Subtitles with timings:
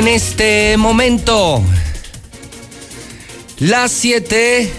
[0.00, 1.62] en este momento
[3.58, 4.72] las 7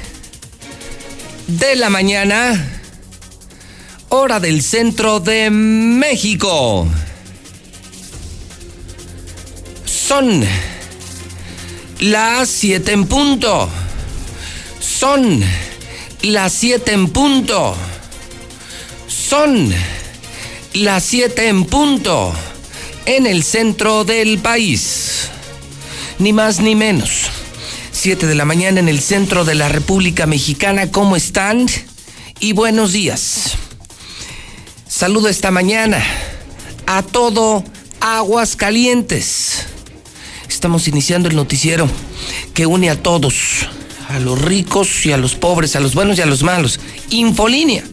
[1.48, 2.82] de la mañana,
[4.10, 6.88] hora del centro de México.
[9.86, 10.44] Son
[12.00, 13.70] las 7 en punto.
[14.80, 15.44] Son
[16.24, 17.76] las 7 en punto.
[19.08, 19.72] Son
[20.74, 22.34] las 7 en punto
[23.06, 25.30] en el centro del país.
[26.20, 27.30] Ni más ni menos.
[27.92, 30.92] 7 de la mañana en el centro de la República Mexicana.
[30.92, 31.68] ¿Cómo están?
[32.40, 33.54] Y buenos días.
[34.88, 36.04] Saludo esta mañana
[36.86, 37.64] a todo
[38.00, 39.66] Aguas Calientes.
[40.48, 41.90] Estamos iniciando el noticiero
[42.54, 43.68] que une a todos,
[44.10, 46.80] a los ricos y a los pobres, a los buenos y a los malos.
[47.10, 47.84] Infolínea.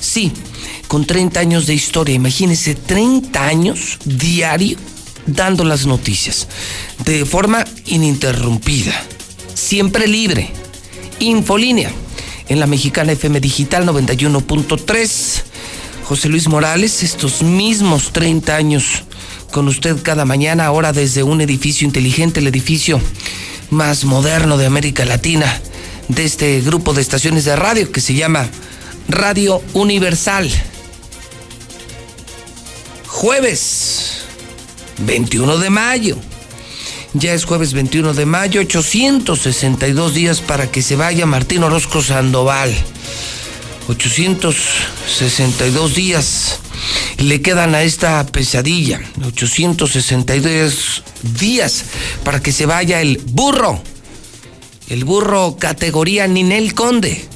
[0.00, 0.32] Sí,
[0.88, 2.14] con 30 años de historia.
[2.14, 4.78] Imagínense, 30 años diario
[5.26, 6.46] dando las noticias
[7.04, 8.94] de forma ininterrumpida,
[9.54, 10.50] siempre libre.
[11.18, 11.90] Infolínea
[12.48, 15.42] en la mexicana FM Digital 91.3.
[16.04, 19.02] José Luis Morales, estos mismos 30 años
[19.50, 23.00] con usted cada mañana, ahora desde un edificio inteligente, el edificio
[23.70, 25.60] más moderno de América Latina,
[26.08, 28.48] de este grupo de estaciones de radio que se llama
[29.08, 30.48] Radio Universal
[33.16, 34.26] jueves
[34.98, 36.18] 21 de mayo.
[37.14, 42.74] Ya es jueves 21 de mayo, 862 días para que se vaya Martín Orozco Sandoval.
[43.88, 46.58] 862 días
[47.16, 49.00] le quedan a esta pesadilla.
[49.24, 51.02] 862
[51.40, 51.84] días
[52.22, 53.80] para que se vaya el burro.
[54.90, 57.26] El burro categoría Ninel Conde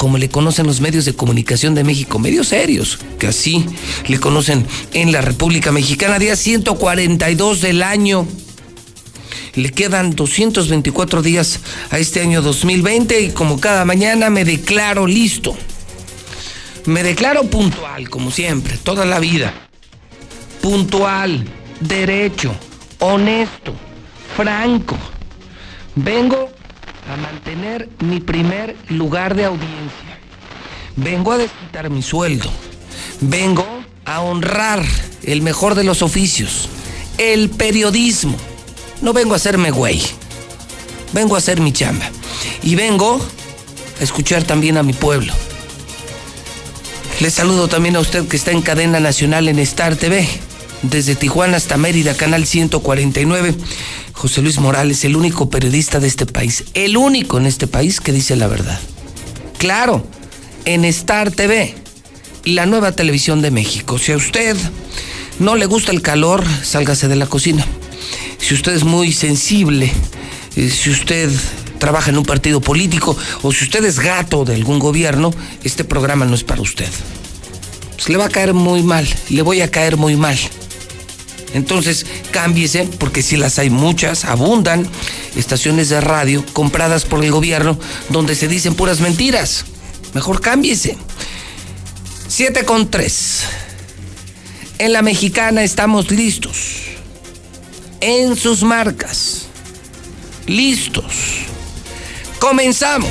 [0.00, 3.66] como le conocen los medios de comunicación de México, medios serios, que así
[4.08, 8.26] le conocen en la República Mexicana, día 142 del año.
[9.56, 11.60] Le quedan 224 días
[11.90, 15.54] a este año 2020 y como cada mañana me declaro listo.
[16.86, 19.52] Me declaro puntual, como siempre, toda la vida.
[20.62, 21.44] Puntual,
[21.78, 22.54] derecho,
[23.00, 23.74] honesto,
[24.34, 24.96] franco.
[25.94, 26.50] Vengo
[27.10, 30.18] a mantener mi primer lugar de audiencia.
[30.94, 32.48] Vengo a desquitar mi sueldo.
[33.20, 33.66] Vengo
[34.04, 34.84] a honrar
[35.24, 36.68] el mejor de los oficios,
[37.18, 38.36] el periodismo.
[39.02, 40.00] No vengo a hacerme güey.
[41.12, 42.08] Vengo a hacer mi chamba.
[42.62, 43.20] Y vengo
[44.00, 45.32] a escuchar también a mi pueblo.
[47.18, 50.28] Les saludo también a usted que está en cadena nacional en Star TV.
[50.82, 53.54] Desde Tijuana hasta Mérida, canal 149.
[54.12, 58.12] José Luis Morales, el único periodista de este país, el único en este país que
[58.12, 58.80] dice la verdad.
[59.58, 60.06] Claro,
[60.64, 61.74] en Star TV,
[62.44, 63.98] la nueva televisión de México.
[63.98, 64.56] Si a usted
[65.38, 67.66] no le gusta el calor, sálgase de la cocina.
[68.38, 69.92] Si usted es muy sensible,
[70.56, 71.30] eh, si usted
[71.78, 75.30] trabaja en un partido político o si usted es gato de algún gobierno,
[75.62, 76.88] este programa no es para usted.
[77.96, 80.38] Pues le va a caer muy mal, le voy a caer muy mal.
[81.54, 84.86] Entonces, cámbiese, porque si las hay muchas, abundan
[85.36, 87.78] estaciones de radio compradas por el gobierno
[88.08, 89.64] donde se dicen puras mentiras.
[90.14, 90.96] Mejor cámbiese.
[92.28, 93.40] 7 con 3.
[94.78, 96.56] En la mexicana estamos listos.
[98.00, 99.46] En sus marcas.
[100.46, 101.12] Listos.
[102.38, 103.10] Comenzamos.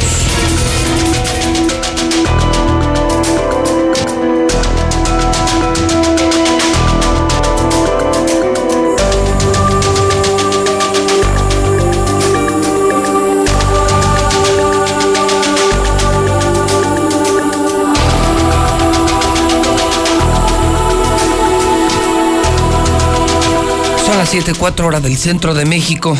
[24.29, 26.15] Las 7, 4 horas del centro de México.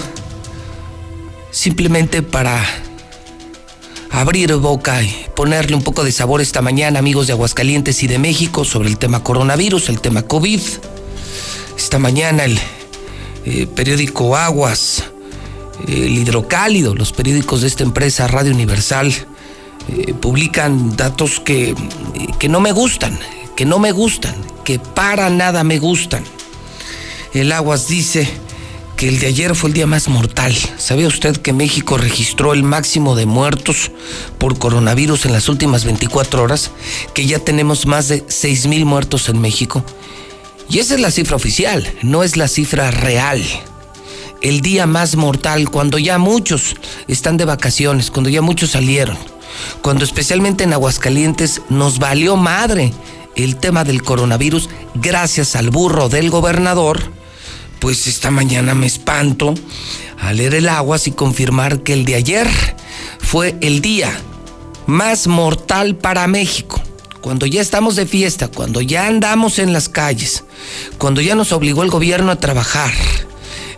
[1.52, 2.66] Simplemente para
[4.10, 8.18] abrir boca y ponerle un poco de sabor esta mañana, amigos de Aguascalientes y de
[8.18, 10.60] México, sobre el tema coronavirus, el tema COVID.
[11.78, 12.60] Esta mañana el
[13.46, 15.04] eh, periódico Aguas,
[15.88, 19.14] el Hidrocálido, los periódicos de esta empresa Radio Universal,
[19.88, 21.76] eh, publican datos que,
[22.40, 23.20] que no me gustan,
[23.56, 26.24] que no me gustan, que para nada me gustan.
[27.34, 28.28] El Aguas dice
[28.98, 30.56] que el de ayer fue el día más mortal.
[30.78, 33.92] ¿Sabía usted que México registró el máximo de muertos
[34.40, 36.72] por coronavirus en las últimas 24 horas?
[37.14, 39.86] Que ya tenemos más de 6 mil muertos en México.
[40.70, 43.44] Y esa es la cifra oficial, no es la cifra real.
[44.42, 46.76] El día más mortal, cuando ya muchos
[47.08, 49.18] están de vacaciones, cuando ya muchos salieron,
[49.82, 52.92] cuando especialmente en Aguascalientes nos valió madre
[53.36, 57.19] el tema del coronavirus gracias al burro del gobernador
[57.80, 59.54] pues esta mañana me espanto
[60.20, 62.50] al leer el aguas y confirmar que el de ayer
[63.20, 64.12] fue el día
[64.86, 66.82] más mortal para México.
[67.22, 70.46] Cuando ya estamos de fiesta, cuando ya andamos en las calles,
[70.98, 72.92] cuando ya nos obligó el gobierno a trabajar,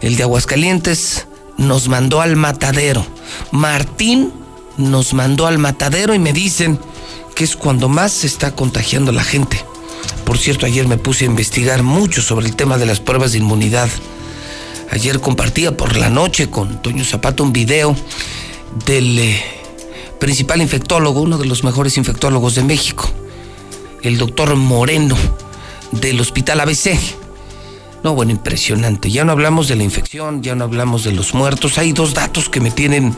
[0.02, 1.28] el de Aguascalientes
[1.58, 3.06] nos mandó al matadero.
[3.52, 4.32] Martín
[4.78, 6.80] nos mandó al matadero y me dicen
[7.36, 9.64] que es cuando más se está contagiando la gente.
[10.32, 13.40] Por cierto, ayer me puse a investigar mucho sobre el tema de las pruebas de
[13.40, 13.90] inmunidad.
[14.90, 17.94] Ayer compartía por la noche con Toño Zapato un video
[18.86, 19.44] del eh,
[20.22, 23.12] principal infectólogo, uno de los mejores infectólogos de México,
[24.04, 25.18] el doctor Moreno
[25.92, 26.98] del Hospital ABC.
[28.02, 29.12] No, bueno, impresionante.
[29.12, 31.78] Ya no hablamos de la infección, ya no hablamos de los muertos.
[31.78, 33.14] Hay dos datos que me tienen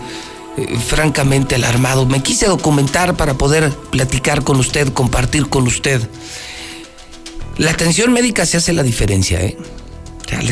[0.57, 2.07] eh, francamente alarmado.
[2.07, 6.01] Me quise documentar para poder platicar con usted, compartir con usted.
[7.57, 9.57] La atención médica se hace la diferencia, ¿eh?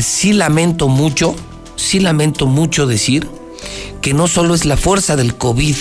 [0.00, 1.34] sí lamento mucho,
[1.76, 3.28] sí lamento mucho decir
[4.00, 5.76] que no solo es la fuerza del COVID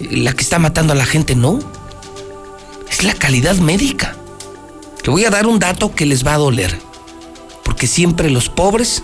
[0.00, 1.58] la que está matando a la gente, no.
[2.90, 4.16] Es la calidad médica.
[5.04, 6.78] Le voy a dar un dato que les va a doler.
[7.64, 9.02] Porque siempre los pobres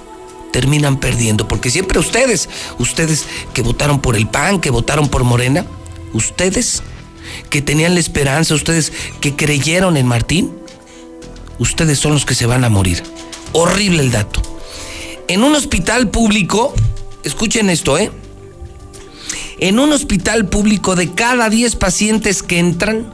[0.52, 1.46] terminan perdiendo.
[1.48, 2.48] Porque siempre ustedes,
[2.78, 5.66] ustedes que votaron por el PAN, que votaron por Morena,
[6.12, 6.82] ustedes
[7.50, 10.52] que tenían la esperanza, ustedes que creyeron en Martín,
[11.58, 13.02] ustedes son los que se van a morir.
[13.52, 14.42] Horrible el dato.
[15.28, 16.74] En un hospital público,
[17.24, 18.10] escuchen esto, ¿eh?
[19.58, 23.12] En un hospital público de cada 10 pacientes que entran,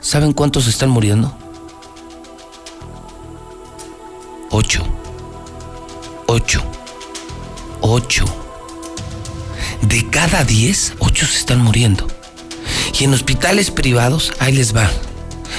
[0.00, 1.36] ¿saben cuántos están muriendo?
[4.50, 4.82] 8.
[6.26, 6.62] 8.
[7.80, 8.24] 8.
[9.82, 12.06] De cada 10, 8 se están muriendo.
[12.98, 14.88] Y en hospitales privados, ahí les va.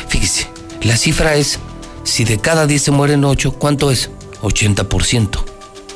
[0.08, 0.48] Fíjese,
[0.82, 1.60] la cifra es
[2.06, 4.10] si de cada 10 se mueren 8, ¿cuánto es?
[4.42, 5.44] 80%.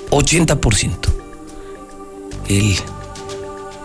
[0.09, 0.95] 80%.
[2.49, 2.75] El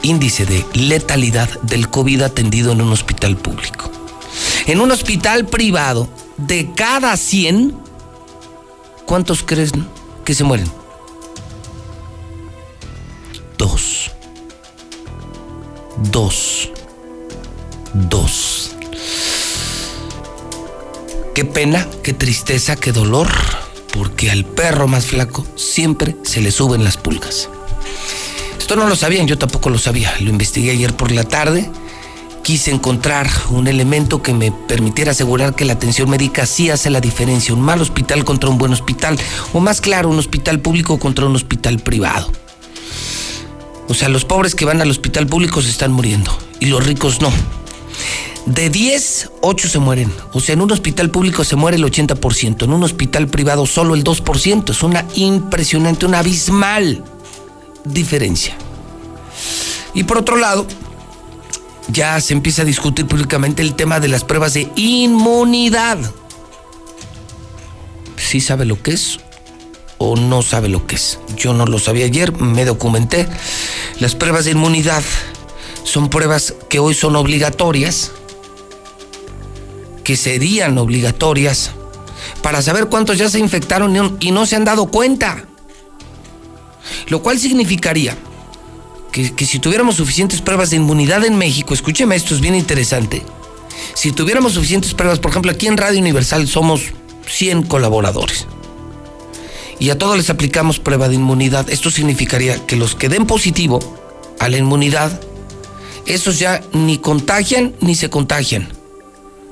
[0.02, 3.90] índice de letalidad del COVID atendido en un hospital público.
[4.66, 7.76] En un hospital privado, de cada 100,
[9.06, 9.86] ¿cuántos creen
[10.24, 10.70] que se mueren?
[13.58, 14.10] Dos.
[16.10, 16.70] Dos.
[17.92, 18.53] Dos.
[21.34, 23.26] Qué pena, qué tristeza, qué dolor,
[23.92, 27.48] porque al perro más flaco siempre se le suben las pulgas.
[28.56, 30.14] Esto no lo sabían, yo tampoco lo sabía.
[30.20, 31.68] Lo investigué ayer por la tarde.
[32.44, 37.00] Quise encontrar un elemento que me permitiera asegurar que la atención médica sí hace la
[37.00, 37.52] diferencia.
[37.52, 39.18] Un mal hospital contra un buen hospital.
[39.52, 42.30] O más claro, un hospital público contra un hospital privado.
[43.88, 46.30] O sea, los pobres que van al hospital público se están muriendo
[46.60, 47.32] y los ricos no.
[48.46, 50.12] De 10, 8 se mueren.
[50.32, 53.94] O sea, en un hospital público se muere el 80%, en un hospital privado solo
[53.94, 54.70] el 2%.
[54.70, 57.02] Es una impresionante, una abismal
[57.84, 58.56] diferencia.
[59.94, 60.66] Y por otro lado,
[61.88, 65.98] ya se empieza a discutir públicamente el tema de las pruebas de inmunidad.
[68.16, 69.20] ¿Sí sabe lo que es
[69.98, 71.18] o no sabe lo que es?
[71.36, 73.26] Yo no lo sabía ayer, me documenté.
[74.00, 75.02] Las pruebas de inmunidad
[75.84, 78.12] son pruebas que hoy son obligatorias
[80.04, 81.72] que serían obligatorias
[82.42, 85.46] para saber cuántos ya se infectaron y no se han dado cuenta.
[87.08, 88.16] Lo cual significaría
[89.10, 93.24] que, si tuviéramos suficientes pruebas de inmunidad en México, escúcheme, esto es bien interesante.
[93.94, 96.92] Si tuviéramos suficientes pruebas, por ejemplo, aquí en Radio Universal somos
[97.26, 98.46] 100 colaboradores
[99.78, 103.80] y a todos les aplicamos prueba de inmunidad, esto significaría que los que den positivo
[104.38, 105.20] a la inmunidad,
[106.06, 108.68] esos ya ni contagian ni se contagian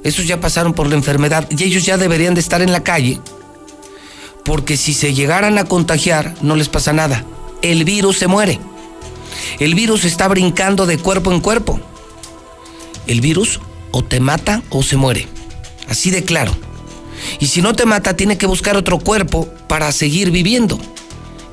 [0.04, 3.20] esos ya pasaron por la enfermedad y ellos ya deberían de estar en la calle,
[4.44, 7.24] porque si se llegaran a contagiar no les pasa nada.
[7.62, 8.58] El virus se muere.
[9.58, 11.80] El virus está brincando de cuerpo en cuerpo.
[13.06, 13.60] El virus
[13.92, 15.28] o te mata o se muere.
[15.88, 16.52] Así de claro.
[17.38, 20.78] Y si no te mata, tiene que buscar otro cuerpo para seguir viviendo.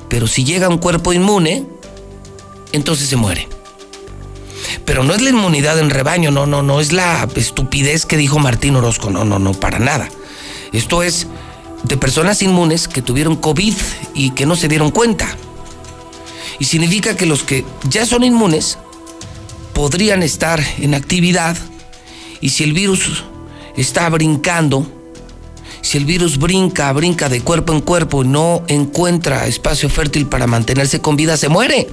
[0.08, 1.64] Pero si llega un cuerpo inmune,
[2.72, 3.48] entonces se muere.
[4.84, 8.38] Pero no es la inmunidad en rebaño, no, no, no es la estupidez que dijo
[8.38, 10.08] Martín Orozco, no, no, no, para nada.
[10.72, 11.26] Esto es
[11.84, 13.74] de personas inmunes que tuvieron COVID
[14.14, 15.26] y que no se dieron cuenta.
[16.58, 18.78] Y significa que los que ya son inmunes
[19.72, 21.56] podrían estar en actividad
[22.40, 23.24] y si el virus
[23.76, 24.86] está brincando,
[25.80, 30.46] si el virus brinca, brinca de cuerpo en cuerpo y no encuentra espacio fértil para
[30.46, 31.88] mantenerse con vida, se muere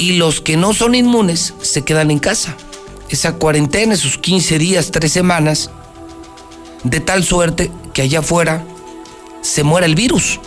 [0.00, 2.56] y los que no son inmunes se quedan en casa.
[3.10, 5.70] Esa cuarentena, esos 15 días, 3 semanas,
[6.84, 8.64] de tal suerte que allá afuera
[9.42, 10.40] se muera el virus.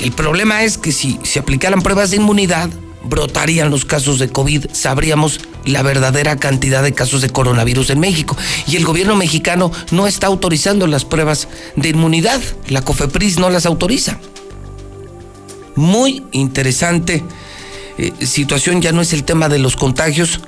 [0.00, 2.68] El problema es que si se aplicaran pruebas de inmunidad,
[3.02, 8.36] brotarían los casos de COVID, sabríamos la verdadera cantidad de casos de coronavirus en México.
[8.66, 12.42] Y el gobierno mexicano no está autorizando las pruebas de inmunidad.
[12.68, 14.18] La COFEPRIS no las autoriza.
[15.76, 17.24] Muy interesante
[17.98, 20.40] eh, situación, ya no es el tema de los contagios.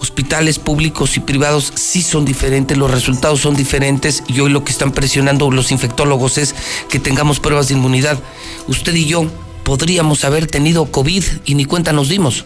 [0.00, 4.72] Hospitales públicos y privados sí son diferentes, los resultados son diferentes y hoy lo que
[4.72, 6.54] están presionando los infectólogos es
[6.88, 8.18] que tengamos pruebas de inmunidad.
[8.66, 9.26] Usted y yo
[9.62, 12.44] podríamos haber tenido COVID y ni cuenta nos dimos.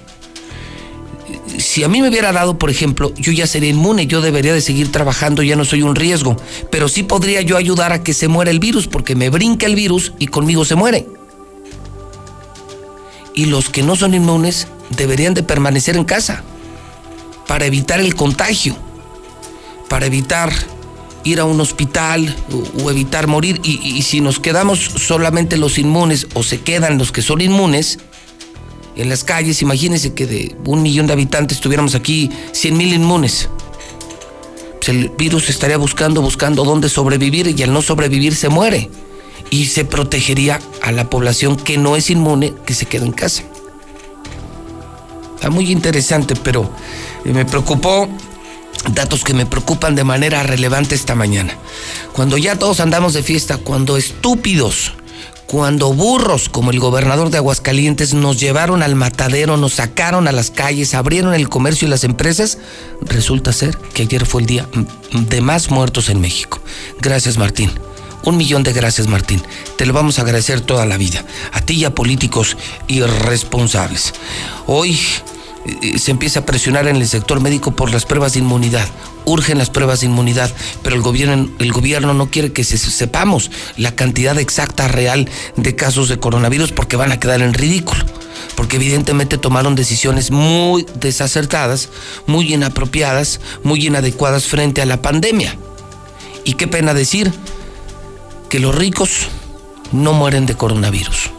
[1.58, 4.60] Si a mí me hubiera dado, por ejemplo, yo ya sería inmune, yo debería de
[4.60, 6.36] seguir trabajando, ya no soy un riesgo,
[6.70, 9.74] pero sí podría yo ayudar a que se muera el virus, porque me brinca el
[9.74, 11.06] virus y conmigo se muere.
[13.40, 16.44] Y los que no son inmunes deberían de permanecer en casa
[17.46, 18.76] para evitar el contagio,
[19.88, 20.52] para evitar
[21.24, 22.36] ir a un hospital
[22.82, 23.58] o, evitar morir.
[23.64, 27.98] Y, si nos quedamos solamente los inmunes o se quedan los que son inmunes
[28.94, 33.48] en las calles, imagínense que de un millón de habitantes tuviéramos aquí 100 mil inmunes.
[34.80, 38.90] Pues el virus estaría buscando, buscando dónde sobrevivir y al no sobrevivir se muere.
[39.50, 43.42] Y se protegería a la población que no es inmune que se queda en casa.
[45.34, 46.70] Está muy interesante, pero
[47.24, 48.08] eh, me preocupó
[48.92, 51.54] datos que me preocupan de manera relevante esta mañana.
[52.12, 54.92] Cuando ya todos andamos de fiesta, cuando estúpidos,
[55.46, 60.50] cuando burros como el gobernador de Aguascalientes nos llevaron al matadero, nos sacaron a las
[60.50, 62.58] calles, abrieron el comercio y las empresas,
[63.00, 64.68] resulta ser que ayer fue el día
[65.12, 66.60] de más muertos en México.
[67.00, 67.72] Gracias Martín.
[68.24, 69.42] Un millón de gracias, Martín.
[69.76, 71.24] Te lo vamos a agradecer toda la vida.
[71.52, 74.12] A ti y a políticos irresponsables.
[74.66, 74.98] Hoy
[75.64, 78.86] eh, se empieza a presionar en el sector médico por las pruebas de inmunidad.
[79.24, 80.50] Urgen las pruebas de inmunidad,
[80.82, 86.08] pero el gobierno, el gobierno no quiere que sepamos la cantidad exacta real de casos
[86.08, 88.04] de coronavirus porque van a quedar en ridículo.
[88.54, 91.88] Porque evidentemente tomaron decisiones muy desacertadas,
[92.26, 95.56] muy inapropiadas, muy inadecuadas frente a la pandemia.
[96.44, 97.32] Y qué pena decir
[98.50, 99.28] que los ricos
[99.92, 101.30] no mueren de coronavirus.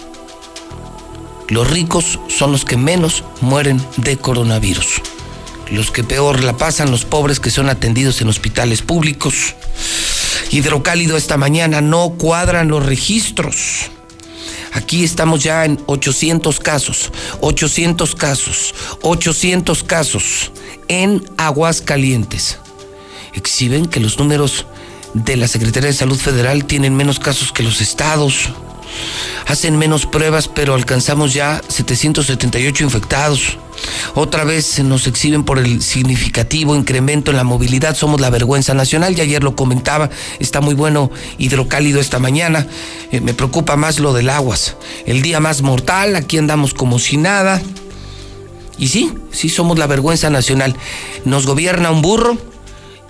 [1.50, 5.02] Los ricos son los que menos mueren de coronavirus.
[5.70, 9.56] Los que peor la pasan, los pobres que son atendidos en hospitales públicos.
[10.52, 13.92] Hidrocálido esta mañana no cuadran los registros.
[14.72, 20.52] Aquí estamos ya en 800 casos, 800 casos, 800 casos
[20.88, 22.58] en aguas calientes.
[23.34, 24.66] Exhiben que los números
[25.14, 28.50] de la Secretaría de Salud Federal tienen menos casos que los estados
[29.48, 33.58] hacen menos pruebas, pero alcanzamos ya 778 infectados.
[34.14, 37.96] Otra vez se nos exhiben por el significativo incremento en la movilidad.
[37.96, 39.18] Somos la vergüenza nacional.
[39.18, 42.68] Y ayer lo comentaba, está muy bueno hidrocálido esta mañana.
[43.12, 44.76] Eh, me preocupa más lo del aguas.
[45.06, 47.62] El día más mortal, aquí andamos como si nada.
[48.78, 50.76] Y sí, sí somos la vergüenza nacional.
[51.26, 52.51] Nos gobierna un burro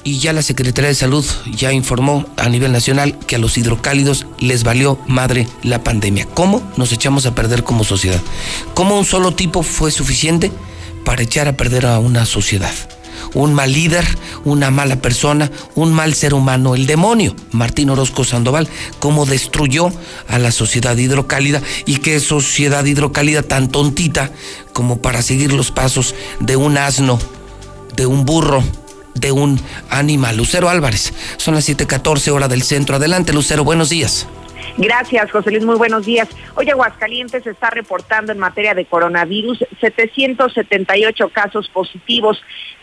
[0.03, 4.25] y ya la Secretaría de Salud ya informó a nivel nacional que a los hidrocálidos
[4.39, 6.25] les valió madre la pandemia.
[6.25, 8.21] ¿Cómo nos echamos a perder como sociedad?
[8.73, 10.51] ¿Cómo un solo tipo fue suficiente
[11.05, 12.73] para echar a perder a una sociedad?
[13.33, 14.05] Un mal líder,
[14.45, 18.67] una mala persona, un mal ser humano, el demonio, Martín Orozco Sandoval,
[18.99, 19.91] cómo destruyó
[20.27, 24.31] a la sociedad hidrocálida y qué sociedad hidrocálida tan tontita
[24.73, 27.19] como para seguir los pasos de un asno,
[27.95, 28.63] de un burro,
[29.13, 30.37] de un animal.
[30.37, 32.95] Lucero Álvarez, son las 7:14 hora del centro.
[32.95, 34.27] Adelante, Lucero, buenos días.
[34.77, 35.65] Gracias, José Luis.
[35.65, 36.29] Muy buenos días.
[36.55, 42.41] Hoy Aguascalientes está reportando en materia de coronavirus 778 casos positivos.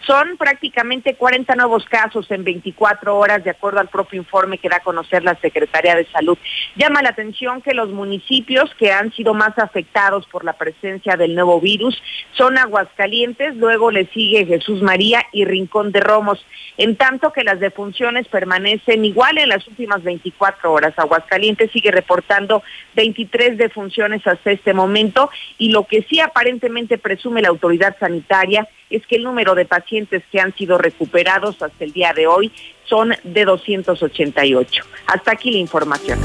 [0.09, 4.77] Son prácticamente 40 nuevos casos en 24 horas, de acuerdo al propio informe que da
[4.77, 6.39] a conocer la Secretaría de Salud.
[6.77, 11.35] Llama la atención que los municipios que han sido más afectados por la presencia del
[11.35, 16.43] nuevo virus son Aguascalientes, luego le sigue Jesús María y Rincón de Romos,
[16.79, 20.95] en tanto que las defunciones permanecen igual en las últimas 24 horas.
[20.97, 22.63] Aguascalientes sigue reportando
[22.95, 29.07] 23 defunciones hasta este momento y lo que sí aparentemente presume la autoridad sanitaria es
[29.07, 32.53] que el número de pacientes que han sido recuperados hasta el día de hoy
[32.85, 34.85] son de 288.
[35.07, 36.19] Hasta aquí la información.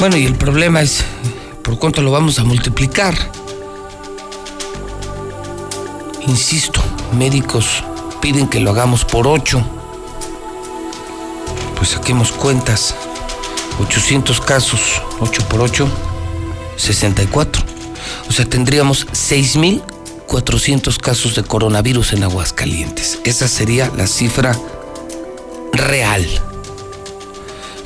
[0.00, 1.04] Bueno, y el problema es
[1.80, 3.14] cuánto lo vamos a multiplicar?
[6.26, 6.80] Insisto,
[7.16, 7.82] médicos
[8.20, 9.64] piden que lo hagamos por 8.
[11.74, 12.94] Pues saquemos cuentas.
[13.80, 15.88] 800 casos, 8 por 8,
[16.76, 17.62] 64.
[18.28, 23.20] O sea, tendríamos 6.400 casos de coronavirus en Aguascalientes.
[23.24, 24.54] Esa sería la cifra
[25.72, 26.26] real.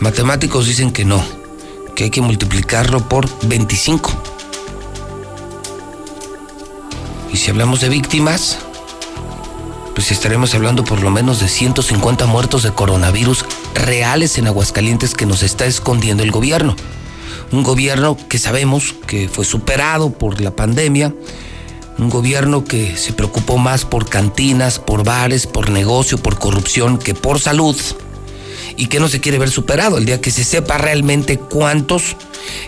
[0.00, 1.24] Matemáticos dicen que no,
[1.94, 4.10] que hay que multiplicarlo por 25.
[7.32, 8.58] Y si hablamos de víctimas,
[9.94, 15.26] pues estaremos hablando por lo menos de 150 muertos de coronavirus reales en Aguascalientes que
[15.26, 16.76] nos está escondiendo el gobierno.
[17.52, 21.14] Un gobierno que sabemos que fue superado por la pandemia,
[21.98, 27.14] un gobierno que se preocupó más por cantinas, por bares, por negocio, por corrupción que
[27.14, 27.76] por salud
[28.76, 29.98] y que no se quiere ver superado.
[29.98, 32.16] El día que se sepa realmente cuántos,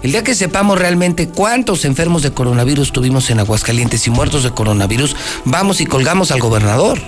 [0.02, 4.50] el día que sepamos realmente cuántos enfermos de coronavirus tuvimos en Aguascalientes y muertos de
[4.50, 7.00] coronavirus, vamos y colgamos al gobernador.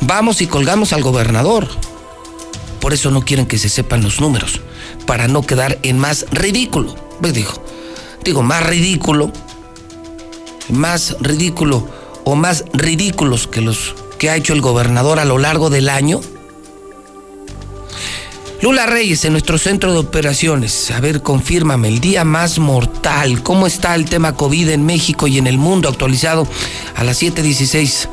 [0.00, 1.68] Vamos y colgamos al gobernador.
[2.80, 4.60] Por eso no quieren que se sepan los números,
[5.06, 6.94] para no quedar en más ridículo.
[7.20, 7.52] Pues digo,
[8.24, 9.32] digo, más ridículo,
[10.68, 11.88] más ridículo
[12.24, 16.20] o más ridículos que los que ha hecho el gobernador a lo largo del año.
[18.64, 20.90] Lula Reyes, en nuestro centro de operaciones.
[20.90, 23.42] A ver, confírmame, el día más mortal.
[23.42, 26.48] ¿Cómo está el tema COVID en México y en el mundo actualizado
[26.96, 28.08] a las 7.16?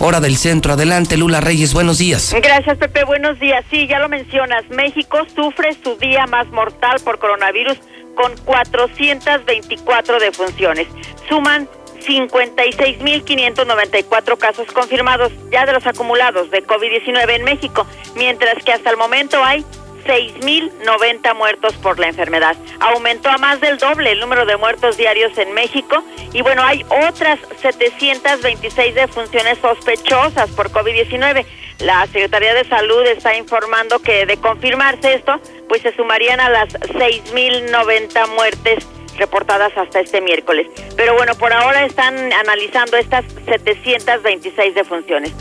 [0.00, 0.72] hora del centro.
[0.72, 2.34] Adelante, Lula Reyes, buenos días.
[2.42, 3.64] Gracias, Pepe, buenos días.
[3.70, 7.78] Sí, ya lo mencionas, México sufre su día más mortal por coronavirus
[8.16, 10.88] con 424 defunciones.
[11.28, 11.68] Suman
[12.04, 17.86] 56.594 casos confirmados ya de los acumulados de COVID-19 en México,
[18.16, 19.64] mientras que hasta el momento hay
[20.04, 22.56] 6.090 muertos por la enfermedad.
[22.80, 26.84] Aumentó a más del doble el número de muertos diarios en México y bueno, hay
[27.08, 31.44] otras 726 defunciones sospechosas por COVID-19.
[31.80, 36.68] La Secretaría de Salud está informando que de confirmarse esto, pues se sumarían a las
[36.74, 38.86] 6.090 muertes
[39.18, 40.68] reportadas hasta este miércoles.
[40.96, 45.32] Pero bueno, por ahora están analizando estas 726 defunciones.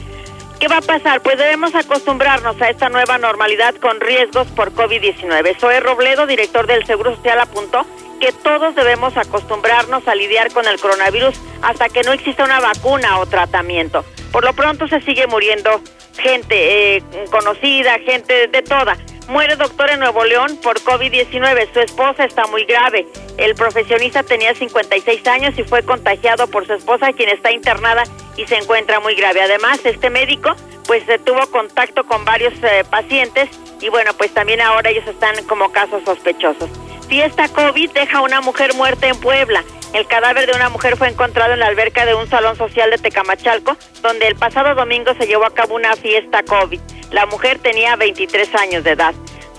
[0.61, 1.21] ¿Qué va a pasar?
[1.21, 5.59] Pues debemos acostumbrarnos a esta nueva normalidad con riesgos por COVID-19.
[5.59, 7.83] Zoe Robledo, director del Seguro Social, apuntó
[8.19, 13.17] que todos debemos acostumbrarnos a lidiar con el coronavirus hasta que no exista una vacuna
[13.17, 14.05] o tratamiento.
[14.31, 15.81] Por lo pronto se sigue muriendo
[16.19, 18.95] gente eh, conocida, gente de toda.
[19.31, 21.71] Muere doctor en Nuevo León por COVID-19.
[21.71, 23.07] Su esposa está muy grave.
[23.37, 28.03] El profesionista tenía 56 años y fue contagiado por su esposa, quien está internada
[28.35, 29.41] y se encuentra muy grave.
[29.41, 30.53] Además, este médico
[30.85, 35.71] pues tuvo contacto con varios eh, pacientes y bueno, pues también ahora ellos están como
[35.71, 36.69] casos sospechosos.
[37.07, 39.63] Fiesta COVID deja a una mujer muerta en Puebla.
[39.93, 42.97] El cadáver de una mujer fue encontrado en la alberca de un salón social de
[42.97, 46.79] Tecamachalco, donde el pasado domingo se llevó a cabo una fiesta COVID.
[47.11, 49.13] La mujer tenía 23 años de edad.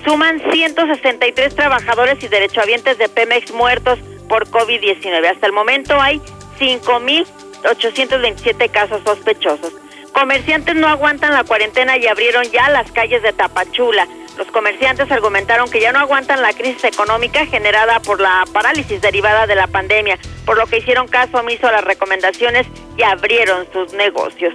[0.04, 5.30] Suman 163 trabajadores y derechohabientes de Pemex muertos por COVID-19.
[5.30, 6.18] Hasta el momento hay
[6.58, 9.74] 5.827 casos sospechosos.
[10.12, 14.08] Comerciantes no aguantan la cuarentena y abrieron ya las calles de Tapachula.
[14.36, 19.46] Los comerciantes argumentaron que ya no aguantan la crisis económica generada por la parálisis derivada
[19.46, 22.66] de la pandemia, por lo que hicieron caso omiso a las recomendaciones
[22.96, 24.54] y abrieron sus negocios.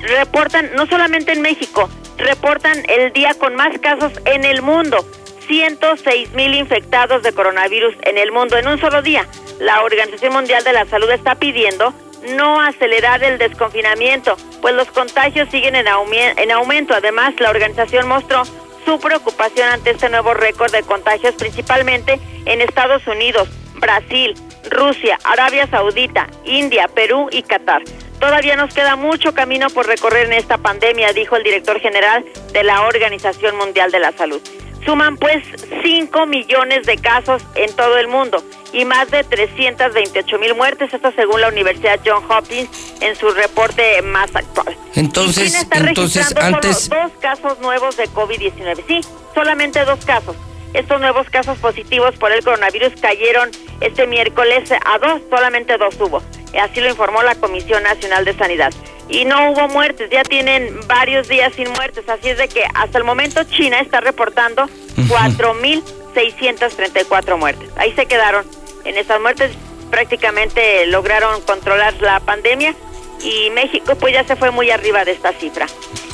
[0.00, 5.04] Reportan, no solamente en México, reportan el día con más casos en el mundo.
[5.46, 9.26] 106 mil infectados de coronavirus en el mundo en un solo día.
[9.58, 11.92] La Organización Mundial de la Salud está pidiendo
[12.36, 16.94] no acelerar el desconfinamiento, pues los contagios siguen en, en aumento.
[16.94, 18.44] Además, la organización mostró
[18.84, 24.34] su preocupación ante este nuevo récord de contagios, principalmente en Estados Unidos, Brasil,
[24.70, 27.82] Rusia, Arabia Saudita, India, Perú y Qatar.
[28.20, 32.62] Todavía nos queda mucho camino por recorrer en esta pandemia, dijo el director general de
[32.62, 34.40] la Organización Mundial de la Salud.
[34.84, 35.44] Suman pues
[35.82, 38.42] 5 millones de casos en todo el mundo
[38.72, 44.00] y más de 328 mil muertes, esto según la Universidad John Hopkins en su reporte
[44.02, 44.76] más actual.
[44.94, 46.88] Entonces, está entonces antes...
[46.88, 49.00] dos casos nuevos de COVID-19, sí,
[49.34, 50.36] solamente dos casos.
[50.74, 56.22] Estos nuevos casos positivos por el coronavirus cayeron este miércoles a dos, solamente dos hubo.
[56.60, 58.72] Así lo informó la Comisión Nacional de Sanidad.
[59.08, 62.98] Y no hubo muertes, ya tienen varios días sin muertes, así es de que hasta
[62.98, 67.68] el momento China está reportando 4.634 muertes.
[67.76, 68.46] Ahí se quedaron.
[68.84, 69.52] En estas muertes
[69.90, 72.74] prácticamente lograron controlar la pandemia
[73.22, 75.66] y México pues ya se fue muy arriba de esta cifra.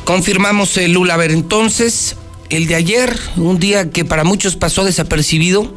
[0.05, 1.14] Confirmamos, el Lula.
[1.14, 2.16] A ver, entonces,
[2.50, 5.72] el de ayer, un día que para muchos pasó desapercibido,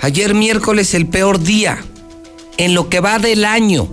[0.00, 1.84] Ayer miércoles el peor día
[2.56, 3.88] en lo que va del año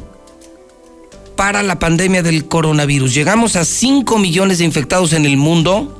[1.35, 3.13] para la pandemia del coronavirus.
[3.13, 5.99] Llegamos a 5 millones de infectados en el mundo,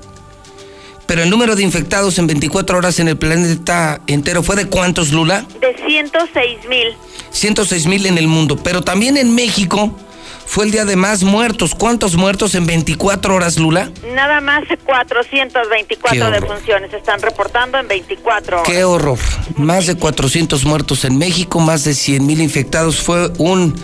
[1.08, 5.12] pero el número de infectados en 24 horas en el planeta entero fue de cuántos,
[5.12, 5.44] Lula?
[5.60, 6.94] De 106 mil.
[7.32, 9.98] 106 mil en el mundo, pero también en México
[10.46, 11.76] fue el día de más muertos.
[11.76, 13.92] ¿Cuántos muertos en 24 horas, Lula?
[14.14, 18.70] Nada más 424 defunciones se están reportando en 24 horas.
[18.70, 19.18] Qué horror.
[19.58, 23.02] Más de 400 muertos en México, más de 100 mil infectados.
[23.02, 23.76] Fue un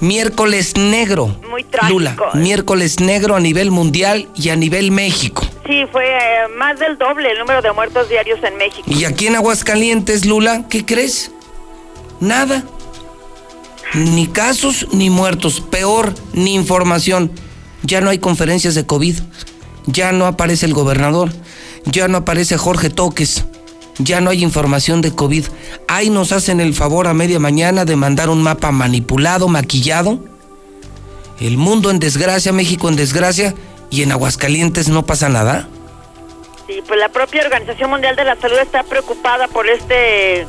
[0.00, 1.28] miércoles negro.
[1.48, 1.98] Muy trágico.
[1.98, 5.42] Lula, miércoles negro a nivel mundial y a nivel México.
[5.66, 8.84] Sí, fue eh, más del doble el número de muertos diarios en México.
[8.86, 11.30] ¿Y aquí en Aguascalientes, Lula, qué crees?
[12.20, 12.64] Nada.
[13.94, 17.30] Ni casos ni muertos, peor, ni información.
[17.82, 19.18] Ya no hay conferencias de COVID,
[19.86, 21.30] ya no aparece el gobernador,
[21.84, 23.44] ya no aparece Jorge Toques,
[23.98, 25.44] ya no hay información de COVID.
[25.88, 30.20] Ahí nos hacen el favor a media mañana de mandar un mapa manipulado, maquillado.
[31.40, 33.54] El mundo en desgracia, México en desgracia,
[33.92, 35.68] y en Aguascalientes no pasa nada.
[36.66, 40.46] Sí, pues la propia Organización Mundial de la Salud está preocupada por este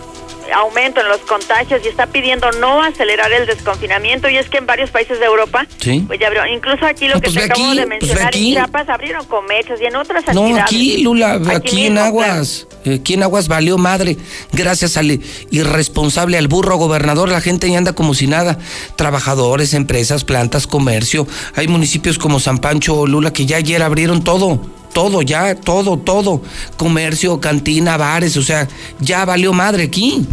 [0.51, 4.65] aumento en los contagios y está pidiendo no acelerar el desconfinamiento y es que en
[4.65, 5.65] varios países de Europa
[6.07, 9.25] pues ya incluso aquí lo que pues te acabo de pues mencionar en Chiapas abrieron
[9.25, 14.17] comercios y en otras no, aquí Lula, aquí, en Aguas, aquí en Aguas valió madre,
[14.51, 15.19] gracias al
[15.51, 18.57] irresponsable, al burro gobernador, la gente ya anda como si nada,
[18.95, 24.23] trabajadores, empresas, plantas, comercio, hay municipios como San Pancho o Lula que ya ayer abrieron
[24.23, 26.41] todo todo ya, todo, todo.
[26.77, 28.67] Comercio, cantina, bares, o sea,
[28.99, 30.25] ya valió madre aquí.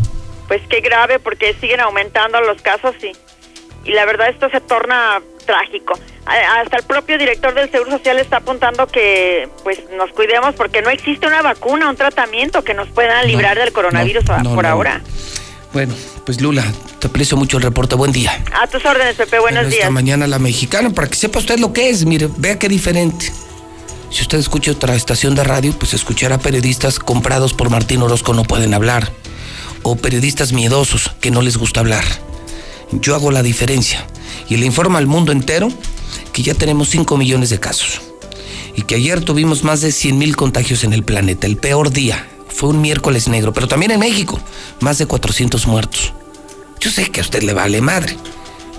[0.48, 3.12] Pues qué grave porque siguen aumentando los casos y,
[3.88, 5.98] y la verdad esto se torna trágico.
[6.26, 10.90] Hasta el propio director del Seguro Social está apuntando que pues nos cuidemos porque no
[10.90, 15.00] existe una vacuna, un tratamiento que nos pueda librar del coronavirus por ahora.
[15.72, 15.94] Bueno,
[16.26, 16.64] pues Lula,
[16.98, 17.94] te aprecio mucho el reporte.
[17.94, 18.42] Buen día.
[18.60, 19.38] A tus órdenes, Pepe.
[19.38, 19.80] Buenos días.
[19.80, 22.04] Esta mañana la mexicana, para que sepa usted lo que es.
[22.04, 23.32] Mire, vea qué diferente.
[24.10, 28.42] Si usted escucha otra estación de radio, pues escuchará periodistas comprados por Martín Orozco no
[28.42, 29.12] pueden hablar.
[29.82, 32.04] O periodistas miedosos que no les gusta hablar.
[32.90, 34.04] Yo hago la diferencia
[34.48, 35.68] y le informo al mundo entero
[36.32, 38.00] que ya tenemos 5 millones de casos.
[38.74, 41.46] Y que ayer tuvimos más de 100 mil contagios en el planeta.
[41.46, 42.26] El peor día.
[42.48, 43.52] Fue un miércoles negro.
[43.52, 44.40] Pero también en México.
[44.80, 46.12] Más de 400 muertos.
[46.80, 48.16] Yo sé que a usted le vale madre.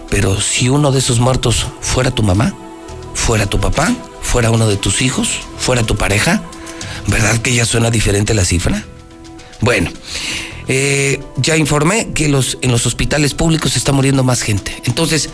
[0.10, 2.54] Pero si uno de esos muertos fuera tu mamá,
[3.14, 6.44] fuera tu papá, fuera uno de tus hijos, fuera tu pareja,
[7.08, 8.86] ¿verdad que ya suena diferente la cifra?
[9.62, 9.92] Bueno,
[10.68, 14.82] eh, ya informé que los, en los hospitales públicos está muriendo más gente.
[14.86, 15.30] Entonces,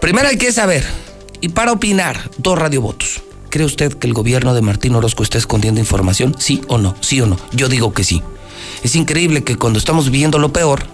[0.00, 0.84] primero hay que saber,
[1.40, 3.22] y para opinar, dos radiovotos.
[3.50, 6.34] ¿Cree usted que el gobierno de Martín Orozco está escondiendo información?
[6.38, 6.96] ¿Sí o no?
[7.00, 7.38] ¿Sí o no?
[7.52, 8.22] Yo digo que sí.
[8.82, 10.84] Es increíble que cuando estamos viviendo lo peor,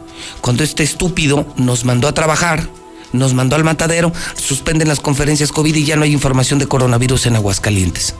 [0.41, 2.69] cuando este estúpido nos mandó a trabajar,
[3.13, 7.27] nos mandó al matadero, suspenden las conferencias COVID y ya no hay información de coronavirus
[7.27, 8.15] en Aguascalientes.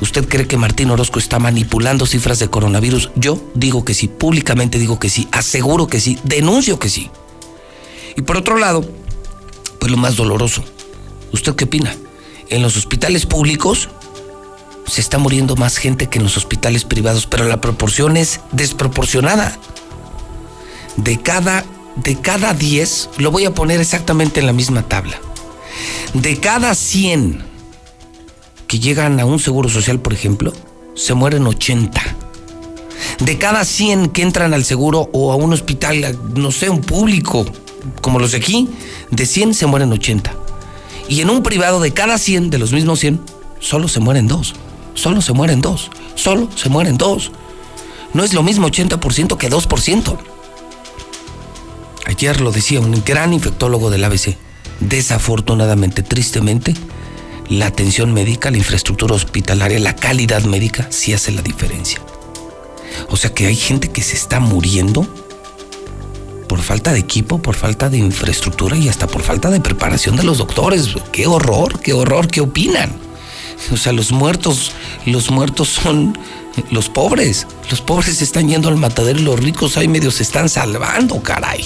[0.00, 3.10] ¿Usted cree que Martín Orozco está manipulando cifras de coronavirus?
[3.14, 7.08] Yo digo que sí, públicamente digo que sí, aseguro que sí, denuncio que sí.
[8.16, 8.84] Y por otro lado,
[9.78, 10.64] pues lo más doloroso,
[11.32, 11.94] ¿usted qué opina?
[12.48, 13.88] En los hospitales públicos
[14.86, 19.56] se está muriendo más gente que en los hospitales privados, pero la proporción es desproporcionada.
[20.96, 21.64] De cada
[21.96, 25.18] de cada 10, lo voy a poner exactamente en la misma tabla,
[26.14, 27.44] de cada 100
[28.66, 30.52] que llegan a un seguro social, por ejemplo,
[30.94, 32.00] se mueren 80.
[33.20, 37.44] De cada 100 que entran al seguro o a un hospital, no sé, un público,
[38.00, 38.68] como los de aquí,
[39.10, 40.34] de 100 se mueren 80.
[41.08, 43.20] Y en un privado de cada 100, de los mismos 100,
[43.60, 44.54] solo se mueren dos.
[44.94, 45.90] Solo se mueren dos.
[46.14, 47.32] Solo se mueren dos.
[48.14, 50.18] No es lo mismo 80% que 2%.
[52.12, 54.36] Ayer lo decía un gran infectólogo del ABC.
[54.80, 56.74] Desafortunadamente, tristemente,
[57.48, 62.02] la atención médica, la infraestructura hospitalaria, la calidad médica sí hace la diferencia.
[63.08, 65.06] O sea que hay gente que se está muriendo
[66.48, 70.24] por falta de equipo, por falta de infraestructura y hasta por falta de preparación de
[70.24, 70.94] los doctores.
[71.12, 72.92] Qué horror, qué horror, ¿qué opinan?
[73.72, 74.72] O sea, los muertos,
[75.06, 76.18] los muertos son
[76.70, 77.46] los pobres.
[77.70, 81.22] Los pobres se están yendo al matadero y los ricos ahí medio se están salvando,
[81.22, 81.64] caray.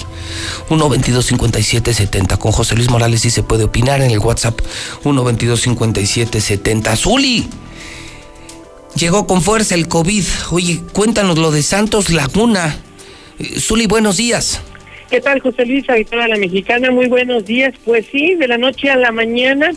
[0.69, 4.59] 1 22 57 70 con José Luis Morales y se puede opinar en el WhatsApp
[5.03, 6.95] 1 22 57 70.
[6.95, 7.47] Zuli.
[8.95, 10.23] Llegó con fuerza el COVID.
[10.51, 12.77] Oye, cuéntanos lo de Santos Laguna.
[13.37, 14.61] Eh, Zuli, buenos días.
[15.09, 16.91] ¿Qué tal, José Luis, habitada la mexicana?
[16.91, 17.73] Muy buenos días.
[17.85, 19.71] Pues sí, de la noche a la mañana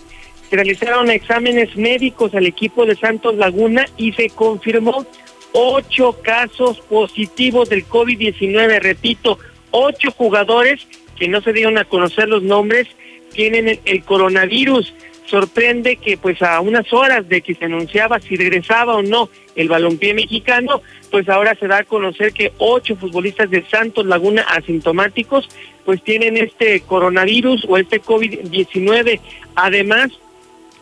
[0.50, 5.06] realizaron exámenes médicos al equipo de Santos Laguna y se confirmó
[5.52, 8.80] ocho casos positivos del COVID-19.
[8.80, 9.38] Repito,
[9.70, 10.86] ocho jugadores
[11.16, 12.88] que no se dieron a conocer los nombres
[13.32, 14.92] tienen el, coronavirus.
[15.26, 19.68] Sorprende que pues a unas horas de que se anunciaba si regresaba o no el
[19.68, 25.48] balompié mexicano, pues ahora se da a conocer que ocho futbolistas de Santos Laguna asintomáticos
[25.84, 29.20] pues tienen este coronavirus o este COVID-19.
[29.54, 30.10] Además,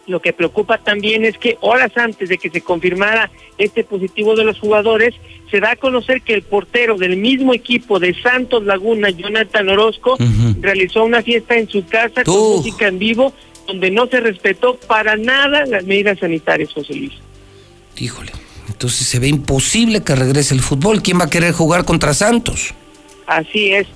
[0.08, 4.44] lo que preocupa también es que horas antes de que se confirmara este positivo de
[4.44, 5.14] los jugadores,
[5.50, 10.16] se da a conocer que el portero del mismo equipo de Santos Laguna, Jonathan Orozco,
[10.60, 13.32] realizó una fiesta en su casa con música en vivo,
[13.66, 17.12] donde no se respetó para nada las medidas sanitarias, José Luis.
[17.98, 18.32] Híjole,
[18.68, 21.02] entonces se ve imposible que regrese el fútbol.
[21.02, 22.74] ¿Quién va a querer jugar contra Santos?
[23.26, 23.86] Así es.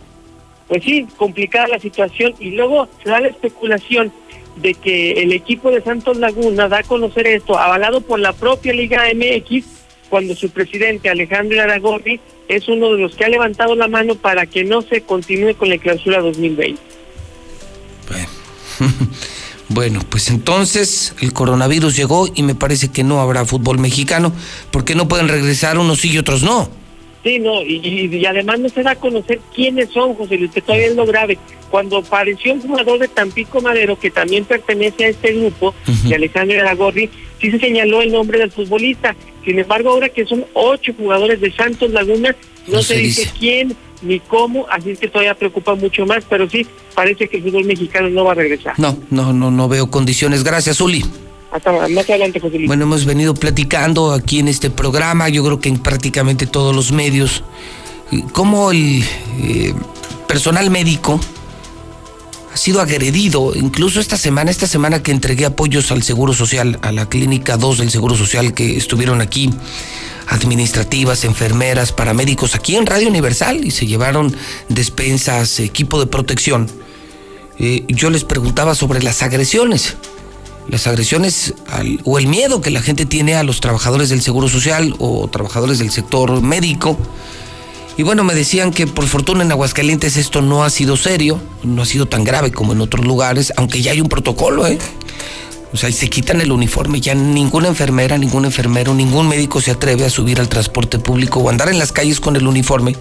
[0.68, 4.12] Pues sí, complicada la situación y luego se da la especulación
[4.56, 8.72] de que el equipo de Santos Laguna da a conocer esto, avalado por la propia
[8.72, 9.64] Liga MX,
[10.08, 14.46] cuando su presidente Alejandro Aragorri es uno de los que ha levantado la mano para
[14.46, 16.80] que no se continúe con la clausura 2020.
[19.68, 20.00] Bueno.
[20.10, 24.32] pues entonces el coronavirus llegó y me parece que no habrá fútbol mexicano,
[24.70, 26.68] porque no pueden regresar unos sí y otros no.
[27.22, 30.88] Sí, no, y, además no se da a conocer quiénes son, José Luis, que todavía
[30.88, 31.38] es lo grave.
[31.72, 36.60] Cuando apareció un jugador de Tampico Madero que también pertenece a este grupo, de Alejandro
[36.60, 37.08] Aragorri,
[37.40, 39.16] sí se señaló el nombre del futbolista.
[39.42, 44.20] Sin embargo, ahora que son ocho jugadores de Santos Laguna, no, se, dice, quién ni
[44.20, 48.10] cómo, así es que todavía preocupa mucho más, pero sí, parece que el fútbol mexicano
[48.10, 48.78] no va a regresar.
[48.78, 50.44] No, no, no, no veo condiciones.
[50.44, 51.02] Gracias, Uli.
[51.52, 52.66] Hasta más adelante, José Luis.
[52.68, 56.92] Bueno, hemos venido platicando aquí en este programa, yo creo que en prácticamente todos los
[56.92, 57.44] medios,
[58.32, 59.02] cómo el
[59.42, 59.72] eh,
[60.28, 61.18] personal médico
[62.52, 66.92] ha sido agredido, incluso esta semana, esta semana que entregué apoyos al Seguro Social, a
[66.92, 69.50] la Clínica 2 del Seguro Social que estuvieron aquí,
[70.28, 74.34] administrativas, enfermeras, paramédicos, aquí en Radio Universal y se llevaron
[74.68, 76.70] despensas, equipo de protección.
[77.58, 79.96] Eh, yo les preguntaba sobre las agresiones
[80.68, 81.54] las agresiones
[82.04, 85.78] o el miedo que la gente tiene a los trabajadores del Seguro Social o trabajadores
[85.78, 86.96] del sector médico.
[87.96, 91.82] Y bueno, me decían que por fortuna en Aguascalientes esto no ha sido serio, no
[91.82, 94.78] ha sido tan grave como en otros lugares, aunque ya hay un protocolo, ¿eh?
[95.74, 100.04] O sea, se quitan el uniforme, ya ninguna enfermera, ningún enfermero, ningún médico se atreve
[100.04, 102.94] a subir al transporte público o andar en las calles con el uniforme,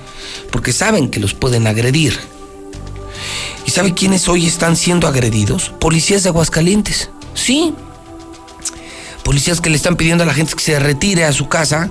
[0.51, 2.17] porque saben que los pueden agredir.
[3.65, 5.73] ¿Y sabe quiénes hoy están siendo agredidos?
[5.79, 7.09] Policías de Aguascalientes.
[7.33, 7.73] Sí.
[9.23, 11.89] Policías que le están pidiendo a la gente que se retire a su casa,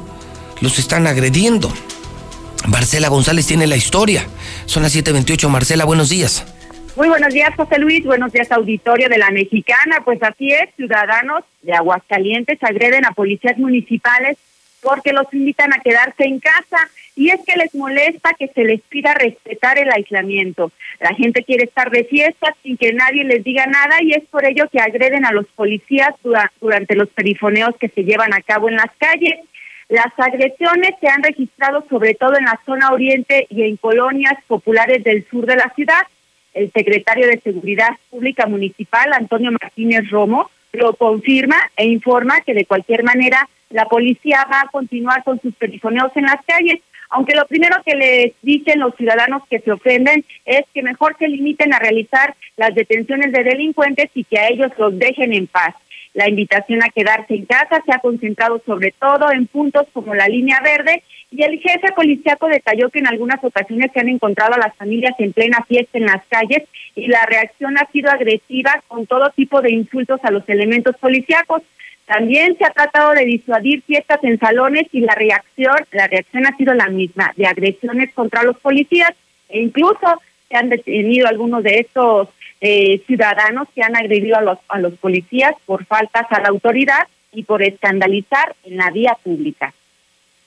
[0.60, 1.72] los están agrediendo.
[2.68, 4.26] Marcela González tiene la historia.
[4.66, 5.48] Son las 7:28.
[5.48, 6.44] Marcela, buenos días.
[6.96, 8.04] Muy buenos días, José Luis.
[8.04, 10.02] Buenos días, auditorio de la Mexicana.
[10.04, 14.36] Pues así es, ciudadanos de Aguascalientes agreden a policías municipales
[14.82, 18.80] porque los invitan a quedarse en casa y es que les molesta que se les
[18.82, 20.72] pida respetar el aislamiento.
[21.00, 24.44] La gente quiere estar de fiesta sin que nadie les diga nada y es por
[24.44, 26.14] ello que agreden a los policías
[26.60, 29.38] durante los perifoneos que se llevan a cabo en las calles.
[29.90, 35.02] Las agresiones se han registrado sobre todo en la zona oriente y en colonias populares
[35.02, 36.02] del sur de la ciudad.
[36.54, 42.66] El secretario de Seguridad Pública Municipal, Antonio Martínez Romo, lo confirma e informa que de
[42.66, 47.44] cualquier manera la policía va a continuar con sus perifoneos en las calles, aunque lo
[47.46, 51.80] primero que les dicen los ciudadanos que se ofenden es que mejor se limiten a
[51.80, 55.74] realizar las detenciones de delincuentes y que a ellos los dejen en paz.
[56.12, 60.26] La invitación a quedarse en casa se ha concentrado sobre todo en puntos como la
[60.26, 64.58] línea verde y el jefe policiaco detalló que en algunas ocasiones se han encontrado a
[64.58, 66.64] las familias en plena fiesta en las calles
[66.96, 71.62] y la reacción ha sido agresiva con todo tipo de insultos a los elementos policíacos.
[72.06, 76.56] También se ha tratado de disuadir fiestas en salones y la reacción, la reacción ha
[76.56, 79.12] sido la misma, de agresiones contra los policías
[79.48, 82.28] e incluso se han detenido algunos de estos
[82.60, 87.06] eh, ciudadanos que han agredido a los, a los policías por faltas a la autoridad
[87.32, 89.72] y por escandalizar en la vía pública.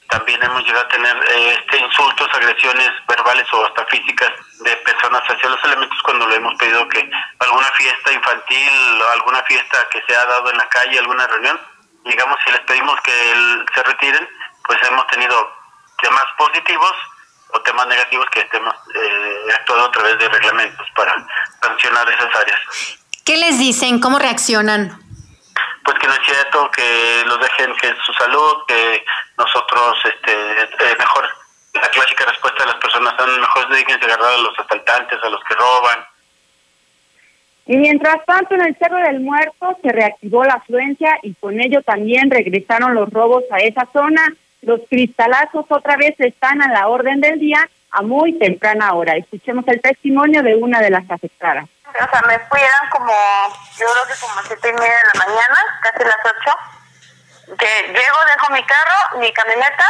[0.09, 4.29] También hemos llegado a tener eh, este, insultos, agresiones verbales o hasta físicas
[4.63, 8.69] de personas hacia los elementos cuando le hemos pedido que alguna fiesta infantil
[9.13, 11.59] alguna fiesta que se ha dado en la calle, alguna reunión,
[12.05, 13.11] digamos, si les pedimos que
[13.73, 14.27] se retiren,
[14.65, 15.35] pues hemos tenido
[16.01, 16.93] temas positivos
[17.53, 21.13] o temas negativos que hemos eh, actuado a través de reglamentos para
[21.61, 22.59] sancionar esas áreas.
[23.23, 23.99] ¿Qué les dicen?
[23.99, 25.03] ¿Cómo reaccionan?
[25.83, 29.03] pues que no es cierto, que los dejen que su salud, que
[29.37, 31.27] nosotros, este, eh, mejor,
[31.73, 35.29] la clásica respuesta de las personas son mejor dedíquense a agarrar a los asaltantes, a
[35.29, 36.05] los que roban.
[37.65, 41.81] Y mientras tanto, en el Cerro del Muerto se reactivó la afluencia y con ello
[41.81, 44.21] también regresaron los robos a esa zona.
[44.65, 49.13] Los cristalazos otra vez están a la orden del día a muy temprana hora.
[49.15, 51.65] Escuchemos el testimonio de una de las afectadas.
[51.87, 52.59] O sea, me fui,
[52.91, 53.13] como,
[53.77, 58.17] yo creo que como siete y media de la mañana, casi las ocho, que llego,
[58.33, 59.85] dejo mi carro, mi camioneta,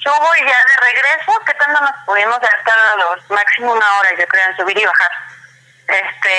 [0.00, 4.10] subo y ya de regreso, ¿qué tanto nos pudimos estar a los máximo una hora,
[4.18, 5.10] yo creo, en subir y bajar?
[5.88, 6.34] Este,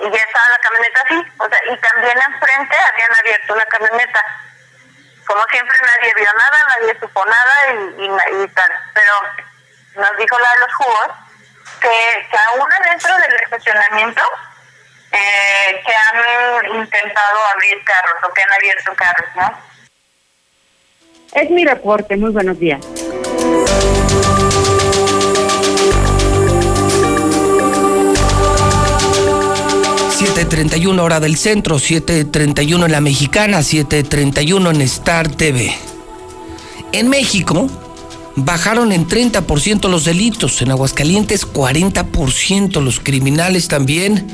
[0.00, 4.24] y ya estaba la camioneta así, o sea, y también enfrente habían abierto una camioneta.
[5.26, 7.54] Como siempre nadie vio nada, nadie supo nada
[7.98, 9.12] y, y, tal, pero
[9.96, 11.08] nos dijo la de los jugos
[11.80, 14.22] que, que aún dentro del estacionamiento
[15.12, 19.72] eh, que han intentado abrir carros o que han abierto carros, ¿no?
[21.34, 22.80] Es mi reporte, muy buenos días.
[30.52, 35.74] 7.31 hora del centro, 7.31 en la mexicana, 7.31 en Star TV.
[36.92, 37.70] En México
[38.36, 44.26] bajaron en 30% los delitos, en Aguascalientes 40% los criminales también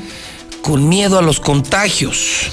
[0.61, 2.51] con miedo a los contagios.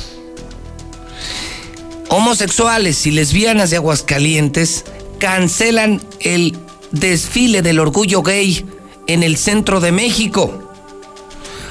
[2.08, 4.84] Homosexuales y lesbianas de Aguascalientes
[5.18, 6.56] cancelan el
[6.92, 8.64] desfile del orgullo gay
[9.08, 10.72] en el centro de México.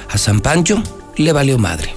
[0.10, 0.84] A San Pancho
[1.18, 1.96] le valió madre.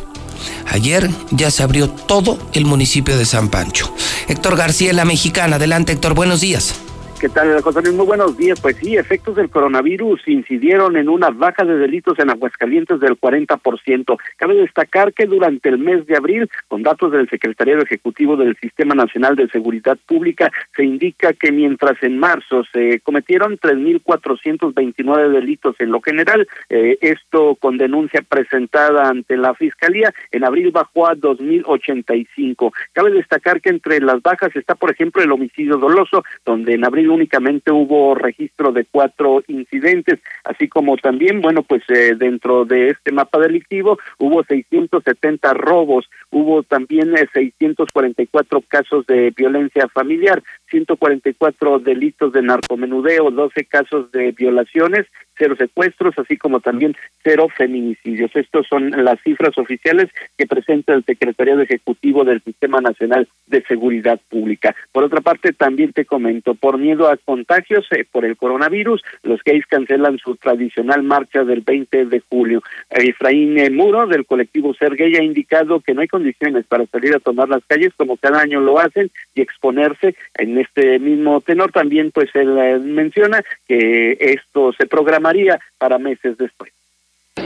[0.66, 3.92] Ayer ya se abrió todo el municipio de San Pancho.
[4.28, 5.56] Héctor García, la mexicana.
[5.56, 6.74] Adelante, Héctor, buenos días.
[7.20, 7.94] ¿Qué tal, José Luis?
[7.94, 8.60] Muy buenos días.
[8.60, 14.16] Pues sí, efectos del coronavirus incidieron en una baja de delitos en Aguascalientes del 40%.
[14.36, 18.94] Cabe destacar que durante el mes de abril, con datos del Secretariado Ejecutivo del Sistema
[18.94, 25.90] Nacional de Seguridad Pública, se indica que mientras en marzo se cometieron 3.429 delitos en
[25.90, 32.72] lo general, eh, esto con denuncia presentada ante la Fiscalía, en abril bajó a 2.085.
[32.92, 37.07] Cabe destacar que entre las bajas está, por ejemplo, el homicidio doloso, donde en abril
[37.08, 43.12] únicamente hubo registro de cuatro incidentes, así como también, bueno, pues eh, dentro de este
[43.12, 52.32] mapa delictivo hubo 670 robos, hubo también 644 eh, casos de violencia familiar, 144 delitos
[52.32, 55.06] de narcomenudeo, 12 casos de violaciones,
[55.38, 58.30] cero secuestros, así como también cero feminicidios.
[58.34, 64.20] Estos son las cifras oficiales que presenta el Secretariado Ejecutivo del Sistema Nacional de Seguridad
[64.28, 64.74] Pública.
[64.92, 69.42] Por otra parte, también te comento, por miedo a contagios eh, por el coronavirus, los
[69.44, 72.62] gays cancelan su tradicional marcha del 20 de julio.
[72.90, 77.48] Efraín Muro, del colectivo Ser ha indicado que no hay condiciones para salir a tomar
[77.48, 82.28] las calles como cada año lo hacen y exponerse en este mismo tenor también pues
[82.34, 86.72] él eh, menciona que esto se programaría para meses después.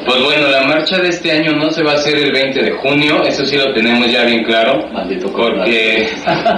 [0.05, 2.71] Pues bueno, la marcha de este año no se va a hacer el 20 de
[2.73, 4.89] junio, eso sí lo tenemos ya bien claro,
[5.37, 6.09] porque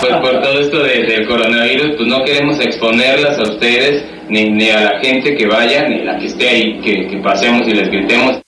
[0.00, 4.80] pues por todo esto del coronavirus, pues no queremos exponerlas a ustedes, ni, ni a
[4.80, 7.90] la gente que vaya, ni a la que esté ahí, que, que pasemos y les
[7.90, 8.43] gritemos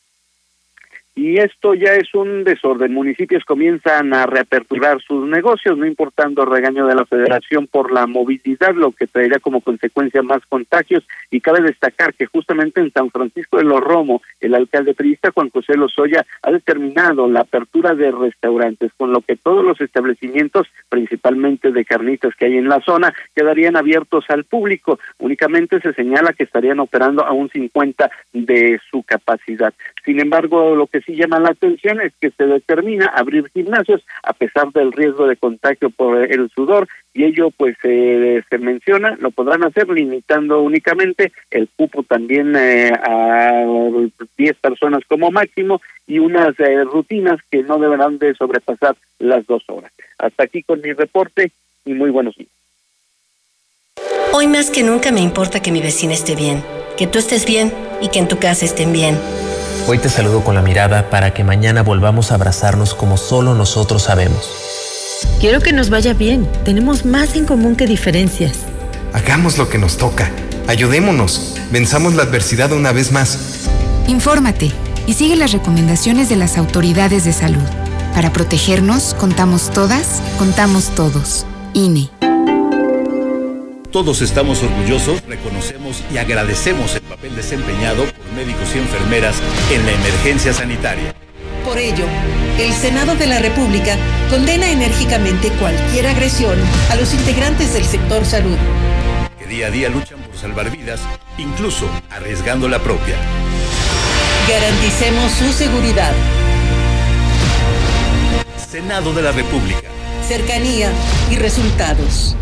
[1.17, 2.93] y esto ya es un desorden.
[2.93, 8.75] Municipios comienzan a reaperturar sus negocios, no importando regaño de la federación por la movilidad,
[8.75, 11.09] lo que traería como consecuencia más contagios.
[11.31, 15.49] Y cabe destacar que justamente en San Francisco de los Romo, el alcalde periodista Juan
[15.49, 21.73] José Lozoya ha determinado la apertura de restaurantes, con lo que todos los establecimientos, principalmente
[21.73, 24.99] de carnitas que hay en la zona, quedarían abiertos al público.
[25.19, 29.73] Únicamente se señala que estarían operando a un 50 de su capacidad.
[30.07, 34.33] Sin embargo, lo que sí llama la atención es que se determina abrir gimnasios a
[34.33, 39.65] pesar del riesgo de contagio por el sudor y ello pues se menciona, lo podrán
[39.65, 43.65] hacer limitando únicamente el cupo también eh, a
[44.39, 49.65] 10 personas como máximo y unas eh, rutinas que no deberán de sobrepasar las dos
[49.67, 49.91] horas.
[50.19, 51.51] Hasta aquí con mi reporte
[51.85, 52.51] y muy buenos días.
[54.33, 56.63] Hoy más que nunca me importa que mi vecina esté bien,
[56.97, 59.17] que tú estés bien y que en tu casa estén bien.
[59.89, 64.03] Hoy te saludo con la mirada para que mañana volvamos a abrazarnos como solo nosotros
[64.03, 64.51] sabemos.
[65.39, 66.51] Quiero que nos vaya bien.
[66.65, 68.59] Tenemos más en común que diferencias.
[69.13, 70.29] Hagamos lo que nos toca.
[70.67, 71.55] Ayudémonos.
[71.71, 73.39] Venzamos la adversidad una vez más.
[74.09, 74.73] Infórmate
[75.07, 77.63] y sigue las recomendaciones de las autoridades de salud.
[78.13, 81.47] Para protegernos, contamos todas, contamos todos.
[81.75, 82.11] INE.
[83.97, 89.37] Todos estamos orgullosos, reconocemos y agradecemos el papel desempeñado por médicos y enfermeras
[89.73, 91.15] en la emergencia sanitaria.
[91.65, 92.05] Por ello,
[92.59, 93.97] el Senado de la República
[94.29, 96.59] condena enérgicamente cualquier agresión
[96.91, 98.59] a los integrantes del sector salud.
[99.39, 101.01] Que día a día luchan por salvar vidas,
[101.39, 103.17] incluso arriesgando la propia.
[104.47, 106.13] Garanticemos su seguridad.
[108.59, 109.89] Senado de la República.
[110.29, 110.91] Cercanía
[111.31, 112.37] y resultados.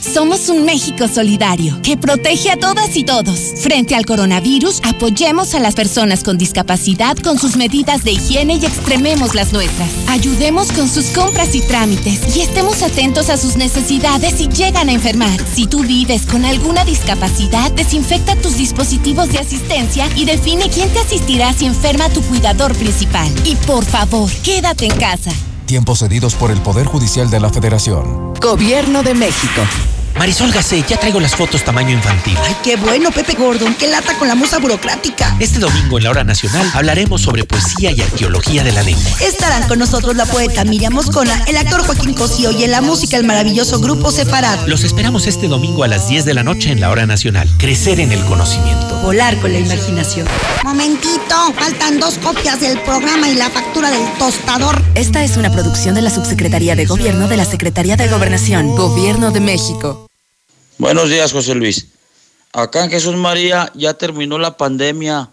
[0.00, 3.38] Somos un México solidario que protege a todas y todos.
[3.60, 8.66] Frente al coronavirus, apoyemos a las personas con discapacidad con sus medidas de higiene y
[8.66, 9.90] extrememos las nuestras.
[10.08, 14.92] Ayudemos con sus compras y trámites y estemos atentos a sus necesidades si llegan a
[14.92, 15.38] enfermar.
[15.54, 21.00] Si tú vives con alguna discapacidad, desinfecta tus dispositivos de asistencia y define quién te
[21.00, 23.28] asistirá si enferma tu cuidador principal.
[23.44, 25.32] Y por favor, quédate en casa.
[25.68, 28.32] Tiempos cedidos por el Poder Judicial de la Federación.
[28.40, 29.60] Gobierno de México.
[30.16, 32.36] Marisol Gacé, ya traigo las fotos tamaño infantil.
[32.42, 33.74] Ay, qué bueno, Pepe Gordon.
[33.74, 35.36] Qué lata con la musa burocrática.
[35.38, 39.10] Este domingo en la hora nacional hablaremos sobre poesía y arqueología de la lengua.
[39.20, 43.16] Estarán con nosotros la poeta Miriam Moscona, el actor Joaquín Cosío y en la música
[43.16, 44.66] el maravilloso grupo Separado.
[44.66, 47.48] Los esperamos este domingo a las 10 de la noche en la hora nacional.
[47.58, 48.96] Crecer en el conocimiento.
[49.02, 50.26] Volar con la imaginación.
[50.64, 54.82] Momentito, faltan dos copias del programa y la factura del tostador.
[54.94, 59.30] Esta es una producción de la Subsecretaría de Gobierno de la Secretaría de Gobernación, Gobierno
[59.30, 60.07] de México.
[60.78, 61.86] Buenos días, José Luis.
[62.52, 65.28] Acá en Jesús María ya terminó la pandemia,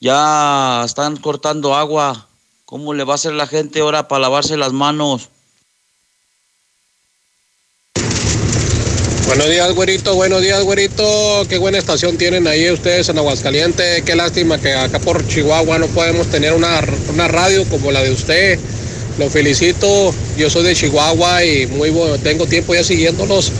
[0.00, 2.28] ya están cortando agua.
[2.66, 5.28] ¿Cómo le va a hacer la gente ahora para lavarse las manos?
[9.26, 10.14] Buenos días, güerito.
[10.14, 11.44] Buenos días, güerito.
[11.48, 14.04] Qué buena estación tienen ahí ustedes en Aguascalientes.
[14.04, 16.80] Qué lástima que acá por Chihuahua no podemos tener una,
[17.12, 18.60] una radio como la de usted.
[19.18, 20.14] Lo felicito.
[20.36, 23.52] Yo soy de Chihuahua y muy bueno, tengo tiempo ya siguiéndolos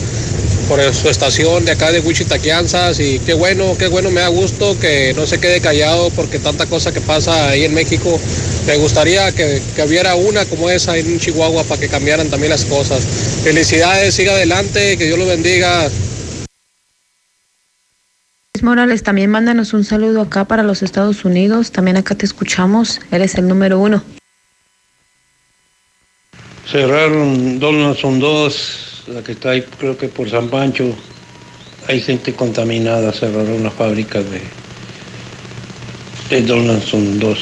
[0.71, 4.29] por su estación de acá de Wichita, Kansas y qué bueno, qué bueno, me da
[4.29, 8.21] gusto que no se quede callado porque tanta cosa que pasa ahí en México.
[8.69, 12.65] Me gustaría que, que hubiera una como esa en Chihuahua para que cambiaran también las
[12.65, 13.05] cosas.
[13.43, 15.91] Felicidades, siga adelante, que Dios lo bendiga.
[18.63, 21.73] Morales, también mándanos un saludo acá para los Estados Unidos.
[21.73, 23.01] También acá te escuchamos.
[23.11, 24.05] Eres el número uno.
[26.71, 30.95] Cerraron Donaldson 2, la que está ahí, creo que por San Pancho.
[31.89, 34.41] Hay gente contaminada, cerraron una fábrica de,
[36.29, 37.39] de Donaldson 2.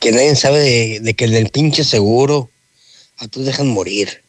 [0.00, 2.50] Que nadie sabe de, que el del pinche seguro
[3.18, 4.22] a todos dejan morir.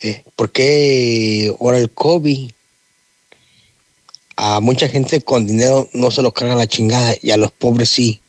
[0.00, 0.22] ¿eh?
[0.36, 2.52] ¿Por qué ahora el COVID?
[4.36, 7.88] A mucha gente con dinero no se lo carga la chingada y a los pobres
[7.88, 8.20] sí.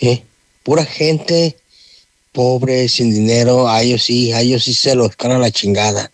[0.00, 0.24] ¿eh?
[0.64, 1.56] Pura gente
[2.32, 6.10] pobre, sin dinero, a ellos sí, a ellos sí se los carga la chingada.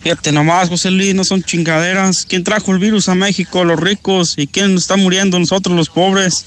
[0.00, 2.26] Fíjate nomás, José Luis, no son chingaderas.
[2.28, 3.64] ¿Quién trajo el virus a México?
[3.64, 4.34] Los ricos.
[4.36, 5.38] ¿Y quién está muriendo?
[5.38, 6.46] Nosotros, los pobres.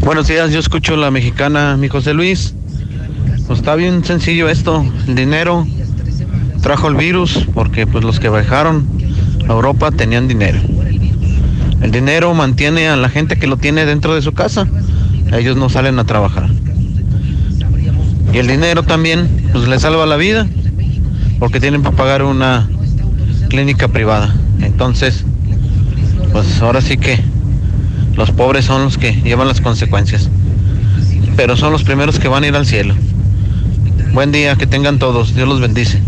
[0.00, 2.54] Buenos días, yo escucho la mexicana, mi José Luis.
[3.46, 5.66] Pues está bien sencillo esto, el dinero
[6.62, 8.88] trajo el virus porque pues los que viajaron
[9.48, 10.60] a Europa tenían dinero.
[11.82, 14.68] El dinero mantiene a la gente que lo tiene dentro de su casa.
[15.32, 16.48] Ellos no salen a trabajar.
[18.32, 20.46] Y el dinero también pues salva la vida
[21.38, 22.68] porque tienen para pagar una
[23.48, 24.34] clínica privada.
[24.60, 25.24] Entonces,
[26.32, 27.18] pues ahora sí que
[28.14, 30.30] los pobres son los que llevan las consecuencias.
[31.36, 32.94] Pero son los primeros que van a ir al cielo.
[34.12, 35.34] Buen día, que tengan todos.
[35.34, 36.00] Dios los bendice.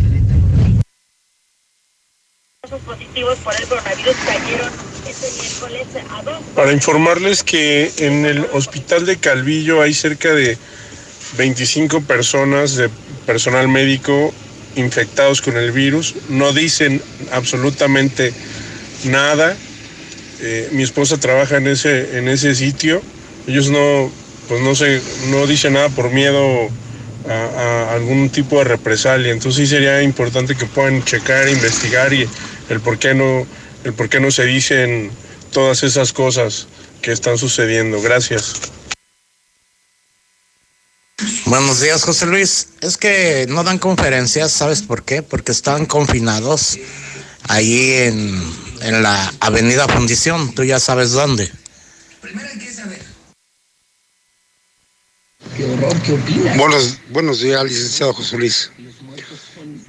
[2.86, 6.04] positivos por el coronavirus cayeron este.
[6.54, 10.56] Para informarles que en el hospital de Calvillo hay cerca de
[11.36, 12.88] 25 personas de
[13.26, 14.32] personal médico
[14.76, 16.14] infectados con el virus.
[16.28, 17.00] No dicen
[17.32, 18.32] absolutamente
[19.04, 19.56] nada.
[20.40, 23.02] Eh, mi esposa trabaja en ese, en ese sitio.
[23.46, 24.10] Ellos no,
[24.48, 26.68] pues no se, no dicen nada por miedo
[27.28, 29.32] a, a algún tipo de represalia.
[29.32, 32.28] Entonces sí sería importante que puedan checar, investigar y
[32.68, 33.46] el por qué no,
[33.84, 35.10] el por qué no se dicen
[35.52, 36.66] todas esas cosas
[37.02, 38.00] que están sucediendo.
[38.00, 38.54] Gracias.
[41.46, 42.68] Buenos días, José Luis.
[42.80, 45.22] Es que no dan conferencias, ¿sabes por qué?
[45.22, 46.78] Porque están confinados
[47.48, 48.42] ahí en,
[48.80, 51.50] en la Avenida Fundición, tú ya sabes dónde.
[56.56, 58.70] Buenos, buenos días, licenciado José Luis.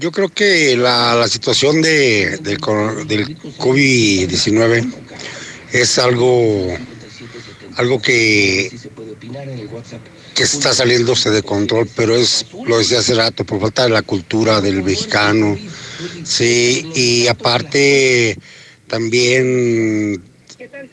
[0.06, 4.94] Yo creo que la, situación de, del COVID-19
[5.72, 6.78] es algo
[7.78, 8.72] algo que,
[10.36, 14.04] que está saliéndose de control, pero es, lo decía hace rato, por falta de la
[14.04, 15.58] cultura del mexicano,
[16.24, 18.38] sí, y aparte
[18.86, 20.22] también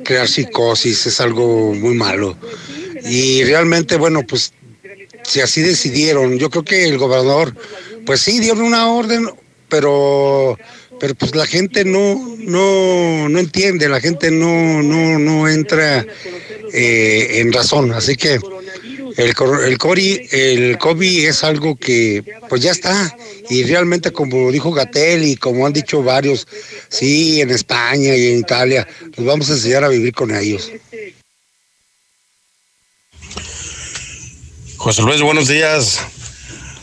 [0.05, 2.35] crear psicosis es algo muy malo.
[3.05, 4.55] Y realmente, bueno, pues
[5.23, 7.55] si así decidieron, yo creo que el gobernador,
[8.07, 9.29] pues sí, dio una orden,
[9.69, 10.59] pero
[11.01, 16.07] pero pues la gente no no no entiende, la gente no no no entra
[16.73, 18.39] eh, en razón, así que
[19.17, 19.35] el,
[19.67, 23.15] el, CORI, el COVID es algo que pues ya está
[23.51, 26.47] y realmente como dijo Gatel y como han dicho varios,
[26.89, 30.71] sí, en España y en Italia, pues vamos a enseñar a vivir con ellos.
[34.77, 36.01] José Luis, buenos días.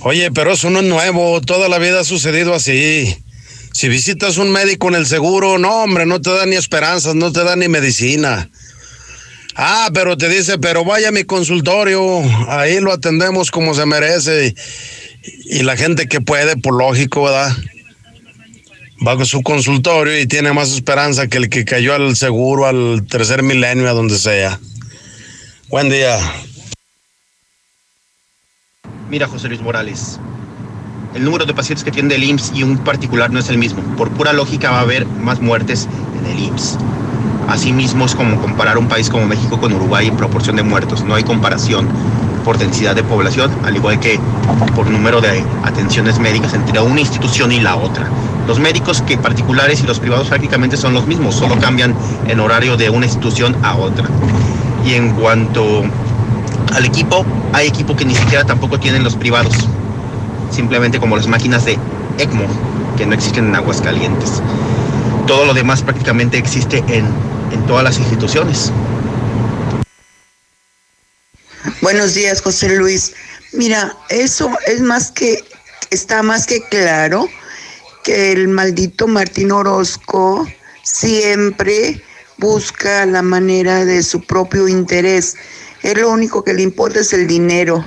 [0.01, 3.15] Oye, pero eso no es nuevo, toda la vida ha sucedido así.
[3.73, 7.31] Si visitas un médico en el seguro, no, hombre, no te da ni esperanzas, no
[7.31, 8.49] te da ni medicina.
[9.55, 14.55] Ah, pero te dice, pero vaya a mi consultorio, ahí lo atendemos como se merece.
[15.45, 17.51] Y, la gente que puede, por lógico, ¿verdad?
[19.05, 23.05] Va a su consultorio y tiene más esperanza que el que cayó al seguro, al
[23.05, 24.59] tercer milenio, a donde sea.
[25.67, 26.19] Buen día.
[29.09, 30.19] Mira, José Luis Morales,
[31.15, 33.81] el número de pacientes que tiene el IMSS y un particular no es el mismo.
[33.97, 35.87] Por pura lógica va a haber más muertes
[36.19, 36.77] en el IMSS.
[37.47, 41.03] Asimismo es como comparar un país como México con Uruguay en proporción de muertos.
[41.03, 41.87] No hay comparación
[42.45, 44.19] por densidad de población, al igual que
[44.75, 48.07] por número de atenciones médicas entre una institución y la otra.
[48.45, 51.95] Los médicos que particulares y los privados prácticamente son los mismos, solo cambian
[52.27, 54.05] en horario de una institución a otra.
[54.85, 55.83] Y en cuanto
[56.73, 59.53] al equipo, hay equipo que ni siquiera tampoco tienen los privados,
[60.51, 61.77] simplemente como las máquinas de
[62.17, 62.45] ECMO,
[62.97, 64.41] que no existen en aguas calientes.
[65.27, 67.05] Todo lo demás prácticamente existe en
[67.51, 68.71] en todas las instituciones.
[71.81, 73.13] Buenos días, José Luis.
[73.53, 75.43] Mira, eso es más que,
[75.89, 77.27] está más que claro
[78.03, 80.47] que el maldito Martín Orozco
[80.83, 82.01] siempre
[82.37, 85.35] busca la manera de su propio interés.
[85.83, 87.83] Es lo único que le importa es el dinero.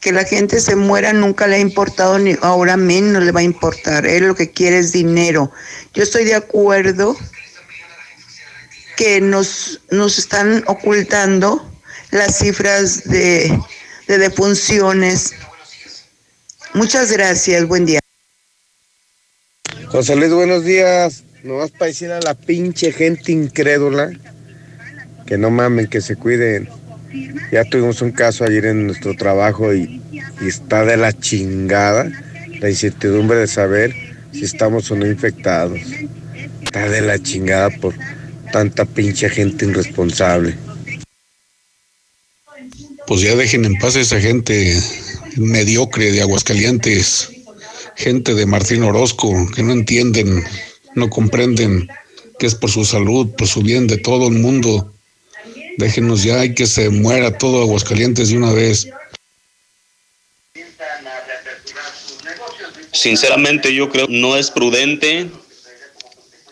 [0.00, 3.44] Que la gente se muera nunca le ha importado, ni ahora menos le va a
[3.44, 4.06] importar.
[4.06, 5.50] Él lo que quiere es dinero.
[5.94, 7.16] Yo estoy de acuerdo
[8.96, 11.70] que nos, nos están ocultando
[12.10, 13.58] las cifras de,
[14.06, 15.32] de defunciones.
[16.74, 18.00] Muchas gracias, buen día.
[19.88, 21.24] José Luis, buenos días.
[21.42, 24.10] Nomás para decir a la pinche gente incrédula
[25.26, 26.68] que no mamen, que se cuiden.
[27.52, 30.00] Ya tuvimos un caso ayer en nuestro trabajo y,
[30.46, 32.10] está de la chingada
[32.60, 33.94] la incertidumbre de saber
[34.32, 35.80] si estamos o no infectados.
[36.62, 37.94] Está de la chingada por
[38.52, 40.54] tanta pinche gente irresponsable.
[43.06, 44.78] Pues ya dejen en paz a esa gente
[45.36, 47.30] mediocre de Aguascalientes,
[47.96, 50.44] gente de Martín Orozco, que no entienden,
[50.94, 51.88] no comprenden
[52.38, 54.92] que es por su salud, por su bien de todo el mundo.
[55.78, 58.88] Déjenos ya y que se muera todo Aguascalientes de una vez.
[62.90, 65.30] Sinceramente yo creo no es prudente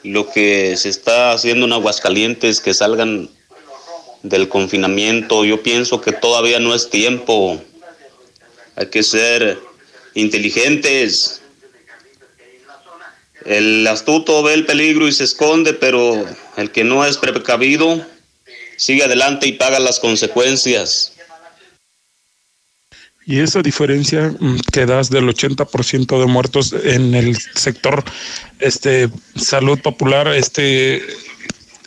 [0.05, 3.29] lo que se está haciendo en Aguascalientes, que salgan
[4.23, 5.45] del confinamiento.
[5.45, 7.61] Yo pienso que todavía no es tiempo.
[8.77, 9.59] Hay que ser
[10.15, 11.41] inteligentes.
[13.45, 16.25] El astuto ve el peligro y se esconde, pero
[16.57, 18.07] el que no es precavido
[18.77, 21.13] sigue adelante y paga las consecuencias.
[23.27, 28.05] Y esa diferencia mm, que das del 80% de muertos en el sector
[28.61, 31.03] este salud popular este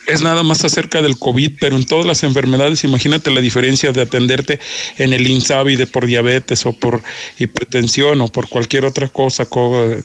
[0.06, 4.02] es nada más acerca del COVID, pero en todas las enfermedades, imagínate la diferencia de
[4.02, 4.58] atenderte
[4.98, 7.02] en el INSABI de por diabetes o por
[7.38, 9.46] hipertensión o por cualquier otra cosa,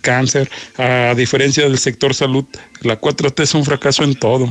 [0.02, 2.46] cáncer, a diferencia del sector salud,
[2.82, 4.48] la 4T es un fracaso en todo.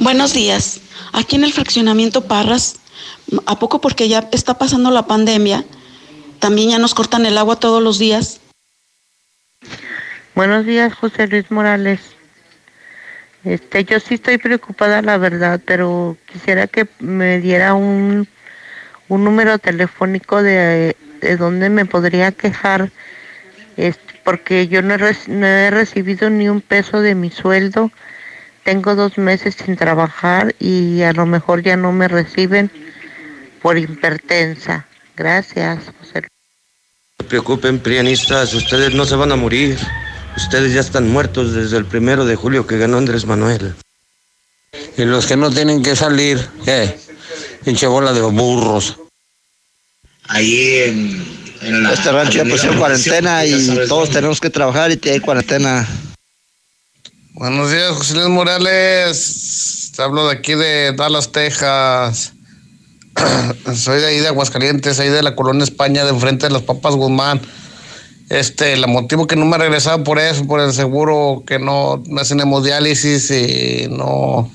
[0.00, 0.80] Buenos días.
[1.12, 2.76] Aquí en el fraccionamiento Parras
[3.46, 5.64] ¿A poco porque ya está pasando la pandemia?
[6.38, 8.40] También ya nos cortan el agua todos los días.
[10.34, 12.00] Buenos días, José Luis Morales.
[13.44, 18.28] Este, yo sí estoy preocupada, la verdad, pero quisiera que me diera un,
[19.08, 22.90] un número telefónico de, de donde me podría quejar,
[23.76, 27.90] este, porque yo no he, no he recibido ni un peso de mi sueldo.
[28.66, 32.68] Tengo dos meses sin trabajar y a lo mejor ya no me reciben
[33.62, 34.88] por hipertensa.
[35.16, 36.22] Gracias, José.
[36.22, 36.26] No
[37.20, 39.78] se preocupen, prianistas, ustedes no se van a morir.
[40.36, 43.72] Ustedes ya están muertos desde el primero de julio que ganó Andrés Manuel.
[44.98, 46.98] Y los que no tienen que salir, ¿qué?
[47.64, 48.96] Pinche bola de burros.
[50.26, 51.24] Ahí en,
[51.62, 51.92] en la.
[51.92, 54.14] Este rancho ya pusieron cuarentena y todos dónde.
[54.14, 55.86] tenemos que trabajar y hay cuarentena.
[57.38, 59.92] Buenos días, José Luis Morales.
[59.94, 62.32] Te hablo de aquí de Dallas, Texas.
[63.74, 66.94] Soy de ahí de Aguascalientes, ahí de la colonia España, de enfrente de las Papas
[66.94, 67.42] Guzmán.
[68.30, 72.02] Este, el motivo que no me he regresado por eso, por el seguro que no
[72.08, 74.50] me hacen hemodiálisis y no,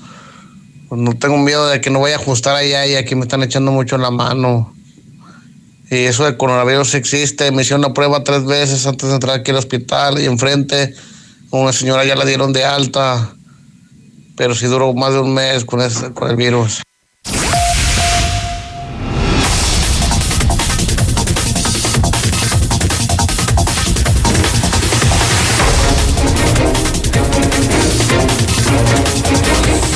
[0.88, 3.44] pues no tengo miedo de que no vaya a ajustar allá y aquí me están
[3.44, 4.74] echando mucho la mano.
[5.88, 7.52] Y eso de coronavirus existe.
[7.52, 10.92] Me hicieron la prueba tres veces antes de entrar aquí al hospital y enfrente
[11.60, 13.34] una señora ya la dieron de alta,
[14.36, 15.80] pero sí duró más de un mes con,
[16.14, 16.82] con el virus.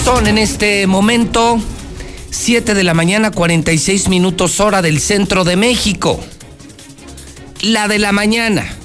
[0.05, 1.59] Son en este momento
[2.31, 6.21] 7 de la mañana, 46 minutos hora del centro de México.
[7.63, 8.77] La de la mañana.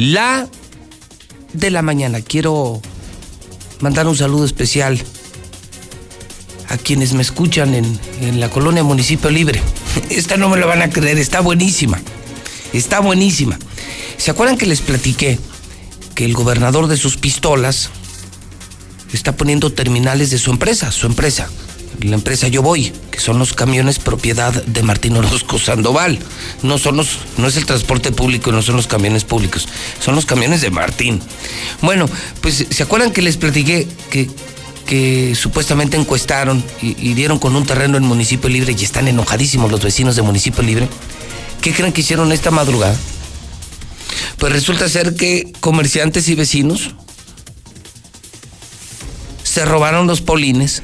[0.00, 0.48] La
[1.52, 2.22] de la mañana.
[2.22, 2.80] Quiero
[3.80, 4.98] mandar un saludo especial
[6.70, 9.60] a quienes me escuchan en, en la colonia Municipio Libre.
[10.08, 12.00] Esta no me lo van a creer, está buenísima.
[12.72, 13.58] Está buenísima.
[14.16, 15.38] ¿Se acuerdan que les platiqué
[16.14, 17.90] que el gobernador de sus pistolas
[19.12, 21.50] está poniendo terminales de su empresa, su empresa,
[22.00, 26.18] la empresa Yo Voy, que son los camiones propiedad de Martín Orozco Sandoval.
[26.62, 29.68] No son los, no es el transporte público, no son los camiones públicos,
[30.00, 31.20] son los camiones de Martín.
[31.82, 32.06] Bueno,
[32.40, 34.30] pues se acuerdan que les platiqué que,
[34.86, 39.70] que supuestamente encuestaron y, y dieron con un terreno en Municipio Libre y están enojadísimos
[39.70, 40.88] los vecinos de Municipio Libre.
[41.60, 42.96] ¿Qué creen que hicieron esta madrugada?
[44.38, 46.94] Pues resulta ser que comerciantes y vecinos
[49.42, 50.82] se robaron los polines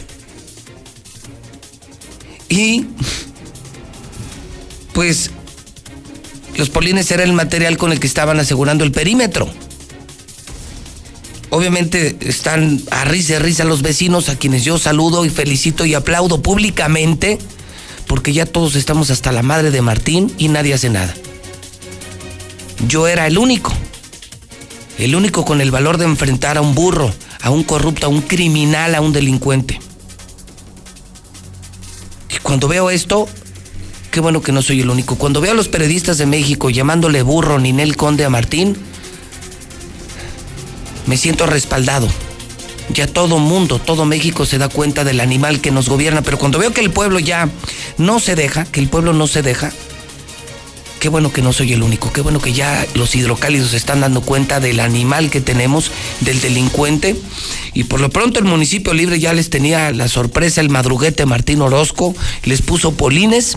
[2.49, 2.87] y
[4.93, 5.31] pues
[6.57, 9.49] los polines era el material con el que estaban asegurando el perímetro.
[11.51, 15.95] Obviamente están a risa y risa los vecinos a quienes yo saludo y felicito y
[15.95, 17.39] aplaudo públicamente
[18.07, 21.15] porque ya todos estamos hasta la madre de Martín y nadie hace nada.
[22.89, 23.73] Yo era el único,
[24.99, 28.23] el único con el valor de enfrentar a un burro, a un corrupto, a un
[28.23, 29.81] criminal, a un delincuente.
[32.47, 33.29] Cuando veo esto,
[34.13, 35.17] qué bueno que no soy el único.
[35.17, 38.77] Cuando veo a los periodistas de México llamándole burro Ninel Conde a Martín,
[41.07, 42.07] me siento respaldado.
[42.91, 46.61] Ya todo mundo, todo México se da cuenta del animal que nos gobierna, pero cuando
[46.61, 47.49] veo que el pueblo ya
[47.99, 49.73] no se deja, que el pueblo no se deja,
[51.01, 54.01] qué bueno que no soy el único, qué bueno que ya los hidrocálidos se están
[54.01, 55.91] dando cuenta del animal que tenemos,
[56.21, 57.17] del delincuente.
[57.75, 61.61] Y por lo pronto el municipio libre ya les tenía la sorpresa, el madruguete Martín
[61.61, 63.57] Orozco, les puso polines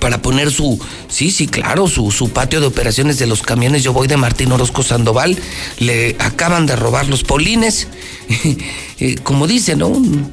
[0.00, 3.82] para poner su, sí, sí, claro, su, su patio de operaciones de los camiones.
[3.82, 5.38] Yo voy de Martín Orozco Sandoval,
[5.78, 7.88] le acaban de robar los polines.
[9.00, 9.88] Eh, Como dicen, ¿no?
[9.88, 10.30] Un,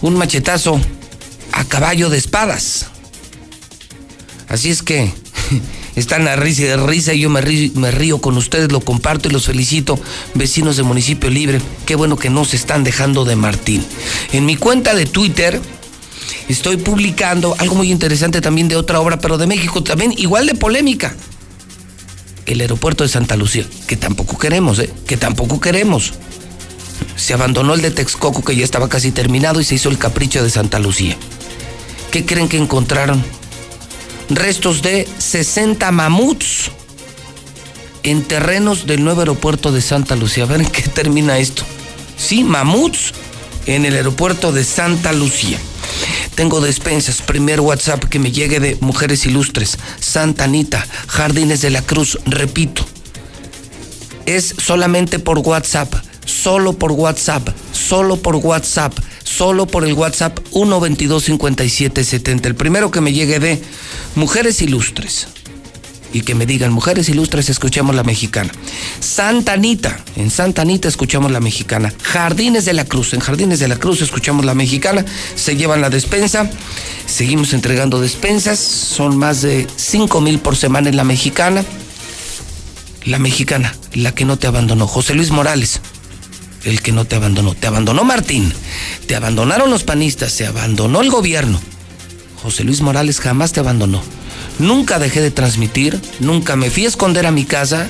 [0.00, 0.80] un machetazo
[1.52, 2.91] a caballo de espadas.
[4.52, 5.10] Así es que
[5.96, 9.32] están a risa y de risa y yo me río, con ustedes, lo comparto y
[9.32, 9.98] los felicito,
[10.34, 11.58] vecinos de Municipio Libre.
[11.86, 13.82] Qué bueno que no se están dejando de Martín.
[14.30, 15.58] En mi cuenta de Twitter
[16.50, 20.54] estoy publicando algo muy interesante también de otra obra, pero de México también, igual de
[20.54, 21.16] polémica.
[22.44, 24.90] El aeropuerto de Santa Lucía, que tampoco queremos, ¿eh?
[25.06, 26.12] Que tampoco queremos.
[27.16, 30.44] Se abandonó el de Texcoco, que ya estaba casi terminado, y se hizo el capricho
[30.44, 31.16] de Santa Lucía.
[32.10, 33.24] ¿Qué creen que encontraron?
[34.30, 36.70] Restos de 60 mamuts
[38.02, 40.44] en terrenos del nuevo aeropuerto de Santa Lucía.
[40.44, 41.64] A ver en qué termina esto.
[42.16, 43.12] Sí, mamuts
[43.66, 45.58] en el aeropuerto de Santa Lucía.
[46.34, 51.82] Tengo despensas, primer WhatsApp que me llegue de Mujeres Ilustres, Santa Anita, Jardines de la
[51.82, 52.86] Cruz, repito.
[54.24, 55.92] Es solamente por WhatsApp,
[56.24, 58.94] solo por WhatsApp, solo por WhatsApp,
[59.24, 62.46] solo por el WhatsApp 1225770.
[62.46, 63.62] El primero que me llegue de
[64.14, 65.28] Mujeres Ilustres.
[66.14, 68.52] Y que me digan, mujeres ilustres, escuchamos la mexicana.
[69.00, 71.92] Santa Anita, en Santa Anita escuchamos la mexicana.
[72.02, 75.06] Jardines de la Cruz, en Jardines de la Cruz escuchamos la mexicana.
[75.36, 76.50] Se llevan la despensa,
[77.06, 81.64] seguimos entregando despensas, son más de 5 mil por semana en la mexicana.
[83.04, 84.86] La mexicana, la que no te abandonó.
[84.86, 85.80] José Luis Morales,
[86.64, 87.54] el que no te abandonó.
[87.54, 88.52] Te abandonó Martín,
[89.06, 91.60] te abandonaron los panistas, se abandonó el gobierno.
[92.42, 94.02] José Luis Morales jamás te abandonó.
[94.58, 97.88] Nunca dejé de transmitir, nunca me fui a esconder a mi casa,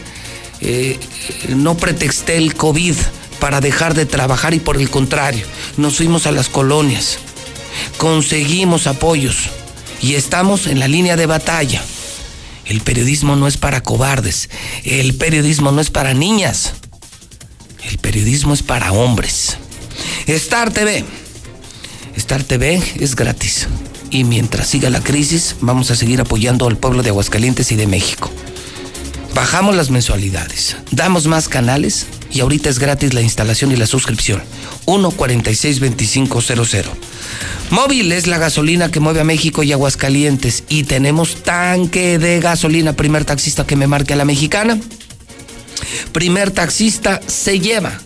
[0.61, 0.99] eh,
[1.49, 2.95] no pretexté el COVID
[3.41, 5.45] para dejar de trabajar y por el contrario,
[5.77, 7.19] nos fuimos a las colonias,
[7.97, 9.51] conseguimos apoyos
[10.01, 11.83] y estamos en la línea de batalla.
[12.65, 14.49] El periodismo no es para cobardes,
[14.85, 16.75] el periodismo no es para niñas,
[17.89, 19.57] el periodismo es para hombres.
[20.27, 21.05] Star TV.
[22.17, 23.69] Star TV es gratis.
[24.11, 27.87] Y mientras siga la crisis, vamos a seguir apoyando al pueblo de Aguascalientes y de
[27.87, 28.31] México.
[29.35, 34.43] Bajamos las mensualidades, damos más canales y ahorita es gratis la instalación y la suscripción.
[34.85, 36.85] 1462500.
[37.71, 42.93] Móvil es la gasolina que mueve a México y Aguascalientes y tenemos tanque de gasolina.
[42.93, 44.79] Primer taxista que me marque a la mexicana.
[46.11, 47.99] Primer taxista se lleva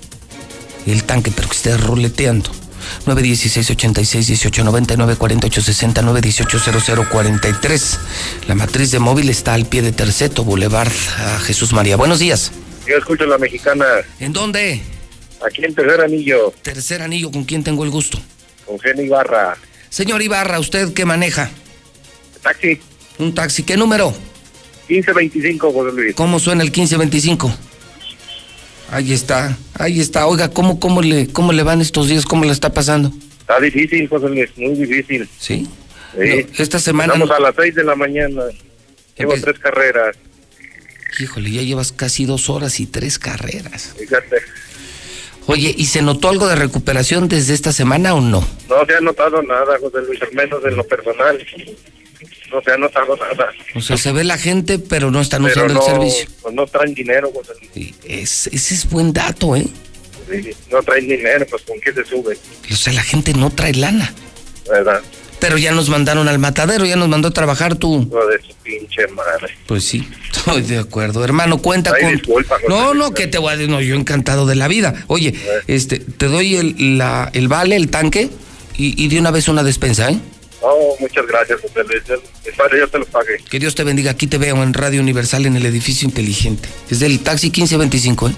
[0.86, 2.50] el tanque, pero que esté ruleteando.
[3.06, 7.98] 916 86 18 99 48 60 918 0043.
[8.48, 11.96] La matriz de móvil está al pie de Terceto, Boulevard a Jesús María.
[11.96, 12.52] Buenos días.
[12.86, 13.84] Yo escucho la mexicana.
[14.20, 14.80] ¿En dónde?
[15.44, 16.52] Aquí en Tercer Anillo.
[16.62, 18.18] Tercer Anillo, ¿con quién tengo el gusto?
[18.64, 19.56] Con Jenny Ibarra.
[19.90, 21.50] Señor Ibarra, ¿usted qué maneja?
[22.42, 22.80] Taxi.
[23.18, 24.14] Un taxi, ¿qué número?
[24.88, 26.14] 1525, José Luis.
[26.14, 27.52] ¿Cómo suena el 1525?
[28.90, 30.26] Ahí está, ahí está.
[30.26, 32.24] Oiga, ¿cómo, cómo, le, ¿cómo le van estos días?
[32.24, 33.12] ¿Cómo le está pasando?
[33.40, 35.28] Está difícil, José Luis, muy difícil.
[35.38, 35.66] ¿Sí?
[36.14, 36.18] Sí.
[36.18, 37.12] No, esta semana...
[37.14, 38.42] Estamos a las 6 de la mañana.
[39.18, 40.16] Llevo Empe- tres carreras.
[41.18, 43.94] Híjole, ya llevas casi dos horas y tres carreras.
[43.98, 44.36] Fíjate.
[45.46, 48.40] Oye, ¿y se notó algo de recuperación desde esta semana o no?
[48.68, 51.38] No se ha notado nada, José Luis, al menos en lo personal.
[52.56, 53.50] No se ha notado nada.
[53.74, 56.28] O sea, se ve la gente, pero no están Pero usando no, el servicio.
[56.40, 57.94] pues no traen dinero, José Luis.
[58.04, 59.66] Es, ese es buen dato, ¿eh?
[60.30, 62.38] Sí, no traen dinero, pues con qué se sube,
[62.72, 64.10] O sea, la gente no trae lana.
[64.70, 65.02] ¿verdad?
[65.38, 68.00] Pero ya nos mandaron al matadero, ya nos mandó a trabajar tú.
[68.08, 69.54] Hijo de su pinche madre.
[69.66, 71.22] Pues sí, estoy de acuerdo.
[71.24, 72.12] Hermano, cuenta Ay, con.
[72.14, 75.04] disculpa, no, no, que te voy a decir, no, yo encantado de la vida.
[75.08, 75.34] Oye,
[75.66, 78.30] este, te doy el, la, el vale, el tanque,
[78.78, 80.18] y, y de una vez una despensa, ¿eh?
[80.66, 82.02] No, muchas gracias, José Luis.
[82.44, 83.36] Mi padre yo te lo pagué.
[83.48, 84.10] Que Dios te bendiga.
[84.10, 86.68] Aquí te veo en Radio Universal en el edificio inteligente.
[86.90, 88.32] Es del taxi 1525, ¿eh?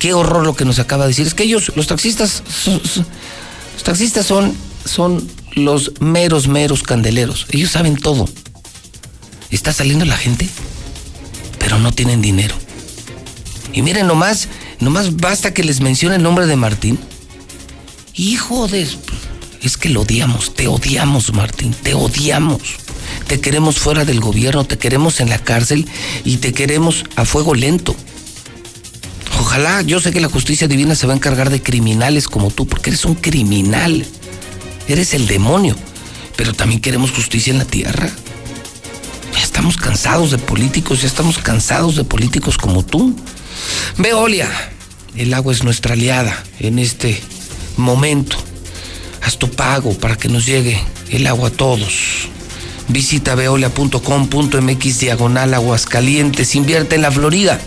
[0.00, 1.24] Qué horror lo que nos acaba de decir.
[1.26, 7.46] Es que ellos, los taxistas, los taxistas son, son los meros, meros candeleros.
[7.50, 8.28] Ellos saben todo.
[9.52, 10.48] Está saliendo la gente,
[11.60, 12.56] pero no tienen dinero.
[13.72, 14.48] Y miren, nomás,
[14.80, 16.98] nomás basta que les mencione el nombre de Martín.
[18.14, 18.88] Hijo de...
[19.66, 22.60] Es que lo odiamos, te odiamos, Martín, te odiamos.
[23.26, 25.88] Te queremos fuera del gobierno, te queremos en la cárcel
[26.24, 27.96] y te queremos a fuego lento.
[29.40, 32.68] Ojalá, yo sé que la justicia divina se va a encargar de criminales como tú,
[32.68, 34.06] porque eres un criminal.
[34.86, 35.74] Eres el demonio.
[36.36, 38.08] Pero también queremos justicia en la tierra.
[39.34, 43.16] Ya estamos cansados de políticos, ya estamos cansados de políticos como tú.
[43.98, 44.48] Veolia,
[45.16, 47.20] el agua es nuestra aliada en este
[47.76, 48.36] momento.
[49.26, 52.28] Haz tu pago para que nos llegue el agua a todos.
[52.86, 56.54] Visita veolia.com.mx diagonal Aguascalientes.
[56.54, 57.58] Invierte en la Florida.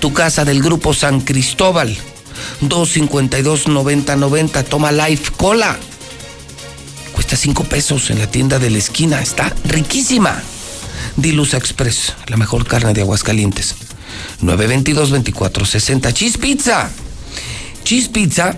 [0.00, 1.94] Tu casa del Grupo San Cristóbal.
[2.62, 4.64] 252-9090.
[4.64, 5.76] Toma Life Cola.
[7.12, 9.20] Cuesta 5 pesos en la tienda de la esquina.
[9.20, 10.42] Está riquísima.
[11.16, 13.74] Dilusa Express, la mejor carne de Aguascalientes.
[14.40, 16.14] 922-2460.
[16.14, 16.88] Cheese Pizza.
[17.84, 18.56] Cheese Pizza,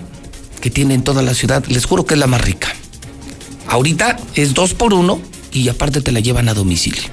[0.61, 2.73] que tiene en toda la ciudad, les juro que es la más rica.
[3.67, 5.19] Ahorita es dos por uno
[5.51, 7.03] y aparte te la llevan a domicilio.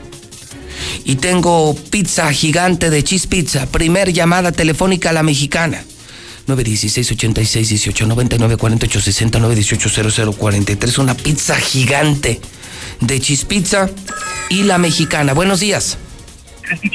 [1.05, 5.82] Y tengo pizza gigante de Cheese Pizza, primer llamada telefónica a la mexicana.
[6.47, 12.40] 916 86 18 99 48 60 918 00 43 una pizza gigante
[13.01, 13.90] de Cheese Pizza
[14.49, 15.32] y la mexicana.
[15.32, 15.99] Buenos días.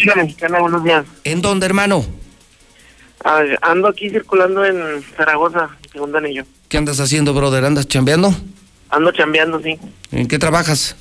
[0.05, 1.05] la mexicana, buenos días.
[1.23, 2.05] ¿En dónde, hermano?
[3.23, 6.45] Ah, ando aquí circulando en Zaragoza, segundo anillo.
[6.67, 7.65] ¿Qué andas haciendo, brother?
[7.65, 8.33] ¿Andas chambeando?
[8.89, 9.77] Ando chambeando, sí.
[10.11, 10.95] ¿En qué trabajas?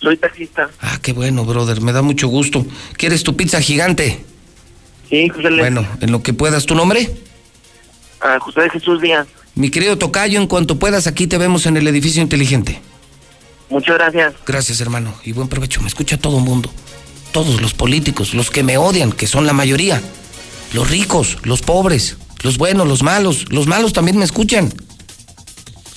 [0.00, 0.70] Soy taxista.
[0.80, 1.80] Ah, qué bueno, brother.
[1.80, 2.64] Me da mucho gusto.
[2.96, 4.24] ¿Quieres tu pizza gigante?
[5.08, 6.64] Sí, José Le- Bueno, en lo que puedas.
[6.66, 7.10] ¿Tu nombre?
[8.20, 9.26] Ah, José de Jesús Díaz.
[9.54, 12.80] Mi querido Tocayo, en cuanto puedas, aquí te vemos en el edificio inteligente.
[13.68, 14.34] Muchas gracias.
[14.46, 15.12] Gracias, hermano.
[15.24, 15.80] Y buen provecho.
[15.82, 16.70] Me escucha todo el mundo.
[17.32, 20.00] Todos los políticos, los que me odian, que son la mayoría.
[20.72, 23.46] Los ricos, los pobres, los buenos, los malos.
[23.50, 24.72] Los malos también me escuchan.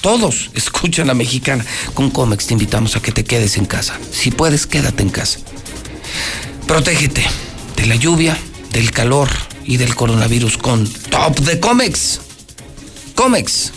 [0.01, 1.65] Todos escuchan a Mexicana.
[1.93, 3.97] Con Comex te invitamos a que te quedes en casa.
[4.11, 5.39] Si puedes, quédate en casa.
[6.67, 7.25] Protégete
[7.75, 8.37] de la lluvia,
[8.71, 9.29] del calor
[9.65, 12.21] y del coronavirus con Top de Comex.
[13.15, 13.71] Comex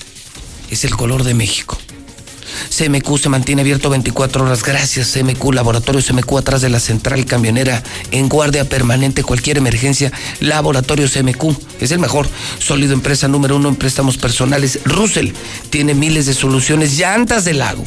[0.70, 1.78] es el color de México.
[2.76, 4.62] CMQ se mantiene abierto 24 horas.
[4.62, 9.22] Gracias, CMQ, Laboratorio CMQ atrás de la central camionera en guardia permanente.
[9.22, 12.28] Cualquier emergencia, Laboratorio CMQ es el mejor.
[12.58, 14.80] Sólido empresa número uno en préstamos personales.
[14.84, 15.30] Russell
[15.70, 16.96] tiene miles de soluciones.
[16.96, 17.84] Llantas del lago.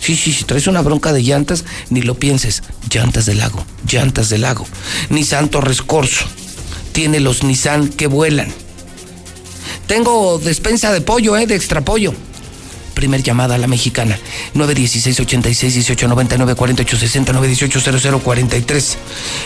[0.00, 2.62] Sí, sí, si traes una bronca de llantas, ni lo pienses.
[2.90, 4.66] Llantas del lago, llantas del lago.
[5.10, 6.26] Nissan Torres Corso
[6.92, 8.52] tiene los Nissan que vuelan.
[9.86, 11.46] Tengo despensa de pollo, ¿eh?
[11.46, 12.14] De extra pollo
[12.96, 14.18] primer llamada a la mexicana.
[14.54, 18.98] 916 86 18 99 48 60 918 00 43.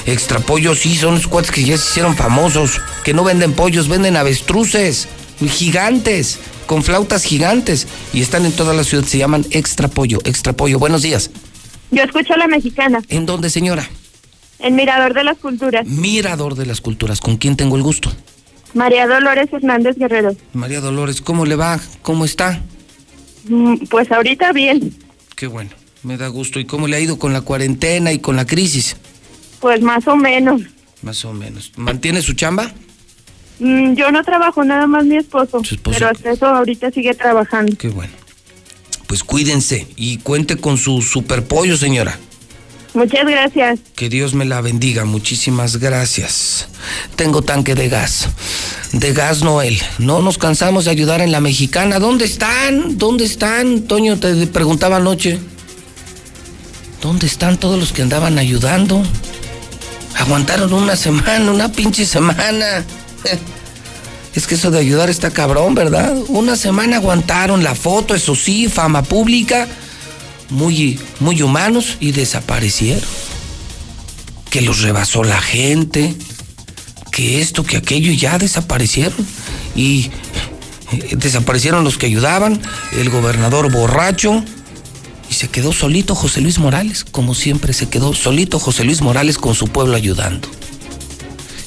[0.06, 3.88] Extra pollos, sí, son los cuates que ya se hicieron famosos, que no venden pollos,
[3.88, 5.08] venden avestruces,
[5.46, 10.54] gigantes, con flautas gigantes, y están en toda la ciudad, se llaman Extra Pollo, Extra
[10.54, 10.78] Pollo.
[10.78, 11.30] Buenos días.
[11.90, 13.02] Yo escucho a la mexicana.
[13.08, 13.88] ¿En dónde, señora?
[14.60, 15.86] En Mirador de las Culturas.
[15.86, 18.12] Mirador de las Culturas, ¿con quién tengo el gusto?
[18.74, 20.36] María Dolores Hernández Guerrero.
[20.52, 21.80] María Dolores, ¿cómo le va?
[22.02, 22.62] ¿Cómo está?
[23.44, 24.94] Mm, Pues ahorita bien,
[25.36, 25.70] Qué bueno,
[26.02, 26.60] me da gusto.
[26.60, 28.96] ¿Y cómo le ha ido con la cuarentena y con la crisis?
[29.60, 30.62] pues más o menos.
[31.02, 31.72] Más o menos.
[31.76, 32.70] ¿Mantiene su chamba?
[33.58, 37.76] Mm, Yo no trabajo, nada más mi esposo, pero hasta eso ahorita sigue trabajando.
[37.76, 38.12] Qué bueno.
[39.06, 42.18] Pues cuídense y cuente con su superpollo, señora.
[42.94, 43.80] Muchas gracias.
[43.96, 45.04] Que Dios me la bendiga.
[45.04, 46.68] Muchísimas gracias.
[47.16, 48.28] Tengo tanque de gas.
[48.92, 49.80] De gas Noel.
[49.98, 51.98] No nos cansamos de ayudar en la mexicana.
[51.98, 52.98] ¿Dónde están?
[52.98, 53.82] ¿Dónde están?
[53.82, 55.38] Toño te preguntaba anoche.
[57.00, 59.02] ¿Dónde están todos los que andaban ayudando?
[60.16, 62.84] Aguantaron una semana, una pinche semana.
[64.34, 66.16] Es que eso de ayudar está cabrón, ¿verdad?
[66.28, 69.66] Una semana aguantaron la foto, eso sí, fama pública,
[70.50, 73.02] muy, muy humanos y desaparecieron.
[74.48, 76.14] Que los rebasó la gente,
[77.10, 79.26] que esto, que aquello y ya desaparecieron.
[79.74, 80.10] Y
[80.92, 82.60] eh, desaparecieron los que ayudaban,
[82.92, 84.44] el gobernador borracho,
[85.30, 89.38] y se quedó solito José Luis Morales, como siempre se quedó solito José Luis Morales
[89.38, 90.48] con su pueblo ayudando.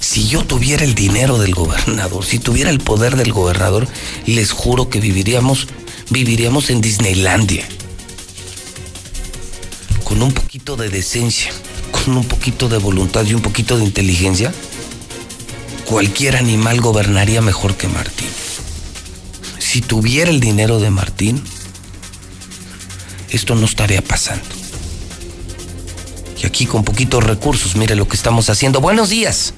[0.01, 3.87] Si yo tuviera el dinero del gobernador, si tuviera el poder del gobernador,
[4.25, 5.67] les juro que viviríamos,
[6.09, 7.65] viviríamos en Disneylandia.
[10.03, 11.51] Con un poquito de decencia,
[11.91, 14.53] con un poquito de voluntad y un poquito de inteligencia,
[15.85, 18.29] cualquier animal gobernaría mejor que Martín.
[19.59, 21.41] Si tuviera el dinero de Martín,
[23.29, 24.45] esto no estaría pasando.
[26.41, 28.81] Y aquí con poquitos recursos, mire lo que estamos haciendo.
[28.81, 29.53] Buenos días.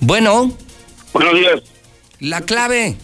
[0.00, 0.56] Bueno.
[1.12, 1.62] Buenos días.
[2.18, 2.96] La clave.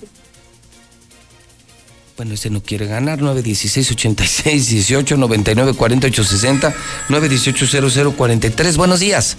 [2.16, 3.20] Bueno, ese no quiere ganar.
[3.20, 6.74] 916 86 18 99 48 60
[7.08, 8.76] 918 00 43.
[8.76, 9.36] Buenos días.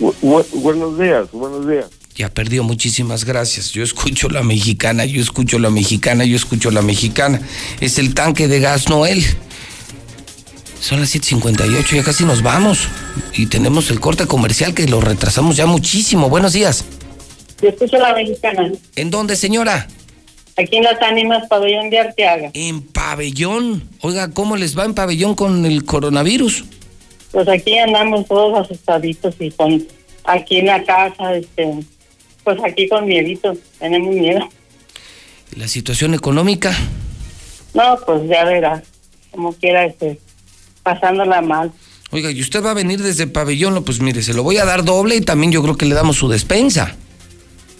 [0.00, 1.86] Bu- bu- buenos días, buenos días.
[2.16, 3.70] Ya perdió, muchísimas gracias.
[3.70, 7.40] Yo escucho la mexicana, yo escucho la mexicana, yo escucho la mexicana.
[7.80, 9.24] Es el tanque de gas Noel.
[10.80, 12.88] Son las 7:58, ya casi nos vamos.
[13.34, 16.28] Y tenemos el corte comercial que lo retrasamos ya muchísimo.
[16.28, 16.84] Buenos días.
[17.62, 18.72] Yo escucho la mexicana.
[18.96, 19.86] ¿En dónde, señora?
[20.58, 22.50] Aquí en Las Ánimas, Pabellón de Arteaga.
[22.52, 23.84] En Pabellón.
[24.00, 26.64] Oiga, ¿cómo les va en Pabellón con el coronavirus?
[27.32, 29.86] Pues aquí andamos todos asustaditos y con
[30.24, 31.80] aquí en la casa, este,
[32.44, 34.48] pues aquí con miedito, tenemos miedo.
[35.56, 36.76] La situación económica.
[37.74, 38.82] No, pues ya verás,
[39.30, 40.18] como quiera, este,
[40.82, 41.72] pasándola mal.
[42.10, 44.66] Oiga, y usted va a venir desde Pabellón, no, pues mire, se lo voy a
[44.66, 46.96] dar doble y también yo creo que le damos su despensa.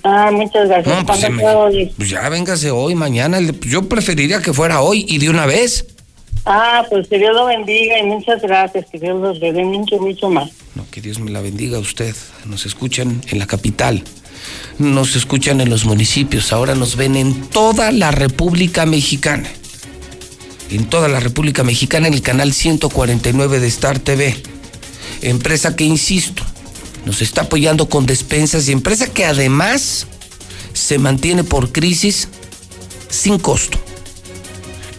[0.05, 0.87] Ah, muchas gracias.
[0.87, 1.93] No, pues, ¿Cuándo se me-?
[1.97, 3.39] Pues ya véngase hoy, mañana.
[3.61, 5.87] Yo preferiría que fuera hoy y de una vez.
[6.45, 10.29] Ah, pues que Dios lo bendiga y muchas gracias, que Dios los dé mucho, mucho
[10.29, 10.51] más.
[10.75, 12.15] No, que Dios me la bendiga a usted.
[12.47, 14.03] Nos escuchan en la capital.
[14.79, 16.53] Nos escuchan en los municipios.
[16.53, 19.49] Ahora nos ven en toda la República Mexicana.
[20.71, 24.35] En toda la República Mexicana en el canal 149 de Star TV.
[25.21, 26.43] Empresa que, insisto,
[27.05, 30.07] nos está apoyando con despensas y empresa que además
[30.73, 32.29] se mantiene por crisis
[33.09, 33.79] sin costo.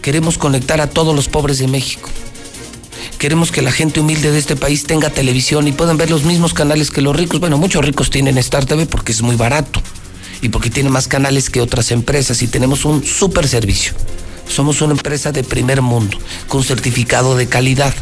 [0.04, 2.10] Queremos conectar a todos los pobres de México.
[3.16, 6.52] Queremos que la gente humilde de este país tenga televisión y puedan ver los mismos
[6.52, 7.40] canales que los ricos.
[7.40, 9.80] Bueno, muchos ricos tienen Star TV porque es muy barato
[10.42, 13.94] y porque tiene más canales que otras empresas y tenemos un super servicio.
[14.46, 17.94] Somos una empresa de primer mundo, con certificado de calidad.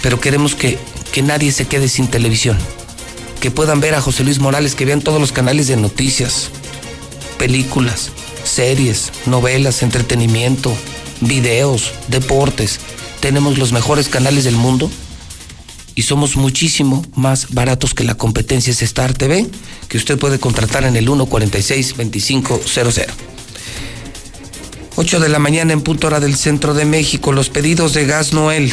[0.00, 0.78] Pero queremos que,
[1.12, 2.56] que nadie se quede sin televisión.
[3.42, 6.48] Que puedan ver a José Luis Morales, que vean todos los canales de noticias,
[7.36, 8.12] películas,
[8.48, 10.76] series, novelas, entretenimiento,
[11.20, 12.80] videos, deportes.
[13.20, 14.90] Tenemos los mejores canales del mundo
[15.94, 19.46] y somos muchísimo más baratos que la competencia es Star TV,
[19.88, 23.06] que usted puede contratar en el 146-2500.
[24.96, 27.32] 8 de la mañana en punto hora del centro de México.
[27.32, 28.72] Los pedidos de gas Noel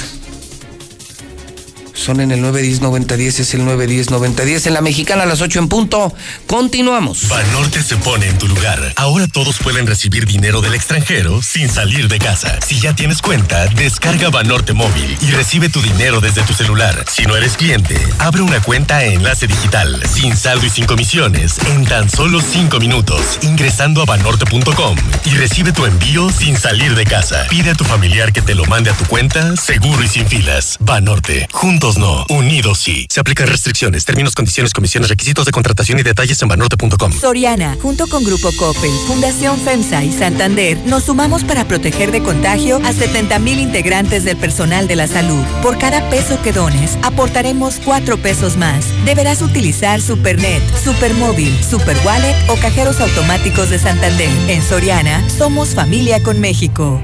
[1.95, 4.67] son en el 910-9010, es el 910-9010.
[4.67, 6.13] En la mexicana a las 8 en punto.
[6.45, 7.27] Continuamos.
[7.27, 8.93] Banorte se pone en tu lugar.
[8.95, 12.59] Ahora todos pueden recibir dinero del extranjero sin salir de casa.
[12.65, 17.05] Si ya tienes cuenta, descarga Banorte móvil y recibe tu dinero desde tu celular.
[17.09, 21.57] Si no eres cliente, abre una cuenta en Enlace Digital, sin saldo y sin comisiones,
[21.67, 27.05] en tan solo 5 minutos, ingresando a banorte.com y recibe tu envío sin salir de
[27.05, 27.45] casa.
[27.49, 30.77] Pide a tu familiar que te lo mande a tu cuenta, seguro y sin filas.
[30.81, 31.47] Banorte,
[31.93, 33.05] no, unidos sí.
[33.11, 37.13] Se aplican restricciones, términos, condiciones, comisiones, requisitos de contratación y detalles en banorte.com.
[37.13, 42.81] Soriana, junto con Grupo Coppel, Fundación FEMSA y Santander, nos sumamos para proteger de contagio
[42.83, 45.43] a 70 mil integrantes del personal de la salud.
[45.61, 48.87] Por cada peso que dones, aportaremos 4 pesos más.
[49.05, 54.31] Deberás utilizar Supernet, Supermóvil, Superwallet o cajeros automáticos de Santander.
[54.49, 56.99] En Soriana, somos familia con México.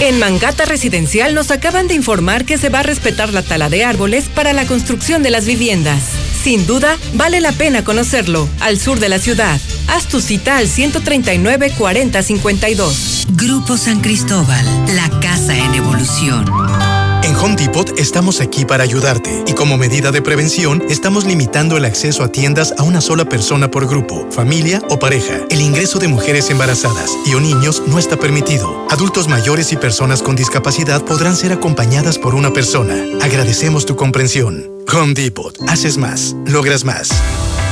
[0.00, 3.84] En Mangata Residencial nos acaban de informar que se va a respetar la tala de
[3.84, 6.02] árboles para la construcción de las viviendas.
[6.42, 9.60] Sin duda, vale la pena conocerlo, al sur de la ciudad.
[9.88, 13.26] Haz tu cita al 139 4052.
[13.30, 14.64] Grupo San Cristóbal,
[14.94, 17.01] la casa en evolución.
[17.42, 22.22] Home Depot estamos aquí para ayudarte y como medida de prevención estamos limitando el acceso
[22.22, 25.40] a tiendas a una sola persona por grupo, familia o pareja.
[25.50, 28.86] El ingreso de mujeres embarazadas y o niños no está permitido.
[28.90, 32.94] Adultos mayores y personas con discapacidad podrán ser acompañadas por una persona.
[33.20, 34.70] Agradecemos tu comprensión.
[34.92, 35.56] Home Depot.
[35.68, 36.34] Haces más.
[36.46, 37.10] Logras más.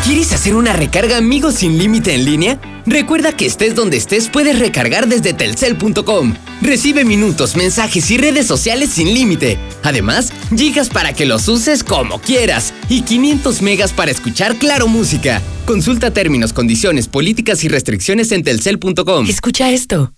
[0.04, 2.61] ¿Quieres hacer una recarga amigos sin límite en línea?
[2.86, 6.34] Recuerda que estés donde estés puedes recargar desde telcel.com.
[6.62, 9.58] Recibe minutos, mensajes y redes sociales sin límite.
[9.82, 15.42] Además, gigas para que los uses como quieras y 500 megas para escuchar Claro Música.
[15.66, 19.26] Consulta términos, condiciones, políticas y restricciones en telcel.com.
[19.28, 20.12] Escucha esto.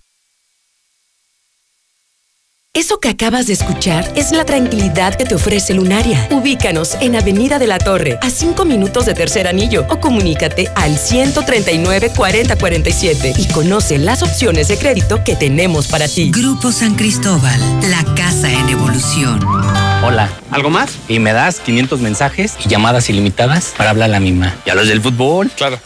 [2.75, 6.27] Eso que acabas de escuchar es la tranquilidad que te ofrece Lunaria.
[6.31, 10.97] Ubícanos en Avenida de la Torre, a 5 minutos de Tercer Anillo, o comunícate al
[10.97, 16.31] 139 4047 y conoce las opciones de crédito que tenemos para ti.
[16.31, 17.61] Grupo San Cristóbal,
[17.91, 19.47] la casa en evolución.
[20.03, 20.93] Hola, ¿algo más?
[21.09, 24.57] Y me das 500 mensajes y llamadas ilimitadas para hablar a la misma.
[24.65, 25.51] ¿Y a los del fútbol?
[25.51, 25.79] Claro.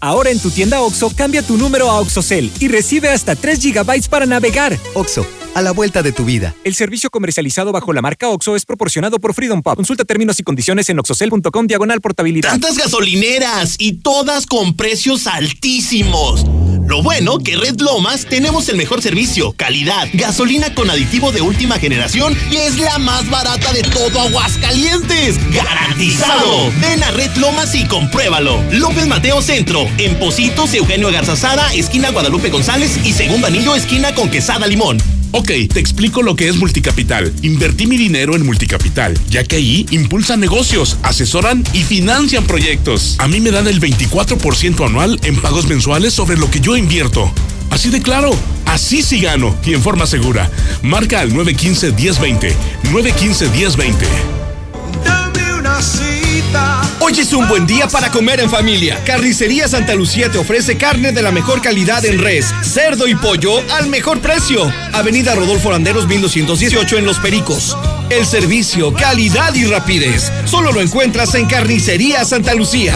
[0.00, 4.08] Ahora en tu tienda OXO, cambia tu número a OXOCEL y recibe hasta 3 GB
[4.08, 4.78] para navegar.
[4.94, 5.26] OXO,
[5.56, 6.54] a la vuelta de tu vida.
[6.64, 9.74] El servicio comercializado bajo la marca OXO es proporcionado por Freedom Pop.
[9.74, 12.50] Consulta términos y condiciones en oxocel.com diagonal portabilidad.
[12.50, 16.44] Tantas gasolineras y todas con precios altísimos.
[16.86, 21.78] Lo bueno que Red Lomas tenemos el mejor servicio, calidad, gasolina con aditivo de última
[21.78, 25.36] generación y es la más barata de todo Aguascalientes.
[25.54, 26.70] ¡Garantizado!
[26.82, 28.62] Ven a Red Lomas y compruébalo.
[28.72, 34.30] López Mateo Centro, en Positos, Eugenio Garzazada, esquina Guadalupe González y segundo anillo, esquina con
[34.30, 34.98] Quesada Limón.
[35.32, 37.32] Ok, te explico lo que es Multicapital.
[37.42, 43.16] Invertí mi dinero en Multicapital, ya que ahí impulsan negocios, asesoran y financian proyectos.
[43.18, 47.32] A mí me dan el 24% anual en pagos mensuales sobre lo que yo invierto.
[47.70, 48.30] Así de claro,
[48.64, 50.50] así sí gano y en forma segura.
[50.82, 52.52] Marca al 915-1020.
[52.84, 53.94] 915-1020.
[55.04, 55.80] Dame una.
[57.00, 59.02] Hoy es un buen día para comer en familia.
[59.04, 63.62] Carnicería Santa Lucía te ofrece carne de la mejor calidad en res, cerdo y pollo
[63.74, 64.70] al mejor precio.
[64.92, 67.76] Avenida Rodolfo Landeros 1218 en Los Pericos.
[68.10, 70.32] El servicio, calidad y rapidez.
[70.46, 72.94] Solo lo encuentras en Carnicería Santa Lucía.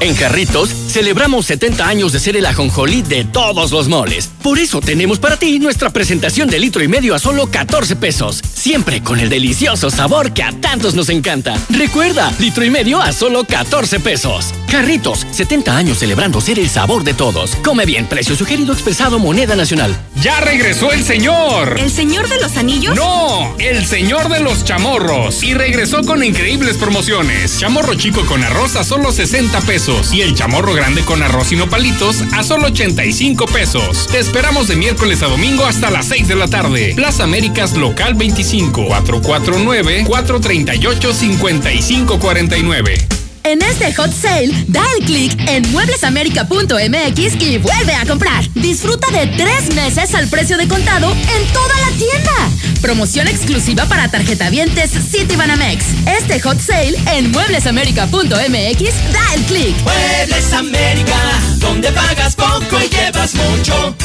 [0.00, 4.30] En Jarritos celebramos 70 años de ser el ajonjolí de todos los moles.
[4.42, 8.40] Por eso tenemos para ti nuestra presentación de litro y medio a solo 14 pesos.
[8.54, 11.56] Siempre con el delicioso sabor que a tantos nos encanta.
[11.70, 14.54] Recuerda, litro y medio a solo 14 pesos.
[14.68, 17.56] Jarritos, 70 años celebrando ser el sabor de todos.
[17.64, 19.96] Come bien, precio sugerido expresado moneda nacional.
[20.22, 21.76] ¡Ya regresó el señor!
[21.78, 22.94] ¿El señor de los anillos?
[22.94, 25.42] No, el señor de los chamorros.
[25.42, 27.58] Y regresó con increíbles promociones.
[27.58, 31.56] Chamorro chico con arroz a solo 60 pesos y el chamorro grande con arroz y
[31.56, 34.06] nopalitos a solo 85 pesos.
[34.08, 36.92] Te esperamos de miércoles a domingo hasta las 6 de la tarde.
[36.94, 43.27] Plaza Américas Local 25 449 438 5549.
[43.48, 48.46] En este hot sale, da el clic en mueblesamerica.mx y vuelve a comprar.
[48.52, 52.50] Disfruta de tres meses al precio de contado en toda la tienda.
[52.82, 55.82] Promoción exclusiva para tarjetavientes Citibanamex.
[56.20, 59.74] Este hot sale en mueblesamerica.mx, da el clic.
[59.82, 61.16] Muebles América,
[61.56, 63.96] donde pagas poco y llevas mucho.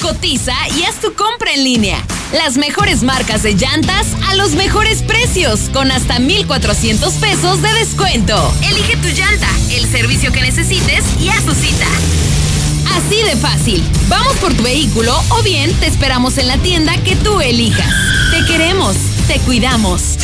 [0.00, 2.04] Cotiza y haz tu compra en línea.
[2.32, 8.54] Las mejores marcas de llantas a los mejores precios, con hasta 1,400 pesos de descuento.
[8.62, 11.86] Elige tu llanta, el servicio que necesites y haz tu cita.
[12.96, 13.84] Así de fácil.
[14.08, 17.92] Vamos por tu vehículo o bien te esperamos en la tienda que tú elijas.
[18.30, 20.16] Te queremos, te cuidamos.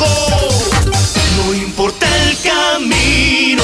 [0.00, 0.75] No
[1.86, 3.62] importa el camino.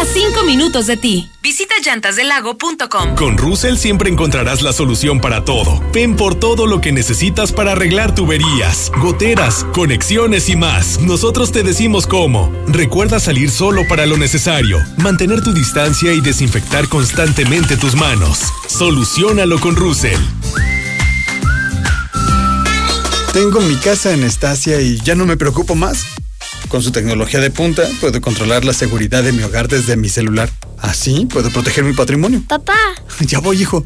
[0.00, 1.30] A cinco minutos de ti.
[1.42, 3.14] Visita llantasdelago.com.
[3.16, 5.82] Con Russell siempre encontrarás la solución para todo.
[5.92, 11.00] Ven por todo lo que necesitas para arreglar tuberías, goteras, conexiones y más.
[11.00, 12.50] Nosotros te decimos cómo.
[12.66, 18.40] Recuerda salir solo para lo necesario, mantener tu distancia y desinfectar constantemente tus manos.
[18.68, 20.20] Solucionalo con Russell.
[23.34, 26.06] Tengo mi casa en Estasia y ya no me preocupo más.
[26.68, 30.50] Con su tecnología de punta, puedo controlar la seguridad de mi hogar desde mi celular.
[30.78, 32.42] Así puedo proteger mi patrimonio.
[32.46, 32.76] Papá.
[33.20, 33.84] Ya voy, hijo.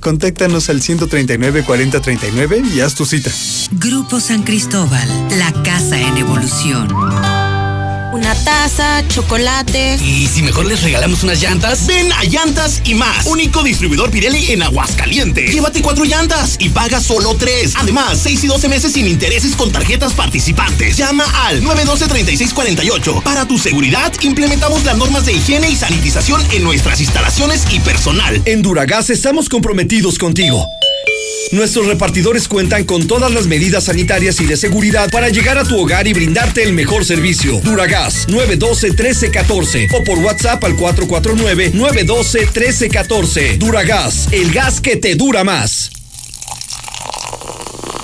[0.00, 3.30] Contáctanos al 139 4039 y haz tu cita.
[3.72, 7.53] Grupo San Cristóbal, la casa en evolución.
[8.24, 9.98] Una taza, chocolate.
[10.02, 11.86] ¿Y si mejor les regalamos unas llantas?
[11.86, 13.26] Ven a Llantas y más.
[13.26, 15.52] Único distribuidor Pirelli en Aguascalientes.
[15.52, 17.74] Llévate cuatro llantas y paga solo tres.
[17.76, 20.96] Además, 6 y 12 meses sin intereses con tarjetas participantes.
[20.96, 23.22] Llama al 912-3648.
[23.22, 28.40] Para tu seguridad, implementamos las normas de higiene y sanitización en nuestras instalaciones y personal.
[28.46, 30.66] En Duragas estamos comprometidos contigo.
[31.52, 35.78] Nuestros repartidores cuentan con todas las medidas sanitarias y de seguridad para llegar a tu
[35.78, 37.60] hogar y brindarte el mejor servicio.
[37.60, 43.58] Duragas 912-1314 o por WhatsApp al 449-912-1314.
[43.58, 45.92] Duragas, el gas que te dura más.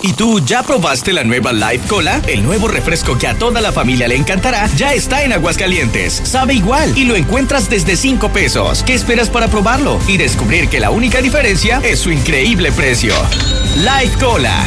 [0.03, 2.23] ¿Y tú ya probaste la nueva Life Cola?
[2.27, 6.23] El nuevo refresco que a toda la familia le encantará ya está en Aguascalientes.
[6.25, 8.83] Sabe igual y lo encuentras desde 5 pesos.
[8.83, 9.99] ¿Qué esperas para probarlo?
[10.09, 13.15] Y descubrir que la única diferencia es su increíble precio.
[13.77, 14.65] Life Cola.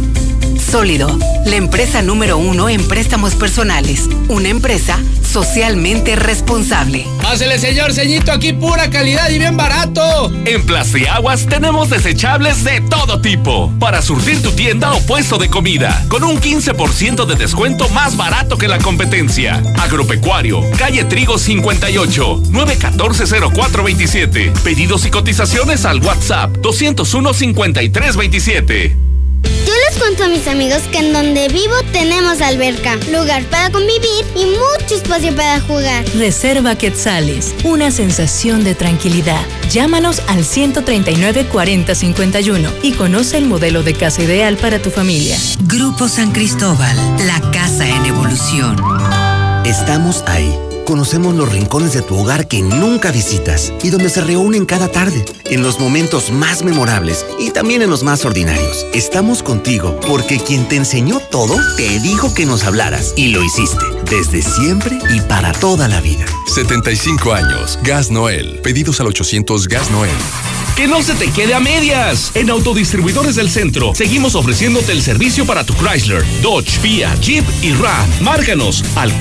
[0.57, 4.09] Sólido, la empresa número uno en préstamos personales.
[4.27, 4.99] Una empresa
[5.33, 7.05] socialmente responsable.
[7.21, 10.31] Pásele, señor ceñito, aquí pura calidad y bien barato.
[10.45, 16.05] En Plastiaguas tenemos desechables de todo tipo para surtir tu tienda o puesto de comida
[16.07, 19.61] con un 15% de descuento más barato que la competencia.
[19.79, 24.51] Agropecuario, calle Trigo 58, 914-0427.
[24.63, 29.12] Pedidos y cotizaciones al WhatsApp 201 5327.
[29.43, 34.25] Yo les cuento a mis amigos que en donde vivo tenemos alberca, lugar para convivir
[34.35, 36.05] y mucho espacio para jugar.
[36.15, 39.41] Reserva Quetzales, una sensación de tranquilidad.
[39.69, 45.37] Llámanos al 139 4051 y conoce el modelo de casa ideal para tu familia.
[45.61, 46.95] Grupo San Cristóbal,
[47.25, 48.75] la casa en evolución.
[49.65, 50.72] Estamos ahí.
[50.85, 55.23] Conocemos los rincones de tu hogar que nunca visitas y donde se reúnen cada tarde,
[55.45, 58.85] en los momentos más memorables y también en los más ordinarios.
[58.93, 63.85] Estamos contigo porque quien te enseñó todo te dijo que nos hablaras y lo hiciste
[64.09, 66.25] desde siempre y para toda la vida.
[66.53, 67.79] 75 años.
[67.83, 68.59] Gas Noel.
[68.61, 70.11] Pedidos al 800 Gas Noel.
[70.75, 72.31] Que no se te quede a medias.
[72.35, 77.73] En Autodistribuidores del Centro seguimos ofreciéndote el servicio para tu Chrysler, Dodge, Fiat, Jeep y
[77.73, 78.09] Ram.
[78.21, 79.11] Márcanos al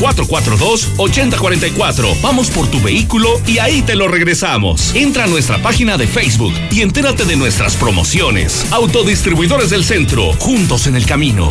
[1.61, 2.21] 442-8044.
[2.21, 4.95] Vamos por tu vehículo y ahí te lo regresamos.
[4.95, 8.67] Entra a nuestra página de Facebook y entérate de nuestras promociones.
[8.73, 11.51] Autodistribuidores del Centro, juntos en el camino.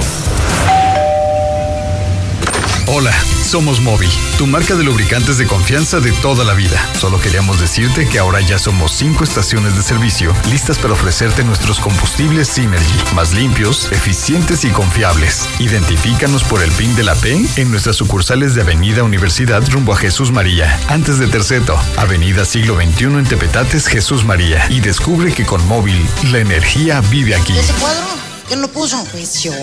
[2.94, 6.78] Hola, somos Móvil, tu marca de lubricantes de confianza de toda la vida.
[7.00, 11.80] Solo queríamos decirte que ahora ya somos cinco estaciones de servicio listas para ofrecerte nuestros
[11.80, 15.48] combustibles Synergy, más limpios, eficientes y confiables.
[15.60, 19.98] Identifícanos por el PIN de la P en nuestras sucursales de Avenida Universidad rumbo a
[19.98, 25.46] Jesús María, antes de Terceto, Avenida Siglo XXI en Tepetates Jesús María y descubre que
[25.46, 27.58] con Móvil la energía vive aquí.
[27.58, 28.31] ¿Ese cuadro?
[28.52, 29.02] ¿Quién lo puso?
[29.14, 29.54] Pues yo.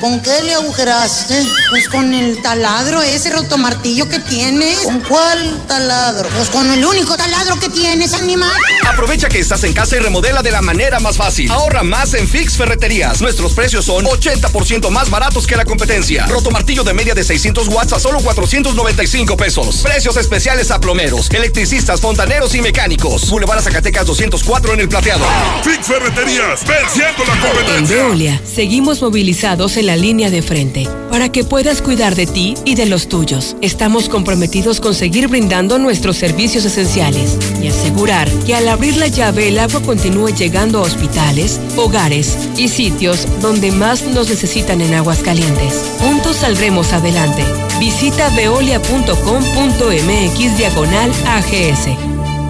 [0.00, 1.44] ¿Con qué le agujeraste?
[1.70, 4.78] Pues con el taladro, ese rotomartillo que tienes.
[4.78, 6.28] ¿Con cuál taladro?
[6.28, 8.52] Pues con el único taladro que tienes, animal.
[8.86, 11.50] Aprovecha que estás en casa y remodela de la manera más fácil.
[11.50, 13.20] Ahorra más en Fix Ferreterías.
[13.20, 16.24] Nuestros precios son 80% más baratos que la competencia.
[16.26, 19.78] Rotomartillo de media de 600 watts a solo 495 pesos.
[19.78, 23.28] Precios especiales a plomeros, electricistas, fontaneros y mecánicos.
[23.30, 25.24] Boulevard Zacatecas 204 en el plateado.
[25.64, 28.27] Fix Ferreterías, venciendo la competencia.
[28.44, 32.86] Seguimos movilizados en la línea de frente para que puedas cuidar de ti y de
[32.86, 33.56] los tuyos.
[33.60, 39.48] Estamos comprometidos con seguir brindando nuestros servicios esenciales y asegurar que al abrir la llave
[39.48, 45.20] el agua continúe llegando a hospitales, hogares y sitios donde más nos necesitan en aguas
[45.20, 45.82] calientes.
[46.00, 47.44] Juntos saldremos adelante.
[47.78, 51.88] Visita veolia.com.mx diagonal AGS.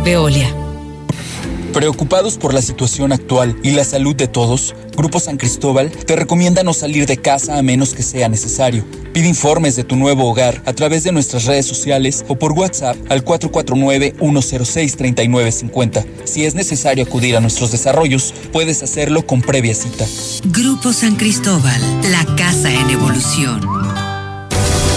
[0.04, 0.67] Veolia.
[1.78, 6.64] Preocupados por la situación actual y la salud de todos, Grupo San Cristóbal te recomienda
[6.64, 8.84] no salir de casa a menos que sea necesario.
[9.12, 12.96] Pide informes de tu nuevo hogar a través de nuestras redes sociales o por WhatsApp
[13.08, 16.04] al 449-106-3950.
[16.24, 20.04] Si es necesario acudir a nuestros desarrollos, puedes hacerlo con previa cita.
[20.46, 21.80] Grupo San Cristóbal,
[22.10, 24.17] la casa en evolución.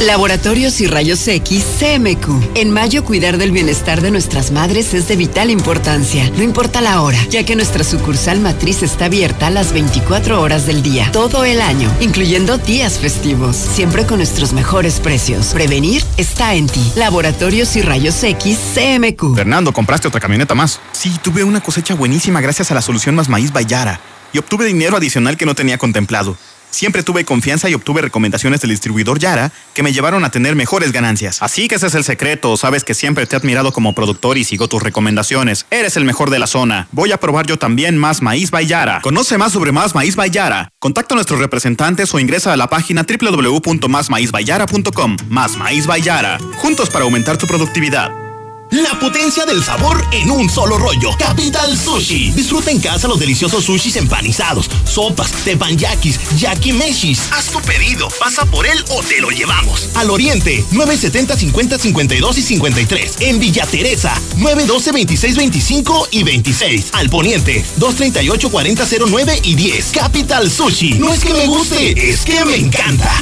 [0.02, 2.56] Laboratorios y Rayos X CMQ.
[2.58, 7.02] En mayo cuidar del bienestar de nuestras madres es de vital importancia, no importa la
[7.02, 11.46] hora, ya que nuestra sucursal matriz está abierta a las 24 horas del día, todo
[11.46, 15.54] el año, incluyendo días festivos, siempre con nuestros mejores precios.
[15.54, 16.92] Prevenir está en ti.
[16.96, 19.36] Laboratorios y Rayos X CMQ.
[19.36, 20.80] Fernando, compraste otra camioneta más.
[20.94, 24.02] Sí, tuve una cosecha buenísima gracias a la solución Más Maíz Bayara
[24.34, 26.36] y obtuve dinero adicional que no tenía contemplado.
[26.72, 30.92] Siempre tuve confianza y obtuve recomendaciones del distribuidor Yara que me llevaron a tener mejores
[30.92, 31.42] ganancias.
[31.42, 32.58] Así que ese es el secreto.
[32.58, 35.66] Sabes que siempre te he admirado como productor y sigo tus recomendaciones.
[35.70, 36.88] Eres el mejor de la zona.
[36.92, 39.02] Voy a probar yo también Más Maíz by Yara.
[39.02, 40.70] Conoce más sobre Más Maíz by Yara.
[40.80, 45.18] Contacta a nuestros representantes o ingresa a la página www.másmaízbayara.com.
[45.30, 46.40] Más Maíz by Yara.
[46.58, 48.31] Juntos para aumentar tu productividad.
[48.72, 51.10] La potencia del sabor en un solo rollo.
[51.20, 52.32] Capital Sushi.
[52.32, 57.20] Disfruta en casa los deliciosos sushis empanizados, sopas, tepanyakis, yakimeshis.
[57.34, 59.90] Haz tu pedido, pasa por él o te lo llevamos.
[59.96, 63.16] Al Oriente, 970 50 52 y 53.
[63.20, 66.92] En Villa Teresa, 912 26 25 y 26.
[66.94, 69.92] Al Poniente, 238 40 09 y 10.
[69.92, 70.94] Capital Sushi.
[70.94, 73.22] No es que me guste, es que me encanta.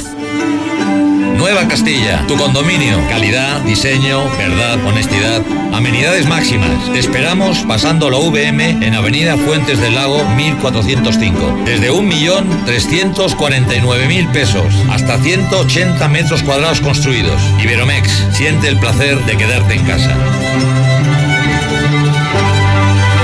[1.40, 2.98] Nueva Castilla, tu condominio.
[3.08, 5.39] Calidad, diseño, verdad, honestidad.
[5.72, 6.92] Amenidades máximas.
[6.92, 11.62] Te esperamos pasando la VM en Avenida Fuentes del Lago 1405.
[11.64, 17.40] Desde 1.349.000 pesos hasta 180 metros cuadrados construidos.
[17.62, 20.16] Iberomex, siente el placer de quedarte en casa.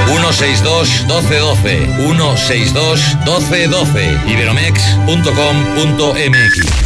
[0.07, 6.86] 162 1212 162 1212 iberomex.com.mx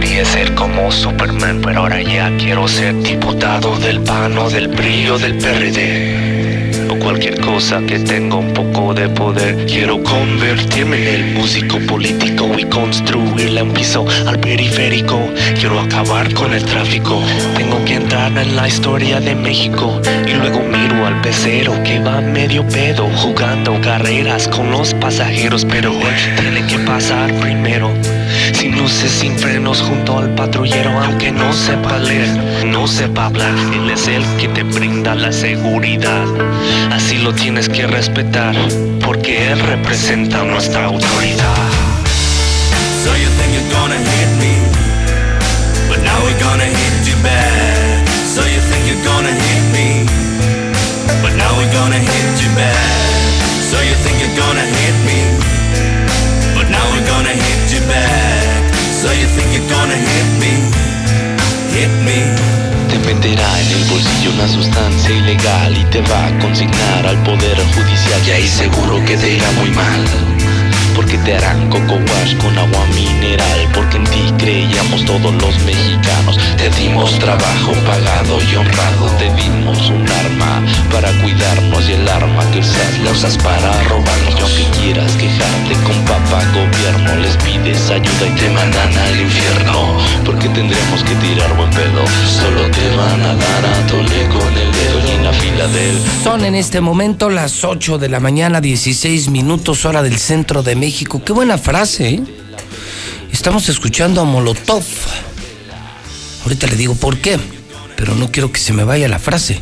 [0.00, 5.38] Quería ser como Superman, pero ahora ya quiero ser diputado del PAN del brillo del
[5.38, 6.90] PRD.
[6.90, 9.64] O cualquier cosa que tenga un poco de poder.
[9.64, 15.18] Quiero convertirme en el músico político y construirle un piso al periférico.
[15.58, 17.22] Quiero acabar con el tráfico.
[17.56, 20.02] Tengo que entrar en la historia de México.
[20.26, 25.64] Y luego miro al pecero que va medio pedo jugando carreras con los pasajeros.
[25.64, 25.94] Pero
[26.38, 27.90] tiene que pasar primero.
[28.66, 33.54] Sin luces, sin frenos, junto al patrullero, aunque no sepa leer, no sepa hablar.
[33.72, 36.26] Él es el que te brinda la seguridad.
[36.90, 38.56] Así lo tienes que respetar,
[39.04, 41.68] porque él representa nuestra autoridad.
[43.04, 44.58] So you think you're gonna hit me,
[45.88, 48.08] but now we're gonna hit you back.
[48.34, 50.10] So you think you're gonna hit me,
[51.22, 53.30] but now we're gonna hit you back.
[53.70, 55.22] So you think you're gonna hit me,
[56.56, 58.35] but now we're gonna hit you back.
[58.96, 60.52] So you think you're gonna hit me,
[61.76, 62.18] hit me.
[62.88, 67.58] Te meterá en el bolsillo una sustancia ilegal y te va a consignar al poder
[67.74, 70.45] judicial y ahí seguro que te irá muy mal.
[70.96, 76.38] Porque te harán coco wash con agua mineral Porque en ti creíamos todos los mexicanos
[76.56, 82.50] Te dimos trabajo pagado y honrado Te dimos un arma para cuidarnos Y el arma
[82.50, 87.90] que usas la usas para robarnos Y aunque quieras quejarte con papá gobierno Les pides
[87.90, 93.20] ayuda y te mandan al infierno Porque tendremos que tirar buen pedo Solo te van
[93.20, 96.80] a dar a tole con el dedo Y en la fila del Son en este
[96.80, 100.85] momento las 8 de la mañana, 16 minutos hora del centro de México.
[100.92, 102.22] Qué buena frase, ¿eh?
[103.32, 104.84] Estamos escuchando a Molotov.
[106.44, 107.40] Ahorita le digo por qué,
[107.96, 109.60] pero no quiero que se me vaya la frase.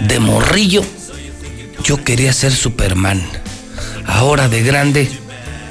[0.00, 0.84] De morrillo,
[1.82, 3.20] yo quería ser Superman.
[4.06, 5.10] Ahora de grande,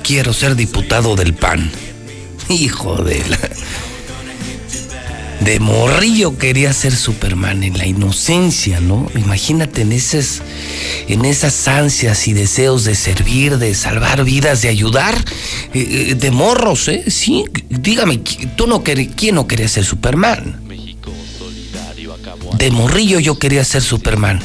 [0.04, 1.72] quiero ser diputado del PAN.
[2.50, 3.40] Hijo de la...
[5.48, 9.10] De morrillo quería ser Superman en la inocencia, ¿no?
[9.16, 10.42] Imagínate en esas,
[11.08, 15.16] en esas ansias y deseos de servir, de salvar vidas, de ayudar,
[15.74, 17.06] eh, eh, de morros, ¿eh?
[17.10, 18.18] Sí, dígame,
[18.58, 20.60] ¿tú no quién no quería ser Superman?
[22.58, 24.42] De morrillo yo quería ser Superman.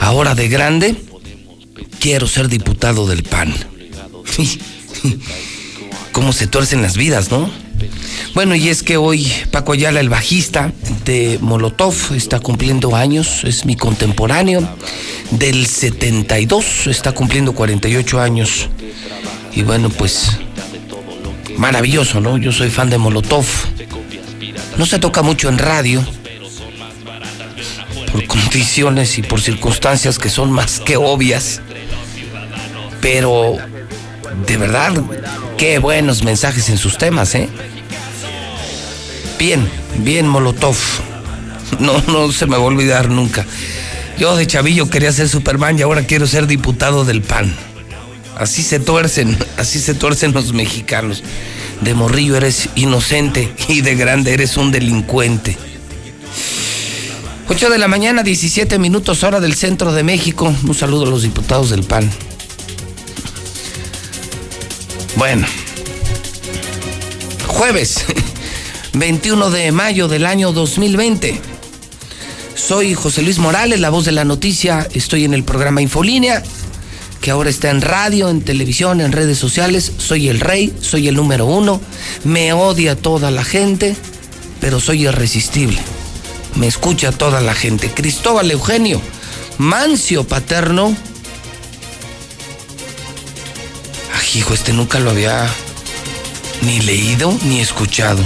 [0.00, 0.96] Ahora de grande,
[2.00, 3.54] quiero ser diputado del PAN.
[6.12, 7.50] ¿Cómo se tuercen las vidas, no?
[8.34, 10.72] Bueno, y es que hoy Paco Ayala, el bajista
[11.04, 14.66] de Molotov, está cumpliendo años, es mi contemporáneo.
[15.30, 18.68] Del 72 está cumpliendo 48 años.
[19.54, 20.38] Y bueno, pues
[21.56, 22.38] maravilloso, ¿no?
[22.38, 23.46] Yo soy fan de Molotov.
[24.78, 26.04] No se toca mucho en radio
[28.10, 31.60] por condiciones y por circunstancias que son más que obvias.
[33.00, 33.56] Pero
[34.46, 34.92] de verdad,
[35.58, 37.48] qué buenos mensajes en sus temas, ¿eh?
[39.42, 40.76] Bien, bien Molotov.
[41.80, 43.44] No, no se me va a olvidar nunca.
[44.16, 47.52] Yo de chavillo quería ser Superman y ahora quiero ser diputado del PAN.
[48.38, 51.24] Así se tuercen, así se tuercen los mexicanos.
[51.80, 55.58] De morrillo eres inocente y de grande eres un delincuente.
[57.48, 60.54] 8 de la mañana, 17 minutos hora del centro de México.
[60.62, 62.08] Un saludo a los diputados del PAN.
[65.16, 65.48] Bueno,
[67.48, 68.04] jueves
[68.94, 71.40] 21 de mayo del año 2020.
[72.54, 74.86] Soy José Luis Morales, la voz de la noticia.
[74.92, 76.42] Estoy en el programa Infolínea,
[77.22, 79.92] que ahora está en radio, en televisión, en redes sociales.
[79.96, 81.80] Soy el rey, soy el número uno.
[82.24, 83.96] Me odia toda la gente,
[84.60, 85.80] pero soy irresistible.
[86.56, 87.90] Me escucha toda la gente.
[87.90, 89.00] Cristóbal Eugenio,
[89.56, 90.94] Mancio Paterno.
[94.14, 95.48] Ay, hijo, este nunca lo había
[96.60, 98.22] ni leído ni escuchado.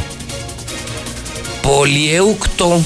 [1.67, 2.81] Polieucto.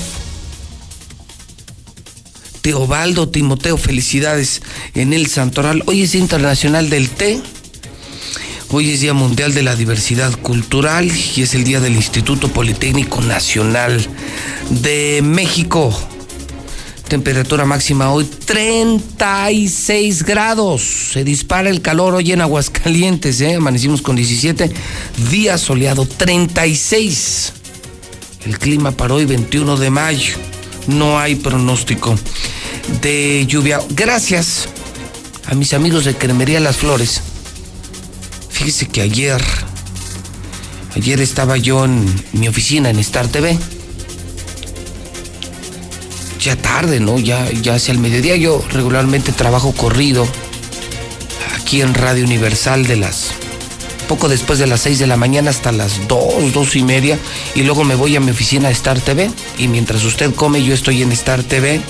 [2.62, 4.62] Teobaldo Timoteo, felicidades
[4.94, 5.82] en el Santoral.
[5.84, 7.42] Hoy es Internacional del Té.
[8.70, 13.20] Hoy es Día Mundial de la Diversidad Cultural y es el Día del Instituto Politécnico
[13.20, 14.00] Nacional
[14.70, 15.94] de México.
[17.06, 21.10] Temperatura máxima hoy 36 grados.
[21.12, 23.56] Se dispara el calor hoy en Aguascalientes, ¿eh?
[23.56, 24.72] amanecimos con 17.
[25.30, 27.59] Día soleado 36.
[28.44, 30.34] El clima para hoy 21 de mayo.
[30.86, 32.16] No hay pronóstico
[33.02, 33.80] de lluvia.
[33.90, 34.68] Gracias
[35.46, 37.20] a mis amigos de Cremería Las Flores.
[38.48, 39.42] Fíjese que ayer,
[40.96, 43.58] ayer estaba yo en mi oficina en Star TV.
[46.40, 47.18] Ya tarde, ¿no?
[47.18, 48.36] Ya, ya hacia el mediodía.
[48.36, 50.26] Yo regularmente trabajo corrido
[51.60, 53.39] aquí en Radio Universal de las
[54.10, 57.16] poco después de las 6 de la mañana hasta las 2, 2 y media.
[57.54, 59.30] Y luego me voy a mi oficina de Star TV.
[59.56, 61.80] Y mientras usted come, yo estoy en Star TV.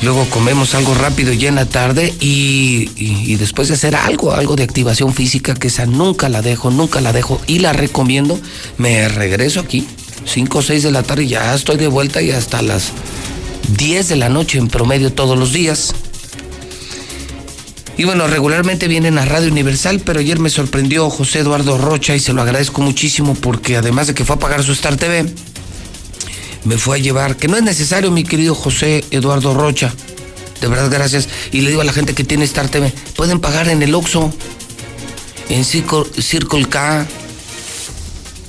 [0.00, 4.62] Luego comemos algo rápido ya en la tarde y, después de hacer algo, algo de
[4.62, 8.40] activación física, que esa nunca la dejo, nunca la dejo y la recomiendo,
[8.78, 9.86] me regreso aquí,
[10.24, 12.92] 5 o 6 de la tarde ya estoy de vuelta y hasta las
[13.76, 15.94] 10 de la noche en promedio todos los días.
[17.96, 22.20] Y bueno, regularmente vienen a Radio Universal, pero ayer me sorprendió José Eduardo Rocha y
[22.20, 25.32] se lo agradezco muchísimo porque además de que fue a pagar su Star TV,
[26.64, 29.94] me fue a llevar, que no es necesario, mi querido José Eduardo Rocha.
[30.60, 31.28] De verdad, gracias.
[31.52, 34.32] Y le digo a la gente que tiene Star TV, pueden pagar en el Oxxo,
[35.48, 37.06] en Circle, K,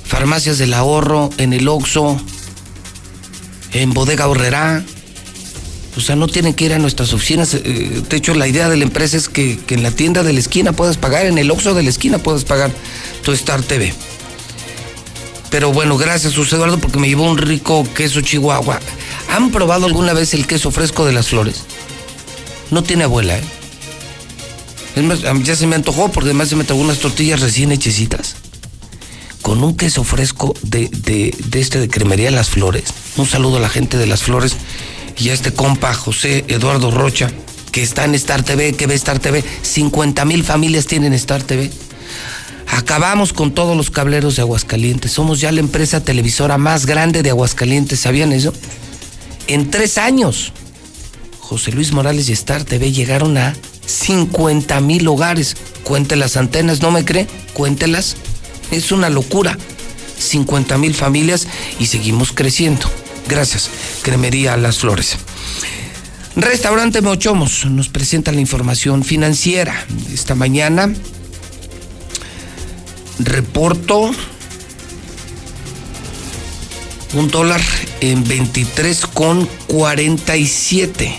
[0.04, 2.20] Farmacias del Ahorro, en el Oxxo,
[3.72, 4.84] en Bodega Horrera.
[5.96, 7.54] O sea, no tienen que ir a nuestras oficinas.
[7.54, 10.40] Eh, De hecho, la idea de la empresa es que, en la tienda de la
[10.40, 12.70] esquina puedas pagar, en el Oxxo de la esquina puedas pagar
[13.22, 13.94] tu Star TV.
[15.50, 18.80] Pero bueno, gracias, Eduardo, porque me llevó un rico queso chihuahua.
[19.30, 21.62] ¿Han probado alguna vez el queso fresco de las flores?
[22.70, 23.42] No tiene abuela, ¿eh?
[24.96, 28.36] Es más, ya se me antojó porque además se me tragó unas tortillas recién hechecitas.
[29.40, 32.84] Con un queso fresco de, de, de este de cremería Las Flores.
[33.16, 34.56] Un saludo a la gente de Las Flores
[35.18, 37.30] y a este compa José Eduardo Rocha,
[37.72, 39.44] que está en Star TV, que ve Star TV.
[39.62, 41.70] 50 mil familias tienen Star TV.
[42.68, 45.12] Acabamos con todos los cableros de Aguascalientes.
[45.12, 48.00] Somos ya la empresa televisora más grande de Aguascalientes.
[48.00, 48.52] ¿Sabían eso?
[49.46, 50.52] En tres años,
[51.40, 53.54] José Luis Morales y Star TV llegaron a
[53.86, 55.56] 50 mil hogares.
[55.84, 57.26] Cuente las antenas, ¿no me cree?
[57.52, 58.16] Cuéntelas.
[58.70, 59.56] Es una locura.
[60.18, 61.46] 50 mil familias
[61.78, 62.88] y seguimos creciendo.
[63.28, 63.70] Gracias,
[64.02, 65.16] Cremería Las Flores.
[66.36, 69.86] Restaurante Mochomos nos presenta la información financiera.
[70.12, 70.92] Esta mañana
[73.18, 74.10] reporto
[77.14, 77.62] un dólar
[78.00, 81.18] en 23,47.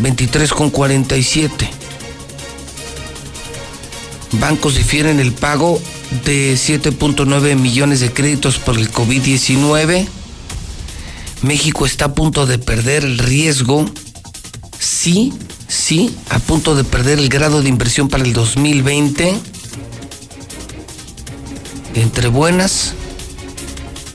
[0.00, 1.68] 23,47.
[4.32, 5.80] Bancos difieren el pago
[6.24, 10.08] de 7.9 millones de créditos por el COVID-19.
[11.44, 13.84] México está a punto de perder el riesgo.
[14.78, 15.30] Sí,
[15.68, 19.38] sí, a punto de perder el grado de inversión para el 2020.
[21.96, 22.94] Entre buenas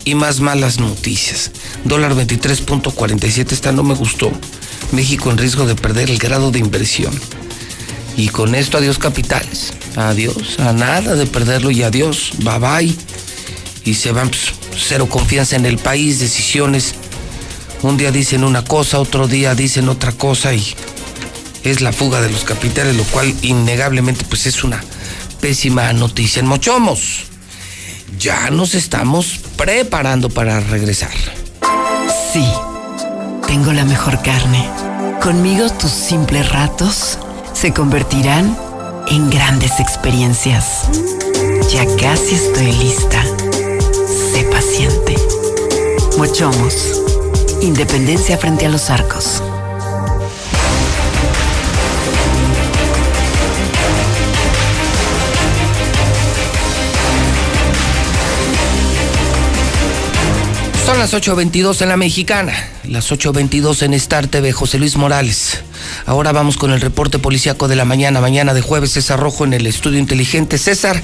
[0.06, 1.52] y más malas noticias.
[1.84, 4.32] Dólar 23.47, esta no me gustó.
[4.92, 7.14] México en riesgo de perder el grado de inversión.
[8.18, 9.72] Y con esto, adiós capitales.
[9.96, 12.96] Adiós, a nada de perderlo y adiós, bye bye.
[13.86, 16.96] Y se van pues, cero confianza en el país, decisiones.
[17.82, 20.76] Un día dicen una cosa, otro día dicen otra cosa y
[21.64, 24.84] es la fuga de los capitales, lo cual innegablemente pues es una
[25.40, 26.42] pésima noticia.
[26.42, 27.26] En Mochomos,
[28.18, 31.14] ya nos estamos preparando para regresar.
[32.34, 32.46] Sí,
[33.48, 34.70] tengo la mejor carne.
[35.22, 37.18] Conmigo tus simples ratos
[37.54, 38.58] se convertirán
[39.08, 40.84] en grandes experiencias.
[41.72, 43.24] Ya casi estoy lista.
[44.34, 45.16] Sé paciente.
[46.18, 47.19] Mochomos.
[47.62, 49.44] Independencia frente a los arcos.
[60.86, 62.54] Son las 8.22 en la mexicana,
[62.86, 65.60] las 8.22 en Star TV, José Luis Morales.
[66.06, 69.54] Ahora vamos con el reporte policíaco de la mañana, mañana de jueves, César Rojo en
[69.54, 70.58] el estudio inteligente.
[70.58, 71.02] César,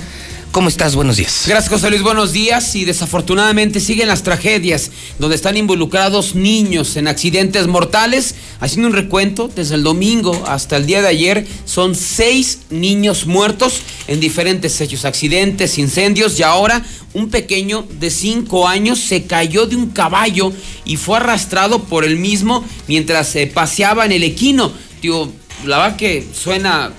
[0.56, 0.96] ¿cómo estás?
[0.96, 1.44] Buenos días.
[1.48, 2.02] Gracias, José Luis.
[2.02, 2.76] Buenos días.
[2.76, 8.36] Y desafortunadamente siguen las tragedias donde están involucrados niños en accidentes mortales.
[8.62, 13.82] Haciendo un recuento, desde el domingo hasta el día de ayer, son seis niños muertos
[14.08, 19.76] en diferentes hechos, accidentes, incendios y ahora un pequeño de cinco años se cayó de
[19.76, 20.54] un caballo
[20.86, 24.72] y fue arrastrado por el mismo mientras se paseaba en el equino.
[25.02, 25.30] Tío,
[25.66, 26.94] la verdad que suena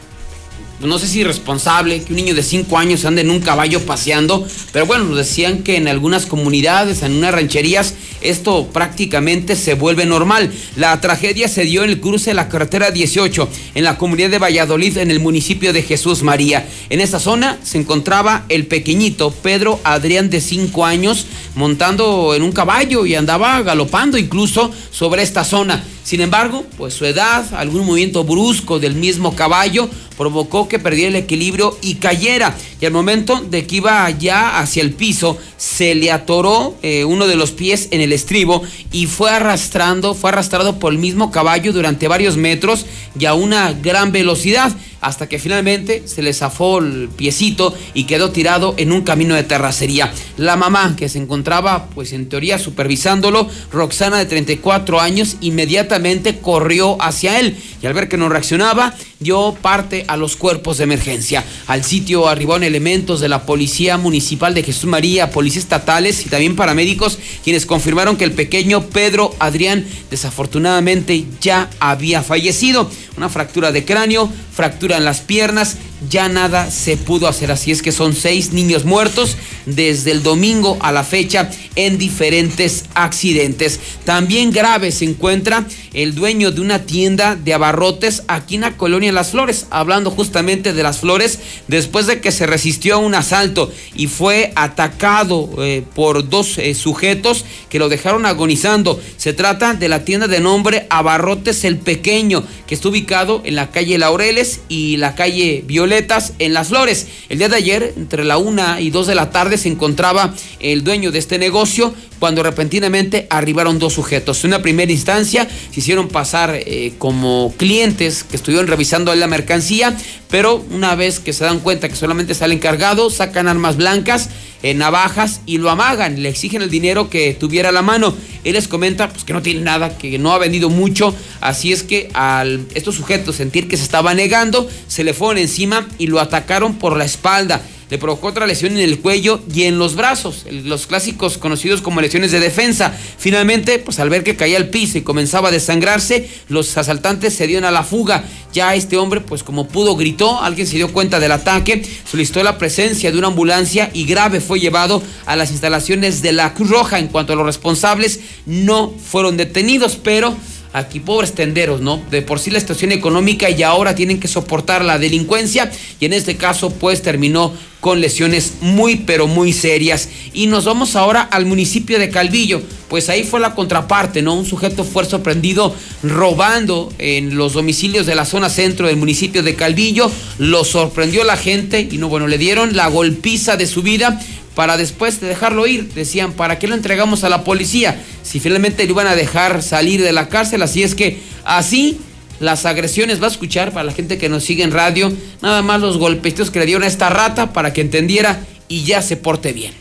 [0.80, 4.46] no sé si irresponsable que un niño de 5 años ande en un caballo paseando,
[4.72, 10.04] pero bueno, nos decían que en algunas comunidades, en unas rancherías, esto prácticamente se vuelve
[10.04, 10.52] normal.
[10.76, 14.38] La tragedia se dio en el cruce de la carretera 18, en la comunidad de
[14.38, 16.66] Valladolid, en el municipio de Jesús María.
[16.90, 22.52] En esta zona se encontraba el pequeñito Pedro Adrián de 5 años montando en un
[22.52, 25.82] caballo y andaba galopando incluso sobre esta zona.
[26.04, 31.16] Sin embargo, pues su edad, algún movimiento brusco del mismo caballo provocó que perdiera el
[31.16, 32.56] equilibrio y cayera.
[32.80, 37.26] Y al momento de que iba ya hacia el piso, se le atoró eh, uno
[37.26, 38.62] de los pies en el estribo
[38.92, 42.86] y fue arrastrando, fue arrastrado por el mismo caballo durante varios metros
[43.18, 48.30] y a una gran velocidad hasta que finalmente se le zafó el piecito y quedó
[48.30, 50.12] tirado en un camino de terracería.
[50.36, 57.00] La mamá que se encontraba pues en teoría supervisándolo, Roxana de 34 años, inmediatamente corrió
[57.00, 61.44] hacia él y al ver que no reaccionaba, dio parte a los cuerpos de emergencia.
[61.66, 66.56] Al sitio arribaron elementos de la Policía Municipal de Jesús María, policías estatales y también
[66.56, 72.90] paramédicos, quienes confirmaron que el pequeño Pedro Adrián desafortunadamente ya había fallecido.
[73.16, 75.76] Una fractura de cráneo, fractura en las piernas,
[76.10, 77.50] ya nada se pudo hacer.
[77.50, 82.84] Así es que son seis niños muertos desde el domingo a la fecha en diferentes
[82.94, 83.80] accidentes.
[84.04, 89.12] También grave se encuentra el dueño de una tienda de abarrotes aquí en la colonia
[89.12, 91.38] Las Flores, hablando justamente de las flores,
[91.68, 96.74] después de que se resistió a un asalto y fue atacado eh, por dos eh,
[96.74, 99.00] sujetos que lo dejaron agonizando.
[99.16, 103.98] Se trata de la tienda de nombre Abarrotes el Pequeño, que está en la calle
[103.98, 107.06] Laureles y la calle Violetas en Las Flores.
[107.28, 110.82] El día de ayer, entre la una y dos de la tarde, se encontraba el
[110.82, 114.42] dueño de este negocio cuando repentinamente arribaron dos sujetos.
[114.42, 119.96] En una primera instancia se hicieron pasar eh, como clientes que estuvieron revisando la mercancía,
[120.28, 124.30] pero una vez que se dan cuenta que solamente sale encargado, sacan armas blancas,
[124.62, 128.14] eh, navajas y lo amagan, le exigen el dinero que tuviera a la mano.
[128.44, 131.82] Él les comenta pues, que no tiene nada, que no ha vendido mucho, así es
[131.82, 136.20] que al estos sujetos sentir que se estaba negando, se le fueron encima y lo
[136.20, 137.60] atacaron por la espalda
[137.90, 142.00] le provocó otra lesión en el cuello y en los brazos, los clásicos conocidos como
[142.00, 142.92] lesiones de defensa.
[143.18, 147.46] Finalmente, pues al ver que caía al piso y comenzaba a desangrarse, los asaltantes se
[147.46, 148.24] dieron a la fuga.
[148.52, 152.58] Ya este hombre, pues como pudo, gritó, alguien se dio cuenta del ataque, solicitó la
[152.58, 156.98] presencia de una ambulancia y grave fue llevado a las instalaciones de la Cruz Roja.
[156.98, 160.36] En cuanto a los responsables, no fueron detenidos, pero
[160.76, 162.02] aquí pobres tenderos, ¿no?
[162.10, 166.12] De por sí la situación económica y ahora tienen que soportar la delincuencia y en
[166.12, 170.10] este caso pues terminó con lesiones muy pero muy serias.
[170.34, 174.34] Y nos vamos ahora al municipio de Calvillo, pues ahí fue la contraparte, ¿no?
[174.34, 179.54] Un sujeto fue sorprendido robando en los domicilios de la zona centro del municipio de
[179.54, 184.20] Calvillo, lo sorprendió la gente y no, bueno, le dieron la golpiza de su vida
[184.56, 185.92] para después de dejarlo ir.
[185.92, 188.02] Decían, ¿para qué lo entregamos a la policía?
[188.22, 190.62] Si finalmente lo iban a dejar salir de la cárcel.
[190.62, 192.00] Así es que así
[192.40, 195.12] las agresiones va a escuchar para la gente que nos sigue en radio.
[195.42, 199.02] Nada más los golpecitos que le dieron a esta rata para que entendiera y ya
[199.02, 199.74] se porte bien.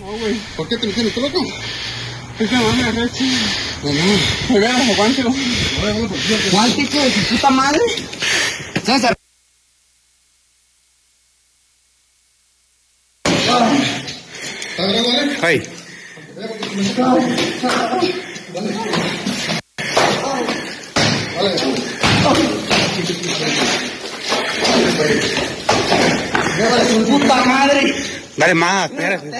[0.00, 1.40] No, güey, ¿por qué te lo tienes loco?
[2.40, 3.24] Es que mami, arrecho.
[3.84, 4.56] No, no.
[4.56, 5.32] Oigan, aguántelo.
[6.50, 7.80] ¿Cuál hijo de su puta madre?
[8.84, 9.21] ¿Sabes?
[15.44, 15.60] Hey.
[27.10, 27.94] ¡Puta madre!
[28.36, 29.30] Dale más, espérate.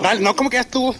[0.00, 0.94] Dale, no, como que ya estuvo.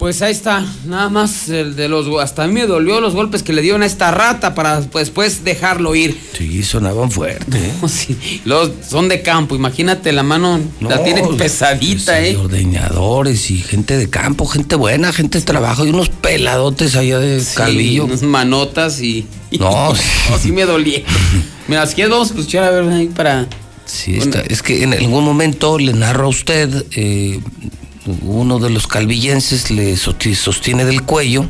[0.00, 3.42] Pues ahí está, nada más el de los hasta a mí me dolió los golpes
[3.42, 6.18] que le dieron a esta rata para después dejarlo ir.
[6.32, 7.58] Sí, sonaban fuerte.
[7.58, 7.72] ¿eh?
[7.86, 12.36] Sí, los son de campo, imagínate la mano la tiene pesadita, sí, eh.
[12.38, 17.44] Ordeñadores y gente de campo, gente buena, gente de trabajo y unos peladotes allá de
[17.54, 18.06] Calvillo.
[18.06, 19.26] Unas manotas y
[19.58, 19.92] No,
[20.30, 21.02] no, sí me dolía.
[21.68, 23.46] Mira, si quieres vamos a escuchar a ver ahí para
[23.84, 27.40] Sí, está- es que en algún momento le narro a usted, eh,
[28.22, 31.46] uno de los calvillenses le sostiene del cuello,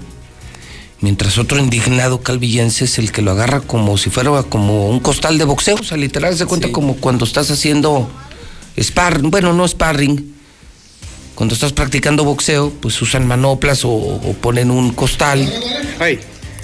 [1.00, 5.38] mientras otro indignado calvillense es el que lo agarra como si fuera como un costal
[5.38, 8.10] de boxeo, o sea, literal se cuenta como cuando estás haciendo
[8.80, 10.34] sparring, bueno, no sparring,
[11.34, 15.50] cuando estás practicando boxeo, pues usan manoplas o, o ponen un costal.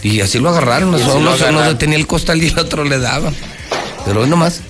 [0.03, 1.79] Y así lo agarraron, así uno, lo se- uno agarraron.
[1.79, 3.33] tenía el costal y el otro le daba.
[4.05, 4.61] Pero hoy nomás.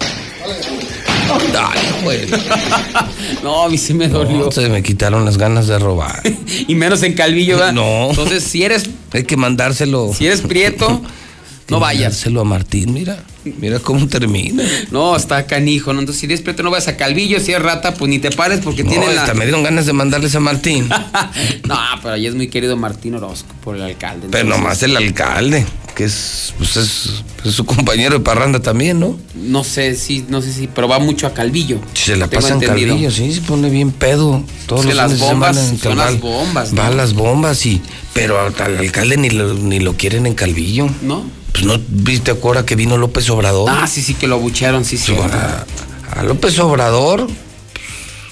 [1.52, 2.20] Dale, güey.
[3.42, 4.36] No, a mí sí me dolió.
[4.46, 6.20] No, se me quitaron las ganas de robar.
[6.68, 7.72] y menos en Calvillo, ¿verdad?
[7.72, 8.10] No.
[8.10, 10.12] Entonces, si eres Hay que mandárselo.
[10.16, 11.00] si eres prieto,
[11.68, 12.26] no vayas.
[12.26, 13.18] A Martín, mira.
[13.44, 14.62] Mira cómo termina.
[14.90, 16.00] No, está canijo, ¿no?
[16.00, 17.38] Entonces, si eres prieto, no vayas a Calvillo.
[17.40, 19.32] Si eres rata, pues ni te pares porque No, tiene la.
[19.34, 20.88] me dieron ganas de mandarles a Martín.
[21.64, 24.28] no, pero ahí es muy querido Martín Orozco por el alcalde.
[24.30, 25.64] Pero nomás el alcalde,
[25.94, 29.18] que es, pues es, es su compañero de parranda también, ¿no?
[29.34, 31.80] No sé si, no sé si, pero va mucho a Calvillo.
[31.94, 32.60] Se la pasa en.
[32.60, 34.42] Calvillo, sí, se pone bien pedo.
[34.66, 36.82] Todos Es los las bombas en son las bombas, ¿no?
[36.82, 37.80] Va a las bombas y.
[38.12, 40.88] Pero al al alcalde ni lo, ni lo quieren en Calvillo.
[41.02, 41.35] ¿No?
[41.56, 43.70] Pues no viste ahora que vino López Obrador.
[43.72, 45.14] Ah, sí, sí, que lo abuchearon, sí, sí.
[45.16, 45.64] a,
[46.20, 47.26] a López Obrador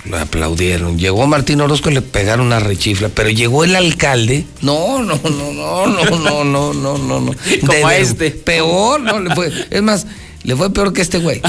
[0.05, 0.98] lo aplaudieron.
[0.98, 4.44] Llegó Martín Orozco y le pegaron una rechifla, pero llegó el alcalde.
[4.60, 7.32] No, no, no, no, no, no, no, no, no, no.
[7.66, 8.30] Como a este.
[8.30, 9.51] Peor, no le fue.
[9.70, 10.06] Es más,
[10.42, 11.40] le fue peor que este güey.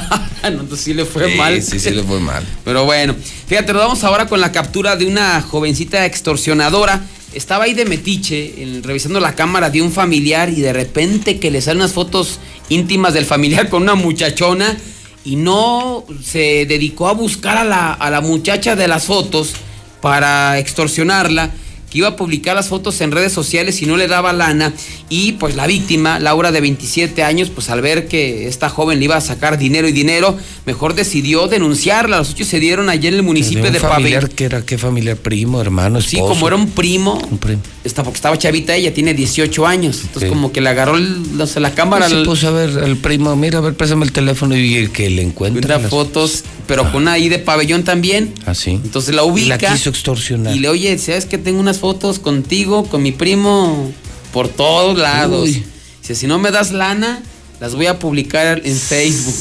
[0.43, 1.61] no, entonces sí le fue Sí, mal.
[1.61, 2.45] sí, sí le fue mal.
[2.63, 3.13] Pero bueno,
[3.47, 7.01] fíjate, nos vamos ahora con la captura de una jovencita extorsionadora.
[7.35, 11.61] Estaba ahí de metiche, revisando la cámara de un familiar y de repente que le
[11.61, 12.39] salen unas fotos
[12.69, 14.77] íntimas del familiar con una muchachona
[15.25, 19.53] y no se dedicó a buscar a la, a la muchacha de las fotos
[20.01, 21.51] para extorsionarla.
[21.95, 24.73] Que iba a publicar las fotos en redes sociales y no le daba lana.
[25.07, 29.05] Y pues la víctima, Laura de 27 años, pues al ver que esta joven le
[29.05, 32.17] iba a sacar dinero y dinero, mejor decidió denunciarla.
[32.17, 34.35] Los hechos se dieron ayer en el municipio un de familiar Pabellón.
[34.35, 38.17] que era qué familiar primo hermano Sí, como era un primo, un primo está, porque
[38.17, 40.01] estaba chavita ella, tiene 18 años.
[40.03, 42.09] Entonces, como que le agarró el- no sé, la cámara.
[42.09, 45.09] se al- puso a ver el primo mira a ver pásame el teléfono y que
[45.09, 48.33] le encuentra Encuentra fotos, pero con una I de pabellón también.
[48.45, 49.55] así Entonces la ubica.
[49.55, 49.57] Ah.
[49.61, 53.91] la quiso extorsionar Y le oye, ¿sabes que tengo unas fotos contigo, con mi primo,
[54.33, 55.43] por todos lados?
[55.43, 55.63] Uy.
[56.01, 57.21] Dice, si no me das lana,
[57.59, 59.35] las voy a publicar en Facebook.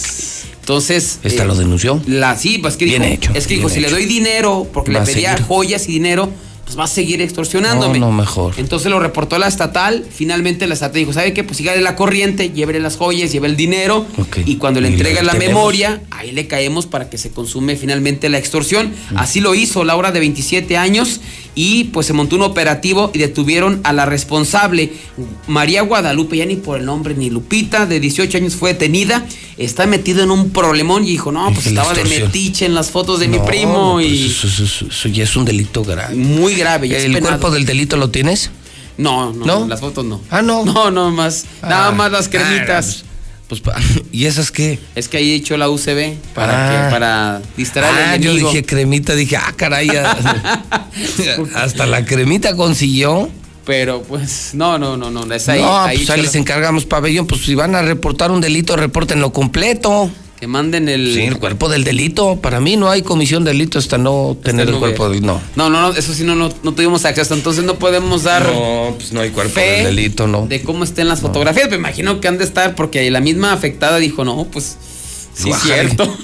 [0.61, 1.19] Entonces.
[1.23, 3.81] esta eh, lo denunció La, sí, pues que Bien dijo, hecho, es que dijo, si
[3.81, 6.31] le doy dinero, porque Va le pedía joyas y dinero,
[6.75, 8.01] pues va a seguir extorsionándome.
[8.01, 10.05] no no mejor Entonces lo reportó la estatal.
[10.11, 11.45] Finalmente la estatal dijo: ¿Sabe qué?
[11.45, 14.07] Pues sígale la corriente, llévele las joyas, lleve el dinero.
[14.19, 14.39] Ok.
[14.45, 17.77] Y cuando le Y le entrega la memoria, ahí le caemos para que se consume
[17.77, 18.93] finalmente la extorsión.
[19.15, 21.21] Así lo hizo Laura de 27 años.
[21.57, 24.93] Y pues se montó un operativo y detuvieron a la responsable,
[25.47, 29.25] María Guadalupe, ya ni por el nombre, ni Lupita, de 18 años fue detenida.
[29.57, 33.21] Está metido en un problemón y dijo: No, pues estaba de metiche en las fotos
[33.21, 33.93] de mi primo.
[33.95, 36.89] pues y eso, eso- eso- eso ya es un delito grave muy grave.
[36.89, 37.27] ya el penado.
[37.39, 38.51] cuerpo del delito lo tienes
[38.99, 39.67] No, no, ¿No?
[39.69, 40.21] las fotos no.
[40.31, 41.45] ah no No, no más.
[41.63, 43.05] Nada Ah, más las ah, cremitas.
[43.61, 43.77] Pues
[44.13, 46.87] y esas qué Es que ahí he hecho la UCB para Ah.
[46.87, 49.89] que para distraer ah al yo dije cremita dije ah caray
[51.55, 53.29] hasta la cremita consiguió
[53.65, 55.61] Pero pues no, no, no, no, es ahí.
[55.63, 59.33] no ahí pues ahí les encargamos pabellón pues si van a reportar un delito reportenlo
[59.33, 63.53] completo que manden el sí el cuerpo del delito para mí no hay comisión de
[63.53, 66.53] delito hasta no tener el cuerpo del no No, no, no, eso sí no, no,
[66.63, 70.47] no tuvimos acceso, entonces no podemos dar no pues no hay cuerpo del delito no
[70.47, 71.69] de cómo estén las fotografías.
[71.71, 74.77] Me imagino que han de estar porque la misma afectada dijo, no, pues
[75.35, 76.17] sí es cierto.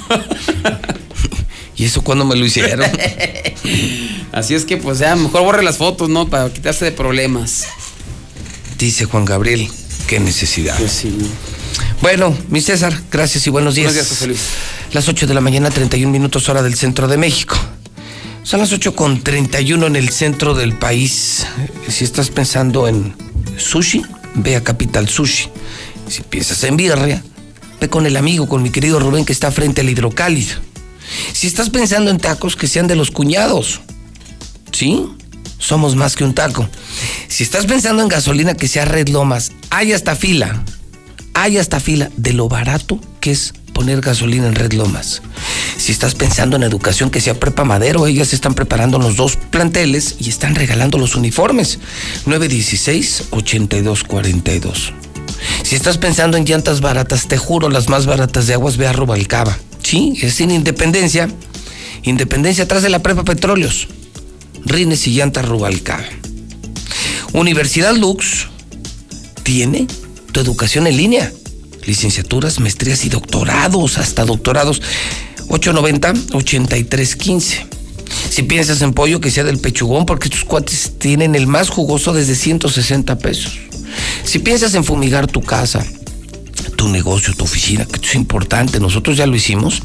[1.77, 2.87] y eso cuando me lo hicieron
[4.32, 6.28] Así es que pues ya, mejor borre las fotos, ¿no?
[6.28, 7.66] Para quitarse de problemas.
[8.78, 9.69] dice Juan Gabriel
[10.07, 11.16] qué necesidad Pues sí.
[12.03, 13.93] Bueno, mi César, gracias y buenos días.
[13.93, 14.41] Buenos días, Luis.
[14.93, 17.57] Las 8 de la mañana, 31 minutos hora del centro de México.
[18.43, 21.47] Son las 8 con 31 en el centro del país.
[21.89, 23.15] Si estás pensando en
[23.59, 24.03] sushi,
[24.35, 25.51] ve a Capital Sushi.
[26.09, 27.23] Si piensas en birria,
[27.79, 30.57] ve con el amigo, con mi querido Rubén que está frente al hidrocálido.
[31.35, 33.83] Si estás pensando en tacos, que sean de los cuñados.
[34.73, 35.07] ¿Sí?
[35.59, 36.67] Somos más que un taco.
[37.29, 39.53] Si estás pensando en gasolina, que sea Red Lomas.
[39.69, 40.65] Hay hasta fila.
[41.35, 45.23] Hay hasta fila de lo barato que es poner gasolina en Red Lomas.
[45.78, 50.16] Si estás pensando en educación, que sea Prepa Madero, ellas están preparando los dos planteles
[50.19, 51.78] y están regalando los uniformes.
[52.27, 54.93] 916-8242.
[55.62, 58.93] Si estás pensando en llantas baratas, te juro, las más baratas de aguas, ve a
[58.93, 59.59] Rubalcaba.
[59.82, 61.28] Sí, es en Independencia.
[62.02, 63.89] Independencia atrás de la Prepa Petróleos.
[64.65, 66.05] Rines y llantas Rubalcaba.
[67.32, 68.48] Universidad Lux
[69.43, 69.86] tiene
[70.31, 71.32] tu educación en línea.
[71.86, 74.81] Licenciaturas, maestrías y doctorados, hasta doctorados.
[75.48, 77.66] 890-8315.
[78.31, 82.12] Si piensas en pollo, que sea del pechugón, porque estos cuates tienen el más jugoso
[82.12, 83.59] desde 160 pesos.
[84.24, 85.85] Si piensas en fumigar tu casa,
[86.77, 89.82] tu negocio, tu oficina, que esto es importante, nosotros ya lo hicimos.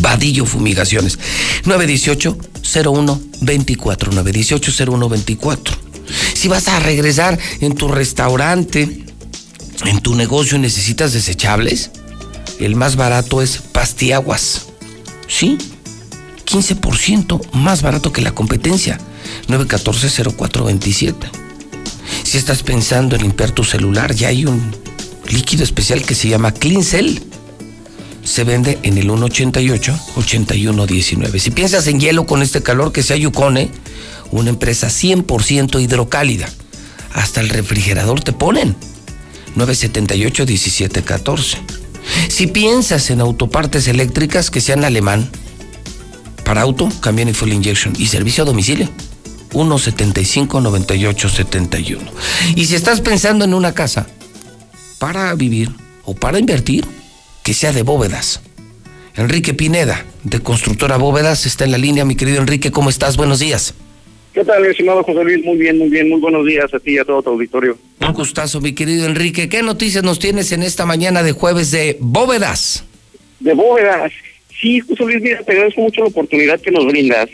[0.00, 1.18] Vadillo Fumigaciones.
[1.64, 4.10] 918-0124.
[4.10, 5.72] 918-0124.
[6.34, 9.06] Si vas a regresar en tu restaurante,
[9.84, 11.90] en tu negocio necesitas desechables,
[12.58, 14.68] el más barato es Pastiaguas.
[15.28, 15.58] ¿Sí?
[16.46, 18.98] 15% más barato que la competencia.
[19.48, 21.14] 914-0427.
[22.24, 24.74] Si estás pensando en limpiar tu celular, ya hay un
[25.28, 27.18] líquido especial que se llama Clean Cell.
[28.24, 31.38] Se vende en el 188-8119.
[31.38, 33.70] Si piensas en hielo con este calor, que sea Yukone,
[34.30, 36.50] una empresa 100% hidrocálida.
[37.12, 38.76] Hasta el refrigerador te ponen.
[39.58, 41.58] 978-1714.
[42.28, 45.28] Si piensas en autopartes eléctricas que sean alemán,
[46.44, 48.88] para auto, camión y full injection y servicio a domicilio.
[49.52, 51.98] 175-9871.
[52.54, 54.06] Y si estás pensando en una casa
[54.98, 55.74] para vivir
[56.04, 56.86] o para invertir,
[57.42, 58.40] que sea de bóvedas.
[59.14, 62.04] Enrique Pineda, de Constructora Bóvedas, está en la línea.
[62.04, 63.16] Mi querido Enrique, ¿cómo estás?
[63.16, 63.74] Buenos días.
[64.38, 65.44] ¿Qué tal, estimado José Luis?
[65.44, 66.08] Muy bien, muy bien.
[66.08, 67.76] Muy buenos días a ti y a todo tu auditorio.
[68.00, 69.48] Un gustazo, mi querido Enrique.
[69.48, 72.84] ¿Qué noticias nos tienes en esta mañana de jueves de bóvedas?
[73.40, 74.12] De bóvedas.
[74.60, 77.28] Sí, José Luis, mira, te agradezco mucho la oportunidad que nos brindas.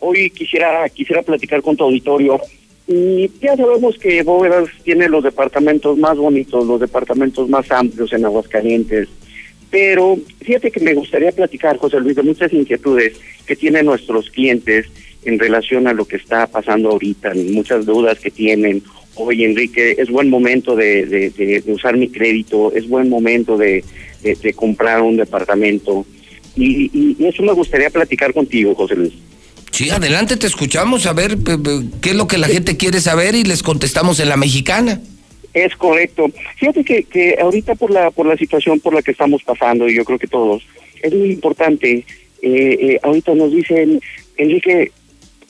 [0.00, 2.40] Hoy quisiera quisiera platicar con tu auditorio.
[2.88, 8.24] Y ya sabemos que Bóvedas tiene los departamentos más bonitos, los departamentos más amplios en
[8.24, 9.08] Aguascalientes.
[9.70, 13.12] Pero fíjate que me gustaría platicar, José Luis, de muchas inquietudes
[13.46, 14.86] que tienen nuestros clientes
[15.28, 18.82] en relación a lo que está pasando ahorita, muchas dudas que tienen.
[19.14, 23.56] Oye, Enrique, es buen momento de, de- de- de usar mi crédito, es buen momento
[23.56, 23.84] de,
[24.56, 26.06] comprar un departamento.
[26.56, 29.12] Y, y- y eso me gustaría platicar contigo, José Luis.
[29.70, 31.36] Sí, adelante, te escuchamos a ver
[32.00, 35.00] qué es lo que la gente quiere saber y les contestamos en la mexicana.
[35.54, 36.30] Es correcto.
[36.56, 39.94] Fíjate que, que ahorita por la por la situación por la que estamos pasando, y
[39.96, 40.62] yo creo que todos,
[41.02, 42.04] es muy importante.
[42.40, 44.00] eh, eh, ahorita nos dicen,
[44.36, 44.92] Enrique,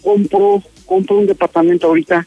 [0.03, 2.27] compro, compro un departamento ahorita,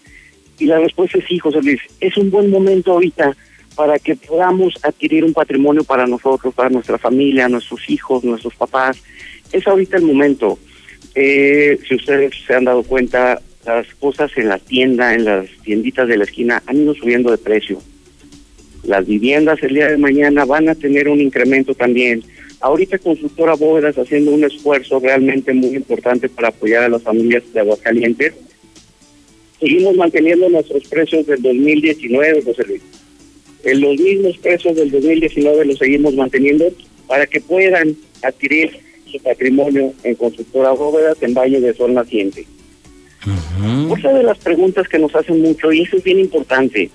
[0.60, 3.35] y la respuesta es sí, José Luis, es un buen momento ahorita
[3.76, 9.02] para que podamos adquirir un patrimonio para nosotros, para nuestra familia, nuestros hijos, nuestros papás.
[9.52, 10.60] Es ahorita el momento.
[11.15, 16.07] Eh, si ustedes se han dado cuenta, las cosas en la tienda, en las tienditas
[16.07, 17.81] de la esquina, han ido subiendo de precio.
[18.84, 22.23] Las viviendas el día de mañana van a tener un incremento también.
[22.62, 27.60] Ahorita Constructora Bóvedas haciendo un esfuerzo realmente muy importante para apoyar a las familias de
[27.60, 28.34] Aguascalientes.
[29.60, 32.82] Seguimos manteniendo nuestros precios del 2019, José Luis.
[33.64, 36.66] En los mismos precios del 2019 los seguimos manteniendo
[37.08, 38.72] para que puedan adquirir
[39.12, 42.46] su patrimonio en Constructora Bóvedas en Valle de Sol Naciente.
[43.90, 46.90] Otra de las preguntas que nos hacen mucho, y eso es bien importante,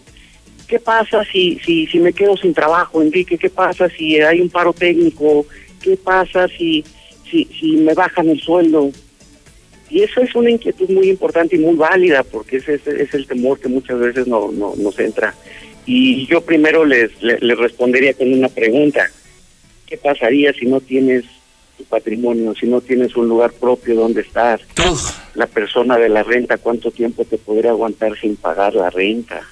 [0.66, 3.38] ¿qué pasa si, si, si me quedo sin trabajo, Enrique?
[3.38, 5.46] ¿Qué pasa si hay un paro técnico?
[5.80, 6.84] ¿Qué pasa si,
[7.30, 8.90] si, si me bajan el sueldo?
[9.88, 13.26] Y eso es una inquietud muy importante y muy válida, porque ese es, es el
[13.26, 15.34] temor que muchas veces no, no, nos entra.
[15.86, 19.08] Y yo primero les, les, les respondería con una pregunta.
[19.86, 21.24] ¿Qué pasaría si no tienes
[21.78, 24.60] tu patrimonio, si no tienes un lugar propio donde estar?
[25.34, 29.46] La persona de la renta, ¿cuánto tiempo te podría aguantar sin pagar la renta?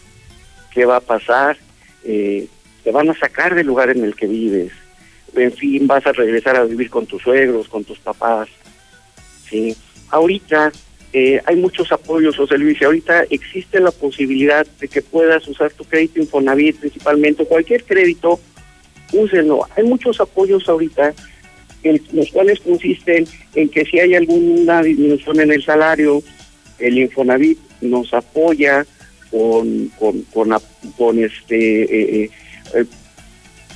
[0.75, 1.57] ¿Qué va a pasar?
[2.05, 2.49] Eh,
[2.83, 4.73] te van a sacar del lugar en el que vives.
[5.35, 8.49] En fin, vas a regresar a vivir con tus suegros, con tus papás.
[9.49, 9.77] ¿sí?
[10.11, 10.73] Ahorita
[11.13, 15.85] eh, hay muchos apoyos, José Luis, ahorita existe la posibilidad de que puedas usar tu
[15.85, 18.41] crédito Infonavit principalmente, cualquier crédito,
[19.13, 19.67] úsenlo.
[19.77, 21.15] Hay muchos apoyos ahorita,
[22.13, 26.21] los cuales consisten en que si hay alguna disminución en el salario,
[26.81, 28.85] el Infonavit nos apoya
[29.35, 30.53] con, con,
[30.97, 31.83] con, este...
[31.83, 32.31] eh, eh,
[32.75, 32.85] eh,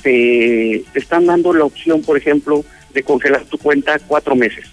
[0.01, 2.63] te, te están dando la opción, por ejemplo,
[2.93, 4.65] de congelar tu cuenta cuatro meses.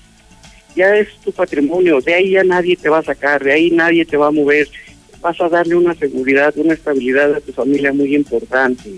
[0.77, 4.05] Ya es tu patrimonio, de ahí ya nadie te va a sacar, de ahí nadie
[4.05, 4.69] te va a mover.
[5.21, 8.89] Vas a darle una seguridad, una estabilidad a tu familia muy importante.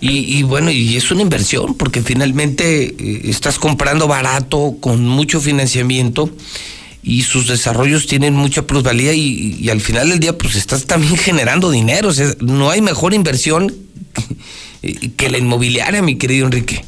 [0.00, 6.28] Y, y bueno, y es una inversión porque finalmente estás comprando barato con mucho financiamiento
[7.02, 11.16] y sus desarrollos tienen mucha plusvalía y, y al final del día pues estás también
[11.16, 12.08] generando dinero.
[12.08, 13.74] O sea, no hay mejor inversión
[14.82, 16.84] que, que la inmobiliaria, mi querido Enrique.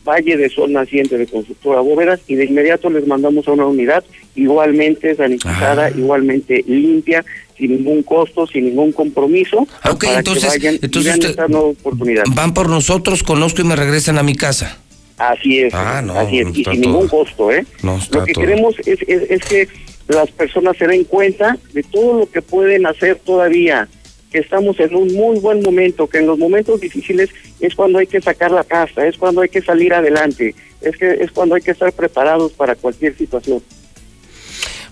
[0.07, 4.03] Valle de Sol Naciente de Constructora Bóvedas y de inmediato les mandamos a una unidad
[4.35, 7.25] igualmente sanitizada, igualmente limpia,
[7.57, 11.47] sin ningún costo, sin ningún compromiso, Ok, para entonces- que vayan y entonces vean esta
[11.47, 12.23] nueva oportunidad.
[12.34, 14.77] Van por nosotros, conozco y me regresan a mi casa.
[15.17, 16.73] Así es, Ah, no, así es, y sin todo.
[16.75, 17.65] ningún costo, ¿eh?
[17.84, 18.45] No, Lo que todo.
[18.45, 19.67] queremos es, es, es que
[20.07, 23.88] las personas se den cuenta de todo lo que pueden hacer todavía,
[24.31, 27.29] que estamos en un muy buen momento, que en los momentos difíciles
[27.59, 31.11] es cuando hay que sacar la casa, es cuando hay que salir adelante, es que
[31.11, 33.61] es cuando hay que estar preparados para cualquier situación.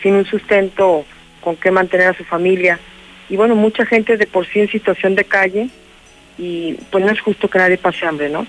[0.02, 1.04] sin un sustento
[1.40, 2.80] con qué mantener a su familia.
[3.28, 5.68] Y bueno, mucha gente de por sí en situación de calle
[6.36, 8.46] y pues no es justo que nadie pase hambre, ¿no?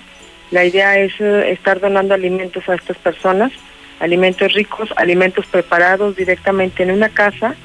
[0.52, 3.52] La idea es eh, estar donando alimentos a estas personas,
[4.00, 7.56] alimentos ricos, alimentos preparados directamente en una casa.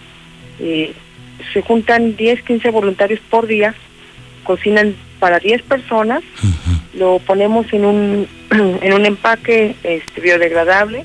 [0.59, 0.93] Eh,
[1.53, 3.75] se juntan 10, 15 voluntarios por día,
[4.45, 6.23] cocinan para 10 personas,
[6.95, 11.05] lo ponemos en un, en un empaque este, biodegradable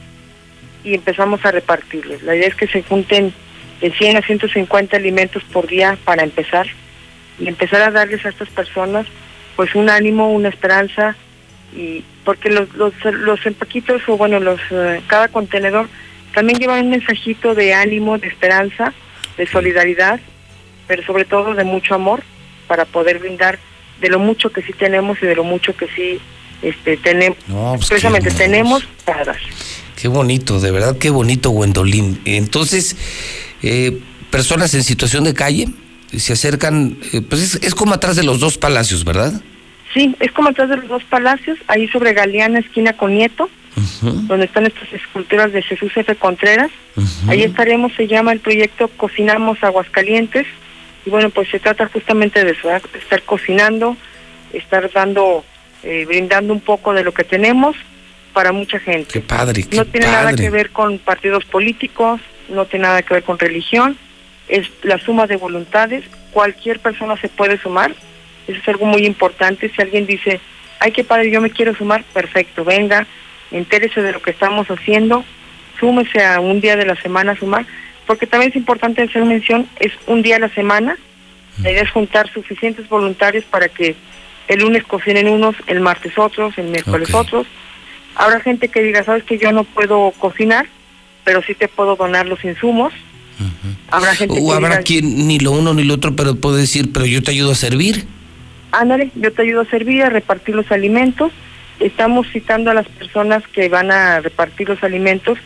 [0.84, 2.24] y empezamos a repartirlos.
[2.24, 3.34] La idea es que se junten
[3.82, 6.68] de 100 a 150 alimentos por día para empezar
[7.38, 9.06] y empezar a darles a estas personas
[9.56, 11.16] pues un ánimo, una esperanza
[11.76, 15.88] y porque los los, los empaquitos o bueno los eh, cada contenedor
[16.34, 18.94] también llevan un mensajito de ánimo, de esperanza,
[19.38, 20.20] de solidaridad,
[20.88, 22.24] pero sobre todo de mucho amor
[22.68, 23.58] para poder brindar
[24.02, 26.20] de lo mucho que sí tenemos y de lo mucho que sí
[26.62, 29.38] este tenemos pues precisamente tenemos para dar.
[29.96, 32.22] Qué bonito, de verdad, qué bonito, Gwendolyn.
[32.26, 32.98] Entonces,
[33.64, 34.00] eh,
[34.30, 35.68] personas en situación de calle
[36.16, 39.42] se acercan, eh, pues es, es como atrás de los dos palacios, ¿verdad?
[39.94, 43.50] Sí, es como atrás de los dos palacios, ahí sobre Galeana, esquina con Nieto,
[44.28, 46.16] donde están estas esculturas de Jesús F.
[46.16, 46.72] Contreras.
[47.28, 50.46] Ahí estaremos, se llama el proyecto Cocinamos Aguascalientes.
[51.06, 53.96] Y bueno, pues se trata justamente de eso, estar cocinando,
[54.54, 55.44] estar dando,
[55.84, 57.76] eh, brindando un poco de lo que tenemos
[58.34, 59.14] para mucha gente.
[59.14, 62.20] Qué padre, qué no tiene nada que ver con partidos políticos,
[62.50, 63.98] no tiene nada que ver con religión,
[64.48, 67.96] es la suma de voluntades, cualquier persona se puede sumar,
[68.48, 70.40] eso es algo muy importante, si alguien dice,
[70.80, 73.08] ay qué padre, yo me quiero sumar, perfecto, venga,
[73.52, 75.24] entérese de lo que estamos haciendo,
[75.80, 77.66] súmese a un día de la semana a sumar,
[78.06, 80.98] porque también es importante hacer mención, es un día a la semana,
[81.62, 83.96] la idea es juntar suficientes voluntarios para que
[84.48, 87.48] el lunes cocinen unos, el martes otros, el miércoles otros.
[88.16, 90.68] Habrá gente que diga, sabes que yo no puedo cocinar,
[91.24, 92.94] pero sí te puedo donar los insumos.
[93.90, 96.62] Habrá gente O que habrá diga, quien ni lo uno ni lo otro, pero puede
[96.62, 98.06] decir, pero yo te ayudo a servir.
[98.72, 101.32] ándale, yo te ayudo a servir, a repartir los alimentos.
[101.80, 105.38] Estamos citando a las personas que van a repartir los alimentos,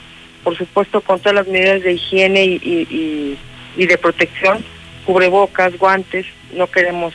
[0.44, 3.38] por supuesto con todas las medidas de higiene y, y- y-
[3.78, 4.64] y de protección,
[5.06, 6.26] cubrebocas, guantes,
[6.56, 7.14] no queremos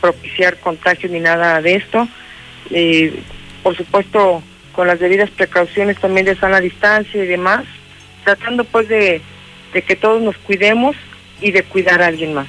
[0.00, 2.08] propiciar contagios ni nada de esto.
[2.70, 3.20] Eh,
[3.62, 4.42] por supuesto,
[4.72, 7.64] con las debidas precauciones también de sana distancia y demás,
[8.24, 9.20] tratando pues de,
[9.74, 10.96] de que todos nos cuidemos
[11.42, 12.46] y de cuidar a alguien más.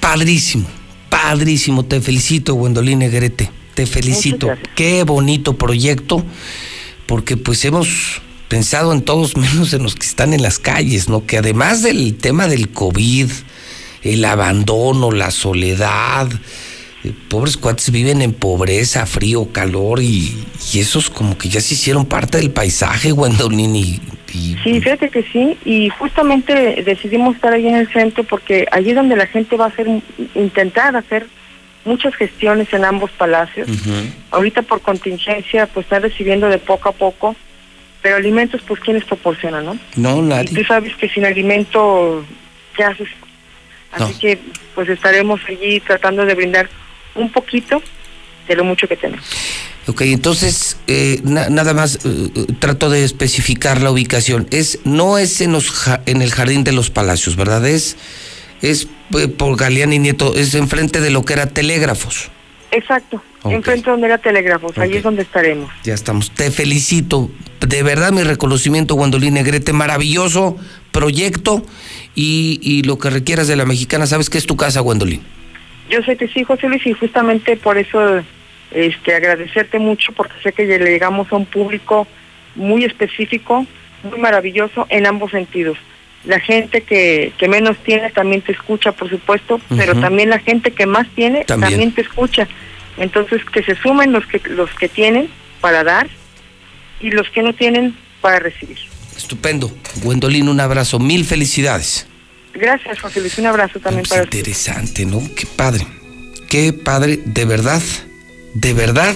[0.00, 0.66] Padrísimo,
[1.08, 1.84] padrísimo.
[1.84, 3.50] Te felicito, Gwendolyn Negrete.
[3.74, 4.50] Te felicito.
[4.74, 6.24] Qué bonito proyecto,
[7.06, 11.26] porque pues hemos pensado en todos menos en los que están en las calles, ¿no?
[11.26, 13.30] Que además del tema del COVID,
[14.02, 16.28] el abandono, la soledad,
[17.04, 21.74] eh, pobres cuates viven en pobreza, frío, calor y, y esos como que ya se
[21.74, 24.00] hicieron parte del paisaje, Gwendolyn, y,
[24.32, 28.90] y Sí, fíjate que sí, y justamente decidimos estar ahí en el centro porque allí
[28.90, 29.88] es donde la gente va a hacer,
[30.34, 31.26] intentar hacer
[31.84, 33.68] muchas gestiones en ambos palacios.
[34.30, 37.36] Ahorita por contingencia pues están recibiendo de poco a poco,
[38.06, 39.76] pero alimentos pues quienes proporcionan, ¿no?
[39.96, 40.54] no, Y nadie.
[40.54, 42.24] tú sabes que sin alimento,
[42.76, 43.08] ¿qué haces?
[43.90, 44.18] Así No.
[44.20, 44.38] que
[44.76, 46.68] pues estaremos allí tratando de brindar
[47.16, 47.82] un poquito
[48.46, 49.24] de lo mucho que tenemos.
[49.88, 51.98] Ok, entonces, eh, na- nada más eh,
[52.32, 54.46] eh, trato de especificar la ubicación.
[54.52, 57.66] Es, no es en, los ja- en el Jardín de los Palacios, ¿verdad?
[57.66, 57.96] Es,
[58.62, 58.86] es
[59.18, 62.30] eh, por Galeán y Nieto, es enfrente de lo que era Telégrafos.
[62.70, 63.54] Exacto, Ok.
[63.54, 65.70] enfrente donde era Telégrafos, ahí es donde estaremos.
[65.84, 66.30] Ya estamos.
[66.30, 67.30] Te felicito.
[67.60, 69.72] De verdad, mi reconocimiento, Gwendolyn Negrete.
[69.72, 70.56] Maravilloso
[70.92, 71.62] proyecto
[72.14, 74.06] y, y lo que requieras de la mexicana.
[74.06, 75.20] ¿Sabes que es tu casa, Gwendolyn?
[75.90, 78.20] Yo sé que sí, José Luis, y justamente por eso
[78.72, 82.06] este, agradecerte mucho, porque sé que le llegamos a un público
[82.54, 83.66] muy específico,
[84.02, 85.78] muy maravilloso en ambos sentidos.
[86.24, 90.72] La gente que, que menos tiene también te escucha, por supuesto, pero también la gente
[90.72, 91.70] que más tiene También.
[91.70, 91.92] también.
[91.92, 92.48] te escucha.
[92.98, 95.28] Entonces, que se sumen los que, los que tienen
[95.60, 96.08] para dar
[97.00, 98.78] y los que no tienen para recibir.
[99.16, 99.70] Estupendo.
[100.02, 100.98] Gwendolyn, un abrazo.
[100.98, 102.06] Mil felicidades.
[102.54, 103.36] Gracias, José Luis.
[103.38, 104.38] Un abrazo también Pues para usted.
[104.38, 105.22] interesante, ¿no?
[105.34, 105.86] Qué padre.
[106.48, 107.82] Qué padre, de verdad,
[108.54, 109.14] de verdad,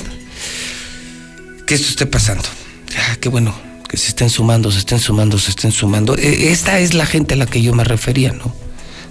[1.67, 2.45] que esto esté pasando.
[2.99, 3.55] Ah, qué bueno,
[3.89, 6.17] que se estén sumando, se estén sumando, se estén sumando.
[6.19, 8.55] Eh, Esta es la gente a la que yo me refería, ¿no?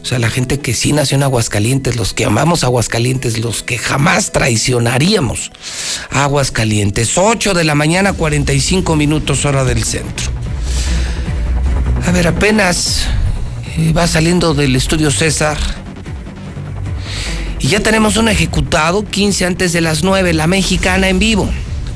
[0.01, 3.77] O sea, la gente que sí nació en Aguascalientes, los que amamos Aguascalientes, los que
[3.77, 5.51] jamás traicionaríamos
[6.09, 7.17] Aguascalientes.
[7.17, 10.27] 8 de la mañana, 45 minutos hora del centro.
[12.07, 13.07] A ver, apenas
[13.77, 15.57] eh, va saliendo del estudio César.
[17.59, 21.49] Y ya tenemos un ejecutado 15 antes de las 9, la mexicana en vivo.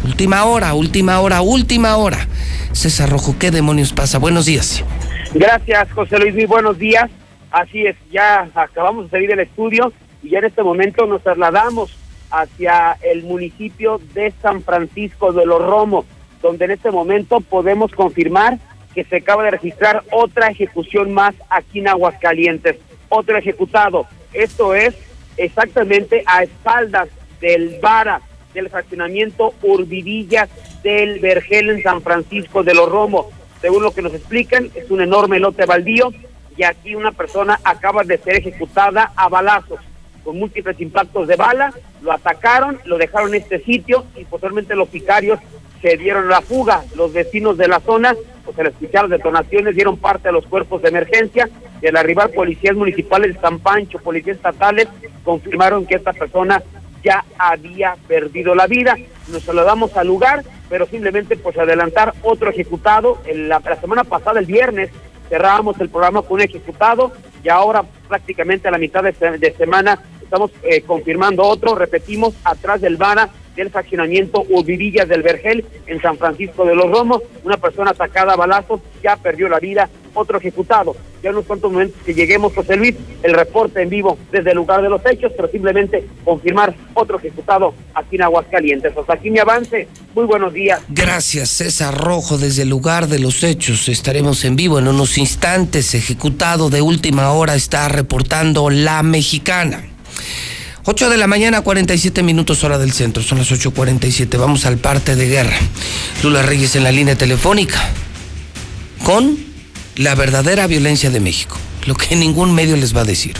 [0.04, 2.28] Última hora, última hora, última hora.
[2.74, 4.18] César Rojo, ¿qué demonios pasa?
[4.18, 4.84] Buenos días.
[5.34, 7.10] Gracias, José Luis, muy buenos días.
[7.54, 9.94] Así es, ya acabamos de salir del estudio
[10.24, 11.96] y ya en este momento nos trasladamos
[12.32, 16.06] hacia el municipio de San Francisco de los Romos,
[16.42, 18.58] donde en este momento podemos confirmar
[18.96, 22.78] que se acaba de registrar otra ejecución más aquí en Aguascalientes,
[23.08, 24.08] otro ejecutado.
[24.34, 24.96] Esto es
[25.38, 27.08] exactamente a espaldas
[27.40, 28.22] del Vara,
[28.56, 30.50] del fraccionamiento Urbivillas
[30.82, 33.28] del Vergel en San Francisco de los Romos.
[33.62, 36.12] Según lo que nos explican, es un enorme lote baldío
[36.58, 39.80] y aquí una persona acaba de ser ejecutada a balazos
[40.24, 44.90] con múltiples impactos de bala, lo atacaron, lo dejaron en este sitio y posteriormente los
[44.90, 45.40] sicarios
[45.82, 46.84] se dieron la fuga.
[46.96, 48.16] Los vecinos de la zona,
[48.46, 51.50] pues al escuchar las detonaciones, dieron parte a los cuerpos de emergencia
[51.82, 54.88] y al arribar policías municipales de San Pancho, policías estatales,
[55.26, 56.64] confirmaron que esta persona
[57.04, 58.96] ya había perdido la vida.
[59.28, 63.22] Nos trasladamos al lugar, pero simplemente pues adelantar otro ejecutado.
[63.26, 64.90] En la semana pasada, el viernes,
[65.30, 67.12] cerrábamos el programa con un ejecutado
[67.44, 72.34] y ahora prácticamente a la mitad de, se- de semana estamos eh, confirmando otro, repetimos,
[72.44, 77.58] atrás del Vara del fraccionamiento Urbivillas del Vergel en San Francisco de los Romos, una
[77.58, 80.96] persona atacada a balazos, ya perdió la vida, otro ejecutado.
[81.22, 84.58] Ya en unos cuantos momentos que lleguemos, José Luis, el reporte en vivo desde el
[84.58, 88.96] lugar de los hechos, pero simplemente confirmar otro ejecutado aquí en Aguascalientes.
[88.98, 89.88] Hasta aquí mi avance.
[90.14, 90.82] Muy buenos días.
[90.90, 93.88] Gracias, César Rojo, desde el lugar de los hechos.
[93.88, 95.96] Estaremos en vivo en unos instantes.
[95.96, 99.86] Ejecutado de última hora está reportando la mexicana.
[100.86, 103.24] 8 de la mañana, 47 minutos hora del centro.
[103.24, 104.38] Son las 8.47.
[104.38, 105.56] Vamos al parte de guerra.
[106.24, 107.80] Lula Reyes en la línea telefónica.
[109.06, 109.38] Con
[109.96, 111.58] la verdadera violencia de México.
[111.86, 113.36] Lo que ningún medio les va a decir.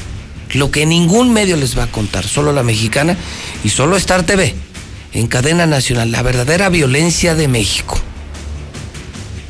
[0.54, 2.26] Lo que ningún medio les va a contar.
[2.26, 3.18] Solo la mexicana
[3.66, 4.56] y solo Star TV.
[5.12, 6.12] En cadena nacional.
[6.12, 8.00] La verdadera violencia de México.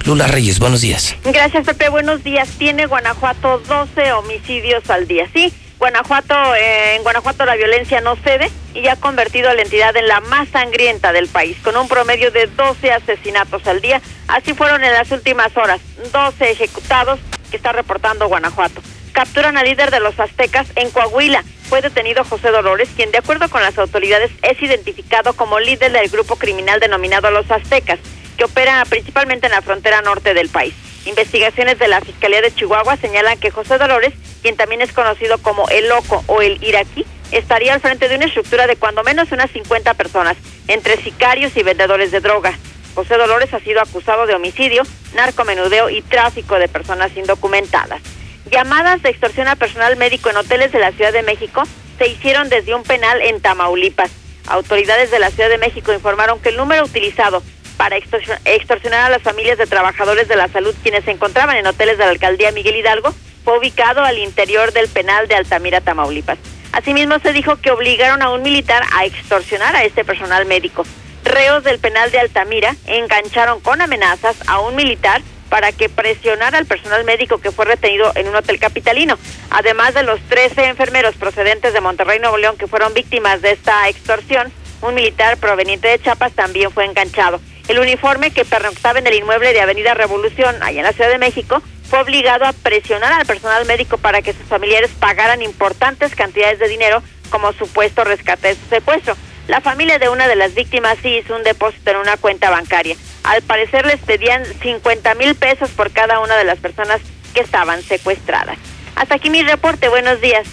[0.03, 1.15] Lula Reyes, buenos días.
[1.24, 1.90] Gracias, Pepe.
[1.90, 2.49] Buenos días.
[2.57, 5.30] Tiene Guanajuato 12 homicidios al día.
[5.32, 5.53] Sí,
[5.84, 10.07] Guanajuato, eh, en Guanajuato la violencia no cede y ha convertido a la entidad en
[10.07, 14.01] la más sangrienta del país, con un promedio de 12 asesinatos al día.
[14.30, 15.81] Así fueron en las últimas horas,
[16.14, 17.19] 12 ejecutados
[17.51, 18.81] que está reportando Guanajuato.
[19.11, 21.43] Capturan al líder de los aztecas en Coahuila.
[21.68, 26.07] Fue detenido José Dolores, quien de acuerdo con las autoridades es identificado como líder del
[26.07, 27.99] grupo criminal denominado Los Aztecas,
[28.38, 30.76] que opera principalmente en la frontera norte del país.
[31.05, 35.67] Investigaciones de la Fiscalía de Chihuahua señalan que José Dolores, quien también es conocido como
[35.69, 39.51] el Loco o el Iraquí, estaría al frente de una estructura de cuando menos unas
[39.51, 42.57] 50 personas, entre sicarios y vendedores de droga.
[42.95, 44.84] José Dolores ha sido acusado de homicidio,
[45.15, 48.01] narcomenudeo y tráfico de personas indocumentadas.
[48.49, 51.63] Llamadas de extorsión a personal médico en hoteles de la Ciudad de México
[51.97, 54.11] se hicieron desde un penal en Tamaulipas.
[54.47, 57.41] Autoridades de la Ciudad de México informaron que el número utilizado
[57.84, 61.68] para extorsion- extorsionar a las familias de trabajadores de la salud quienes se encontraban en
[61.68, 66.38] hoteles de la alcaldía Miguel Hidalgo fue ubicado al interior del penal de Altamira, Tamaulipas.
[66.72, 70.85] Asimismo, se dijo que obligaron a un militar a extorsionar a este personal médico.
[71.26, 76.65] Reos del penal de Altamira engancharon con amenazas a un militar para que presionara al
[76.65, 79.19] personal médico que fue retenido en un hotel capitalino.
[79.49, 83.89] Además de los 13 enfermeros procedentes de Monterrey, Nuevo León, que fueron víctimas de esta
[83.89, 87.41] extorsión, un militar proveniente de Chiapas también fue enganchado.
[87.68, 91.18] El uniforme que pernoctaba en el inmueble de Avenida Revolución, allá en la Ciudad de
[91.18, 96.60] México, fue obligado a presionar al personal médico para que sus familiares pagaran importantes cantidades
[96.60, 99.15] de dinero como supuesto rescate de su secuestro.
[99.48, 102.95] La familia de una de las víctimas sí hizo un depósito en una cuenta bancaria.
[103.23, 107.02] Al parecer les pedían 50 mil pesos por cada una de las personas
[107.34, 108.57] que estaban secuestradas.
[108.95, 109.90] Hasta aquí mi reporte.
[109.90, 110.48] Buenos días.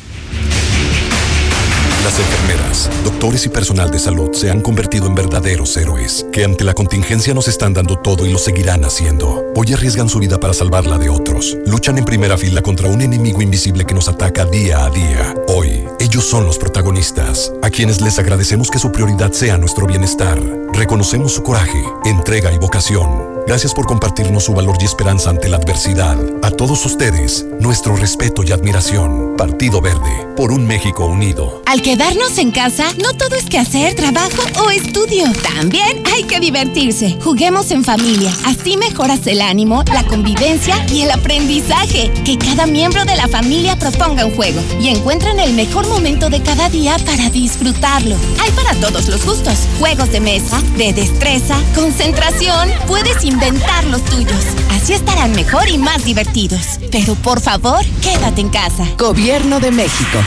[2.04, 6.64] Las enfermeras, doctores y personal de salud se han convertido en verdaderos héroes, que ante
[6.64, 9.44] la contingencia nos están dando todo y lo seguirán haciendo.
[9.54, 11.58] Hoy arriesgan su vida para salvarla de otros.
[11.66, 15.34] Luchan en primera fila contra un enemigo invisible que nos ataca día a día.
[15.48, 20.40] Hoy, ellos son los protagonistas, a quienes les agradecemos que su prioridad sea nuestro bienestar.
[20.72, 23.29] Reconocemos su coraje, entrega y vocación.
[23.50, 26.16] Gracias por compartirnos su valor y esperanza ante la adversidad.
[26.44, 29.34] A todos ustedes, nuestro respeto y admiración.
[29.36, 31.60] Partido Verde, por un México unido.
[31.66, 35.24] Al quedarnos en casa, no todo es que hacer, trabajo o estudio.
[35.42, 37.18] También hay que divertirse.
[37.24, 38.32] Juguemos en familia.
[38.44, 42.12] Así mejoras el ánimo, la convivencia y el aprendizaje.
[42.24, 46.40] Que cada miembro de la familia proponga un juego y encuentren el mejor momento de
[46.40, 48.14] cada día para disfrutarlo.
[48.40, 49.66] Hay para todos los gustos.
[49.80, 52.68] Juegos de mesa, de destreza, concentración.
[52.86, 54.44] Puedes inventar los tuyos.
[54.70, 56.78] Así estarán mejor y más divertidos.
[56.90, 58.86] Pero por favor, quédate en casa.
[58.98, 60.18] Gobierno de México.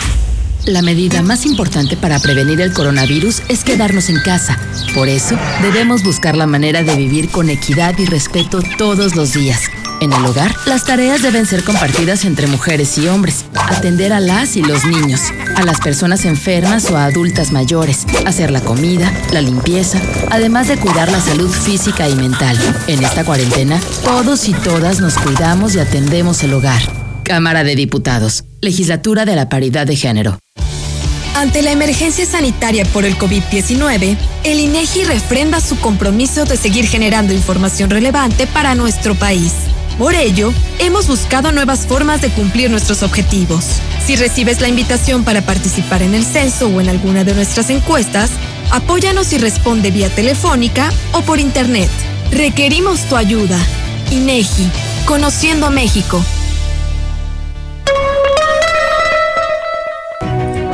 [0.65, 4.57] La medida más importante para prevenir el coronavirus es quedarnos en casa.
[4.95, 9.69] Por eso, debemos buscar la manera de vivir con equidad y respeto todos los días.
[9.99, 13.43] En el hogar, las tareas deben ser compartidas entre mujeres y hombres.
[13.53, 15.19] Atender a las y los niños,
[15.57, 19.99] a las personas enfermas o a adultas mayores, hacer la comida, la limpieza,
[20.31, 22.57] además de cuidar la salud física y mental.
[22.87, 27.02] En esta cuarentena, todos y todas nos cuidamos y atendemos el hogar.
[27.23, 30.39] Cámara de Diputados, Legislatura de la Paridad de Género.
[31.35, 37.33] Ante la emergencia sanitaria por el COVID-19, el INEGI refrenda su compromiso de seguir generando
[37.33, 39.53] información relevante para nuestro país.
[39.97, 43.65] Por ello, hemos buscado nuevas formas de cumplir nuestros objetivos.
[44.05, 48.29] Si recibes la invitación para participar en el censo o en alguna de nuestras encuestas,
[48.71, 51.89] apóyanos y responde vía telefónica o por internet.
[52.31, 53.57] Requerimos tu ayuda.
[54.11, 54.69] INEGI,
[55.05, 56.23] Conociendo México.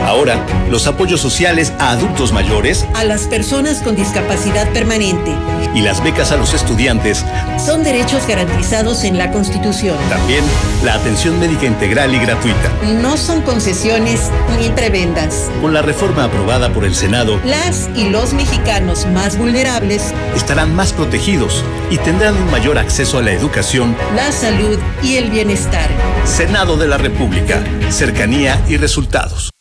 [0.10, 5.36] Ahora, los apoyos sociales a adultos mayores a las personas con discapacidad permanente
[5.76, 7.23] y las becas a los estudiantes
[7.64, 9.95] son derechos garantizados en la Constitución.
[10.10, 10.44] También
[10.84, 12.72] la atención médica integral y gratuita.
[13.03, 15.52] No son concesiones ni prebendas.
[15.61, 20.91] Con la reforma aprobada por el Senado, las y los mexicanos más vulnerables estarán más
[20.91, 25.88] protegidos y tendrán un mayor acceso a la educación, la salud y el bienestar.
[26.26, 29.52] Senado de la República, cercanía y resultados.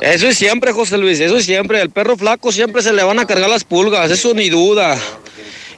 [0.00, 1.80] Eso es siempre, José Luis, eso es siempre.
[1.80, 4.98] El perro flaco siempre se le van a cargar las pulgas, eso ni duda.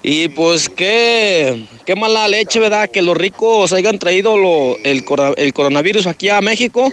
[0.02, 2.90] Y pues qué, qué mala leche, ¿verdad?
[2.90, 4.34] Que los ricos hayan traído
[4.82, 6.90] el, coronavirus aquí a México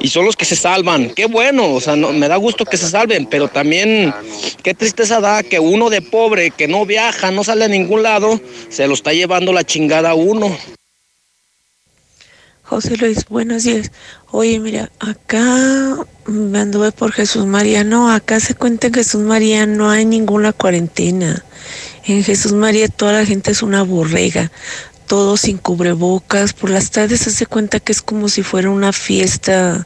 [0.00, 1.10] y son los que se salvan.
[1.10, 4.14] Qué bueno, o sea, no, me da gusto que se salven, pero también
[4.62, 8.40] qué tristeza da que uno de pobre que no viaja, no sale a ningún lado,
[8.70, 10.56] se lo está llevando la chingada a uno.
[12.70, 13.90] José Luis, buenos días.
[14.30, 17.82] Oye, mira, acá me anduve por Jesús María.
[17.82, 21.44] No, acá se cuenta en Jesús María no hay ninguna cuarentena.
[22.06, 24.52] En Jesús María toda la gente es una borrega.
[25.08, 26.52] Todos sin cubrebocas.
[26.52, 29.84] Por las tardes se hace cuenta que es como si fuera una fiesta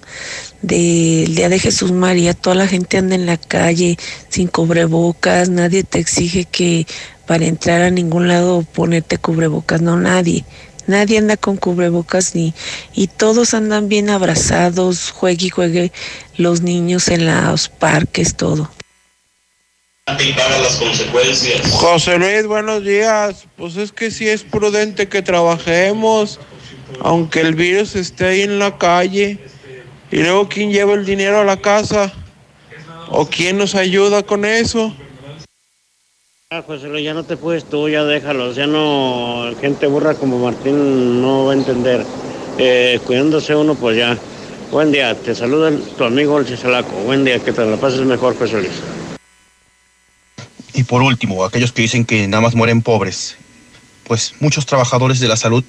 [0.60, 2.34] del Día de Jesús María.
[2.34, 3.96] Toda la gente anda en la calle
[4.28, 5.48] sin cubrebocas.
[5.48, 6.86] Nadie te exige que
[7.24, 9.80] para entrar a ningún lado ponerte cubrebocas.
[9.80, 10.44] No, nadie.
[10.86, 12.52] Nadie anda con cubrebocas ni
[12.94, 15.92] y todos andan bien abrazados, juegue y juegue
[16.36, 18.70] los niños en los parques, todo.
[20.06, 21.70] las consecuencias.
[21.70, 23.46] José Luis, buenos días.
[23.56, 26.38] Pues es que sí es prudente que trabajemos,
[27.00, 29.38] aunque el virus esté ahí en la calle.
[30.10, 32.12] Y luego, ¿quién lleva el dinero a la casa?
[33.08, 34.94] ¿O quién nos ayuda con eso?
[36.62, 41.20] José Luis, ya no te puedes tú, ya déjalos, ya no, gente burra como Martín
[41.20, 42.04] no va a entender.
[42.58, 44.16] Eh, cuidándose uno, pues ya.
[44.70, 46.92] Buen día, te saluda tu amigo el Chisalaco.
[47.04, 48.72] Buen día, que te la pases mejor, José Luis.
[50.74, 53.36] Y por último, aquellos que dicen que nada más mueren pobres.
[54.04, 55.64] Pues muchos trabajadores de la salud,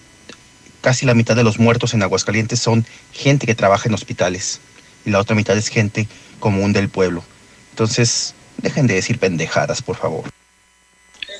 [0.82, 4.60] casi la mitad de los muertos en Aguascalientes son gente que trabaja en hospitales.
[5.06, 6.08] Y la otra mitad es gente
[6.40, 7.24] común del pueblo.
[7.72, 10.26] Entonces, dejen de decir pendejadas, por favor.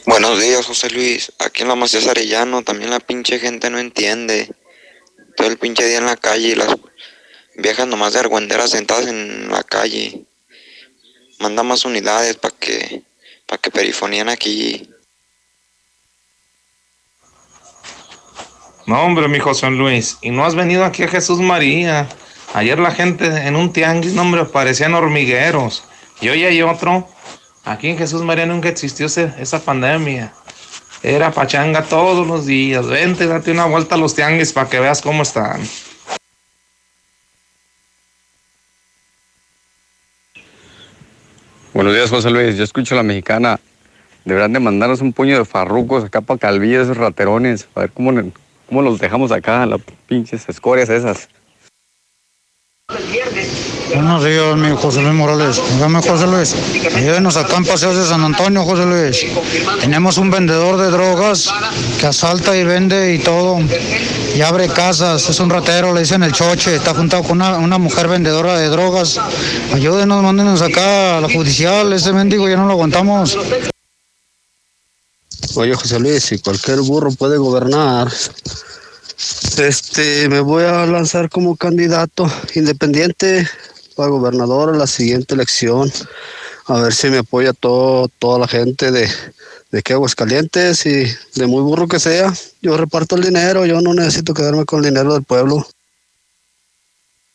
[0.08, 1.32] Buenos días, José Luis.
[1.40, 4.52] Aquí en la Macías Arellano también la pinche gente no entiende.
[5.36, 6.76] Todo el pinche día en la calle y las
[7.56, 10.22] viejas nomás de argüenderas sentadas en la calle.
[11.40, 13.02] Manda más unidades para que,
[13.48, 14.88] para que perifonían aquí.
[18.86, 20.20] No, hombre, mi José Luis.
[20.22, 22.08] Y no has venido aquí a Jesús María.
[22.54, 25.84] Ayer la gente en un tianguis, no, parecían hormigueros.
[26.22, 27.10] Y hoy hay otro
[27.66, 30.32] Aquí en Jesús María nunca existió esa pandemia.
[31.02, 32.86] Era pachanga todos los días.
[32.88, 35.62] Vente, date una vuelta a los tianguis para que veas cómo están.
[41.74, 42.56] Buenos días, José Luis.
[42.56, 43.60] Yo escucho a la mexicana.
[44.24, 47.68] Deberán de mandarnos un puño de farrucos acá para Calvilla, esos raterones.
[47.76, 48.12] A ver cómo,
[48.68, 51.30] cómo los dejamos acá, las pinches escorias esas.
[53.94, 55.62] Buenos días, mi José Luis Morales.
[55.74, 56.56] Dígame, José Luis.
[56.96, 59.26] Ayúdenos acá en Paseos de San Antonio, José Luis.
[59.80, 61.50] Tenemos un vendedor de drogas
[62.00, 63.60] que asalta y vende y todo.
[64.36, 65.30] Y abre casas.
[65.30, 66.76] Es un ratero, le dicen el choche.
[66.76, 69.20] Está juntado con una, una mujer vendedora de drogas.
[69.74, 71.94] Ayúdenos, mándenos acá a la judicial.
[71.94, 73.38] Ese mendigo ya no lo aguantamos.
[75.56, 78.12] Oye, José Luis, si cualquier burro puede gobernar,
[79.58, 83.48] este, me voy a lanzar como candidato independiente
[83.96, 85.92] para gobernador en la siguiente elección.
[86.68, 89.08] A ver si me apoya todo, toda la gente de,
[89.72, 91.06] de que Aguascalientes y
[91.40, 92.34] de muy burro que sea.
[92.62, 95.66] Yo reparto el dinero, yo no necesito quedarme con el dinero del pueblo.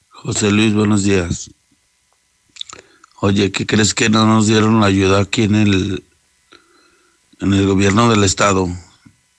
[0.09, 1.51] José Luis, buenos días.
[3.20, 6.05] Oye, ¿qué crees que no nos dieron la ayuda aquí en el,
[7.41, 8.69] en el gobierno del estado?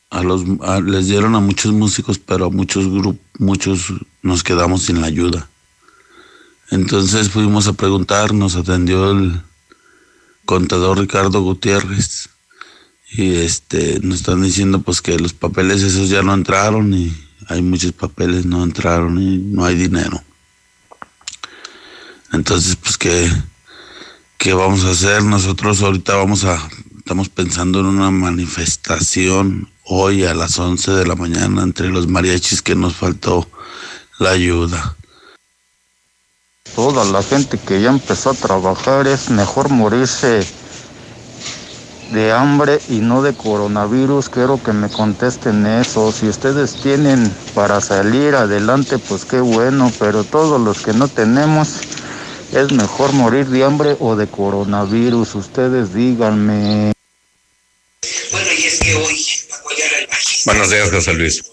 [0.10, 4.84] A los, a- les dieron a muchos músicos, pero a muchos grupos, muchos nos quedamos
[4.84, 5.49] sin la ayuda.
[6.72, 9.41] Entonces fuimos a preguntar, nos atendió el
[10.45, 12.30] contador Ricardo Gutiérrez
[13.11, 17.14] y este nos están diciendo pues que los papeles esos ya no entraron y
[17.48, 20.23] hay muchos papeles no entraron y no hay dinero.
[22.31, 25.23] Entonces pues qué vamos a hacer?
[25.23, 26.57] Nosotros ahorita vamos a
[27.11, 32.61] estamos pensando en una manifestación hoy a las 11 de la mañana entre los mariachis
[32.61, 33.49] que nos faltó
[34.19, 34.95] la ayuda.
[36.76, 40.45] Toda la gente que ya empezó a trabajar es mejor morirse
[42.11, 44.30] de hambre y no de coronavirus.
[44.30, 46.11] Quiero que me contesten eso.
[46.11, 51.81] Si ustedes tienen para salir adelante, pues qué bueno, pero todos los que no tenemos,
[52.53, 55.35] es mejor morir de hambre o de coronavirus.
[55.35, 56.91] Ustedes díganme.
[60.45, 61.43] Buenos días, José Luis.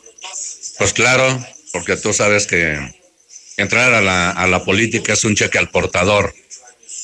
[0.78, 1.24] Pues claro,
[1.73, 2.95] porque tú sabes que
[3.59, 6.32] entrar a la, a la política es un cheque al portador,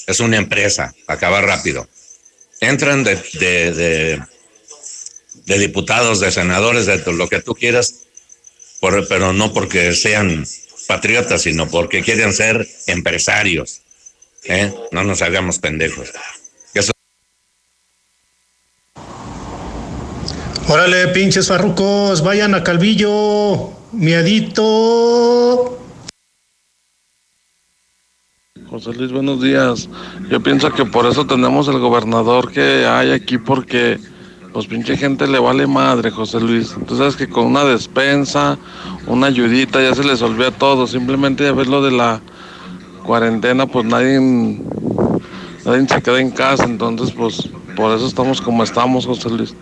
[0.07, 1.87] es una empresa, acabar rápido.
[2.61, 4.23] Entran de, de,
[5.45, 8.07] de, diputados, de senadores, de lo que tú quieras,
[8.81, 10.47] pero no porque sean
[10.87, 13.83] patriotas, sino porque quieren ser empresarios.
[14.45, 14.73] ¿eh?
[14.93, 16.11] No nos hagamos pendejos.
[20.67, 25.84] Órale, pinches farrucos, vayan a Calvillo, miedito.
[28.75, 29.89] José Luis, buenos días.
[30.29, 34.01] Yo pienso que por eso tenemos el gobernador que hay aquí, porque
[34.53, 36.75] pues pinche gente le vale madre, José Luis.
[36.85, 38.59] Tú sabes que con una despensa,
[39.07, 40.89] una ayudita, ya se les olvida todo.
[40.89, 42.21] Simplemente ya ver lo de la
[43.07, 44.19] cuarentena, pues nadie,
[45.65, 46.65] nadie se queda en casa.
[46.65, 49.55] Entonces, pues por eso estamos como estamos, José Luis.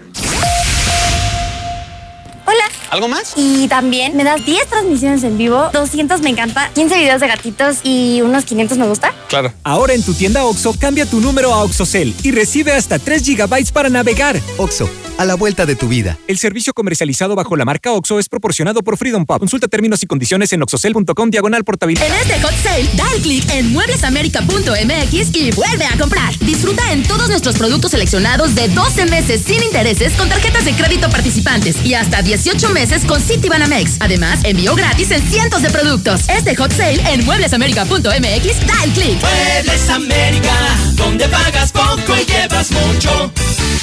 [2.93, 3.33] ¿Algo más?
[3.37, 7.79] Y también me das 10 transmisiones en vivo, 200 me encanta, 15 videos de gatitos
[7.83, 9.15] y unos 500 me gusta.
[9.29, 9.51] Claro.
[9.65, 13.73] Ahora en tu tienda OXO, cambia tu número a OXOCEL y recibe hasta 3 GB
[13.73, 14.39] para navegar.
[14.59, 16.19] OXO, a la vuelta de tu vida.
[16.29, 19.39] El servicio comercializado bajo la marca OXO es proporcionado por Freedom Pop.
[19.39, 22.07] Consulta términos y condiciones en oxocel.com diagonal portabilidad.
[22.07, 26.39] En este hot sale, da el clic en mueblesamerica.mx y vuelve a comprar.
[26.41, 31.09] Disfruta en todos nuestros productos seleccionados de 12 meses sin intereses con tarjetas de crédito
[31.09, 33.99] participantes y hasta 18 meses con Citibanamex.
[34.01, 36.23] Además, envío gratis en cientos de productos.
[36.29, 39.21] Este hot sale en mueblesamerica.mx, da el clic.
[39.21, 40.53] Muebles América,
[40.95, 43.33] donde pagas poco y llevas mucho.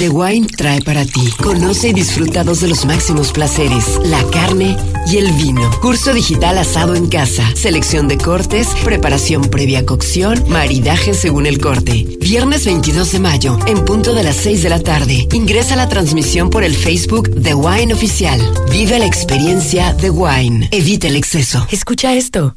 [0.00, 1.28] The Wine trae para ti.
[1.42, 4.74] Conoce y disfruta dos de los máximos placeres, la carne
[5.06, 5.60] y el vino.
[5.82, 7.46] Curso digital asado en casa.
[7.54, 12.16] Selección de cortes, preparación previa cocción, maridaje según el corte.
[12.18, 15.28] Viernes 22 de mayo, en punto de las 6 de la tarde.
[15.34, 18.40] Ingresa a la transmisión por el Facebook The Wine Oficial.
[18.70, 20.70] Vive la experiencia The Wine.
[20.72, 21.66] Evita el exceso.
[21.70, 22.56] Escucha esto.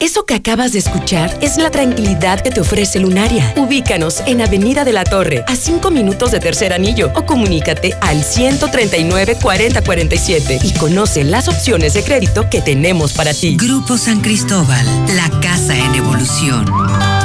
[0.00, 3.54] Eso que acabas de escuchar es la tranquilidad que te ofrece Lunaria.
[3.56, 8.22] Ubícanos en Avenida de la Torre, a 5 minutos de Tercer Anillo, o comunícate al
[8.22, 13.56] 139 4047 y conoce las opciones de crédito que tenemos para ti.
[13.56, 14.84] Grupo San Cristóbal,
[15.14, 17.23] la casa en evolución.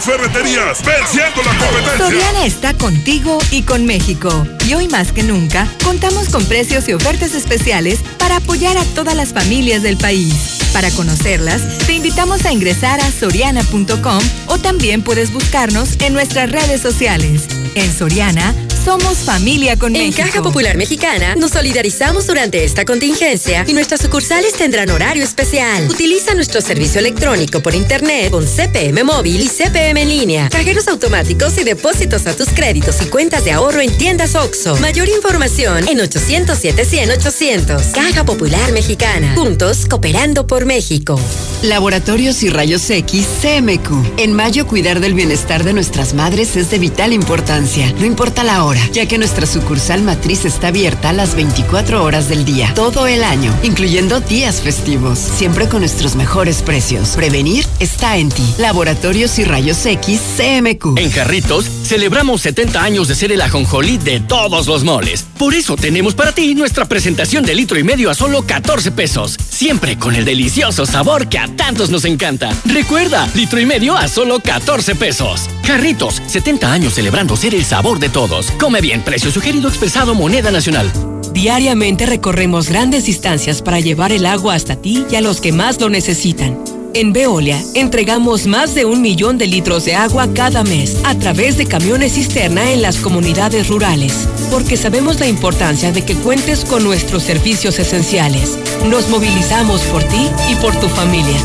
[0.00, 1.98] Ferreterías, venciendo la competencia.
[1.98, 4.44] Soriana está contigo y con México.
[4.66, 9.14] Y hoy más que nunca, contamos con precios y ofertas especiales para apoyar a todas
[9.14, 10.63] las familias del país.
[10.74, 14.18] Para conocerlas, te invitamos a ingresar a soriana.com
[14.48, 17.42] o también puedes buscarnos en nuestras redes sociales.
[17.76, 20.26] En Soriana, somos familia con En México.
[20.26, 25.88] Caja Popular Mexicana nos solidarizamos durante esta contingencia y nuestras sucursales tendrán horario especial.
[25.88, 31.56] Utiliza nuestro servicio electrónico por internet con CPM móvil y CPM en línea, cajeros automáticos
[31.58, 34.76] y depósitos a tus créditos y cuentas de ahorro en tiendas OXO.
[34.76, 39.34] Mayor información en 800 100 800 Caja Popular Mexicana.
[39.34, 41.20] Juntos cooperando por México.
[41.62, 44.18] Laboratorios y Rayos X CMQ.
[44.18, 47.92] En mayo cuidar del bienestar de nuestras madres es de vital importancia.
[47.98, 52.44] No importa la hora, ya que nuestra sucursal matriz está abierta las 24 horas del
[52.44, 57.10] día, todo el año, incluyendo días festivos, siempre con nuestros mejores precios.
[57.10, 58.54] Prevenir está en ti.
[58.58, 60.98] Laboratorios y Rayos X CMQ.
[60.98, 65.24] En Jarritos celebramos 70 años de ser el ajonjolí de todos los moles.
[65.38, 69.36] Por eso tenemos para ti nuestra presentación de litro y medio a solo 14 pesos.
[69.50, 70.53] Siempre con el delicioso
[70.86, 72.50] sabor que a tantos nos encanta.
[72.64, 75.48] Recuerda, litro y medio a solo 14 pesos.
[75.64, 78.50] Jarritos, 70 años celebrando ser el sabor de todos.
[78.52, 80.90] Come bien, precio sugerido expresado moneda nacional.
[81.32, 85.80] Diariamente recorremos grandes distancias para llevar el agua hasta ti y a los que más
[85.80, 86.56] lo necesitan.
[86.96, 91.56] En Veolia entregamos más de un millón de litros de agua cada mes a través
[91.56, 96.84] de camiones cisterna en las comunidades rurales, porque sabemos la importancia de que cuentes con
[96.84, 98.56] nuestros servicios esenciales.
[98.88, 101.36] Nos movilizamos por ti y por tu familia.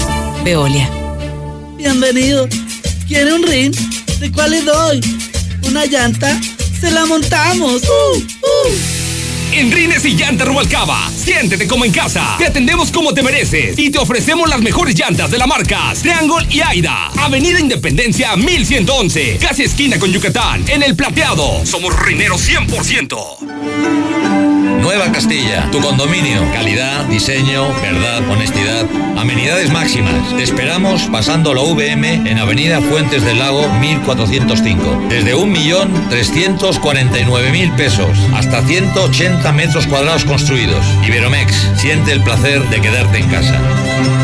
[0.43, 0.87] Veolia.
[1.77, 2.47] Bienvenido.
[3.07, 3.75] ¿Quiere un ring?
[4.19, 5.01] ¿De cuál le doy?
[5.67, 6.39] ¿Una llanta?
[6.79, 7.81] ¡Se la montamos!
[7.81, 8.98] ¡Uh, uh!
[9.51, 12.35] En Rines y Llanta Rubalcaba, siéntete como en casa.
[12.37, 16.45] Te atendemos como te mereces y te ofrecemos las mejores llantas de la marca Triangle
[16.49, 17.07] y Aida.
[17.17, 21.65] Avenida Independencia 1111, casi esquina con Yucatán, en el Plateado.
[21.65, 24.19] Somos rineros 100%.
[24.81, 26.41] Nueva Castilla, tu condominio.
[26.51, 28.85] Calidad, diseño, verdad, honestidad.
[29.17, 30.35] Amenidades máximas.
[30.35, 35.05] Te esperamos pasando la VM en Avenida Fuentes del Lago 1405.
[35.09, 40.85] Desde 1.349.000 pesos hasta 180 metros cuadrados construidos.
[41.07, 44.18] Iberomex, siente el placer de quedarte en casa.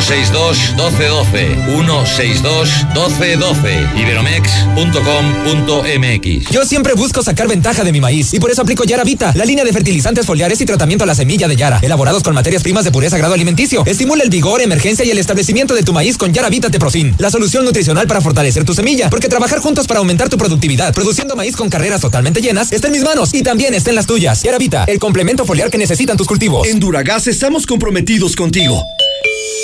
[0.00, 8.50] 162 1212 162 1212 iberomex.com.mx Yo siempre busco sacar ventaja de mi maíz y por
[8.50, 11.56] eso aplico Yara Vita, la línea de fertilizantes foliares y tratamiento a la semilla de
[11.56, 13.84] Yara, elaborados con materias primas de pureza grado alimenticio.
[13.84, 17.30] Estimula el vigor, emergencia y el establecimiento de tu maíz con Yara Vita Teprofin, la
[17.30, 21.56] solución nutricional para fortalecer tu semilla, porque trabajar juntos para aumentar tu productividad, produciendo maíz
[21.56, 24.42] con carreras totalmente llenas, está en mis manos y también está en las tuyas.
[24.42, 26.66] Yara Vita, el complemento foliar que necesitan tus cultivos.
[26.66, 28.82] En Duragas estamos comprometidos contigo.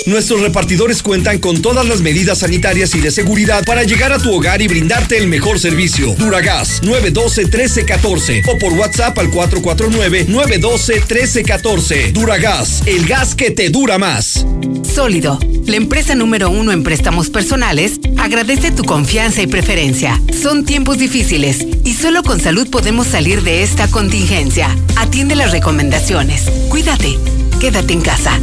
[0.07, 4.33] Nuestros repartidores cuentan con todas las medidas sanitarias y de seguridad para llegar a tu
[4.33, 6.15] hogar y brindarte el mejor servicio.
[6.17, 12.13] Duragas 912-1314 o por WhatsApp al 449-912-1314.
[12.13, 14.45] Duragas, el gas que te dura más.
[14.83, 20.21] Sólido, la empresa número uno en préstamos personales, agradece tu confianza y preferencia.
[20.41, 24.73] Son tiempos difíciles y solo con salud podemos salir de esta contingencia.
[24.95, 26.43] Atiende las recomendaciones.
[26.69, 27.17] Cuídate.
[27.59, 28.39] Quédate en casa.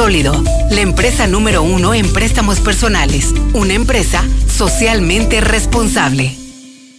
[0.00, 3.34] Sólido, la empresa número uno en préstamos personales.
[3.52, 6.34] Una empresa socialmente responsable.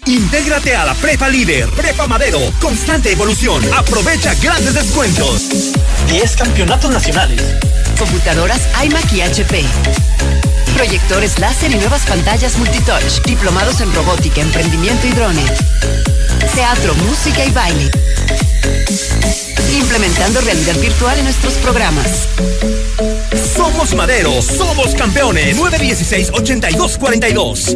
[0.05, 3.63] Intégrate a la Prepa Líder, Prepa Madero, constante evolución.
[3.75, 5.49] Aprovecha grandes descuentos.
[6.09, 7.41] 10 campeonatos nacionales.
[7.97, 9.65] Computadoras iMac y HP.
[10.75, 13.23] Proyectores láser y nuevas pantallas multitouch.
[13.25, 15.51] Diplomados en robótica, emprendimiento y drones.
[16.53, 17.89] Teatro, música y baile.
[19.73, 22.27] Implementando realidad virtual en nuestros programas.
[23.55, 25.55] Somos Madero, somos campeones.
[25.57, 27.75] 916-8242.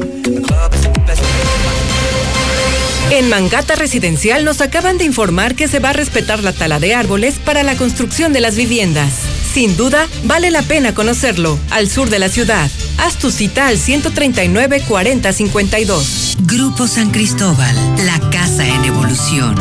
[3.11, 6.95] En Mangata Residencial nos acaban de informar que se va a respetar la tala de
[6.95, 9.13] árboles para la construcción de las viviendas.
[9.53, 12.69] Sin duda, vale la pena conocerlo, al sur de la ciudad.
[12.97, 16.37] Haz tu cita al 139 40 52.
[16.41, 17.75] Grupo San Cristóbal,
[18.05, 19.55] la casa en evolución.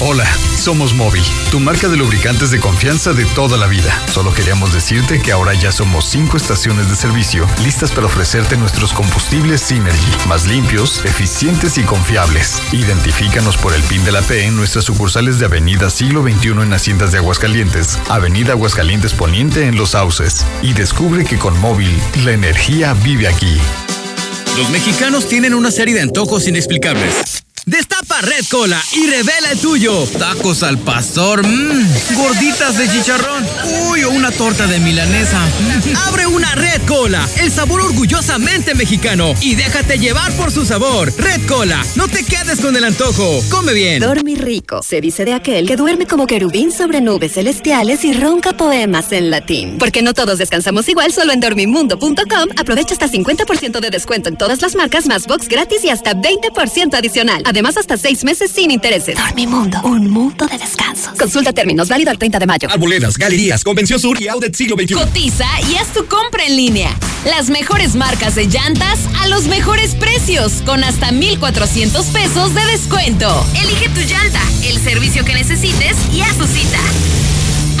[0.00, 0.26] Hola,
[0.60, 3.98] somos Móvil, tu marca de lubricantes de confianza de toda la vida.
[4.12, 8.92] Solo queríamos decirte que ahora ya somos cinco estaciones de servicio listas para ofrecerte nuestros
[8.92, 12.60] combustibles Synergy, más limpios, eficientes y confiables.
[12.72, 16.74] Identifícanos por el PIN de la P en nuestras sucursales de Avenida Siglo XXI en
[16.74, 20.44] Haciendas de Aguascalientes, Avenida Aguascalientes Poniente en Los Sauces.
[20.60, 23.56] Y descubre que con Móvil la energía vive aquí.
[24.58, 27.44] Los mexicanos tienen una serie de antojos inexplicables.
[28.20, 30.04] Red Cola y revela el tuyo.
[30.18, 33.46] Tacos al pastor, mmm, gorditas de chicharrón,
[33.88, 35.40] uy, o una torta de milanesa.
[35.40, 35.96] Mm.
[36.08, 41.12] Abre una Red Cola, el sabor orgullosamente mexicano y déjate llevar por su sabor.
[41.16, 43.42] Red Cola, no te quedes con el antojo.
[43.48, 44.00] Come bien.
[44.00, 48.54] Dormir rico, se dice de aquel que duerme como querubín sobre nubes celestiales y ronca
[48.54, 49.78] poemas en latín.
[49.78, 54.60] Porque no todos descansamos igual, solo en dormimundo.com aprovecha hasta 50% de descuento en todas
[54.60, 57.42] las marcas, más box gratis y hasta 20% adicional.
[57.46, 59.16] Además, hasta seis meses sin intereses.
[59.16, 61.10] Dormimundo, un mundo de descanso.
[61.18, 62.68] Consulta términos, válido al 30 de mayo.
[62.70, 64.94] Arboledas, galerías, Convención Sur y Audit Siglo XXI.
[64.94, 66.96] Cotiza y haz tu compra en línea.
[67.24, 73.46] Las mejores marcas de llantas a los mejores precios, con hasta 1,400 pesos de descuento.
[73.62, 76.78] Elige tu llanta, el servicio que necesites y haz tu cita.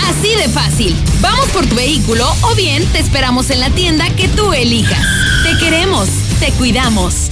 [0.08, 0.96] Así de fácil.
[1.20, 5.04] Vamos por tu vehículo o bien te esperamos en la tienda que tú elijas.
[5.42, 6.08] Te queremos,
[6.40, 7.30] te cuidamos.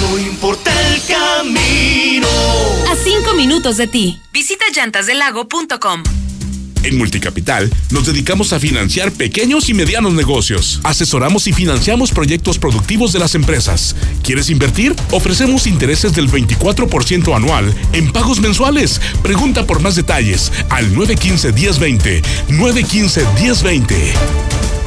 [0.00, 2.28] No importa el camino.
[2.90, 4.20] A cinco minutos de ti.
[4.32, 6.02] Visita llantasdelago.com.
[6.82, 10.80] En Multicapital nos dedicamos a financiar pequeños y medianos negocios.
[10.82, 13.94] Asesoramos y financiamos proyectos productivos de las empresas.
[14.22, 14.94] ¿Quieres invertir?
[15.10, 19.00] Ofrecemos intereses del 24% anual en pagos mensuales.
[19.22, 22.22] Pregunta por más detalles al 915-1020.
[22.48, 24.79] 915-1020.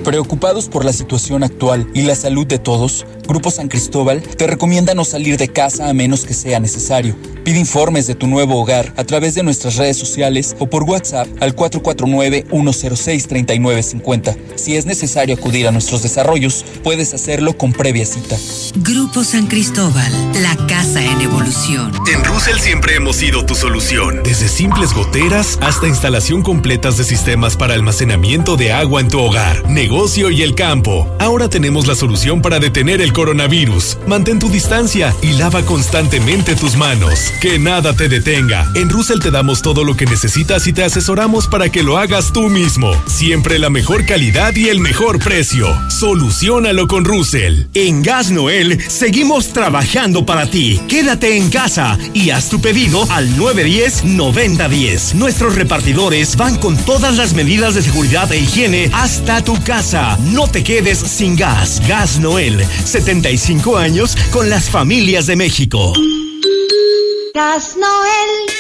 [0.07, 4.95] Preocupados por la situación actual y la salud de todos, Grupo San Cristóbal te recomienda
[4.95, 7.17] no salir de casa a menos que sea necesario.
[7.43, 11.27] Pide informes de tu nuevo hogar a través de nuestras redes sociales o por WhatsApp
[11.41, 14.37] al 449-106-3950.
[14.57, 18.37] Si es necesario acudir a nuestros desarrollos, puedes hacerlo con previa cita.
[18.77, 21.93] Grupo San Cristóbal, la casa en evolución.
[22.13, 24.23] En Russell siempre hemos sido tu solución.
[24.23, 29.69] Desde simples goteras hasta instalación completas de sistemas para almacenamiento de agua en tu hogar,
[29.69, 31.09] negocio y el campo.
[31.19, 33.99] Ahora tenemos la solución para detener el coronavirus.
[34.07, 37.33] Mantén tu distancia y lava constantemente tus manos.
[37.41, 38.71] Que nada te detenga.
[38.77, 42.31] En Russell te damos todo lo que necesitas y te asesoramos para que lo hagas
[42.31, 42.93] tú mismo.
[43.07, 45.67] Siempre la mejor calidad y el mejor precio.
[45.89, 47.69] Solucionalo con Russell.
[47.73, 50.79] En Gas Noel seguimos trabajando para ti.
[50.89, 55.15] Quédate en casa y haz tu pedido al 910-9010.
[55.15, 60.19] Nuestros repartidores van con todas las medidas de seguridad e higiene hasta tu casa.
[60.35, 61.81] No te quedes sin gas.
[61.89, 65.95] Gas Noel, 75 años con las familias de México.
[67.35, 68.51] Gas Noel.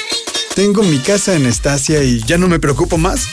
[0.54, 3.28] Tengo mi casa en Estacia y ya no me preocupo más.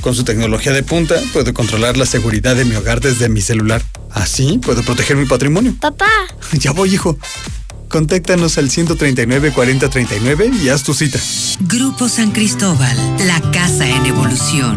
[0.00, 3.82] Con su tecnología de punta, puedo controlar la seguridad de mi hogar desde mi celular.
[4.10, 5.74] Así puedo proteger mi patrimonio.
[5.80, 6.06] Papá.
[6.52, 7.18] Ya voy, hijo.
[7.88, 11.18] Contáctanos al 139 4039 y haz tu cita.
[11.60, 12.96] Grupo San Cristóbal,
[13.26, 14.76] la casa en evolución.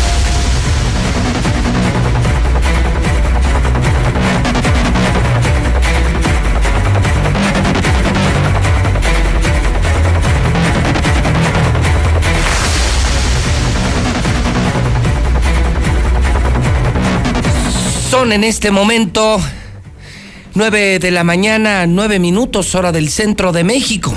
[18.31, 19.41] En este momento
[20.53, 24.15] 9 de la mañana, 9 minutos, hora del centro de México.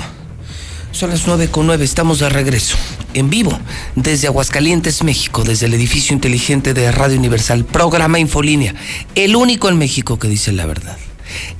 [0.93, 2.77] Son las 9 con 9, estamos de regreso,
[3.13, 3.59] en vivo,
[3.95, 8.73] desde Aguascalientes, México, desde el edificio inteligente de Radio Universal, programa Infolínea,
[9.15, 10.97] el único en México que dice la verdad.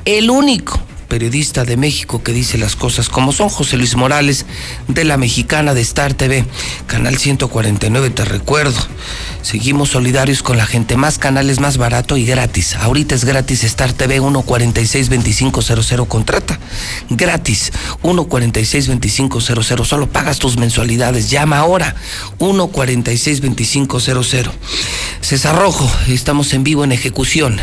[0.06, 0.80] El único
[1.16, 4.46] periodista de México que dice las cosas como son, José Luis Morales,
[4.90, 6.44] de la mexicana de Star TV,
[6.88, 8.78] canal 149, te recuerdo.
[9.42, 12.76] Seguimos solidarios con la gente, más canales más barato y gratis.
[12.76, 16.60] Ahorita es gratis Star TV 1462500 contrata.
[17.10, 17.72] Gratis
[18.02, 21.30] 1462500, solo pagas tus mensualidades.
[21.30, 21.96] Llama ahora
[22.40, 24.52] 1462500.
[25.22, 27.62] César Rojo, estamos en vivo en ejecución.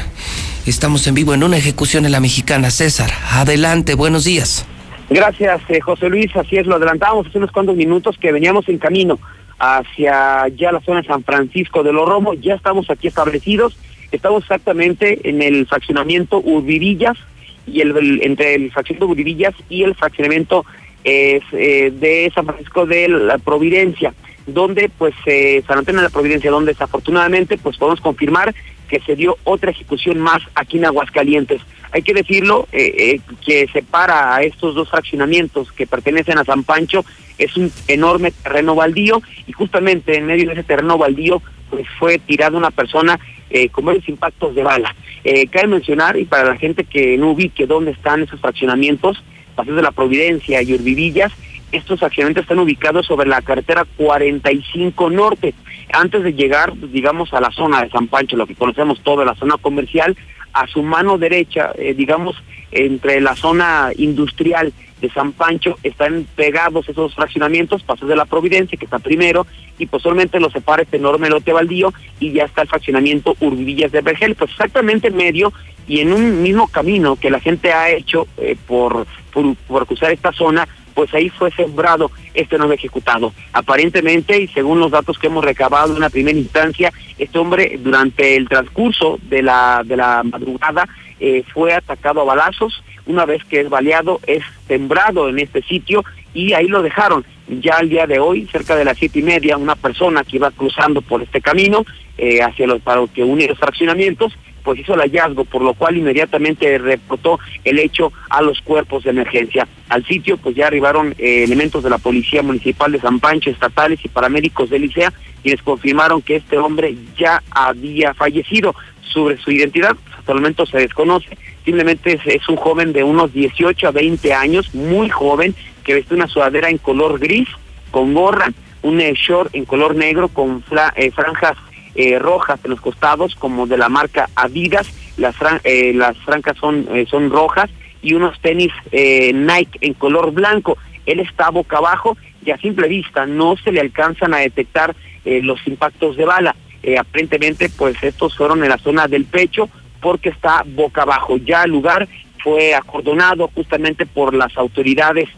[0.66, 2.70] Estamos en vivo en una ejecución en la mexicana.
[2.70, 4.64] César, adelante, buenos días.
[5.10, 6.34] Gracias, eh, José Luis.
[6.36, 9.18] Así es, lo adelantábamos hace unos cuantos minutos que veníamos en camino
[9.58, 12.40] hacia ya la zona de San Francisco de los Romos.
[12.40, 13.76] Ya estamos aquí establecidos.
[14.12, 17.18] Estamos exactamente en el fraccionamiento Urbivillas
[17.66, 20.64] y el, entre el fraccionamiento Urbivillas y el fraccionamiento
[21.02, 24.14] eh, de San Francisco de la Providencia
[24.46, 28.54] donde pues eh, San Antonio de la Providencia, donde desafortunadamente pues podemos confirmar
[28.92, 31.62] que se dio otra ejecución más aquí en Aguascalientes.
[31.92, 36.62] Hay que decirlo, eh, eh, que separa a estos dos fraccionamientos que pertenecen a San
[36.62, 37.02] Pancho,
[37.38, 41.40] es un enorme terreno baldío y justamente en medio de ese terreno baldío
[41.70, 44.94] pues fue tirada una persona eh, con varios impactos de bala.
[45.24, 49.24] Eh, cabe mencionar, y para la gente que no ubique dónde están esos fraccionamientos,
[49.54, 51.32] Paseo de la Providencia y Urbivillas,
[51.72, 55.54] estos fraccionamientos están ubicados sobre la carretera 45 Norte
[55.92, 59.24] antes de llegar, pues, digamos, a la zona de San Pancho, lo que conocemos toda
[59.24, 60.16] la zona comercial,
[60.52, 66.88] a su mano derecha, eh, digamos, entre la zona industrial de San Pancho, están pegados
[66.88, 69.46] esos fraccionamientos, Pasos de la Providencia, que está primero,
[69.78, 74.00] y posteriormente lo separa este enorme lote baldío, y ya está el fraccionamiento Urbillas de
[74.00, 75.52] Vergel, pues exactamente en medio
[75.88, 80.12] y en un mismo camino que la gente ha hecho eh, por, por, por cruzar
[80.12, 83.32] esta zona, pues ahí fue sembrado este nuevo ejecutado.
[83.52, 88.36] Aparentemente, y según los datos que hemos recabado en una primera instancia, este hombre durante
[88.36, 90.88] el transcurso de la, de la madrugada
[91.20, 96.04] eh, fue atacado a balazos, una vez que es baleado, es sembrado en este sitio
[96.34, 97.24] y ahí lo dejaron.
[97.48, 100.50] Ya al día de hoy, cerca de las siete y media, una persona que iba
[100.50, 101.84] cruzando por este camino
[102.18, 104.32] eh, hacia los para que une los fraccionamientos,
[104.62, 109.10] pues hizo el hallazgo, por lo cual inmediatamente reportó el hecho a los cuerpos de
[109.10, 109.66] emergencia.
[109.88, 114.04] Al sitio pues ya arribaron eh, elementos de la Policía Municipal de San Pancho, estatales
[114.04, 115.12] y paramédicos de Licea,
[115.42, 118.74] quienes confirmaron que este hombre ya había fallecido.
[119.02, 121.36] Sobre su identidad, hasta el momento se desconoce,
[121.66, 126.28] simplemente es, un joven de unos 18 a 20 años, muy joven, que veste una
[126.28, 127.48] sudadera en color gris,
[127.90, 130.64] con gorra, un eh, short en color negro con
[130.96, 131.58] eh, franjas
[131.94, 134.88] eh, rojas en los costados, como de la marca Adidas,
[135.18, 137.68] las, eh, las francas son, eh, son rojas,
[138.00, 140.76] y unos tenis Nike en color blanco.
[141.06, 145.64] Él está boca abajo y a simple vista no se le alcanzan a detectar los
[145.68, 146.56] impactos de bala.
[146.98, 149.68] aparentemente, pues estos fueron en la zona del pecho
[150.00, 151.36] porque está boca abajo.
[151.36, 152.08] Ya el lugar
[152.42, 155.28] fue acordonado justamente por las autoridades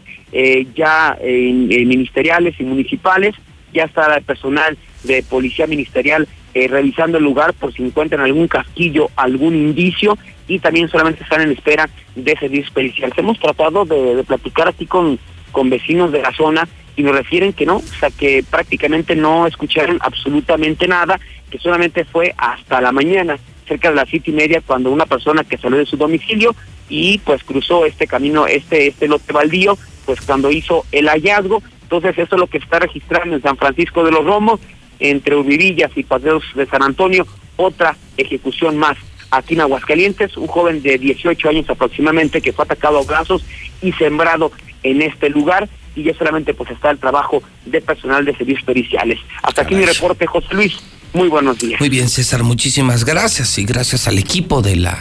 [0.73, 3.35] ya ministeriales y municipales.
[3.73, 8.47] Ya está el personal de policía ministerial eh, revisando el lugar por si encuentran algún
[8.47, 10.17] casquillo, algún indicio
[10.47, 13.17] y también solamente están en espera de servicios periciales.
[13.17, 15.19] Hemos tratado de, platicar aquí con,
[15.51, 16.65] con vecinos de la zona
[16.95, 21.19] y nos refieren que no, o sea que prácticamente no escucharon absolutamente nada,
[21.49, 23.37] que solamente fue hasta la mañana,
[23.67, 26.55] cerca de las siete y media, cuando una persona que salió de su domicilio
[26.87, 32.17] y pues cruzó este camino, este, este lote baldío, pues cuando hizo el hallazgo, entonces
[32.17, 34.61] eso es lo que está registrando en San Francisco de los Romos,
[34.99, 37.25] entre Urbivillas y Paseos de San Antonio,
[37.57, 38.97] otra ejecución más.
[39.31, 43.43] Aquí en Aguascalientes, un joven de 18 años aproximadamente que fue atacado a brazos
[43.81, 44.51] y sembrado
[44.83, 49.19] en este lugar y ya solamente pues está el trabajo de personal de servicios periciales.
[49.41, 50.77] Hasta aquí mi reporte, José Luis.
[51.13, 51.79] Muy buenos días.
[51.79, 54.97] Muy bien, César, muchísimas gracias y gracias al equipo de la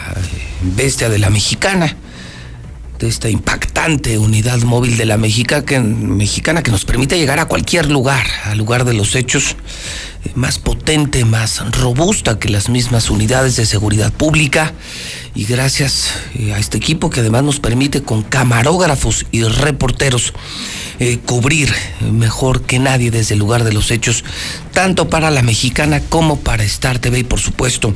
[0.63, 1.97] bestia de la mexicana,
[3.05, 7.45] de esta impactante unidad móvil de la Mexica que, mexicana que nos permite llegar a
[7.45, 9.57] cualquier lugar, al lugar de los hechos,
[10.35, 14.73] más potente, más robusta que las mismas unidades de seguridad pública.
[15.35, 20.33] Y gracias eh, a este equipo que además nos permite con camarógrafos y reporteros
[21.01, 21.73] eh, cubrir
[22.13, 24.25] mejor que nadie desde el lugar de los hechos,
[24.73, 27.95] tanto para la mexicana como para Star TV y por supuesto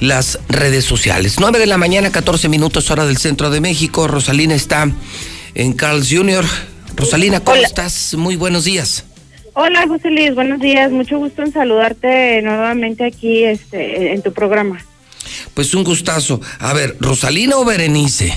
[0.00, 1.36] las redes sociales.
[1.38, 4.08] 9 de la mañana, 14 minutos hora del centro de México.
[4.08, 4.90] Rosalina está
[5.54, 6.44] en Carl's Jr.
[6.96, 8.14] Rosalina, ¿cómo estás?
[8.14, 9.04] Muy buenos días.
[9.60, 10.92] Hola José Luis, buenos días.
[10.92, 14.78] Mucho gusto en saludarte nuevamente aquí este, en tu programa.
[15.52, 16.40] Pues un gustazo.
[16.60, 18.32] A ver, ¿Rosalina o Berenice?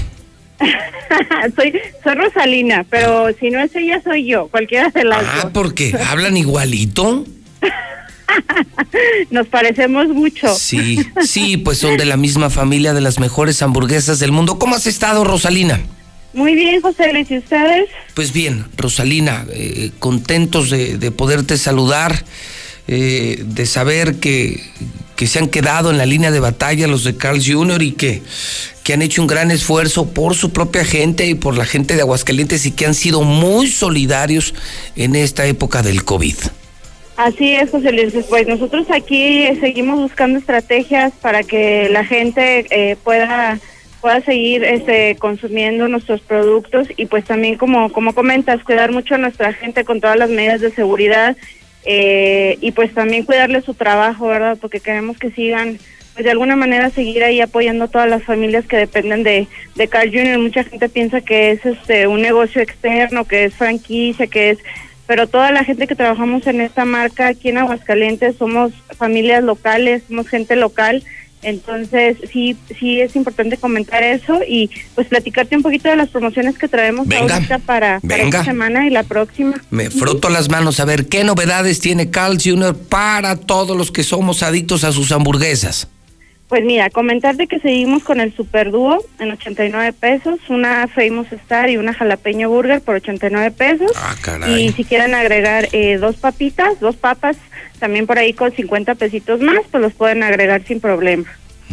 [1.56, 1.73] soy,
[2.03, 5.52] soy Rosalina, pero si no es ella, soy yo, cualquiera de las Ah, dos.
[5.53, 7.23] porque hablan igualito.
[9.30, 10.56] Nos parecemos mucho.
[10.56, 14.57] Sí, sí, pues son de la misma familia de las mejores hamburguesas del mundo.
[14.57, 15.81] ¿Cómo has estado, Rosalina?
[16.34, 17.90] Muy bien, José Luis, ¿y ustedes?
[18.14, 22.24] Pues bien, Rosalina, eh, contentos de, de poderte saludar,
[22.88, 24.62] eh, de saber que,
[25.16, 27.82] que se han quedado en la línea de batalla los de Carl Jr.
[27.82, 28.22] y que,
[28.84, 32.02] que han hecho un gran esfuerzo por su propia gente y por la gente de
[32.02, 34.53] Aguascalientes y que han sido muy solidarios
[34.95, 36.36] en esta época del COVID.
[37.18, 38.14] Así es, José Luis.
[38.30, 43.60] Pues nosotros aquí seguimos buscando estrategias para que la gente eh, pueda
[44.02, 49.19] pueda seguir este, consumiendo nuestros productos y pues también como como comentas cuidar mucho a
[49.19, 51.38] nuestra gente con todas las medidas de seguridad
[51.86, 54.57] eh, y pues también cuidarle su trabajo, ¿verdad?
[54.60, 55.80] Porque queremos que sigan
[56.14, 59.88] pues de alguna manera seguir ahí apoyando a todas las familias que dependen de, de
[59.88, 60.40] Carl Jr.
[60.40, 64.60] Mucha gente piensa que es este un negocio externo, que es franquicia, que es
[65.07, 70.03] pero toda la gente que trabajamos en esta marca aquí en Aguascalientes somos familias locales,
[70.07, 71.03] somos gente local,
[71.43, 76.57] entonces sí sí es importante comentar eso y pues platicarte un poquito de las promociones
[76.57, 79.61] que traemos Venga, ahorita para, esta semana y la próxima.
[79.69, 82.76] Me froto las manos a ver qué novedades tiene Carl Jr.
[82.76, 85.88] para todos los que somos adictos a sus hamburguesas.
[86.52, 91.69] Pues mira, comentarte que seguimos con el Super Dúo en 89 pesos, una Famous Star
[91.69, 93.90] y una Jalapeño Burger por 89 pesos.
[93.95, 94.65] Ah, caray.
[94.65, 97.38] Y si quieren agregar eh, dos papitas, dos papas,
[97.80, 101.23] también por ahí con 50 pesitos más, pues los pueden agregar sin problema.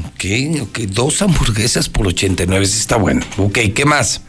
[0.06, 0.24] Ok,
[0.62, 3.22] ok, dos hamburguesas por 89, sí está bueno.
[3.36, 4.22] Ok, ¿qué más?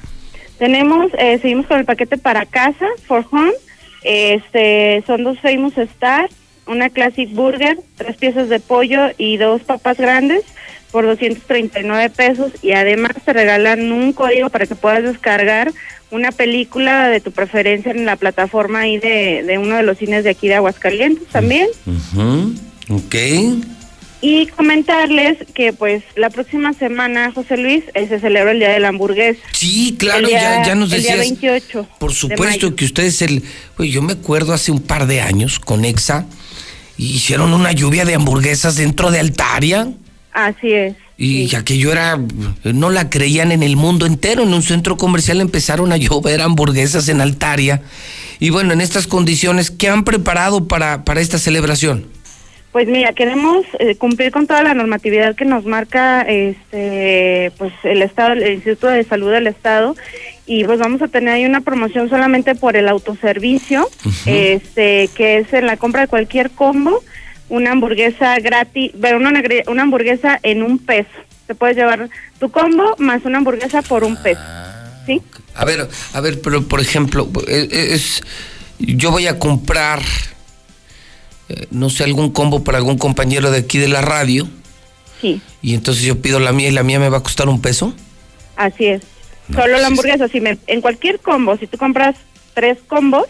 [0.58, 3.53] Tenemos, eh, seguimos con el paquete para casa, for home.
[4.02, 6.28] Este, son dos Famous Star,
[6.70, 10.44] una Classic Burger, tres piezas de pollo y dos papas grandes
[10.92, 15.72] por 239 pesos y además te regalan un código para que puedas descargar
[16.12, 20.24] una película de tu preferencia en la plataforma ahí de, de uno de los cines
[20.24, 21.68] de aquí de Aguascalientes también.
[21.86, 22.54] Ujú,
[22.90, 23.16] Ok.
[24.22, 28.80] Y comentarles que pues la próxima semana, José Luis, eh, se celebra el Día de
[28.82, 29.40] la Hamburguesa.
[29.54, 31.40] Sí, claro, día- ya, ya nos el día decías.
[31.40, 32.76] 28 Por de supuesto mayo.
[32.76, 33.44] que ustedes el.
[33.78, 36.26] Yo me acuerdo hace un par de años con Exa,
[37.00, 39.88] hicieron una lluvia de hamburguesas dentro de Altaria.
[40.34, 40.95] Así es.
[41.18, 42.18] Y aquello era,
[42.64, 44.44] no la creían en el mundo entero.
[44.44, 47.82] En un centro comercial empezaron a llover hamburguesas en Altaria.
[48.40, 52.06] Y bueno, en estas condiciones, ¿qué han preparado para, para esta celebración?
[52.72, 58.03] Pues mira, queremos eh, cumplir con toda la normatividad que nos marca este pues el
[58.03, 59.95] Estado, el Instituto de Salud del Estado
[60.50, 63.88] y pues vamos a tener ahí una promoción solamente por el autoservicio,
[64.26, 67.03] este que es en la compra de cualquier combo,
[67.50, 69.32] una hamburguesa gratis, pero una,
[69.68, 71.08] una hamburguesa en un peso.
[71.45, 74.42] Te puedes llevar tu combo más una hamburguesa por un peso.
[75.06, 75.22] ¿Sí?
[75.53, 78.24] A ver, a ver, pero por ejemplo, eh, eh, es,
[78.80, 80.02] yo voy a comprar,
[81.50, 84.50] eh, no sé, algún combo para algún compañero de aquí de la radio.
[85.22, 85.44] Sí.
[85.61, 87.94] Y entonces yo pido la mía y la mía me va a costar un peso.
[88.56, 89.03] Así es.
[89.53, 92.16] Solo la hamburguesa, si me, en cualquier combo, si tú compras
[92.53, 93.26] tres combos,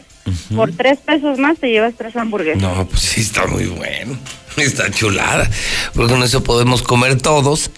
[0.55, 2.61] por tres pesos más te llevas tres hamburguesas.
[2.61, 4.17] No, pues sí, está muy bueno.
[4.57, 5.49] Está chulada.
[5.93, 7.71] Porque con eso podemos comer todos.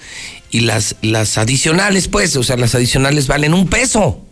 [0.50, 4.26] Y las, las adicionales, pues, o sea, las adicionales valen un peso.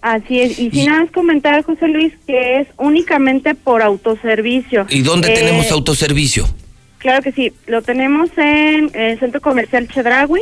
[0.00, 0.58] Así es.
[0.58, 4.86] Y sin nada más comentar, José Luis, que es únicamente por autoservicio.
[4.88, 6.48] ¿Y dónde Eh, tenemos autoservicio?
[6.98, 7.52] Claro que sí.
[7.66, 10.40] Lo tenemos en el Centro Comercial Chedragui,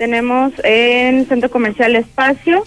[0.00, 2.64] tenemos en Centro Comercial Espacio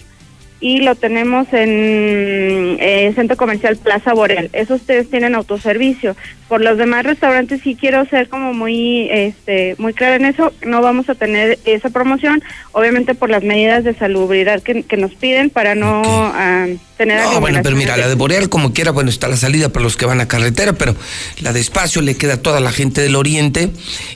[0.64, 4.48] y lo tenemos en eh, Centro Comercial Plaza Boreal.
[4.54, 6.16] Esos ustedes tienen autoservicio.
[6.48, 10.80] Por los demás restaurantes sí quiero ser como muy este muy clara en eso, no
[10.80, 15.50] vamos a tener esa promoción, obviamente por las medidas de salubridad que, que nos piden
[15.50, 19.28] para no ah, tener No, bueno, pero mira, la de Boreal, como quiera, bueno, está
[19.28, 20.96] la salida para los que van a carretera, pero
[21.42, 23.68] la de Espacio le queda a toda la gente del Oriente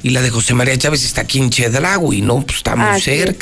[0.03, 2.41] y la de José María Chávez está aquí en Chedraui, ¿no?
[2.41, 3.37] Pues está muy Así es.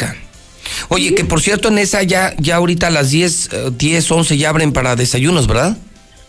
[0.89, 4.37] Oye, que por cierto, en esa ya, ya ahorita a las 10, eh, 10, 11
[4.37, 5.77] ya abren para desayunos, ¿verdad?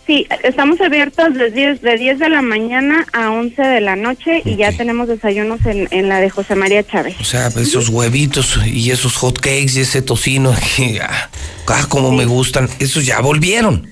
[0.08, 4.40] Sí, estamos abiertos de 10, de 10 de la mañana a 11 de la noche
[4.42, 7.14] y ya tenemos desayunos en, en la de José María Chávez.
[7.20, 11.28] O sea, esos huevitos y esos hot cakes y ese tocino, que, ah,
[11.66, 13.86] ah, como me gustan, esos ya volvieron.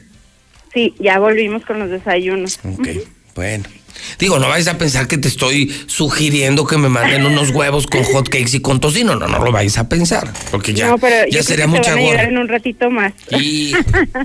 [0.73, 2.60] Sí, ya volvimos con los desayunos.
[2.65, 2.89] Ok,
[3.34, 3.65] bueno.
[4.18, 8.02] Digo, no vais a pensar que te estoy sugiriendo que me manden unos huevos con
[8.05, 9.16] hot cakes y con tocino.
[9.16, 10.33] No, no lo vais a pensar.
[10.50, 12.28] Porque ya, no, pero ya yo sería creo que mucha te van a llegar gorra.
[12.28, 13.12] en un ratito más.
[13.31, 13.73] Y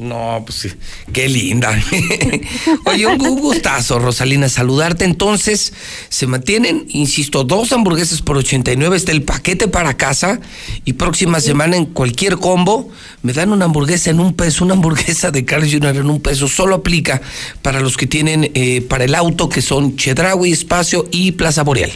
[0.02, 0.70] no, pues sí,
[1.14, 1.72] qué linda.
[2.86, 5.06] Oye, un gu- gustazo, Rosalina, saludarte.
[5.06, 5.74] Entonces,
[6.10, 10.40] se mantienen, insisto, dos hamburguesas por 89, está el paquete para casa
[10.86, 12.90] y próxima semana en cualquier combo
[13.24, 15.98] me dan una hamburguesa en un peso, una hamburguesa de Carl Jr.
[15.98, 16.48] en un peso.
[16.48, 17.22] Solo aplica
[17.62, 21.92] para los que tienen eh, para el auto, que son Chedraui, Espacio y Plaza Boreal.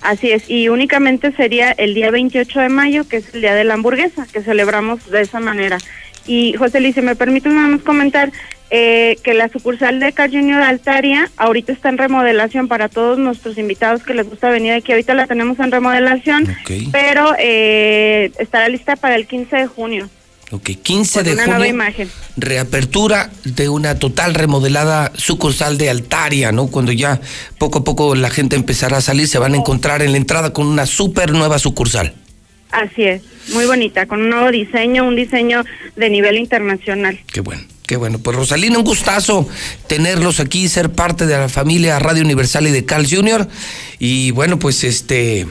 [0.00, 3.64] Así es, y únicamente sería el día 28 de mayo, que es el día de
[3.64, 5.78] la hamburguesa, que celebramos de esa manera.
[6.26, 8.30] Y José Luis, si me permite nada más comentar
[8.70, 13.58] eh, que la sucursal de Car Junior Altaria ahorita está en remodelación para todos nuestros
[13.58, 14.90] invitados que les gusta venir aquí.
[14.90, 16.48] Ahorita la tenemos en remodelación,
[16.90, 20.10] pero eh, estará lista para el 15 de junio.
[20.52, 21.74] Ok, 15 con de una nueva junio.
[21.74, 22.10] imagen.
[22.36, 26.68] reapertura de una total remodelada sucursal de Altaria, ¿no?
[26.68, 27.20] Cuando ya
[27.58, 30.52] poco a poco la gente empezará a salir, se van a encontrar en la entrada
[30.52, 32.14] con una súper nueva sucursal.
[32.70, 33.22] Así es,
[33.54, 35.64] muy bonita, con un nuevo diseño, un diseño
[35.96, 37.18] de nivel internacional.
[37.32, 37.62] Qué bueno.
[37.86, 39.48] Qué bueno, pues Rosalina, un gustazo
[39.86, 43.46] tenerlos aquí, ser parte de la familia Radio Universal y de Carl Jr.
[44.00, 45.46] Y bueno, pues este,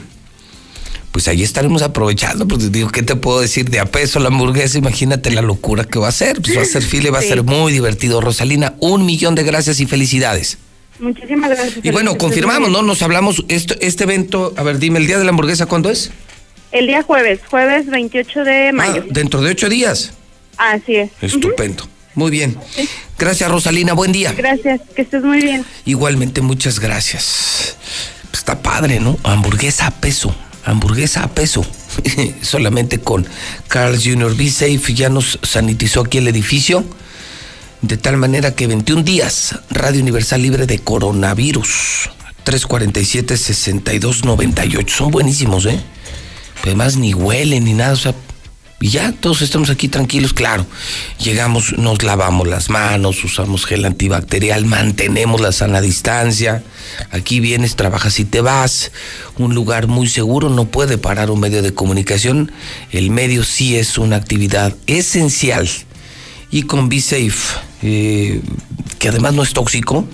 [1.16, 3.70] pues ahí estaremos aprovechando, pues digo, ¿qué te puedo decir?
[3.70, 6.66] De a peso la hamburguesa, imagínate la locura que va a ser, pues va a
[6.66, 8.20] ser fila y va a ser muy divertido.
[8.20, 10.58] Rosalina, un millón de gracias y felicidades.
[10.98, 11.82] Muchísimas gracias.
[11.82, 12.82] Y bueno, confirmamos, ¿no?
[12.82, 16.10] Nos hablamos, esto, este evento, a ver, dime, ¿el día de la hamburguesa cuándo es?
[16.70, 19.02] El día jueves, jueves 28 de mayo.
[19.02, 20.12] Ah, dentro de ocho días.
[20.58, 21.12] Así es.
[21.22, 21.88] Estupendo.
[22.14, 22.58] Muy bien.
[23.18, 24.34] Gracias, Rosalina, buen día.
[24.34, 25.64] Gracias, que estés muy bien.
[25.86, 27.78] Igualmente, muchas gracias.
[28.24, 29.16] Pues Está padre, ¿no?
[29.22, 30.36] Hamburguesa a peso.
[30.66, 31.64] Hamburguesa a peso.
[32.42, 33.26] Solamente con
[33.68, 34.36] Carl Jr.
[34.36, 36.84] Be Safe ya nos sanitizó aquí el edificio.
[37.82, 42.10] De tal manera que 21 días, Radio Universal libre de coronavirus.
[42.44, 44.88] 347-6298.
[44.88, 45.80] Son buenísimos, ¿eh?
[46.62, 47.92] Además, ni huelen ni nada.
[47.92, 48.14] O sea,
[48.78, 50.66] y ya todos estamos aquí tranquilos, claro.
[51.18, 56.62] Llegamos, nos lavamos las manos, usamos gel antibacterial, mantenemos la sana distancia.
[57.10, 58.92] Aquí vienes, trabajas y te vas.
[59.38, 62.52] Un lugar muy seguro, no puede parar un medio de comunicación.
[62.92, 65.66] El medio sí es una actividad esencial.
[66.50, 68.42] Y con Be Safe, eh,
[68.98, 70.06] que además no es tóxico,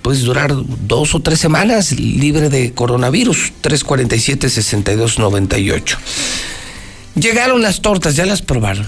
[0.00, 3.52] puedes durar dos o tres semanas libre de coronavirus.
[3.62, 5.98] 347-6298.
[7.14, 8.86] Llegaron las tortas, ya las probaron.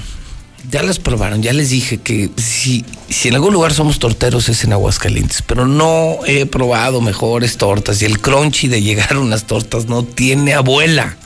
[0.71, 4.63] Ya las probaron, ya les dije que si, si en algún lugar somos torteros es
[4.63, 9.87] en Aguascalientes, pero no he probado mejores tortas y el crunchy de llegar unas tortas
[9.87, 11.17] no tiene abuela.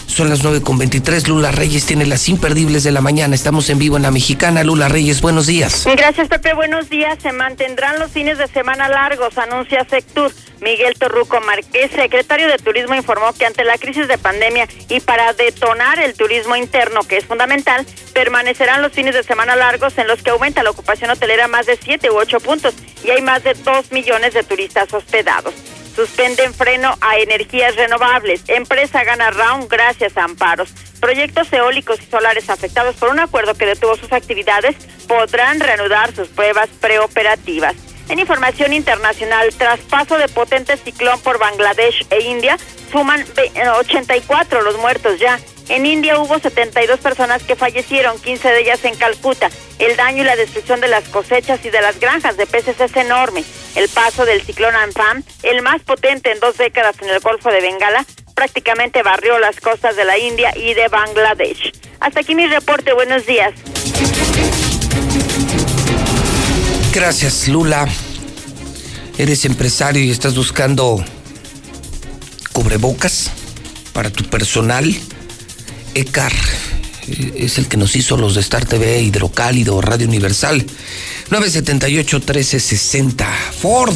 [0.07, 1.27] Son las 9 con 23.
[1.27, 3.35] Lula Reyes tiene las imperdibles de la mañana.
[3.35, 4.63] Estamos en vivo en la mexicana.
[4.63, 5.85] Lula Reyes, buenos días.
[5.85, 6.53] Gracias, Pepe.
[6.53, 7.17] Buenos días.
[7.21, 10.31] Se mantendrán los fines de semana largos, anuncia Sectur.
[10.61, 15.33] Miguel Torruco Márquez, secretario de Turismo, informó que ante la crisis de pandemia y para
[15.33, 20.23] detonar el turismo interno, que es fundamental, permanecerán los fines de semana largos en los
[20.23, 23.53] que aumenta la ocupación hotelera más de 7 u 8 puntos y hay más de
[23.53, 25.53] 2 millones de turistas hospedados.
[25.95, 28.43] Suspenden freno a energías renovables.
[28.47, 30.73] Empresa gana round gracias a amparos.
[30.99, 34.75] Proyectos eólicos y solares afectados por un acuerdo que detuvo sus actividades
[35.07, 37.75] podrán reanudar sus pruebas preoperativas.
[38.09, 42.57] En información internacional, tras paso de potente ciclón por Bangladesh e India,
[42.91, 43.25] suman
[43.79, 45.39] 84 los muertos ya.
[45.67, 49.49] En India hubo 72 personas que fallecieron, 15 de ellas en Calcuta.
[49.79, 52.95] El daño y la destrucción de las cosechas y de las granjas de peces es
[52.95, 53.43] enorme.
[53.75, 57.61] El paso del ciclón Amphan, el más potente en dos décadas en el Golfo de
[57.61, 61.71] Bengala, prácticamente barrió las costas de la India y de Bangladesh.
[61.99, 62.93] Hasta aquí mi reporte.
[62.93, 63.53] Buenos días.
[66.93, 67.87] Gracias, Lula.
[69.17, 71.03] Eres empresario y estás buscando
[72.53, 73.31] cubrebocas
[73.93, 74.93] para tu personal.
[75.95, 76.33] ECAR
[77.35, 80.65] es el que nos hizo los de Star TV, Hidrocálido, Radio Universal.
[81.29, 83.25] 978-1360.
[83.59, 83.95] Ford.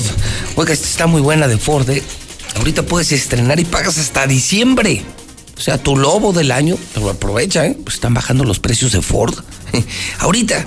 [0.56, 1.90] Oiga, esta está muy buena de Ford.
[1.90, 2.04] ¿eh?
[2.56, 5.04] Ahorita puedes estrenar y pagas hasta diciembre.
[5.58, 7.76] O sea, tu lobo del año, pero aprovecha, ¿eh?
[7.84, 9.36] Pues están bajando los precios de Ford.
[10.20, 10.66] Ahorita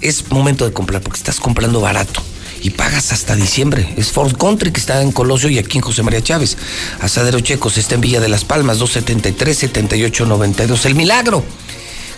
[0.00, 2.22] es momento de comprar porque estás comprando barato
[2.62, 3.92] y pagas hasta diciembre.
[3.96, 6.56] Es Ford Country que está en Colosio y aquí en José María Chávez.
[7.00, 10.86] Asadero Checos está en Villa de las Palmas, 273-7892.
[10.86, 11.44] El Milagro.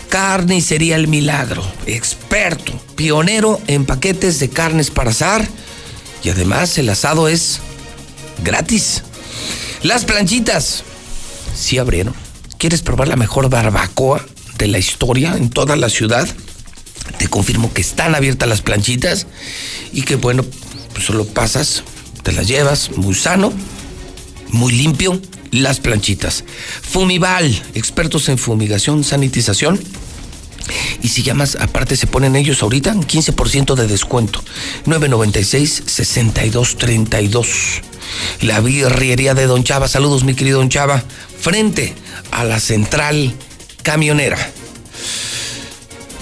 [0.09, 1.63] Carnicería El Milagro.
[1.85, 5.47] Experto, pionero en paquetes de carnes para asar.
[6.23, 7.59] Y además el asado es
[8.43, 9.03] gratis.
[9.81, 10.83] Las planchitas.
[11.55, 12.13] Sí abrieron.
[12.57, 14.25] ¿Quieres probar la mejor barbacoa
[14.57, 16.27] de la historia en toda la ciudad?
[17.17, 19.27] Te confirmo que están abiertas las planchitas
[19.91, 20.45] y que bueno,
[20.93, 21.83] pues solo pasas,
[22.23, 23.51] te las llevas, muy sano,
[24.49, 25.19] muy limpio,
[25.51, 26.43] las planchitas.
[26.81, 29.81] Fumival, expertos en fumigación, sanitización.
[31.01, 34.41] Y si llamas, aparte se ponen ellos ahorita 15% de descuento.
[34.85, 37.81] 996-6232.
[38.41, 39.87] La birrería de Don Chava.
[39.87, 41.03] Saludos, mi querido Don Chava.
[41.39, 41.93] Frente
[42.31, 43.33] a la central
[43.81, 44.37] camionera.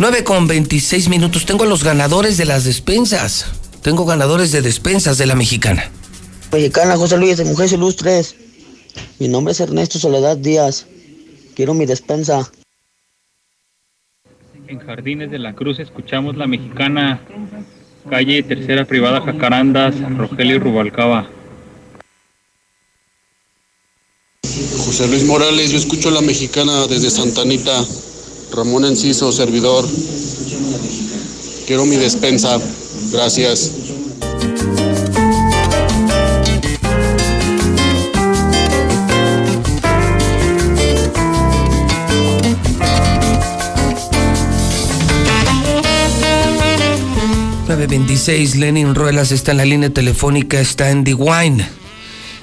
[0.01, 1.45] 9 con 26 minutos.
[1.45, 3.45] Tengo a los ganadores de las despensas.
[3.83, 5.91] Tengo ganadores de despensas de la mexicana.
[6.51, 8.35] Mexicana José Luis de Mujeres Ilustres.
[9.19, 10.88] Mi nombre es Ernesto Soledad Díaz.
[11.53, 12.51] Quiero mi despensa.
[14.67, 17.21] En Jardines de la Cruz escuchamos la mexicana,
[18.09, 21.30] calle Tercera Privada Jacarandas, Rogelio Rubalcaba.
[24.83, 27.85] José Luis Morales, yo escucho la mexicana desde Santanita.
[28.53, 29.88] Ramón Enciso, servidor.
[31.65, 32.59] Quiero mi despensa.
[33.11, 33.71] Gracias.
[47.67, 51.65] ...926, Lenin Ruelas está en la línea telefónica, está en The Wine.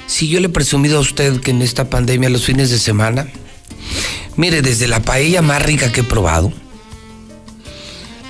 [0.06, 3.30] Si yo le he presumido a usted que en esta pandemia los fines de semana
[4.39, 6.52] Mire, desde la paella más rica que he probado,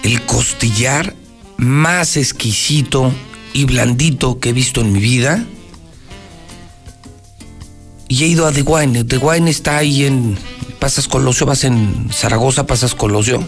[0.03, 1.15] el costillar
[1.59, 3.13] más exquisito
[3.53, 5.45] y blandito que he visto en mi vida.
[8.09, 9.05] Y he ido a The Wine.
[9.05, 10.39] The Wine está ahí en.
[10.79, 13.47] Pasas Colosio, vas en Zaragoza, pasas Colosio.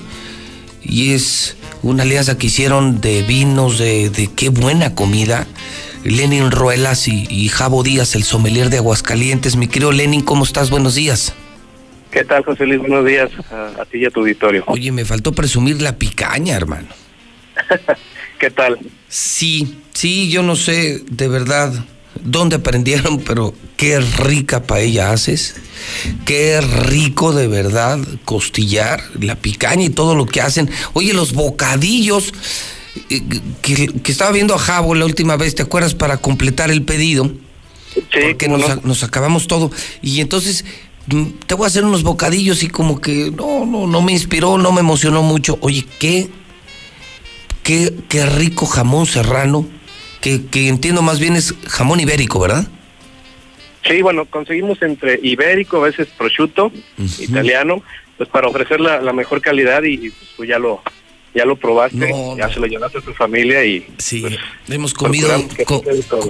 [0.82, 5.46] Y es una alianza que hicieron de vinos, de, qué buena comida.
[6.04, 9.56] Lenin Ruelas y, y Javo Díaz, el sommelier de Aguascalientes.
[9.56, 10.68] Mi querido Lenin, ¿cómo estás?
[10.68, 11.32] Buenos días.
[12.10, 12.80] ¿Qué tal, José Luis?
[12.80, 14.64] Buenos días a, ti y a tu auditorio.
[14.66, 16.88] Oye, me faltó presumir la picaña, hermano.
[18.38, 18.78] ¿Qué tal?
[19.08, 21.72] Sí, sí, yo no sé de verdad
[22.22, 25.54] dónde aprendieron, pero qué rica paella haces.
[26.24, 30.68] Qué rico de verdad costillar, la picaña y todo lo que hacen.
[30.94, 32.34] Oye, los bocadillos
[33.08, 33.22] eh,
[33.62, 35.94] que, estaba viendo a Javo la última vez, ¿te acuerdas?
[35.94, 37.30] Para completar el pedido.
[37.94, 39.70] Sí, porque nos, nos acabamos todo.
[40.02, 40.64] Y entonces
[41.46, 44.72] te voy a hacer unos bocadillos y como que no, no, no me inspiró, no
[44.72, 45.58] me emocionó mucho.
[45.60, 46.28] Oye, qué,
[47.62, 49.66] qué, qué rico jamón serrano,
[50.20, 52.66] que, que entiendo más bien es jamón ibérico, ¿verdad?
[53.86, 56.70] Sí, bueno, conseguimos entre ibérico, a veces prosciutto,
[57.18, 57.82] italiano,
[58.18, 60.82] pues para ofrecer la, la mejor calidad y pues ya lo,
[61.34, 65.28] ya lo probaste, ya se lo llevaste a tu familia y sí, pues, hemos comido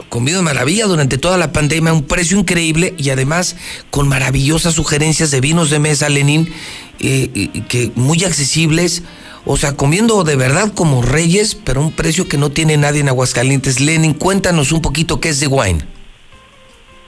[0.08, 3.56] comido maravilla durante toda la pandemia, un precio increíble y además
[3.90, 6.52] con maravillosas sugerencias de vinos de mesa, Lenin,
[7.00, 9.02] eh, que muy accesibles,
[9.46, 13.08] o sea, comiendo de verdad como reyes, pero un precio que no tiene nadie en
[13.08, 13.80] Aguascalientes.
[13.80, 15.80] Lenin, cuéntanos un poquito qué es The Wine.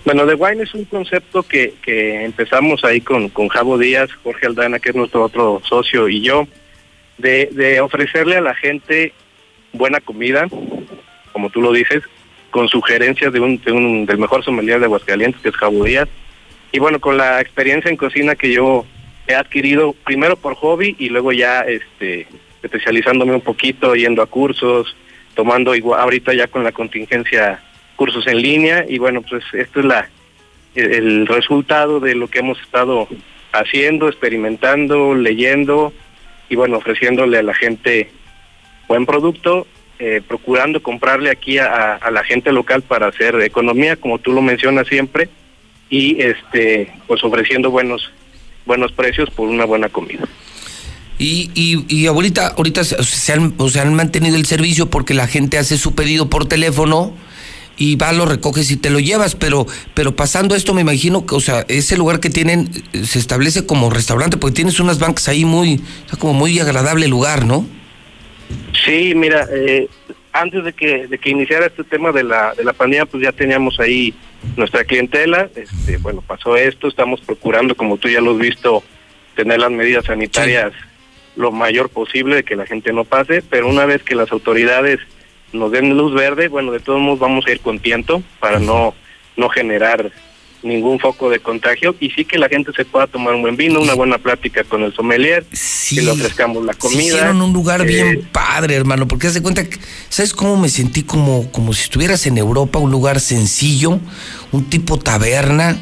[0.06, 4.46] Bueno, The Wine es un concepto que, que empezamos ahí con, con Javo Díaz, Jorge
[4.46, 6.48] Aldana, que es nuestro otro socio, y yo
[7.23, 9.12] de, ofrecerle a la gente
[9.73, 10.47] buena comida,
[11.33, 12.02] como tú lo dices,
[12.51, 16.09] con sugerencias de un, de un del mejor sommelier de Aguascalientes, que es Jabo Díaz.
[16.73, 18.84] Y bueno, con la experiencia en cocina que yo
[19.26, 22.26] he adquirido primero por hobby y luego ya este
[22.62, 24.94] especializándome un poquito, yendo a cursos,
[25.34, 27.60] tomando igual ahorita ya con la contingencia
[27.97, 30.09] cursos en línea y bueno, pues esto es la
[30.75, 33.09] el resultado de lo que hemos estado
[33.52, 35.92] haciendo, experimentando, leyendo
[36.52, 38.10] y bueno, ofreciéndole a la gente
[38.86, 39.66] buen producto,
[39.98, 44.86] eh, procurando comprarle aquí a, la gente local para hacer economía, como tú lo mencionas
[44.86, 45.31] siempre,
[45.89, 48.12] y este pues ofreciendo buenos
[48.66, 50.24] buenos precios por una buena comida.
[51.18, 55.56] Y, y, y ahorita, ahorita se han, o han mantenido el servicio porque la gente
[55.56, 57.14] hace su pedido por teléfono
[57.76, 61.34] y va, lo recoges y te lo llevas, pero, pero pasando esto me imagino que,
[61.34, 65.28] o sea, ese lugar que tienen eh, se establece como restaurante porque tienes unas bancas
[65.28, 65.81] ahí muy,
[66.18, 67.67] como muy agradable lugar, ¿no?
[68.84, 69.89] Sí, mira, eh,
[70.33, 73.33] antes de que, de que iniciara este tema de la, de la pandemia, pues ya
[73.33, 74.15] teníamos ahí
[74.57, 78.83] nuestra clientela, este, bueno, pasó esto, estamos procurando, como tú ya lo has visto,
[79.34, 80.73] tener las medidas sanitarias
[81.36, 85.01] lo mayor posible de que la gente no pase, pero una vez que las autoridades
[85.52, 88.94] nos den luz verde, bueno, de todos modos vamos a ir con tiento para no,
[89.36, 90.10] no generar
[90.62, 93.81] ningún foco de contagio y sí que la gente se pueda tomar un buen vino,
[93.81, 97.02] una buena plática con el sommelier, sí, que le ofrezcamos la comida.
[97.02, 100.68] hicieron un lugar eh, bien padre, hermano, porque haz de cuenta que, ¿sabes cómo me
[100.68, 101.02] sentí?
[101.02, 103.98] Como, como si estuvieras en Europa, un lugar sencillo,
[104.52, 105.78] un tipo taberna,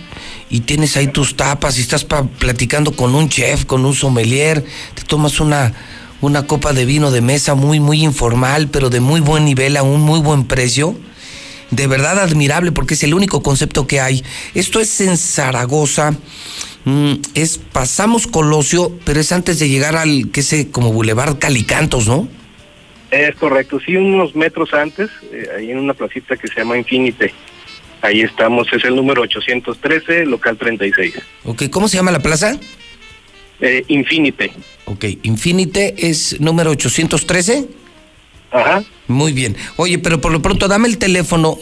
[0.48, 4.64] y tienes ahí tus tapas y estás pa platicando con un chef, con un sommelier,
[4.94, 5.72] te tomas una,
[6.20, 9.82] una copa de vino de mesa muy, muy informal, pero de muy buen nivel, a
[9.82, 10.96] un muy buen precio.
[11.70, 14.24] De verdad admirable porque es el único concepto que hay.
[14.54, 16.16] Esto es en Zaragoza.
[16.84, 22.08] Mm, es pasamos Colosio, pero es antes de llegar al que sé como Boulevard Calicantos,
[22.08, 22.28] ¿no?
[23.10, 27.34] Es correcto, sí, unos metros antes, eh, ahí en una placita que se llama Infinite.
[28.02, 31.14] Ahí estamos, es el número 813, local 36.
[31.44, 32.58] Ok, ¿cómo se llama la plaza?
[33.60, 34.52] Eh, Infinite.
[34.86, 37.68] Ok, Infinite es número 813.
[38.52, 38.82] Ajá.
[39.06, 39.56] Muy bien.
[39.76, 41.58] Oye, pero por lo pronto dame el teléfono,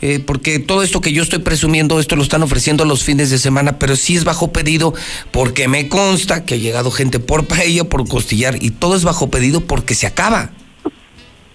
[0.00, 3.38] eh, porque todo esto que yo estoy presumiendo, esto lo están ofreciendo los fines de
[3.38, 4.94] semana, pero sí es bajo pedido,
[5.30, 9.30] porque me consta que ha llegado gente por paella, por costillar, y todo es bajo
[9.30, 10.52] pedido porque se acaba.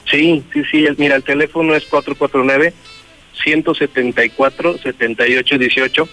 [0.09, 0.85] Sí, sí, sí.
[0.97, 2.73] Mira, el teléfono es 449
[3.43, 6.09] 174 7818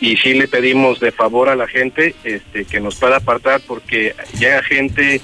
[0.00, 4.14] y sí le pedimos de favor a la gente este que nos pueda apartar porque
[4.38, 5.20] llega gente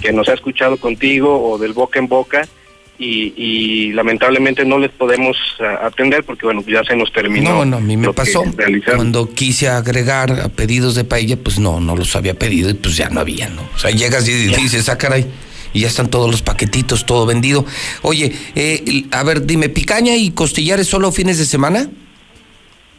[0.00, 2.46] que nos ha escuchado contigo o del boca en boca
[2.98, 7.50] y, y lamentablemente no les podemos uh, atender porque bueno ya se nos terminó.
[7.50, 8.42] No, bueno, a mí me pasó
[8.94, 13.10] cuando quise agregar pedidos de paella, pues no, no los había pedido y pues ya
[13.10, 13.62] no había, ¿no?
[13.74, 15.26] O sea, llegas y dices, ah, caray,
[15.72, 17.66] y ya están todos los paquetitos, todo vendido.
[18.02, 21.90] Oye, eh, a ver, dime, ¿picaña y costillares solo fines de semana?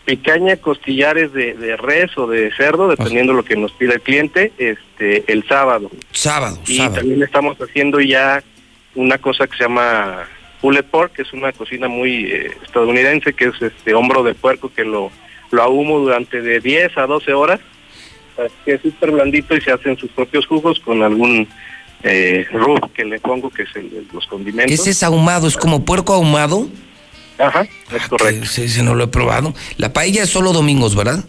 [0.07, 4.53] Picaña, costillares de, de res o de cerdo, dependiendo lo que nos pida el cliente,
[4.57, 5.91] este, el sábado.
[6.13, 6.95] Sábado, y sábado.
[6.95, 8.41] también estamos haciendo ya
[8.95, 10.25] una cosa que se llama
[10.61, 14.71] pulled pork, que es una cocina muy eh, estadounidense, que es este hombro de puerco
[14.73, 15.11] que lo,
[15.51, 17.59] lo ahumo durante de 10 a 12 horas,
[18.63, 21.49] que es súper blandito y se hacen sus propios jugos con algún
[22.03, 24.73] eh, rub que le pongo, que es el, el, los condimentos.
[24.73, 25.49] ¿Ese es ahumado?
[25.49, 26.69] ¿Es como puerco ahumado?
[27.37, 28.45] Ajá, es correcto.
[28.45, 29.53] Sí, sí, no lo he probado.
[29.77, 31.23] La paella es solo domingos, ¿verdad?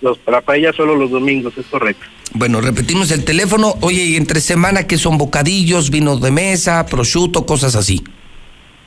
[0.00, 2.04] Los, la paella solo los domingos, es correcto.
[2.32, 3.74] Bueno, repetimos el teléfono.
[3.80, 8.02] Oye, y entre semana, que son bocadillos, vinos de mesa, prosciutto, cosas así?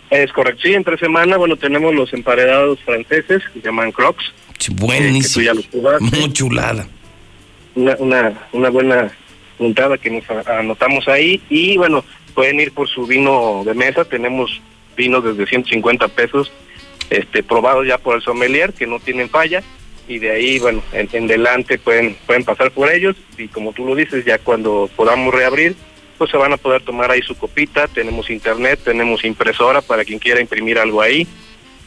[0.10, 0.62] Es correcto.
[0.64, 4.24] Sí, entre semana, bueno, tenemos los emparedados franceses, que se llaman crocs.
[4.58, 5.50] Sí, buenísimo.
[5.52, 6.88] Eh, Muy chulada.
[7.76, 9.12] Una, una, una buena
[9.58, 11.42] puntada que nos anotamos ahí.
[11.50, 14.06] Y bueno, pueden ir por su vino de mesa.
[14.06, 14.62] Tenemos
[14.96, 16.52] vinos desde 150 pesos,
[17.10, 19.64] este, probados ya por el sommelier, que no tienen falla
[20.08, 23.86] y de ahí, bueno, en, en, delante pueden, pueden pasar por ellos y como tú
[23.86, 25.76] lo dices, ya cuando podamos reabrir,
[26.18, 30.20] pues se van a poder tomar ahí su copita, tenemos internet, tenemos impresora para quien
[30.20, 31.28] quiera imprimir algo ahí,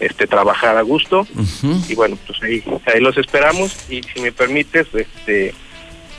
[0.00, 1.90] este trabajar a gusto uh -huh.
[1.90, 5.54] y bueno, pues ahí, ahí los esperamos y si me permites, este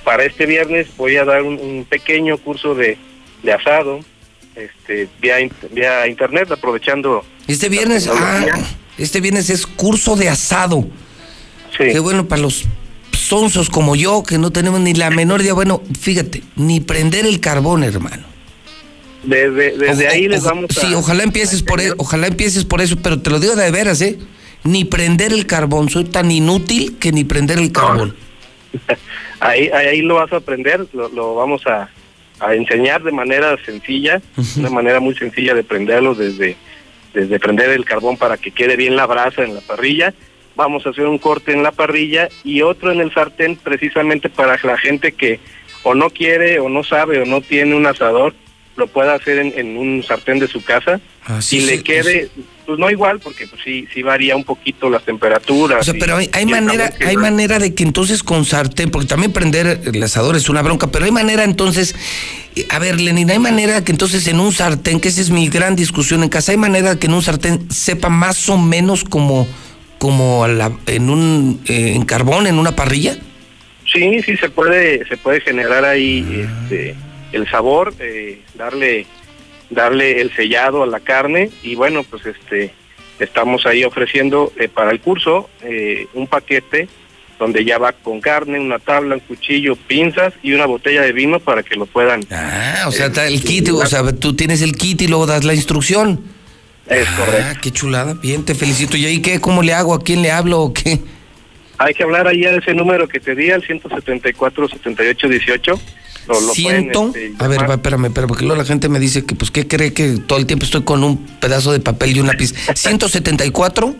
[0.04, 2.98] para este viernes voy a dar un, un pequeño curso de,
[3.44, 4.00] de asado,
[4.58, 5.38] este vía,
[5.72, 8.46] vía internet aprovechando este viernes ah,
[8.98, 10.88] este viernes es curso de asado
[11.78, 11.86] Sí.
[11.92, 12.66] Qué bueno para los
[13.12, 15.54] sonsos como yo, que no tenemos ni la menor idea.
[15.54, 18.24] Bueno, fíjate, ni prender el carbón, hermano.
[19.24, 20.82] Desde, desde o, ahí les vamos a...
[20.82, 24.02] Sí, ojalá empieces, por eso, ojalá empieces por eso, pero te lo digo de veras,
[24.02, 24.18] ¿eh?
[24.64, 25.90] Ni prender el carbón.
[25.90, 28.16] Soy tan inútil que ni prender el carbón.
[29.40, 31.90] ahí, ahí lo vas a aprender, lo, lo vamos a,
[32.40, 34.60] a, enseñar de manera sencilla, uh -huh.
[34.60, 36.56] una manera muy sencilla de prenderlo desde
[37.14, 40.14] de prender el carbón para que quede bien la brasa en la parrilla.
[40.56, 44.58] Vamos a hacer un corte en la parrilla y otro en el sartén precisamente para
[44.64, 45.40] la gente que
[45.84, 48.34] o no quiere o no sabe o no tiene un asador,
[48.78, 52.30] lo pueda hacer en, en un sartén de su casa Así y le se- quede,
[52.66, 55.80] pues no igual, porque pues sí, sí varía un poquito las temperaturas.
[55.82, 59.08] O sea, y- pero hay, hay manera, hay manera de que entonces con sartén, porque
[59.08, 61.96] también prender el asador es una bronca, pero hay manera entonces,
[62.56, 65.50] eh, a ver, Lenin, hay manera que entonces en un sartén, que esa es mi
[65.50, 69.48] gran discusión en casa, hay manera que en un sartén sepa más o menos como,
[69.98, 73.18] como a la- en un eh, en carbón, en una parrilla.
[73.92, 76.94] Sí, sí se puede, se puede generar ahí este,
[77.38, 79.06] el sabor, eh, darle,
[79.70, 82.74] darle el sellado a la carne y bueno, pues este,
[83.20, 86.90] estamos ahí ofreciendo eh, para el curso eh, un paquete
[87.40, 91.40] donde ya va con carne, una tabla, un cuchillo, pinzas y una botella de vino
[91.40, 92.22] para que lo puedan.
[92.32, 95.44] Ah, o sea, está el kit, o sea, tú tienes el kit y luego das
[95.44, 96.20] la instrucción.
[96.90, 98.98] Es Ah, qué chulada, bien, te felicito.
[98.98, 99.40] ¿Y ahí qué?
[99.40, 99.94] ¿Cómo le hago?
[99.94, 101.00] ¿A quién le hablo o qué?
[101.78, 104.68] Hay que hablar ahí a ese número que te di, al 174
[106.28, 106.28] 78 18.
[106.28, 109.00] Lo, lo pueden, Siento, este, a ver, va, espérame, espérame, porque luego la gente me
[109.00, 112.16] dice que, pues, ¿qué cree que todo el tiempo estoy con un pedazo de papel
[112.16, 112.54] y un lápiz?
[112.76, 113.96] 174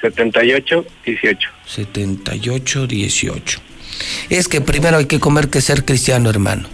[0.00, 1.48] 78 18.
[1.66, 3.60] 78 18.
[4.28, 6.68] Es que primero hay que comer que ser cristiano, hermano.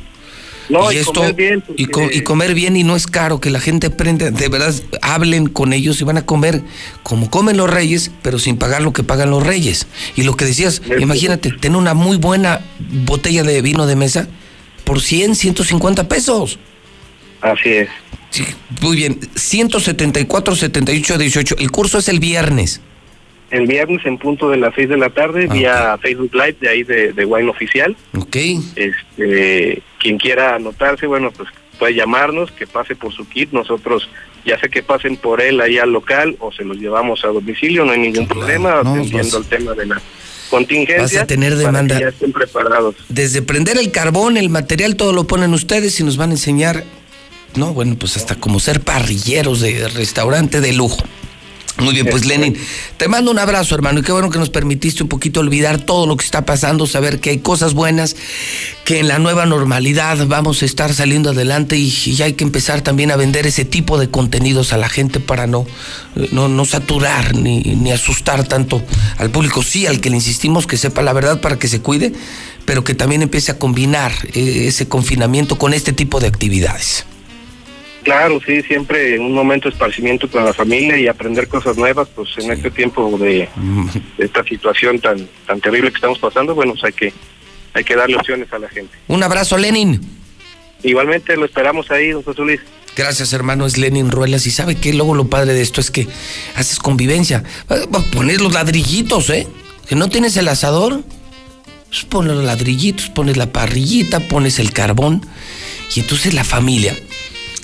[0.68, 3.60] No, y comer bien, y, co- y comer bien y no es caro, que la
[3.60, 6.62] gente aprenda, de verdad, hablen con ellos y van a comer
[7.02, 9.86] como comen los reyes, pero sin pagar lo que pagan los reyes.
[10.16, 12.60] Y lo que decías, imagínate, tener una muy buena
[13.04, 14.28] botella de vino de mesa
[14.84, 16.58] por 100, 150 pesos.
[17.40, 17.88] Así es.
[18.30, 18.44] Sí,
[18.80, 21.56] muy bien, 174, 78, 18.
[21.58, 22.80] El curso es el viernes.
[23.50, 26.82] El viernes en punto de las 6 de la tarde, vía Facebook Live de ahí
[26.84, 27.94] de, de Wine Oficial.
[28.16, 28.36] Ok.
[28.76, 33.52] Este, quien quiera anotarse, bueno, pues puede llamarnos, que pase por su kit.
[33.52, 34.08] Nosotros,
[34.46, 37.84] ya sé que pasen por él ahí al local o se los llevamos a domicilio,
[37.84, 40.00] no hay ningún problema, no, atendiendo vas- el tema de la
[40.52, 41.02] contingencia.
[41.02, 42.00] Vas a tener para que demanda.
[42.00, 42.94] ya estén preparados.
[43.08, 46.84] Desde prender el carbón, el material, todo lo ponen ustedes y nos van a enseñar,
[47.56, 51.02] no, bueno, pues hasta como ser parrilleros de restaurante de lujo.
[51.78, 52.56] Muy bien, pues Lenin,
[52.98, 56.06] te mando un abrazo, hermano, y qué bueno que nos permitiste un poquito olvidar todo
[56.06, 58.14] lo que está pasando, saber que hay cosas buenas,
[58.84, 62.82] que en la nueva normalidad vamos a estar saliendo adelante y, y hay que empezar
[62.82, 65.66] también a vender ese tipo de contenidos a la gente para no,
[66.30, 68.82] no, no saturar ni, ni asustar tanto
[69.16, 69.62] al público.
[69.62, 72.12] Sí, al que le insistimos que sepa la verdad para que se cuide,
[72.64, 77.06] pero que también empiece a combinar eh, ese confinamiento con este tipo de actividades.
[78.02, 82.08] Claro, sí, siempre en un momento de esparcimiento con la familia y aprender cosas nuevas,
[82.14, 83.48] pues en este tiempo de,
[84.18, 87.12] de esta situación tan tan terrible que estamos pasando, bueno, pues hay que
[87.74, 88.92] hay que darle opciones a la gente.
[89.08, 90.00] Un abrazo, Lenin.
[90.82, 92.60] Igualmente lo esperamos ahí, don José Luis.
[92.96, 94.46] Gracias, hermano, es Lenin Ruelas.
[94.46, 96.06] Y sabe que luego lo padre de esto es que
[96.56, 97.44] haces convivencia.
[98.12, 99.46] Poner los ladrillitos, ¿eh?
[99.88, 101.02] Que no tienes el asador,
[101.88, 105.24] pues pones los ladrillitos, pones la parrillita, pones el carbón.
[105.94, 106.94] Y entonces la familia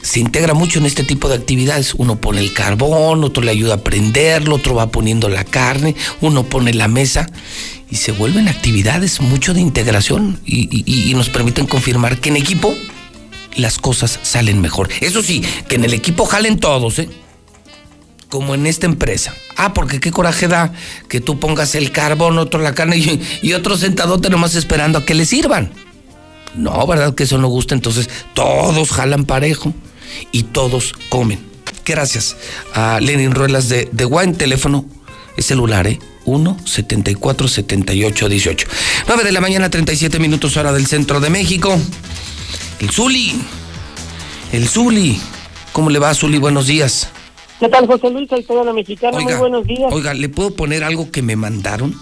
[0.02, 1.94] se integra mucho en este tipo de actividades.
[1.94, 6.44] Uno pone el carbón, otro le ayuda a prenderlo, otro va poniendo la carne, uno
[6.44, 7.26] pone la mesa.
[7.90, 12.74] Y se vuelven actividades mucho de integración y, nos permiten confirmar que en equipo
[13.56, 14.90] las cosas salen mejor.
[15.00, 17.08] Eso sí, que en el equipo jalen todos, ¿eh?
[18.28, 19.34] Como en esta empresa.
[19.56, 20.72] Ah, porque qué coraje da
[21.08, 25.04] que tú pongas el carbón, otro la carne y, y otro sentadote nomás esperando a
[25.06, 25.72] que le sirvan.
[26.54, 27.74] No, ¿verdad que eso no gusta?
[27.74, 29.72] Entonces todos jalan parejo
[30.32, 31.40] y todos comen.
[31.84, 32.36] Gracias
[32.74, 34.84] a Lenin Ruelas de, de Wine, teléfono,
[35.36, 35.98] es celular, ¿eh?
[36.24, 38.68] 1 74 78 18.
[39.06, 41.78] 9 de la mañana, 37 minutos hora del centro de México.
[42.80, 43.40] El Zuli.
[44.52, 45.18] El Zuli.
[45.72, 46.38] ¿Cómo le va, Zuli?
[46.38, 47.08] Buenos días.
[47.58, 48.28] ¿Qué tal, José Luis?
[48.28, 49.12] Soy la mexicana.
[49.12, 49.92] Muy Oiga, buenos días.
[49.92, 51.94] Oiga, ¿le puedo poner algo que me mandaron?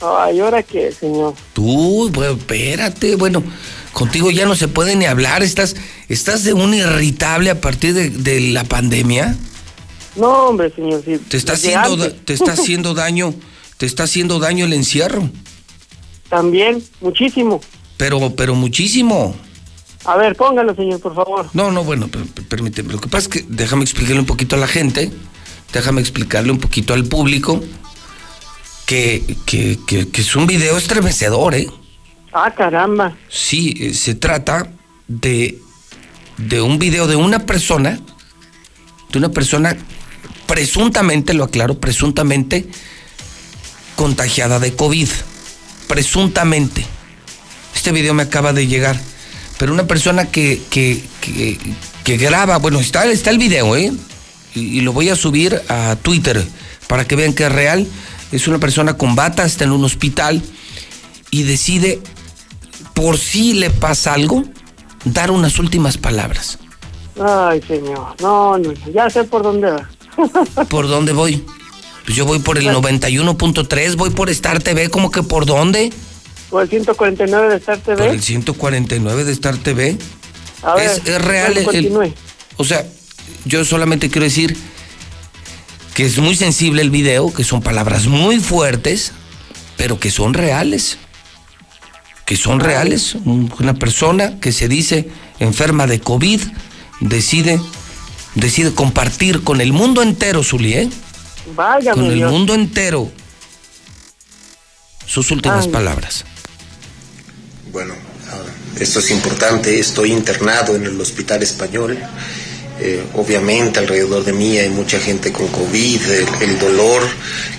[0.00, 1.34] Ay, ¿ahora qué, señor?
[1.52, 3.42] Tú, bueno, espérate, bueno,
[3.92, 5.76] contigo ya no se puede ni hablar, estás,
[6.08, 9.36] estás de un irritable a partir de, de la pandemia,
[10.16, 11.02] No, hombre, señor.
[11.04, 12.24] Sí, te está haciendo, antes.
[12.24, 13.34] te está haciendo daño,
[13.76, 15.30] te está haciendo daño el encierro,
[16.28, 17.60] También, muchísimo.
[17.96, 19.34] pero, pero muchísimo.
[20.04, 21.48] A ver, póngalo, señor, por favor.
[21.52, 22.92] No, no, bueno, per- per- permíteme.
[22.92, 25.10] Lo que pasa es que déjame explicarle un poquito a la gente,
[25.72, 27.60] déjame explicarle un poquito al público
[28.86, 31.68] que, que, que- que es un video estremecedor, ¿eh?
[32.44, 33.16] Ah, caramba.
[33.28, 34.70] Sí, eh, se trata
[35.08, 35.58] de,
[36.36, 37.98] de un video de una persona,
[39.10, 39.76] de una persona
[40.46, 42.68] presuntamente, lo aclaro, presuntamente
[43.96, 45.08] contagiada de COVID.
[45.88, 46.86] Presuntamente.
[47.74, 48.96] Este video me acaba de llegar.
[49.58, 51.02] Pero una persona que, que,
[52.04, 53.92] que, graba, bueno, está, está el video, ¿eh?
[54.54, 56.46] y, y lo voy a subir a Twitter
[56.86, 57.88] para que vean que es real.
[58.30, 60.40] Es una persona con bata, está en un hospital
[61.30, 62.00] y decide,
[62.98, 64.42] por si le pasa algo,
[65.04, 66.58] dar unas últimas palabras.
[67.20, 68.16] Ay, señor.
[68.20, 69.88] No, no, ya sé por dónde va.
[70.68, 71.44] ¿Por dónde voy?
[72.04, 75.92] Pues yo voy por el 91.3, voy por Star TV, ¿cómo que por dónde?
[76.50, 77.96] Por el 149 de Star TV.
[77.98, 79.96] Por el 149 de Star TV.
[80.64, 81.56] A ver, es, es real.
[81.56, 82.14] el-
[82.56, 82.84] o sea,
[83.44, 84.56] yo solamente quiero decir
[85.94, 89.12] que es muy sensible el video, que son palabras muy fuertes,
[89.76, 90.98] pero que son reales.
[92.28, 93.14] Que son reales.
[93.14, 95.08] Un- Una persona que se dice
[95.38, 96.42] enferma de COVID
[97.00, 97.58] decide,
[98.34, 100.90] decide compartir con el mundo entero, Zuli, ¿eh?
[101.56, 102.30] Válgame Con el Dios.
[102.30, 103.10] mundo entero
[105.06, 105.72] sus últimas Ay.
[105.72, 106.26] palabras.
[107.72, 107.94] Bueno,
[108.30, 108.42] ah,
[108.78, 111.98] esto es importante, estoy internado en el hospital español.
[112.80, 117.02] Eh, obviamente alrededor de mí hay mucha gente con COVID, el, el dolor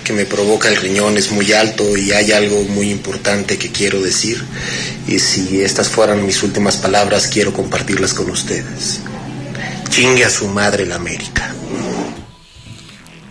[0.02, 4.00] que me provoca el riñón es muy alto y hay algo muy importante que quiero
[4.00, 4.42] decir.
[5.06, 9.00] Y si estas fueran mis últimas palabras, quiero compartirlas con ustedes.
[9.90, 11.54] Chingue a su madre la América.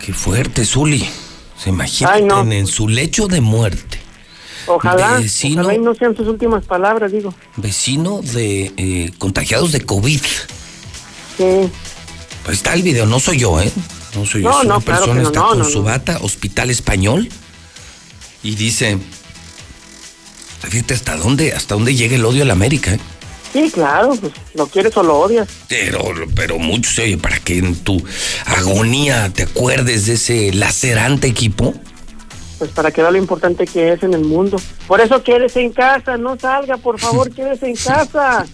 [0.04, 1.08] Qué fuerte, Zuli.
[1.56, 2.50] Se imagina Ay, no.
[2.50, 3.98] en su lecho de muerte.
[4.66, 5.62] Ojalá, Vecino.
[5.62, 7.34] ojalá y no sean sus últimas palabras, digo.
[7.56, 10.20] Vecino de eh, contagiados de COVID.
[11.36, 11.70] Sí.
[12.44, 13.70] Pues está el video, no soy yo, ¿eh?
[14.14, 17.28] No soy yo, No, una no, claro persona no, está con su bata, hospital español,
[18.42, 18.98] y dice,
[20.68, 23.00] fíjate hasta dónde, hasta dónde llega el odio a la América, ¿eh?
[23.52, 25.48] Sí, claro, pues lo quieres o lo odias.
[25.68, 26.00] Pero,
[26.36, 28.00] pero mucho oye, para que en tu
[28.46, 31.74] agonía te acuerdes de ese lacerante equipo.
[32.58, 34.60] Pues para que vea lo importante que es en el mundo.
[34.86, 38.46] Por eso quédese en casa, no salga, por favor, quédese en casa.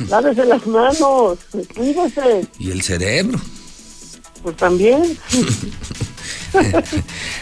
[0.08, 1.38] Lávese las manos,
[1.74, 2.46] cuídese.
[2.58, 3.40] Y el cerebro.
[4.42, 5.18] Pues también.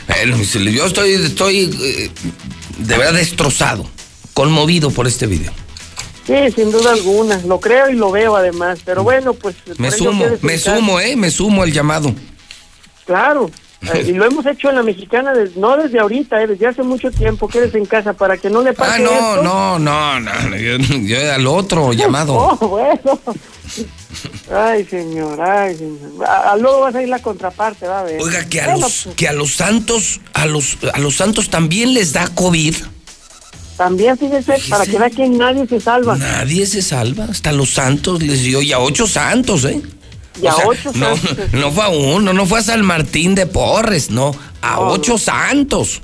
[0.07, 2.11] Bueno, Zuli, yo estoy, estoy eh,
[2.79, 3.85] de verdad destrozado,
[4.35, 5.53] conmovido por este video.
[6.27, 7.41] Sí, sin duda alguna.
[7.45, 8.79] Lo creo y lo veo además.
[8.85, 9.57] Pero bueno, pues.
[9.79, 11.17] Me sumo, me sumo, ¿eh?
[11.17, 12.15] Me sumo al llamado.
[13.05, 13.51] Claro.
[13.83, 16.83] Eh, y lo hemos hecho en la mexicana, des- no desde ahorita, eh, desde hace
[16.83, 17.49] mucho tiempo.
[17.49, 19.43] Quédese en casa para que no le pase Ah, no, esto.
[19.43, 22.35] no, no, no, yo, yo al otro llamado.
[22.35, 23.19] Oh, bueno.
[24.55, 26.27] Ay, señor, ay, señor.
[26.27, 28.21] A, a luego vas a ir la contraparte, va a ver.
[28.21, 31.49] Oiga, que a Bueno, los, pues, que a los santos, a los, a los santos
[31.49, 32.75] también les da COVID.
[33.79, 36.15] También fíjese, para que vea que nadie se salva.
[36.17, 39.81] Nadie se salva, hasta los santos les dio, y a ocho santos, ¿eh?
[40.41, 41.53] Y a sea, ocho no, santos.
[41.53, 45.13] no fue a uno, no fue a San Martín de Porres, no, a No, ocho
[45.13, 45.19] no.
[45.19, 46.01] santos.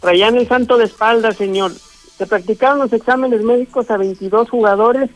[0.00, 1.72] Traían el santo de espalda, señor.
[2.16, 5.10] Se practicaron los exámenes médicos a 22 jugadores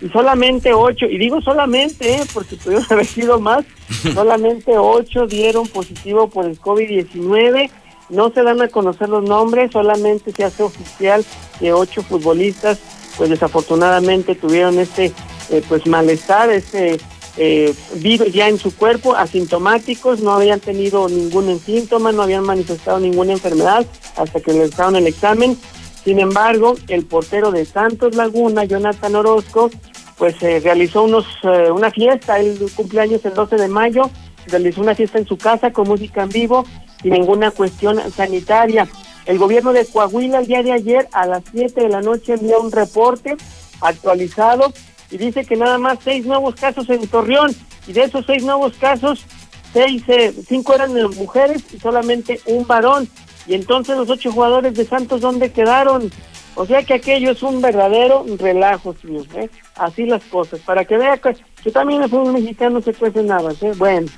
[0.00, 2.22] y solamente 8, y digo solamente, ¿eh?
[2.32, 3.64] porque pudieron haber sido más,
[4.14, 7.70] solamente 8 dieron positivo por el COVID-19.
[8.10, 11.24] No se dan a conocer los nombres, solamente se hace oficial
[11.60, 12.78] que 8 futbolistas,
[13.18, 15.12] pues desafortunadamente tuvieron este
[15.50, 16.98] eh, pues malestar, este
[17.40, 22.98] eh, virus ya en su cuerpo, asintomáticos, no habían tenido ningún síntoma, no habían manifestado
[22.98, 23.86] ninguna enfermedad
[24.16, 25.56] hasta que daban el examen.
[26.04, 29.70] Sin embargo, el portero de Santos Laguna, Jonathan Orozco,
[30.16, 34.10] pues eh, realizó unos, eh, una fiesta, el cumpleaños el 12 de mayo,
[34.48, 36.64] realizó una fiesta en su casa con música en vivo
[37.00, 38.88] sin ninguna cuestión sanitaria.
[39.26, 42.60] El gobierno de Coahuila el día de ayer a las 7 de la noche envió
[42.60, 43.36] un reporte
[43.80, 44.72] actualizado
[45.10, 47.54] y dice que nada más seis nuevos casos en Torreón
[47.86, 49.24] y de esos seis nuevos casos,
[49.72, 53.08] seis, eh, cinco eran mujeres y solamente un varón.
[53.46, 56.10] Y entonces los ocho jugadores de Santos, ¿dónde quedaron?
[56.54, 59.26] O sea que aquello es un verdadero relajo, señor.
[59.36, 59.48] ¿eh?
[59.76, 60.60] Así las cosas.
[60.60, 63.52] Para que vea que, que también el fútbol mexicano se cuece nada.
[63.62, 63.72] ¿eh?
[63.76, 64.08] Bueno,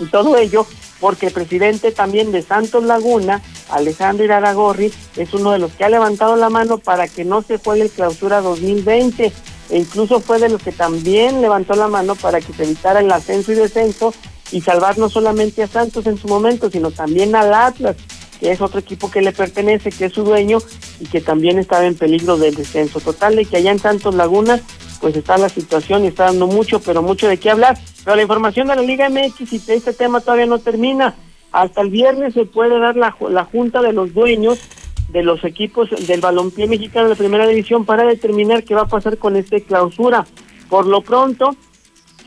[0.00, 0.66] y todo ello
[1.00, 5.88] porque el presidente también de Santos Laguna, Alejandro Iraragorri, es uno de los que ha
[5.88, 9.32] levantado la mano para que no se juegue el clausura 2020
[9.70, 13.10] e incluso fue de los que también levantó la mano para que se evitara el
[13.10, 14.14] ascenso y descenso
[14.52, 17.96] y salvar no solamente a Santos en su momento, sino también al Atlas,
[18.38, 20.58] que es otro equipo que le pertenece, que es su dueño
[21.00, 23.00] y que también estaba en peligro del descenso.
[23.00, 24.60] Total de que allá en Santos Laguna
[25.00, 27.78] pues está la situación y está dando mucho, pero mucho de qué hablar.
[28.04, 31.14] Pero la información de la Liga MX y este tema todavía no termina.
[31.52, 34.58] Hasta el viernes se puede dar la, la junta de los dueños
[35.08, 39.18] de los equipos del balompié mexicano de primera división para determinar qué va a pasar
[39.18, 40.26] con esta clausura.
[40.68, 41.54] Por lo pronto,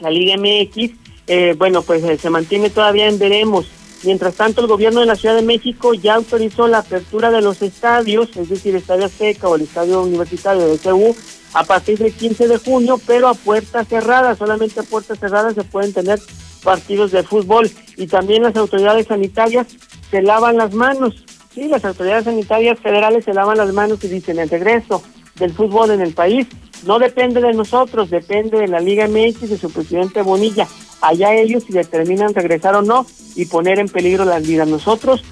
[0.02, 0.92] la Liga MX,
[1.28, 3.68] eh, bueno, pues eh, se mantiene todavía en veremos.
[4.04, 7.62] Mientras tanto, el gobierno de la Ciudad de México ya autorizó la apertura de los
[7.62, 11.16] estadios, es decir, el Estadio Azteca o el Estadio Universitario de CU,
[11.54, 14.38] a partir del 15 de junio, pero a puertas cerradas.
[14.38, 16.20] Solamente a puertas cerradas se pueden tener
[16.64, 19.68] partidos de fútbol y también las autoridades sanitarias
[20.12, 21.24] se lavan las manos.
[21.58, 25.02] Sí, las autoridades sanitarias federales se lavan las manos y dicen el regreso
[25.40, 26.46] del fútbol en el país
[26.86, 30.68] no depende de nosotros, depende de la Liga MX y de su presidente Bonilla.
[31.02, 34.68] Allá ellos si determinan regresar o no y poner en peligro las vidas.
[34.68, 35.24] Nosotros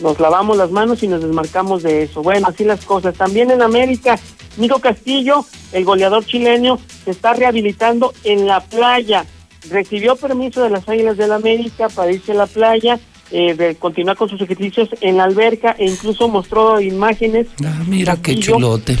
[0.00, 2.22] nos lavamos las manos y nos desmarcamos de eso.
[2.22, 3.14] Bueno, así las cosas.
[3.14, 4.18] También en América,
[4.56, 9.26] Nico Castillo, el goleador chileno, se está rehabilitando en la playa.
[9.68, 12.98] Recibió permiso de las Águilas del la América para irse a la playa,
[13.30, 17.46] eh, de continuar con sus ejercicios en la alberca e incluso mostró imágenes.
[17.64, 18.96] Ah, mira qué chulote.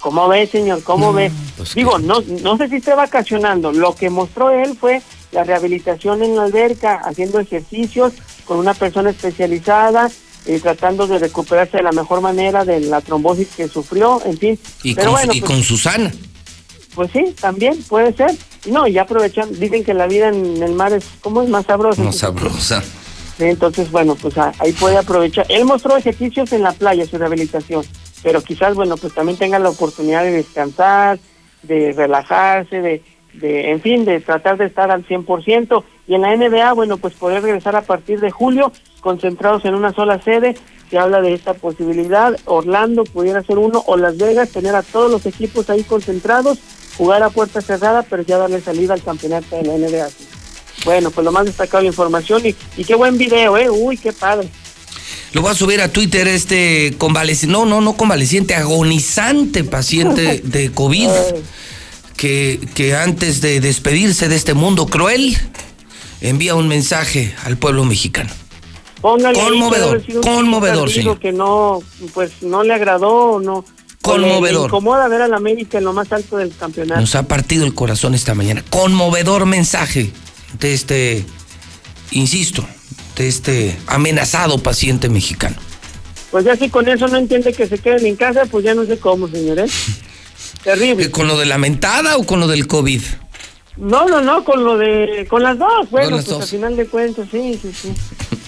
[0.00, 0.82] ¿Cómo ve, señor?
[0.82, 1.30] ¿Cómo ve?
[1.56, 3.72] Pues Digo, no, no sé si esté vacacionando.
[3.72, 8.12] Lo que mostró él fue la rehabilitación en la alberca, haciendo ejercicios
[8.44, 10.10] con una persona especializada,
[10.46, 14.58] eh, tratando de recuperarse de la mejor manera de la trombosis que sufrió, en fin.
[14.82, 16.12] Y, con, y pues con Susana.
[16.96, 18.36] Pues sí, también puede ser.
[18.66, 21.48] No, y aprovechan, dicen que la vida en el mar es, ¿cómo es?
[21.48, 22.02] Más sabrosa.
[22.02, 22.82] Más sabrosa.
[23.38, 25.46] Entonces, bueno, pues ahí puede aprovechar.
[25.48, 27.84] Él mostró ejercicios en la playa, su rehabilitación
[28.22, 31.18] pero quizás, bueno, pues también tengan la oportunidad de descansar,
[31.62, 33.02] de relajarse, de,
[33.34, 35.84] de en fin, de tratar de estar al 100%.
[36.06, 39.92] Y en la NBA, bueno, pues poder regresar a partir de julio, concentrados en una
[39.92, 40.56] sola sede.
[40.90, 42.38] Se habla de esta posibilidad.
[42.44, 46.58] Orlando pudiera ser uno, o Las Vegas, tener a todos los equipos ahí concentrados,
[46.96, 50.31] jugar a puerta cerrada, pero ya darle salida al campeonato de la NBA.
[50.84, 53.70] Bueno, pues lo más destacado la información y, y qué buen video, ¿eh?
[53.70, 54.48] Uy, qué padre.
[55.32, 60.70] Lo voy a subir a Twitter este convaleciente, no, no, no convaleciente, agonizante paciente de
[60.72, 61.08] COVID,
[62.16, 65.36] que, que antes de despedirse de este mundo cruel,
[66.20, 68.30] envía un mensaje al pueblo mexicano.
[69.00, 71.18] conmovedor, conmovedor, señor.
[71.18, 73.64] Que no, pues no le agradó, no.
[74.02, 74.66] Conmovedor.
[74.66, 77.00] Incomoda ver al América en lo más alto del campeonato.
[77.00, 78.64] Nos ha partido el corazón esta mañana.
[78.68, 80.10] Conmovedor mensaje
[80.60, 81.24] este,
[82.10, 82.66] insisto,
[83.16, 85.56] de este amenazado paciente mexicano.
[86.30, 88.86] Pues ya si con eso no entiende que se queden en casa, pues ya no
[88.86, 89.72] sé cómo, señores.
[90.64, 91.10] Terrible.
[91.10, 93.02] ¿Con lo de la mentada o con lo del COVID?
[93.76, 97.28] No, no, no, con lo de, con las dos, bueno, pues al final de cuentas,
[97.30, 97.92] sí, sí, sí.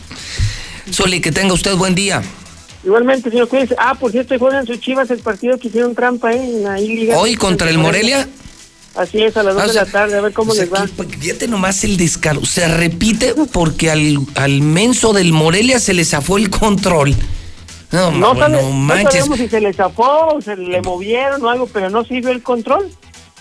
[0.91, 2.23] Soli, que tenga usted buen día.
[2.85, 3.75] Igualmente, señor Cuídense.
[3.79, 6.45] Ah, por cierto, juegan sus chivas el partido que hicieron trampa ¿eh?
[6.45, 7.19] en la Liga.
[7.19, 8.29] ¿Hoy contra el Morelia?
[8.95, 10.87] Así es, a las 2 de la tarde, a ver cómo les va.
[10.87, 12.45] Fíjate nomás el descaro.
[12.45, 17.15] Se repite porque al, al menso del Morelia se le zafó el control.
[17.91, 18.35] No, no,
[18.73, 19.21] manches.
[19.21, 22.43] sabemos si se le zafó o se le movieron o algo, pero no sirvió el
[22.43, 22.91] control.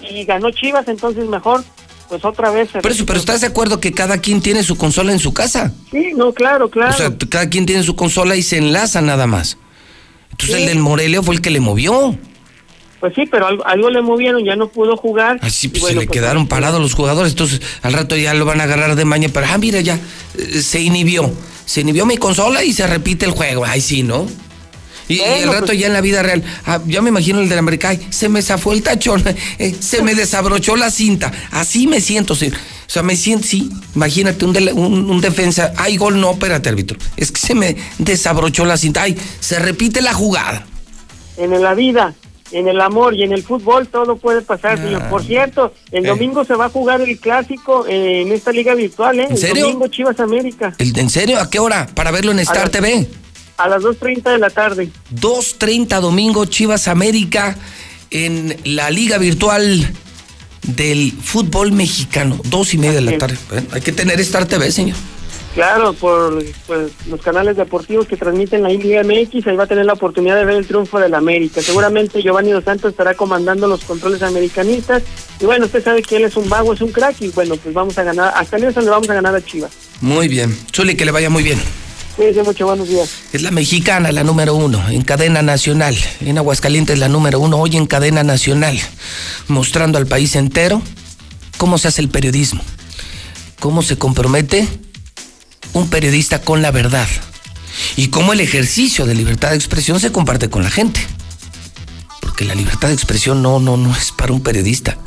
[0.01, 1.63] Y ganó Chivas, entonces mejor,
[2.09, 2.69] pues otra vez.
[2.71, 5.73] Pero, eso, pero ¿estás de acuerdo que cada quien tiene su consola en su casa?
[5.91, 6.93] Sí, no, claro, claro.
[6.93, 9.57] O sea, cada quien tiene su consola y se enlaza nada más.
[10.31, 12.17] Entonces el del Morelia fue el que le movió.
[13.03, 15.37] Pues sí, pero algo, le movieron, ya no pudo jugar.
[15.41, 18.61] Así pues se le pues, quedaron parados los jugadores, entonces al rato ya lo van
[18.61, 19.99] a agarrar de maña, pero ah, mira, ya
[20.37, 21.29] eh, se inhibió.
[21.65, 23.65] Se inhibió mi consola y se repite el juego.
[23.65, 24.25] Ay, sí, ¿no?
[25.09, 27.59] Y, el rato pues ya en la vida real, ah, ya me imagino el del
[27.59, 29.21] América, se me zafó el tachón,
[29.59, 31.29] eh, se me desabrochó la cinta.
[31.51, 32.53] Así me siento, sí.
[32.53, 34.55] O sea, me siento, sí, imagínate un,
[35.09, 36.97] un, defensa, ay, gol no, espérate, árbitro.
[37.17, 40.65] Es que se me desabrochó la cinta, ay, se repite la jugada.
[41.35, 42.13] En la vida,
[42.53, 45.09] en el amor y en el fútbol todo puede pasar, señor.
[45.09, 49.19] Por cierto, el domingo se va a jugar el clásico eh, en esta liga virtual,
[49.19, 49.27] ¿eh?
[49.29, 49.65] ¿En serio?
[49.65, 50.73] El domingo Chivas América.
[50.77, 51.39] ¿En serio?
[51.39, 51.87] ¿A qué hora?
[51.93, 53.07] Para verlo en Star TV.
[53.57, 54.89] A las 2.30 de la tarde.
[55.15, 57.55] 2.30 domingo Chivas América
[58.11, 59.91] en la liga virtual
[60.63, 62.39] del fútbol mexicano.
[62.45, 63.37] Dos y media de la tarde.
[63.71, 64.95] Hay que tener Star TV, señor.
[65.53, 69.85] Claro, por pues, los canales deportivos que transmiten la Liga MX, ahí va a tener
[69.85, 71.61] la oportunidad de ver el triunfo del América.
[71.61, 75.03] Seguramente Giovanni Dos Santos estará comandando los controles americanistas.
[75.39, 77.21] Y bueno, usted sabe que él es un vago, es un crack.
[77.21, 79.71] Y bueno, pues vamos a ganar, hasta el le vamos a ganar a Chivas.
[80.01, 80.57] Muy bien.
[80.71, 81.59] Chuli, que le vaya muy bien.
[82.15, 83.11] Cuídense mucho, buenos días.
[83.31, 85.95] Es la mexicana, la número uno, en cadena nacional.
[86.21, 88.79] En Aguascalientes, la número uno, hoy en cadena nacional.
[89.47, 90.81] Mostrando al país entero
[91.57, 92.63] cómo se hace el periodismo.
[93.59, 94.67] Cómo se compromete
[95.73, 97.07] un periodista con la verdad
[97.95, 101.05] y cómo el ejercicio de libertad de expresión se comparte con la gente.
[102.21, 104.97] Porque la libertad de expresión no, no, no es para un periodista.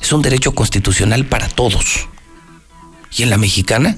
[0.00, 2.08] Es un derecho constitucional para todos.
[3.16, 3.96] Y en la mexicana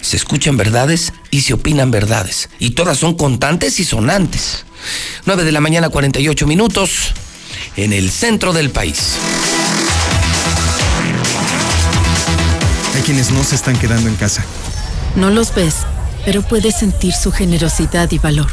[0.00, 2.48] se escuchan verdades y se opinan verdades.
[2.58, 4.64] Y todas son contantes y sonantes.
[5.26, 7.12] 9 de la mañana, 48 minutos,
[7.76, 9.16] en el centro del país.
[12.94, 14.44] Hay quienes no se están quedando en casa
[15.16, 15.76] no los ves,
[16.24, 18.48] pero puedes sentir su generosidad y valor.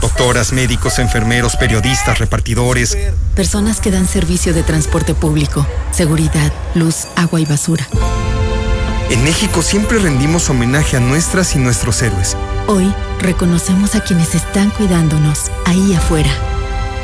[0.00, 2.96] Doctoras, médicos, enfermeros, periodistas, repartidores.
[3.34, 7.86] Personas que dan servicio de transporte público, seguridad, luz, agua y basura.
[9.10, 12.36] En México siempre rendimos homenaje a nuestras y nuestros héroes.
[12.66, 16.30] Hoy reconocemos a quienes están cuidándonos ahí afuera.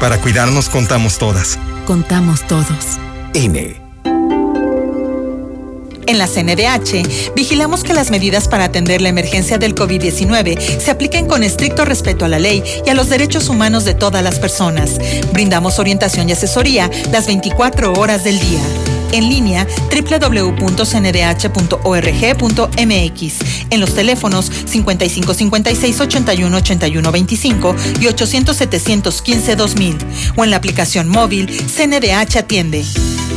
[0.00, 1.58] Para cuidarnos contamos todas.
[1.86, 2.98] Contamos todos.
[3.32, 3.83] INE.
[6.06, 11.26] En la CNDH, vigilamos que las medidas para atender la emergencia del COVID-19 se apliquen
[11.26, 14.98] con estricto respeto a la ley y a los derechos humanos de todas las personas.
[15.32, 20.64] Brindamos orientación y asesoría las 24 horas del día en línea www.cndh.org.mx,
[23.70, 29.98] en los teléfonos 5556 81 81 25 y 800 715 2000
[30.36, 32.84] o en la aplicación móvil CNDH Atiende.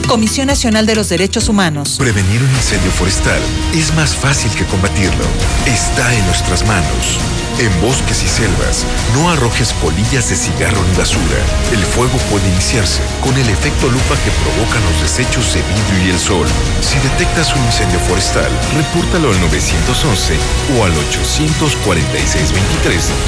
[0.07, 1.97] Comisión Nacional de los Derechos Humanos.
[1.99, 3.41] Prevenir un incendio forestal
[3.75, 5.25] es más fácil que combatirlo.
[5.65, 7.19] Está en nuestras manos.
[7.59, 11.41] En bosques y selvas, no arrojes polillas de cigarro ni basura.
[11.71, 16.11] El fuego puede iniciarse con el efecto lupa que provocan los desechos de vidrio y
[16.11, 16.45] el sol.
[16.81, 20.37] Si detectas un incendio forestal, repórtalo al 911
[20.77, 20.93] o al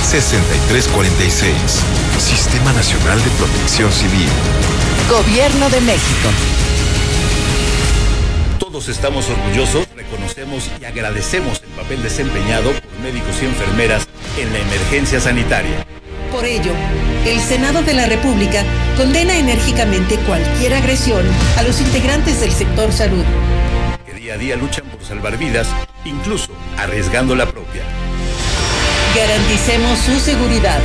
[0.06, 1.54] 846-23-6346.
[2.20, 4.30] Sistema Nacional de Protección Civil.
[5.10, 6.30] Gobierno de México.
[8.60, 14.06] Todos estamos orgullosos, reconocemos y agradecemos el papel desempeñado por médicos y enfermeras
[14.38, 15.86] en la emergencia sanitaria.
[16.30, 16.74] Por ello,
[17.26, 18.64] el Senado de la República
[18.98, 21.26] condena enérgicamente cualquier agresión
[21.58, 23.24] a los integrantes del sector salud.
[24.06, 25.68] Que día a día luchan por salvar vidas,
[26.04, 27.82] incluso arriesgando la propia.
[29.16, 30.80] Garanticemos su seguridad.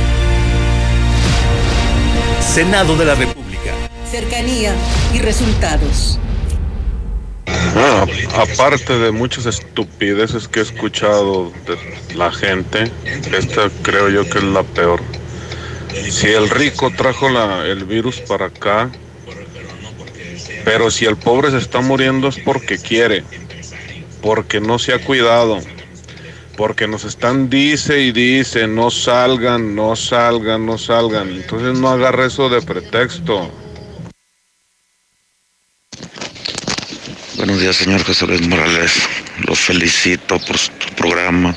[2.39, 3.73] Senado de la República.
[4.09, 4.73] Cercanía
[5.13, 6.19] y resultados.
[8.35, 12.89] Aparte de muchas estupideces que he escuchado de la gente,
[13.37, 15.01] esta creo yo que es la peor.
[16.09, 18.89] Si el rico trajo la, el virus para acá,
[20.63, 23.23] pero si el pobre se está muriendo es porque quiere,
[24.21, 25.59] porque no se ha cuidado,
[26.55, 31.29] porque nos están dice y dice, no salgan, no salgan, no salgan.
[31.29, 33.51] Entonces no agarre eso de pretexto.
[37.37, 38.93] Buenos días, señor José Luis Morales.
[39.45, 41.53] Lo felicito por su programa,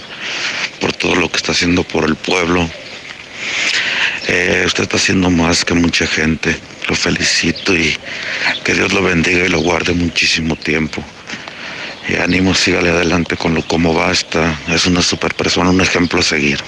[0.81, 2.69] por todo lo que está haciendo por el pueblo.
[4.27, 6.59] Eh, usted está haciendo más que mucha gente.
[6.89, 7.97] Lo felicito y
[8.65, 11.05] que Dios lo bendiga y lo guarde muchísimo tiempo.
[12.09, 14.59] Y ánimo, sígale adelante con lo como basta.
[14.67, 16.59] Es una super persona, un ejemplo a seguir.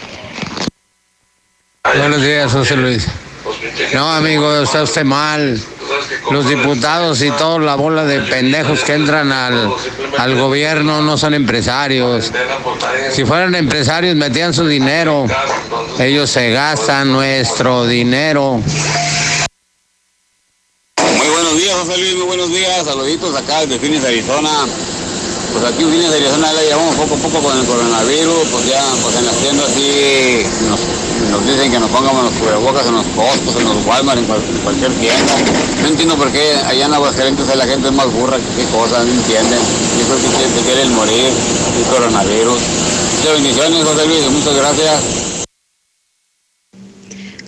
[1.83, 3.09] Buenos días, José Luis.
[3.93, 5.61] No, amigo, está usted mal.
[6.31, 9.73] Los diputados y toda la bola de pendejos que entran al,
[10.19, 12.31] al gobierno no son empresarios.
[13.13, 15.27] Si fueran empresarios metían su dinero.
[15.99, 18.61] Ellos se gastan nuestro dinero.
[21.17, 22.85] Muy buenos días, José Luis, muy buenos días.
[22.85, 24.51] Saluditos acá desde Phoenix, Arizona.
[25.53, 28.83] Pues aquí en Phoenix, Arizona la llevamos poco a poco con el coronavirus, pues ya
[29.03, 30.81] pues en las tiendas sí nos,
[31.31, 34.43] nos dicen que nos pongamos los cubrebocas en los costos, en los Walmart, en, cual-
[34.49, 35.35] en cualquier tienda.
[35.83, 39.03] No entiendo por qué allá en Aguascalientes la gente es más burra que qué cosa,
[39.05, 39.59] no entienden.
[39.99, 41.27] Yo creo que se quieren morir
[41.79, 42.59] el coronavirus.
[43.19, 45.01] Muchas bendiciones, José Luis, muchas gracias.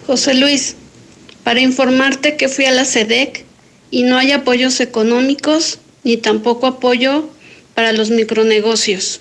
[0.06, 0.76] José Luis,
[1.44, 3.44] para informarte que fui a la SEDEC
[3.90, 7.28] y no hay apoyos económicos ni tampoco apoyo
[7.74, 9.20] para los micronegocios.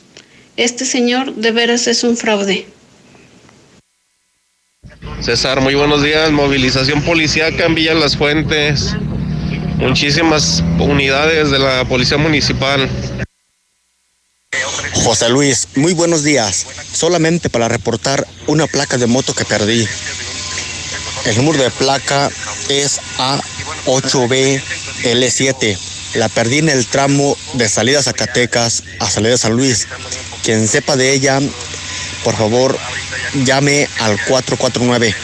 [0.58, 2.66] Este señor de veras es un fraude.
[5.22, 6.32] César, muy buenos días.
[6.32, 8.96] Movilización policíaca en Villa Las Fuentes.
[9.78, 12.90] Muchísimas unidades de la Policía Municipal.
[14.94, 16.66] José Luis, muy buenos días.
[16.92, 19.88] Solamente para reportar una placa de moto que perdí.
[21.26, 22.32] El número de placa
[22.70, 23.00] es
[23.86, 25.78] A8BL7.
[26.16, 29.88] La perdí en el tramo de salida Zacatecas a salida San Luis.
[30.44, 31.40] Quien sepa de ella,
[32.24, 32.78] por favor,
[33.46, 35.16] llame al 449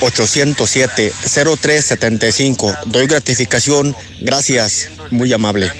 [0.00, 2.74] 807 0375.
[2.86, 3.94] Doy gratificación.
[4.20, 4.90] Gracias.
[5.10, 5.70] Muy amable.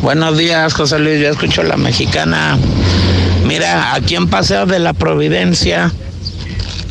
[0.00, 1.20] Buenos días, José Luis.
[1.20, 2.58] Yo escucho la mexicana.
[3.46, 5.92] Mira, aquí en Paseo de la Providencia,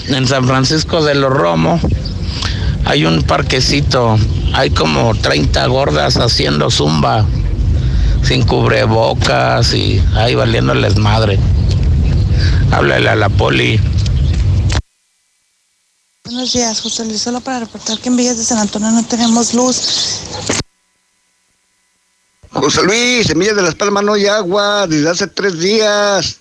[0.07, 1.79] en San Francisco de los Romo,
[2.85, 4.17] hay un parquecito.
[4.53, 7.25] Hay como 30 gordas haciendo zumba,
[8.23, 11.39] sin cubrebocas y ahí valiéndoles madre.
[12.71, 13.79] Háblale a la poli.
[16.23, 17.21] Buenos días, José Luis.
[17.21, 20.21] Solo para reportar que en Villas de San Antonio no tenemos luz.
[22.51, 26.37] José Luis, en Villas de las Palmas no hay agua desde hace tres días.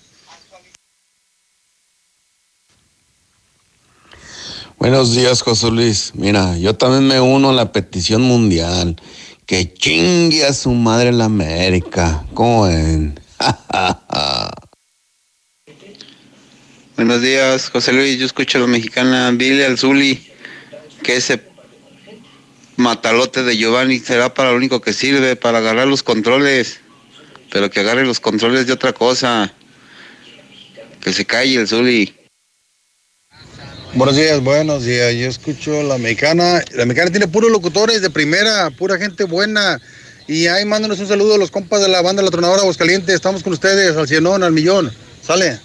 [4.78, 6.12] Buenos días, José Luis.
[6.15, 8.97] Mira, yo también me uno a la petición mundial.
[9.51, 12.25] Que chingue a su madre la América.
[12.35, 13.19] ¿Cómo ven?
[16.97, 18.17] Buenos días, José Luis.
[18.17, 19.33] Yo escucho a la mexicana.
[19.33, 20.25] Dile al Zuli
[21.03, 21.43] que ese
[22.77, 26.79] matalote de Giovanni será para lo único que sirve, para agarrar los controles.
[27.51, 29.53] Pero que agarre los controles de otra cosa.
[31.01, 32.15] Que se calle el Zuli.
[33.93, 35.15] Buenos días, buenos días.
[35.15, 36.62] Yo escucho la mexicana.
[36.75, 39.81] La mexicana tiene puros locutores de primera, pura gente buena.
[40.28, 43.12] Y ahí mándanos un saludo a los compas de la banda La Tronadora Aguascalientes.
[43.12, 44.93] Estamos con ustedes al cienón, al millón.
[45.23, 45.59] Sale.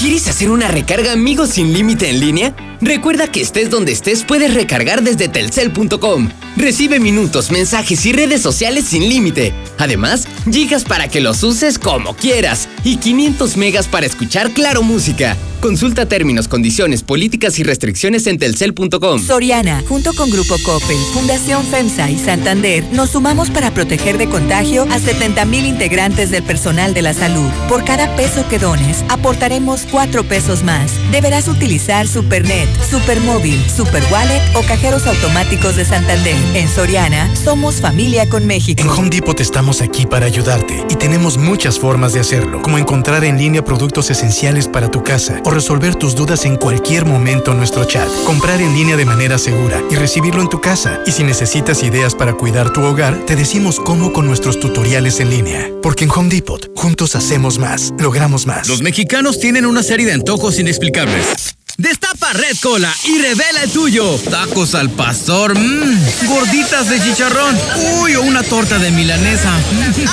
[0.00, 2.73] ¿Quieres hacer una recarga amigos sin límite en línea?
[2.84, 6.28] Recuerda que estés donde estés puedes recargar desde telcel.com.
[6.58, 9.54] Recibe minutos, mensajes y redes sociales sin límite.
[9.78, 15.34] Además, gigas para que los uses como quieras y 500 megas para escuchar Claro Música.
[15.64, 19.18] Consulta términos, condiciones, políticas y restricciones en telcel.com.
[19.18, 24.82] Soriana, junto con Grupo Coppel, Fundación FEMSA y Santander, nos sumamos para proteger de contagio
[24.82, 27.48] a 70.000 integrantes del personal de la salud.
[27.66, 30.92] Por cada peso que dones, aportaremos 4 pesos más.
[31.10, 36.36] Deberás utilizar Supernet, Supermóvil, Superwallet o cajeros automáticos de Santander.
[36.54, 38.80] En Soriana, somos familia con México.
[38.82, 43.24] En Home Depot estamos aquí para ayudarte y tenemos muchas formas de hacerlo, como encontrar
[43.24, 47.58] en línea productos esenciales para tu casa o resolver tus dudas en cualquier momento en
[47.58, 51.00] nuestro chat, comprar en línea de manera segura y recibirlo en tu casa.
[51.06, 55.30] Y si necesitas ideas para cuidar tu hogar, te decimos cómo con nuestros tutoriales en
[55.30, 55.70] línea.
[55.82, 58.68] Porque en Home Depot, juntos hacemos más, logramos más.
[58.68, 61.56] Los mexicanos tienen una serie de antojos inexplicables.
[61.76, 64.16] Destapa Red Cola y revela el tuyo.
[64.30, 67.58] Tacos al pastor, mmm, gorditas de chicharrón,
[68.00, 69.52] uy, o una torta de milanesa.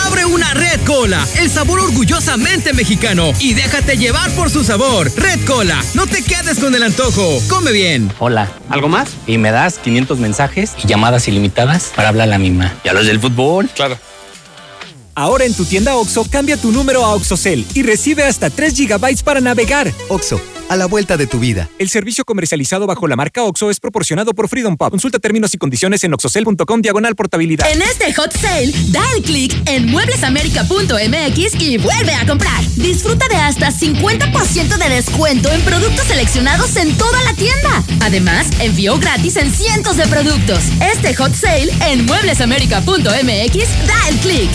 [0.07, 5.11] Abre una Red Cola, el sabor orgullosamente mexicano y déjate llevar por su sabor.
[5.15, 7.39] Red Cola, no te quedes con el antojo.
[7.47, 8.11] Come bien.
[8.17, 9.09] Hola, ¿algo más?
[9.27, 12.73] Y me das 500 mensajes y llamadas ilimitadas para hablar a la misma.
[12.83, 13.69] ¿Y a los del fútbol?
[13.75, 13.99] Claro.
[15.15, 19.23] Ahora en tu tienda OXO, cambia tu número a OXOCEL y recibe hasta 3 GB
[19.23, 19.91] para navegar.
[20.09, 21.69] OXO, a la vuelta de tu vida.
[21.79, 24.89] El servicio comercializado bajo la marca OXO es proporcionado por Freedom Pub.
[24.89, 27.69] Consulta términos y condiciones en oxocel.com diagonal portabilidad.
[27.69, 32.63] En este hot sale, da el clic en mueblesamerica.mx y vuelve a comprar.
[32.75, 37.83] Disfruta de hasta 50% de descuento en productos seleccionados en toda la tienda.
[37.99, 40.63] Además, envío gratis en cientos de productos.
[40.81, 44.49] Este hot sale en mueblesamerica.mx, da el clic.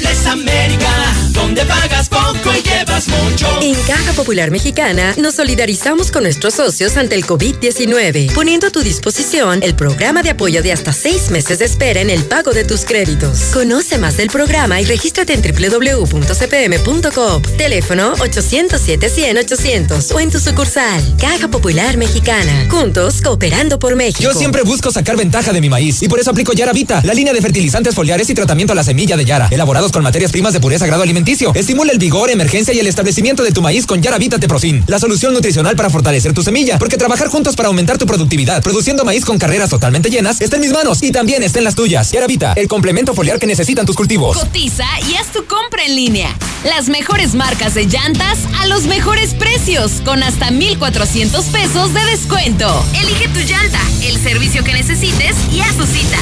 [0.00, 0.90] Muebles América,
[1.32, 3.48] donde pagas poco y llevas mucho.
[3.60, 8.80] En Caja Popular Mexicana nos solidarizamos con nuestros socios ante el COVID-19, poniendo a tu
[8.80, 12.64] disposición el programa de apoyo de hasta seis meses de espera en el pago de
[12.64, 13.50] tus créditos.
[13.52, 17.46] Conoce más del programa y regístrate en www.cpm.coop.
[17.58, 21.02] Teléfono 807-100-800 o en tu sucursal.
[21.18, 22.68] Caja Popular Mexicana.
[22.70, 24.22] Juntos, cooperando por México.
[24.22, 27.12] Yo siempre busco sacar ventaja de mi maíz y por eso aplico Yara Vita, la
[27.12, 30.52] línea de fertilizantes foliares y tratamiento a la semilla de Yara, elaborados con materias primas
[30.52, 31.52] de pureza grado alimenticio.
[31.54, 34.98] Estimula el vigor, emergencia y el establecimiento de tu maíz con Yara Vita Teprofin, la
[34.98, 39.24] solución nutricional para fortalecer tu semilla, porque trabajar juntos para aumentar tu productividad, produciendo maíz
[39.24, 42.10] con carreras totalmente llenas, está en mis manos y también está en las tuyas.
[42.12, 44.38] Yara Vita, el complemento foliar que necesitan tus cultivos.
[44.38, 46.36] Cotiza y haz tu compra en línea.
[46.64, 52.84] Las mejores marcas de llantas a los mejores precios, con hasta 1,400 pesos de descuento.
[52.94, 56.18] Elige tu llanta, el servicio que necesites y haz tu cita.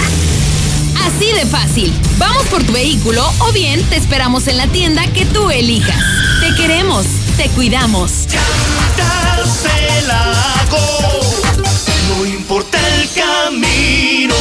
[1.08, 1.92] Así de fácil.
[2.18, 5.96] Vamos por tu vehículo o bien te esperamos en la tienda que tú elijas.
[6.40, 7.06] Te queremos,
[7.38, 8.26] te cuidamos.
[12.08, 14.34] No importa el camino.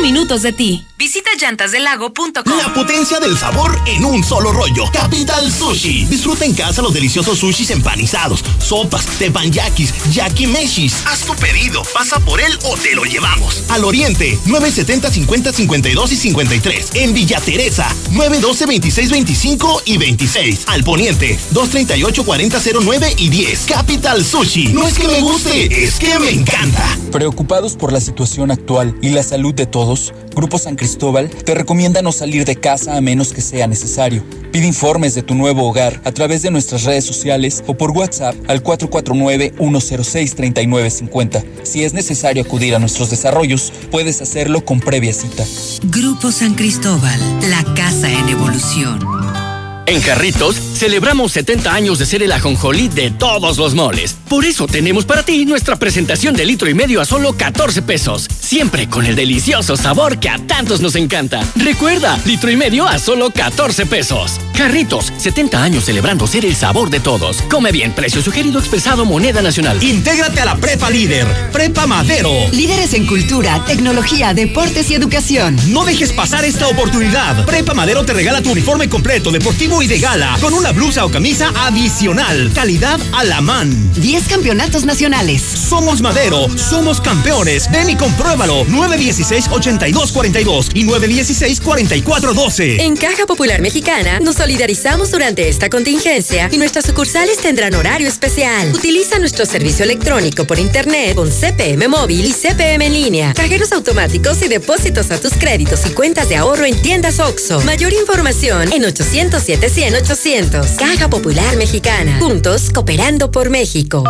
[0.00, 0.86] Minutos de ti.
[0.98, 2.56] Visita llantasdelago.com.
[2.56, 4.84] La potencia del sabor en un solo rollo.
[4.92, 6.06] Capital Sushi.
[6.06, 10.94] Disfruta en casa los deliciosos sushis empanizados, sopas, teppanyakis, yakimeshis.
[11.06, 13.62] Haz tu pedido, pasa por él o te lo llevamos.
[13.68, 16.90] Al Oriente, 970 50 52 y 53.
[16.94, 20.64] En Villa Teresa, 912 26 25 y 26.
[20.68, 23.66] Al Poniente, 238 40 09 y 10.
[23.66, 24.68] Capital Sushi.
[24.68, 26.98] No es que me guste, es que me encanta.
[27.12, 29.85] Preocupados por la situación actual y la salud de todos,
[30.34, 34.24] Grupo San Cristóbal te recomienda no salir de casa a menos que sea necesario.
[34.50, 38.34] Pide informes de tu nuevo hogar a través de nuestras redes sociales o por WhatsApp
[38.48, 41.44] al 449-106-3950.
[41.62, 45.44] Si es necesario acudir a nuestros desarrollos, puedes hacerlo con previa cita.
[45.84, 49.45] Grupo San Cristóbal, la casa en evolución.
[49.88, 54.16] En Carritos celebramos 70 años de ser el ajonjolí de todos los moles.
[54.28, 58.26] Por eso tenemos para ti nuestra presentación de litro y medio a solo 14 pesos.
[58.40, 61.40] Siempre con el delicioso sabor que a tantos nos encanta.
[61.54, 64.40] Recuerda, litro y medio a solo 14 pesos.
[64.56, 67.42] Carritos, 70 años celebrando ser el sabor de todos.
[67.42, 69.80] Come bien, precio sugerido expresado moneda nacional.
[69.80, 72.32] Intégrate a la Prepa Líder, Prepa Madero.
[72.50, 75.56] Líderes en cultura, tecnología, deportes y educación.
[75.68, 77.44] No dejes pasar esta oportunidad.
[77.46, 81.10] Prepa Madero te regala tu uniforme completo, deportivo y de gala, con una blusa o
[81.10, 82.50] camisa adicional.
[82.54, 83.70] Calidad a la man.
[83.94, 85.42] 10 campeonatos nacionales.
[85.42, 87.70] Somos Madero, somos campeones.
[87.70, 88.64] Ven y compruébalo.
[88.66, 92.80] 916-8242 y 916-4412.
[92.80, 98.72] En Caja Popular Mexicana nos solidarizamos durante esta contingencia y nuestras sucursales tendrán horario especial.
[98.72, 104.42] Utiliza nuestro servicio electrónico por internet con CPM móvil y CPM en línea, cajeros automáticos
[104.42, 107.60] y depósitos a tus créditos y cuentas de ahorro en tiendas OXO.
[107.62, 110.66] Mayor información en 807 100 800.
[110.78, 112.18] Caja Popular Mexicana.
[112.20, 114.04] Juntos cooperando por México.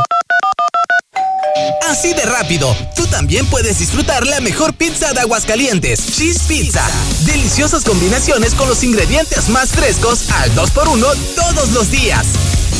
[1.88, 6.84] Así de rápido, tú también puedes disfrutar la mejor pizza de Aguascalientes, Cheese Pizza.
[7.24, 12.26] Deliciosas combinaciones con los ingredientes más frescos al 2x1 todos los días.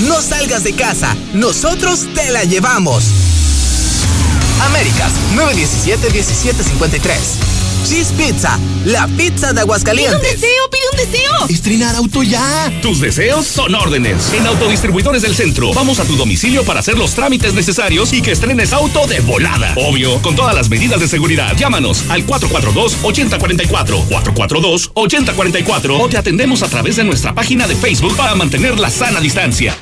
[0.07, 3.05] No salgas de casa, nosotros te la llevamos.
[4.61, 7.56] Américas 917-1753.
[7.85, 10.19] Cheese Pizza, la pizza de Aguascalientes.
[10.19, 11.47] ¡Pide un deseo, pide un deseo!
[11.49, 12.73] Estrenar auto ya.
[12.83, 14.33] Tus deseos son órdenes.
[14.33, 18.33] En Autodistribuidores del Centro, vamos a tu domicilio para hacer los trámites necesarios y que
[18.33, 19.75] estrenes auto de volada.
[19.77, 21.57] Obvio, con todas las medidas de seguridad.
[21.57, 28.35] Llámanos al 442-8044, 442-8044 o te atendemos a través de nuestra página de Facebook para
[28.35, 29.77] mantener la sana distancia.